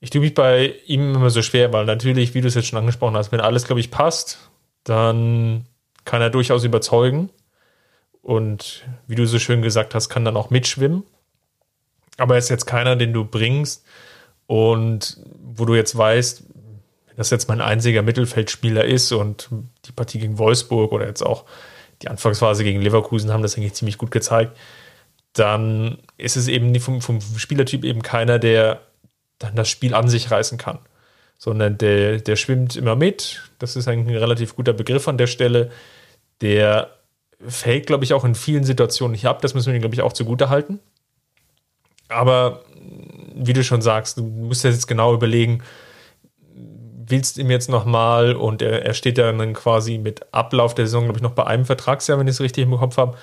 Ich 0.00 0.08
tue 0.08 0.22
mich 0.22 0.32
bei 0.32 0.74
ihm 0.86 1.14
immer 1.14 1.28
so 1.28 1.42
schwer, 1.42 1.74
weil 1.74 1.84
natürlich, 1.84 2.32
wie 2.32 2.40
du 2.40 2.48
es 2.48 2.54
jetzt 2.54 2.68
schon 2.68 2.78
angesprochen 2.78 3.16
hast, 3.16 3.32
wenn 3.32 3.40
alles, 3.40 3.66
glaube 3.66 3.80
ich, 3.80 3.90
passt, 3.90 4.50
dann 4.84 5.66
kann 6.06 6.22
er 6.22 6.30
durchaus 6.30 6.64
überzeugen. 6.64 7.28
Und 8.22 8.84
wie 9.06 9.14
du 9.14 9.26
so 9.26 9.38
schön 9.38 9.60
gesagt 9.60 9.94
hast, 9.94 10.08
kann 10.08 10.24
dann 10.24 10.38
auch 10.38 10.48
mitschwimmen. 10.48 11.02
Aber 12.16 12.34
er 12.34 12.38
ist 12.38 12.48
jetzt 12.48 12.64
keiner, 12.64 12.96
den 12.96 13.12
du 13.12 13.24
bringst 13.24 13.84
und 14.46 15.18
wo 15.38 15.66
du 15.66 15.74
jetzt 15.74 15.96
weißt, 15.96 16.44
wenn 17.06 17.16
das 17.16 17.30
jetzt 17.30 17.48
mein 17.48 17.60
einziger 17.60 18.02
Mittelfeldspieler 18.02 18.84
ist 18.84 19.12
und 19.12 19.48
die 19.84 19.92
Partie 19.92 20.18
gegen 20.18 20.38
Wolfsburg 20.38 20.92
oder 20.92 21.06
jetzt 21.06 21.22
auch 21.22 21.44
die 22.02 22.08
Anfangsphase 22.08 22.64
gegen 22.64 22.80
Leverkusen 22.80 23.32
haben 23.32 23.42
das 23.42 23.56
eigentlich 23.56 23.74
ziemlich 23.74 23.98
gut 23.98 24.10
gezeigt, 24.10 24.56
dann 25.32 25.98
ist 26.16 26.36
es 26.36 26.48
eben 26.48 26.78
vom, 26.80 27.00
vom 27.00 27.20
Spielertyp 27.20 27.84
eben 27.84 28.02
keiner, 28.02 28.38
der 28.38 28.80
dann 29.38 29.54
das 29.54 29.68
Spiel 29.68 29.94
an 29.94 30.08
sich 30.08 30.30
reißen 30.30 30.58
kann. 30.58 30.78
Sondern 31.38 31.76
der, 31.76 32.18
der 32.18 32.36
schwimmt 32.36 32.76
immer 32.76 32.96
mit. 32.96 33.42
Das 33.58 33.76
ist 33.76 33.88
eigentlich 33.88 34.16
ein 34.16 34.22
relativ 34.22 34.56
guter 34.56 34.72
Begriff 34.72 35.06
an 35.06 35.18
der 35.18 35.26
Stelle. 35.26 35.70
Der 36.40 36.90
fällt, 37.46 37.86
glaube 37.86 38.04
ich, 38.04 38.14
auch 38.14 38.24
in 38.24 38.34
vielen 38.34 38.64
Situationen 38.64 39.12
nicht 39.12 39.26
ab. 39.26 39.42
Das 39.42 39.54
müssen 39.54 39.68
wir 39.68 39.74
ihm, 39.74 39.80
glaube 39.80 39.94
ich, 39.94 40.02
auch 40.02 40.12
zugute 40.12 40.48
halten. 40.48 40.80
Aber 42.08 42.62
wie 43.34 43.52
du 43.52 43.62
schon 43.64 43.82
sagst, 43.82 44.18
du 44.18 44.22
musst 44.22 44.64
jetzt 44.64 44.86
genau 44.86 45.12
überlegen, 45.12 45.62
willst 47.08 47.36
du 47.36 47.42
ihm 47.42 47.50
jetzt 47.50 47.68
nochmal 47.68 48.34
und 48.34 48.62
er, 48.62 48.84
er 48.84 48.94
steht 48.94 49.18
ja 49.18 49.30
dann 49.30 49.52
quasi 49.52 49.98
mit 49.98 50.32
Ablauf 50.32 50.74
der 50.74 50.86
Saison, 50.86 51.04
glaube 51.04 51.18
ich, 51.18 51.22
noch 51.22 51.32
bei 51.32 51.46
einem 51.46 51.64
Vertragsjahr, 51.64 52.18
wenn 52.18 52.26
ich 52.26 52.34
es 52.34 52.40
richtig 52.40 52.64
im 52.64 52.76
Kopf 52.76 52.96
habe, 52.96 53.16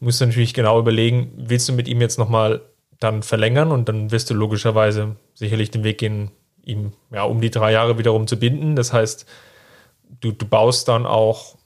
musst 0.00 0.20
du 0.20 0.26
natürlich 0.26 0.54
genau 0.54 0.78
überlegen, 0.78 1.32
willst 1.36 1.68
du 1.68 1.72
mit 1.72 1.88
ihm 1.88 2.00
jetzt 2.00 2.18
nochmal 2.18 2.62
dann 3.00 3.22
verlängern 3.22 3.72
und 3.72 3.88
dann 3.88 4.10
wirst 4.10 4.30
du 4.30 4.34
logischerweise 4.34 5.16
sicherlich 5.34 5.70
den 5.70 5.84
Weg 5.84 5.98
gehen, 5.98 6.30
ihm 6.64 6.92
ja 7.12 7.22
um 7.22 7.40
die 7.40 7.50
drei 7.50 7.72
Jahre 7.72 7.98
wiederum 7.98 8.26
zu 8.26 8.38
binden. 8.38 8.76
Das 8.76 8.92
heißt, 8.92 9.26
du, 10.20 10.32
du 10.32 10.46
baust 10.46 10.88
dann 10.88 11.06
auch 11.06 11.56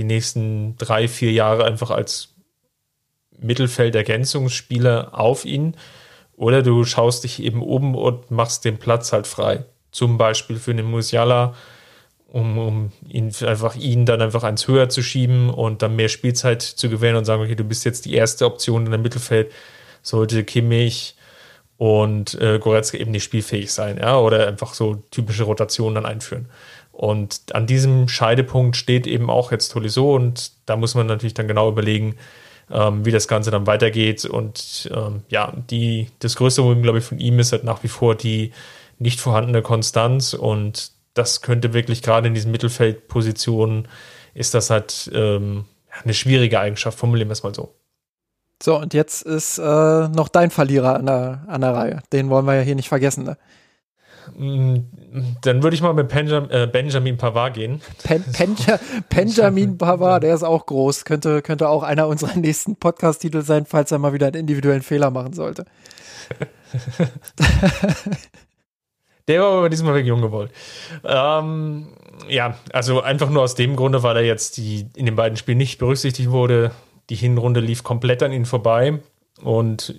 die 0.00 0.04
nächsten 0.04 0.78
drei, 0.78 1.08
vier 1.08 1.30
Jahre 1.30 1.64
einfach 1.64 1.90
als 1.90 2.30
Mittelfeldergänzungsspieler 3.38 5.10
auf 5.12 5.44
ihn. 5.44 5.74
Oder 6.36 6.62
du 6.62 6.84
schaust 6.84 7.24
dich 7.24 7.42
eben 7.42 7.62
um 7.62 7.94
und 7.94 8.30
machst 8.30 8.64
den 8.64 8.78
Platz 8.78 9.12
halt 9.12 9.26
frei. 9.26 9.66
Zum 9.92 10.16
Beispiel 10.16 10.56
für 10.56 10.74
den 10.74 10.86
Musiala, 10.86 11.54
um, 12.28 12.56
um 12.56 12.92
ihn 13.06 13.30
einfach 13.44 13.76
ihn 13.76 14.06
dann 14.06 14.22
einfach 14.22 14.42
eins 14.42 14.66
höher 14.66 14.88
zu 14.88 15.02
schieben 15.02 15.50
und 15.50 15.82
dann 15.82 15.96
mehr 15.96 16.08
Spielzeit 16.08 16.62
zu 16.62 16.88
gewähren 16.88 17.16
und 17.16 17.26
sagen, 17.26 17.42
okay, 17.42 17.56
du 17.56 17.64
bist 17.64 17.84
jetzt 17.84 18.06
die 18.06 18.14
erste 18.14 18.46
Option 18.46 18.86
in 18.86 18.90
der 18.90 19.00
Mittelfeld 19.00 19.52
sollte 20.02 20.44
Kimmich 20.44 21.14
und 21.76 22.40
äh, 22.40 22.58
Goretzka 22.58 22.96
eben 22.96 23.10
nicht 23.10 23.24
spielfähig 23.24 23.70
sein, 23.70 23.98
ja, 23.98 24.18
oder 24.18 24.46
einfach 24.46 24.72
so 24.72 25.02
typische 25.10 25.42
Rotationen 25.44 25.96
dann 25.96 26.06
einführen. 26.06 26.48
Und 27.00 27.54
an 27.54 27.66
diesem 27.66 28.08
Scheidepunkt 28.08 28.76
steht 28.76 29.06
eben 29.06 29.30
auch 29.30 29.52
jetzt 29.52 29.70
Tolisso 29.72 30.14
und 30.14 30.52
da 30.66 30.76
muss 30.76 30.94
man 30.94 31.06
natürlich 31.06 31.32
dann 31.32 31.48
genau 31.48 31.70
überlegen, 31.70 32.16
ähm, 32.70 33.06
wie 33.06 33.10
das 33.10 33.26
Ganze 33.26 33.50
dann 33.50 33.66
weitergeht. 33.66 34.26
Und 34.26 34.90
ähm, 34.94 35.22
ja, 35.30 35.50
die, 35.70 36.08
das 36.18 36.36
größte 36.36 36.60
Problem, 36.60 36.82
glaube 36.82 36.98
ich, 36.98 37.04
von 37.06 37.18
ihm 37.18 37.38
ist 37.38 37.52
halt 37.52 37.64
nach 37.64 37.82
wie 37.82 37.88
vor 37.88 38.16
die 38.16 38.52
nicht 38.98 39.18
vorhandene 39.18 39.62
Konstanz 39.62 40.34
und 40.34 40.92
das 41.14 41.40
könnte 41.40 41.72
wirklich 41.72 42.02
gerade 42.02 42.28
in 42.28 42.34
diesen 42.34 42.52
Mittelfeldpositionen 42.52 43.88
ist 44.34 44.52
das 44.52 44.68
halt 44.68 45.10
ähm, 45.14 45.64
eine 46.04 46.12
schwierige 46.12 46.60
Eigenschaft, 46.60 46.98
formulieren 46.98 47.30
wir 47.30 47.32
es 47.32 47.42
mal 47.42 47.54
so. 47.54 47.74
So, 48.62 48.76
und 48.76 48.92
jetzt 48.92 49.22
ist 49.22 49.56
äh, 49.56 49.62
noch 50.08 50.28
dein 50.28 50.50
Verlierer 50.50 50.96
an 50.96 51.06
der, 51.06 51.44
an 51.46 51.62
der 51.62 51.72
Reihe. 51.72 52.02
Den 52.12 52.28
wollen 52.28 52.44
wir 52.44 52.56
ja 52.56 52.60
hier 52.60 52.74
nicht 52.74 52.90
vergessen. 52.90 53.24
Ne? 53.24 53.38
Mm, 54.36 54.78
dann 55.42 55.62
würde 55.62 55.74
ich 55.74 55.82
mal 55.82 55.92
mit 55.92 56.08
Benjamin, 56.08 56.50
äh, 56.50 56.68
Benjamin 56.70 57.16
Pavard 57.16 57.54
gehen. 57.54 57.80
Pen, 58.02 58.24
Penja, 58.32 58.78
Benjamin 59.08 59.78
Pavard, 59.78 60.22
der 60.22 60.34
ist 60.34 60.42
auch 60.42 60.66
groß. 60.66 61.04
Könnte, 61.04 61.42
könnte 61.42 61.68
auch 61.68 61.82
einer 61.82 62.06
unserer 62.06 62.36
nächsten 62.36 62.76
Podcast-Titel 62.76 63.42
sein, 63.42 63.66
falls 63.66 63.92
er 63.92 63.98
mal 63.98 64.12
wieder 64.12 64.26
einen 64.28 64.36
individuellen 64.36 64.82
Fehler 64.82 65.10
machen 65.10 65.32
sollte. 65.32 65.64
der 69.28 69.40
war 69.40 69.58
aber 69.58 69.68
diesmal 69.68 69.94
wirklich 69.94 70.08
jung 70.08 70.22
gewollt. 70.22 70.52
Ähm, 71.04 71.88
ja, 72.28 72.56
also 72.72 73.00
einfach 73.00 73.30
nur 73.30 73.42
aus 73.42 73.54
dem 73.54 73.76
Grunde, 73.76 74.02
weil 74.02 74.16
er 74.16 74.24
jetzt 74.24 74.56
die, 74.56 74.86
in 74.94 75.06
den 75.06 75.16
beiden 75.16 75.36
Spielen 75.36 75.58
nicht 75.58 75.78
berücksichtigt 75.78 76.30
wurde. 76.30 76.70
Die 77.08 77.16
Hinrunde 77.16 77.60
lief 77.60 77.82
komplett 77.82 78.22
an 78.22 78.32
ihn 78.32 78.46
vorbei. 78.46 79.00
Und 79.42 79.94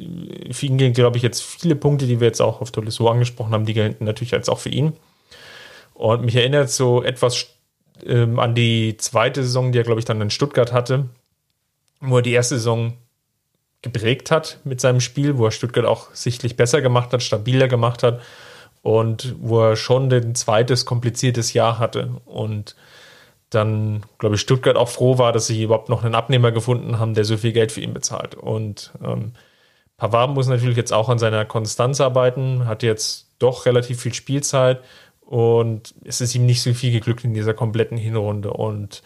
für 0.52 0.66
ihn 0.66 0.78
gehen, 0.78 0.94
glaube 0.94 1.18
ich, 1.18 1.24
jetzt 1.24 1.42
viele 1.42 1.76
Punkte, 1.76 2.06
die 2.06 2.20
wir 2.20 2.28
jetzt 2.28 2.42
auch 2.42 2.62
auf 2.62 2.72
Tolisso 2.72 3.08
angesprochen 3.10 3.54
haben, 3.54 3.66
die 3.66 3.74
gelten 3.74 4.06
natürlich 4.06 4.32
jetzt 4.32 4.50
auch 4.50 4.60
für 4.60 4.70
ihn. 4.70 4.94
Und 5.94 6.24
mich 6.24 6.36
erinnert 6.36 6.70
so 6.70 7.04
etwas 7.04 7.48
ähm, 8.06 8.40
an 8.40 8.56
die 8.56 8.98
zweite 8.98 9.44
Saison, 9.44 9.72
die 9.72 9.80
er, 9.80 9.84
glaube 9.84 10.00
ich, 10.00 10.06
dann 10.06 10.22
in 10.22 10.30
Stuttgart 10.30 10.72
hatte, 10.72 11.06
wo 12.00 12.18
er 12.18 12.22
die 12.22 12.34
erste 12.34 12.56
Saison 12.56 12.94
geprägt 13.82 14.32
hat 14.32 14.60
mit 14.64 14.80
seinem 14.80 15.00
Spiel, 15.00 15.38
wo 15.38 15.46
er 15.46 15.52
Stuttgart 15.52 15.86
auch 15.86 16.14
sichtlich 16.14 16.56
besser 16.56 16.82
gemacht 16.82 17.14
hat, 17.14 17.24
stabiler 17.24 17.68
gemacht 17.68 18.04
hat 18.04 18.22
und 18.84 19.36
wo 19.40 19.62
er 19.62 19.76
schon 19.76 20.12
ein 20.12 20.36
zweites 20.36 20.86
kompliziertes 20.86 21.54
Jahr 21.54 21.80
hatte. 21.80 22.12
Und 22.26 22.76
dann, 23.52 24.04
glaube 24.18 24.36
ich, 24.36 24.42
Stuttgart 24.42 24.78
auch 24.78 24.90
froh 24.90 25.18
war, 25.18 25.34
dass 25.34 25.46
sie 25.46 25.64
überhaupt 25.64 25.90
noch 25.90 26.04
einen 26.04 26.16
Abnehmer 26.16 26.52
gefunden 26.52 26.98
haben, 27.00 27.14
der 27.14 27.26
so 27.26 27.38
viel 27.38 27.52
Geld 27.52 27.72
für 27.72 27.82
ihn 27.82 27.94
bezahlt. 27.94 28.34
Und 28.34 28.94
ähm, 29.04 29.34
Pavard 29.98 30.32
muss 30.32 30.48
natürlich 30.48 30.78
jetzt 30.78 30.94
auch 30.94 31.10
an 31.10 31.20
seiner 31.20 31.46
Konstanz 31.46 32.02
arbeiten, 32.02 32.66
hat 32.66 32.82
jetzt 32.82 33.36
doch 33.40 33.66
relativ 33.66 34.02
viel 34.02 34.14
Spielzeit 34.14 34.82
und 35.20 35.94
es 36.04 36.22
ist 36.22 36.34
ihm 36.34 36.46
nicht 36.46 36.62
so 36.62 36.74
viel 36.74 36.92
geglückt 36.92 37.24
in 37.24 37.34
dieser 37.34 37.54
kompletten 37.54 37.98
Hinrunde. 37.98 38.52
Und 38.52 39.04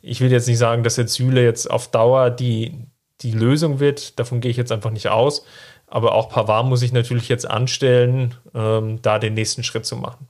ich 0.00 0.20
will 0.20 0.30
jetzt 0.30 0.48
nicht 0.48 0.58
sagen, 0.58 0.82
dass 0.82 0.96
jetzt 0.96 1.14
Süle 1.14 1.42
jetzt 1.42 1.70
auf 1.70 1.90
Dauer 1.90 2.30
die, 2.30 2.86
die 3.22 3.32
Lösung 3.32 3.80
wird, 3.80 4.18
davon 4.18 4.40
gehe 4.40 4.50
ich 4.50 4.56
jetzt 4.56 4.72
einfach 4.72 4.90
nicht 4.90 5.08
aus. 5.08 5.44
Aber 5.86 6.14
auch 6.14 6.28
Pavard 6.28 6.66
muss 6.66 6.80
sich 6.80 6.92
natürlich 6.92 7.28
jetzt 7.28 7.48
anstellen, 7.48 8.34
ähm, 8.54 9.00
da 9.02 9.18
den 9.18 9.34
nächsten 9.34 9.62
Schritt 9.62 9.86
zu 9.86 9.96
machen. 9.96 10.28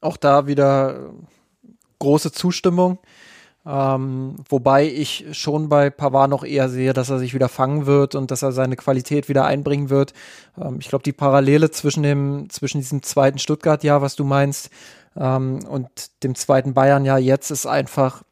Auch 0.00 0.16
da 0.16 0.46
wieder 0.46 1.12
große 2.02 2.32
Zustimmung. 2.32 2.98
Ähm, 3.64 4.36
wobei 4.48 4.88
ich 4.88 5.24
schon 5.32 5.68
bei 5.68 5.88
Pavard 5.88 6.28
noch 6.28 6.42
eher 6.42 6.68
sehe, 6.68 6.92
dass 6.92 7.10
er 7.10 7.20
sich 7.20 7.32
wieder 7.32 7.48
fangen 7.48 7.86
wird 7.86 8.16
und 8.16 8.32
dass 8.32 8.42
er 8.42 8.50
seine 8.50 8.74
Qualität 8.74 9.28
wieder 9.28 9.44
einbringen 9.44 9.88
wird. 9.88 10.14
Ähm, 10.60 10.78
ich 10.80 10.88
glaube, 10.88 11.04
die 11.04 11.12
Parallele 11.12 11.70
zwischen 11.70 12.02
dem, 12.02 12.50
zwischen 12.50 12.78
diesem 12.78 13.04
zweiten 13.04 13.38
Stuttgart-Jahr, 13.38 14.02
was 14.02 14.16
du 14.16 14.24
meinst, 14.24 14.70
ähm, 15.16 15.60
und 15.68 15.88
dem 16.24 16.34
zweiten 16.34 16.74
Bayern-Jahr 16.74 17.20
jetzt 17.20 17.52
ist 17.52 17.66
einfach 17.66 18.24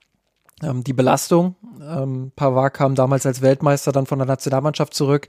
ähm, 0.65 0.83
die 0.83 0.95
Belastung. 0.95 1.55
Ähm, 1.81 2.33
Pavard 2.35 2.75
kam 2.75 2.97
damals 2.97 3.25
als 3.25 3.41
Weltmeister 3.41 3.93
dann 3.93 4.07
von 4.07 4.19
der 4.19 4.27
Nationalmannschaft 4.27 4.95
zurück, 4.95 5.29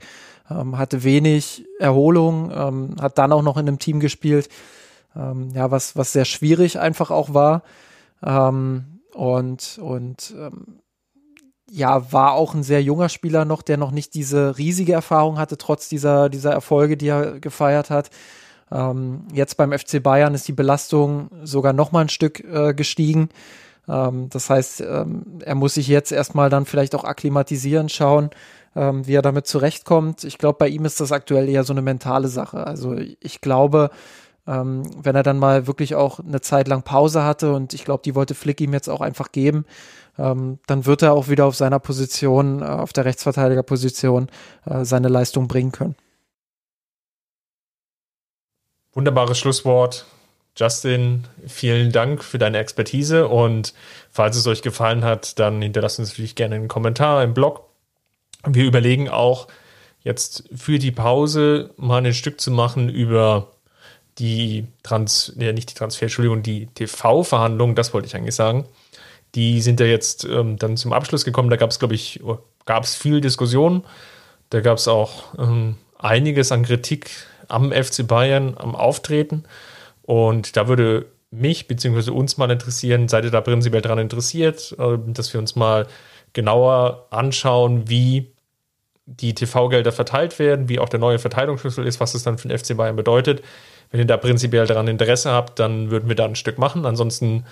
ähm, 0.50 0.78
hatte 0.78 1.04
wenig 1.04 1.64
Erholung, 1.78 2.50
ähm, 2.52 2.96
hat 3.00 3.18
dann 3.18 3.30
auch 3.30 3.42
noch 3.42 3.56
in 3.56 3.68
einem 3.68 3.78
Team 3.78 4.00
gespielt, 4.00 4.48
ja, 5.14 5.70
was, 5.70 5.94
was 5.94 6.14
sehr 6.14 6.24
schwierig 6.24 6.78
einfach 6.78 7.10
auch 7.10 7.34
war. 7.34 7.64
Ähm, 8.24 9.00
und 9.14 9.78
und 9.82 10.34
ähm, 10.36 10.82
ja, 11.74 12.12
war 12.12 12.34
auch 12.34 12.54
ein 12.54 12.62
sehr 12.62 12.82
junger 12.82 13.08
Spieler 13.08 13.46
noch, 13.46 13.62
der 13.62 13.78
noch 13.78 13.92
nicht 13.92 14.14
diese 14.14 14.58
riesige 14.58 14.92
Erfahrung 14.92 15.38
hatte, 15.38 15.56
trotz 15.56 15.88
dieser, 15.88 16.28
dieser 16.28 16.52
Erfolge, 16.52 16.98
die 16.98 17.08
er 17.08 17.40
gefeiert 17.40 17.88
hat. 17.88 18.10
Ähm, 18.70 19.26
jetzt 19.32 19.56
beim 19.56 19.72
FC 19.72 20.02
Bayern 20.02 20.34
ist 20.34 20.46
die 20.48 20.52
Belastung 20.52 21.30
sogar 21.42 21.72
noch 21.72 21.90
mal 21.90 22.00
ein 22.00 22.08
Stück 22.10 22.40
äh, 22.40 22.74
gestiegen. 22.74 23.30
Ähm, 23.88 24.28
das 24.28 24.50
heißt, 24.50 24.82
ähm, 24.82 25.38
er 25.44 25.54
muss 25.54 25.74
sich 25.74 25.88
jetzt 25.88 26.12
erstmal 26.12 26.50
dann 26.50 26.66
vielleicht 26.66 26.94
auch 26.94 27.04
akklimatisieren, 27.04 27.88
schauen, 27.88 28.28
ähm, 28.76 29.06
wie 29.06 29.14
er 29.14 29.22
damit 29.22 29.46
zurechtkommt. 29.46 30.24
Ich 30.24 30.36
glaube, 30.36 30.58
bei 30.58 30.68
ihm 30.68 30.84
ist 30.84 31.00
das 31.00 31.10
aktuell 31.10 31.48
eher 31.48 31.64
so 31.64 31.72
eine 31.72 31.82
mentale 31.82 32.28
Sache. 32.28 32.66
Also 32.66 32.96
ich 32.96 33.40
glaube, 33.40 33.90
ähm, 34.46 34.82
wenn 35.02 35.14
er 35.14 35.22
dann 35.22 35.38
mal 35.38 35.66
wirklich 35.66 35.94
auch 35.94 36.18
eine 36.18 36.40
Zeit 36.40 36.68
lang 36.68 36.82
Pause 36.82 37.24
hatte 37.24 37.52
und 37.52 37.74
ich 37.74 37.84
glaube, 37.84 38.02
die 38.04 38.14
wollte 38.14 38.34
Flick 38.34 38.60
ihm 38.60 38.72
jetzt 38.72 38.88
auch 38.88 39.00
einfach 39.00 39.32
geben, 39.32 39.64
ähm, 40.18 40.58
dann 40.66 40.84
wird 40.84 41.02
er 41.02 41.12
auch 41.12 41.28
wieder 41.28 41.46
auf 41.46 41.56
seiner 41.56 41.78
Position, 41.78 42.60
äh, 42.60 42.64
auf 42.64 42.92
der 42.92 43.04
Rechtsverteidigerposition, 43.04 44.28
äh, 44.66 44.84
seine 44.84 45.08
Leistung 45.08 45.48
bringen 45.48 45.72
können. 45.72 45.96
Wunderbares 48.92 49.38
Schlusswort. 49.38 50.06
Justin, 50.54 51.26
vielen 51.46 51.92
Dank 51.92 52.22
für 52.22 52.36
deine 52.36 52.58
Expertise 52.58 53.26
und 53.26 53.72
falls 54.10 54.36
es 54.36 54.46
euch 54.46 54.60
gefallen 54.60 55.02
hat, 55.02 55.38
dann 55.38 55.62
hinterlasst 55.62 55.98
uns 55.98 56.10
natürlich 56.10 56.34
gerne 56.34 56.56
einen 56.56 56.68
Kommentar 56.68 57.22
im 57.24 57.32
Blog. 57.32 57.64
Wir 58.46 58.66
überlegen 58.66 59.08
auch 59.08 59.48
jetzt 60.02 60.44
für 60.54 60.78
die 60.78 60.90
Pause 60.90 61.70
mal 61.78 62.04
ein 62.04 62.12
Stück 62.12 62.38
zu 62.38 62.50
machen 62.50 62.90
über 62.90 63.52
die 64.18 64.66
Trans, 64.82 65.32
ja 65.38 65.52
nicht 65.52 65.70
die 65.70 65.74
Transfer, 65.74 66.04
Entschuldigung, 66.04 66.42
die 66.42 66.66
TV-Verhandlungen, 66.66 67.74
das 67.74 67.94
wollte 67.94 68.06
ich 68.06 68.16
eigentlich 68.16 68.34
sagen. 68.34 68.66
Die 69.34 69.62
sind 69.62 69.80
ja 69.80 69.86
jetzt 69.86 70.24
ähm, 70.24 70.58
dann 70.58 70.76
zum 70.76 70.92
Abschluss 70.92 71.24
gekommen. 71.24 71.48
Da 71.48 71.56
gab 71.56 71.70
es, 71.70 71.78
glaube 71.78 71.94
ich, 71.94 72.20
gab 72.66 72.84
es 72.84 72.94
viel 72.94 73.20
Diskussion. 73.20 73.84
Da 74.50 74.60
gab 74.60 74.76
es 74.76 74.88
auch 74.88 75.38
ähm, 75.38 75.76
einiges 75.98 76.52
an 76.52 76.64
Kritik 76.64 77.10
am 77.48 77.72
FC 77.72 78.06
Bayern, 78.06 78.54
am 78.58 78.74
Auftreten. 78.74 79.44
Und 80.02 80.56
da 80.56 80.68
würde 80.68 81.06
mich 81.30 81.66
bzw. 81.66 82.10
uns 82.10 82.36
mal 82.36 82.50
interessieren, 82.50 83.08
seid 83.08 83.24
ihr 83.24 83.30
da 83.30 83.40
prinzipiell 83.40 83.82
daran 83.82 83.98
interessiert, 83.98 84.76
äh, 84.78 84.98
dass 85.06 85.32
wir 85.32 85.40
uns 85.40 85.56
mal 85.56 85.86
genauer 86.34 87.06
anschauen, 87.10 87.88
wie 87.88 88.32
die 89.06 89.34
TV-Gelder 89.34 89.92
verteilt 89.92 90.38
werden, 90.38 90.68
wie 90.68 90.78
auch 90.78 90.88
der 90.88 91.00
neue 91.00 91.18
Verteilungsschlüssel 91.18 91.86
ist, 91.86 92.00
was 92.00 92.14
es 92.14 92.22
dann 92.22 92.38
für 92.38 92.48
den 92.48 92.56
FC 92.56 92.76
Bayern 92.76 92.96
bedeutet. 92.96 93.42
Wenn 93.92 94.00
ihr 94.00 94.06
da 94.06 94.16
prinzipiell 94.16 94.66
daran 94.66 94.88
Interesse 94.88 95.30
habt, 95.30 95.58
dann 95.58 95.90
würden 95.90 96.08
wir 96.08 96.16
da 96.16 96.24
ein 96.24 96.34
Stück 96.34 96.58
machen. 96.58 96.86
Ansonsten 96.86 97.44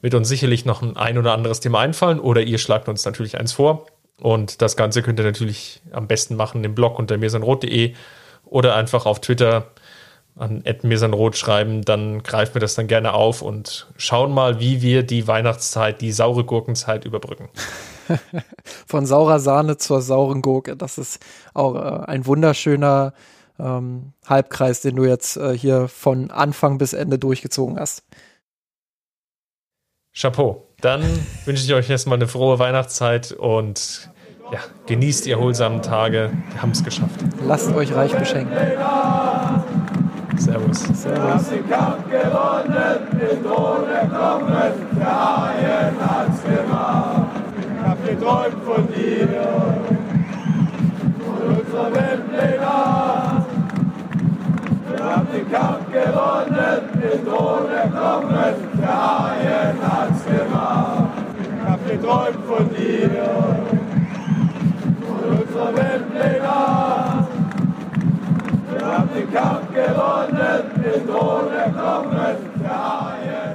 wird 0.00 0.14
uns 0.14 0.28
sicherlich 0.28 0.64
noch 0.64 0.82
ein, 0.82 0.96
ein 0.96 1.18
oder 1.18 1.32
anderes 1.32 1.60
Thema 1.60 1.80
einfallen 1.80 2.18
oder 2.18 2.40
ihr 2.42 2.58
schlagt 2.58 2.88
uns 2.88 3.04
natürlich 3.04 3.38
eins 3.38 3.52
vor. 3.52 3.86
Und 4.18 4.62
das 4.62 4.76
Ganze 4.76 5.02
könnt 5.02 5.20
ihr 5.20 5.24
natürlich 5.24 5.82
am 5.92 6.08
besten 6.08 6.34
machen 6.34 6.64
im 6.64 6.74
Blog 6.74 6.98
unter 6.98 7.16
mirsanrot.de 7.18 7.94
oder 8.46 8.74
einfach 8.74 9.06
auf 9.06 9.20
Twitter 9.20 9.66
an 10.36 10.64
mirsanrot 10.82 11.36
schreiben, 11.36 11.82
dann 11.82 12.22
greifen 12.22 12.54
wir 12.54 12.60
das 12.60 12.74
dann 12.74 12.86
gerne 12.86 13.12
auf 13.12 13.42
und 13.42 13.86
schauen 13.96 14.32
mal, 14.32 14.60
wie 14.60 14.80
wir 14.80 15.02
die 15.02 15.28
Weihnachtszeit, 15.28 16.00
die 16.00 16.10
saure 16.10 16.44
Gurkenzeit 16.44 17.04
überbrücken. 17.04 17.50
Von 18.86 19.04
saurer 19.04 19.40
Sahne 19.40 19.76
zur 19.76 20.00
sauren 20.00 20.40
Gurke, 20.40 20.74
das 20.76 20.96
ist 20.96 21.20
auch 21.52 21.74
äh, 21.74 22.06
ein 22.06 22.24
wunderschöner 22.24 23.12
ähm, 23.58 24.12
Halbkreis, 24.26 24.80
den 24.80 24.96
du 24.96 25.04
jetzt 25.04 25.36
äh, 25.36 25.56
hier 25.56 25.88
von 25.88 26.30
Anfang 26.30 26.78
bis 26.78 26.92
Ende 26.92 27.18
durchgezogen 27.18 27.78
hast. 27.78 28.04
Chapeau. 30.14 30.68
Dann 30.80 31.02
wünsche 31.44 31.64
ich 31.64 31.74
euch 31.74 31.88
erstmal 31.88 32.18
eine 32.18 32.28
frohe 32.28 32.58
Weihnachtszeit 32.58 33.32
und 33.32 34.10
ja, 34.52 34.58
genießt 34.86 35.24
die 35.24 35.30
erholsamen 35.30 35.80
Tage. 35.80 36.30
Wir 36.50 36.62
haben 36.62 36.72
es 36.72 36.84
geschafft. 36.84 37.20
Lasst 37.46 37.72
euch 37.72 37.94
reich 37.94 38.14
beschenken. 38.14 38.54
Servus. 40.36 40.82
Servus. 40.94 41.48
den 41.48 41.68
Kampf 41.68 42.04
gewonnen, 42.10 43.06
den 43.12 43.42
Tode 43.44 44.10
kommen, 44.10 44.98
der 44.98 45.36
Haien 45.36 45.96
hat's 46.00 46.42
gemacht. 46.42 47.30
Ich 47.58 47.86
hab 47.86 48.04
geträumt 48.04 48.64
von 48.64 48.88
dir, 48.88 49.28
haben 55.12 55.28
den 55.32 55.50
Kampf 55.50 55.92
gewonnen, 55.92 56.80
mit 56.94 57.28
ohne 57.28 57.90
Knochen, 57.90 58.54
der 58.80 58.96
Haien 59.02 59.76
hat's 59.82 60.24
gemacht. 60.24 61.12
Ich 61.38 61.68
hab 61.68 61.86
geträumt 61.86 62.44
von 62.46 62.68
dir, 62.70 63.10
von 65.06 65.38
unserer 65.38 65.76
Weltpläne. 65.76 66.48
Wir 68.70 68.86
haben 68.86 69.10
den 69.14 69.32
Kampf 69.32 69.68
gewonnen, 69.74 70.62
mit 70.76 71.08
ohne 71.10 71.62
Knochen, 71.72 72.36
der 72.62 72.70
Haien 72.70 73.51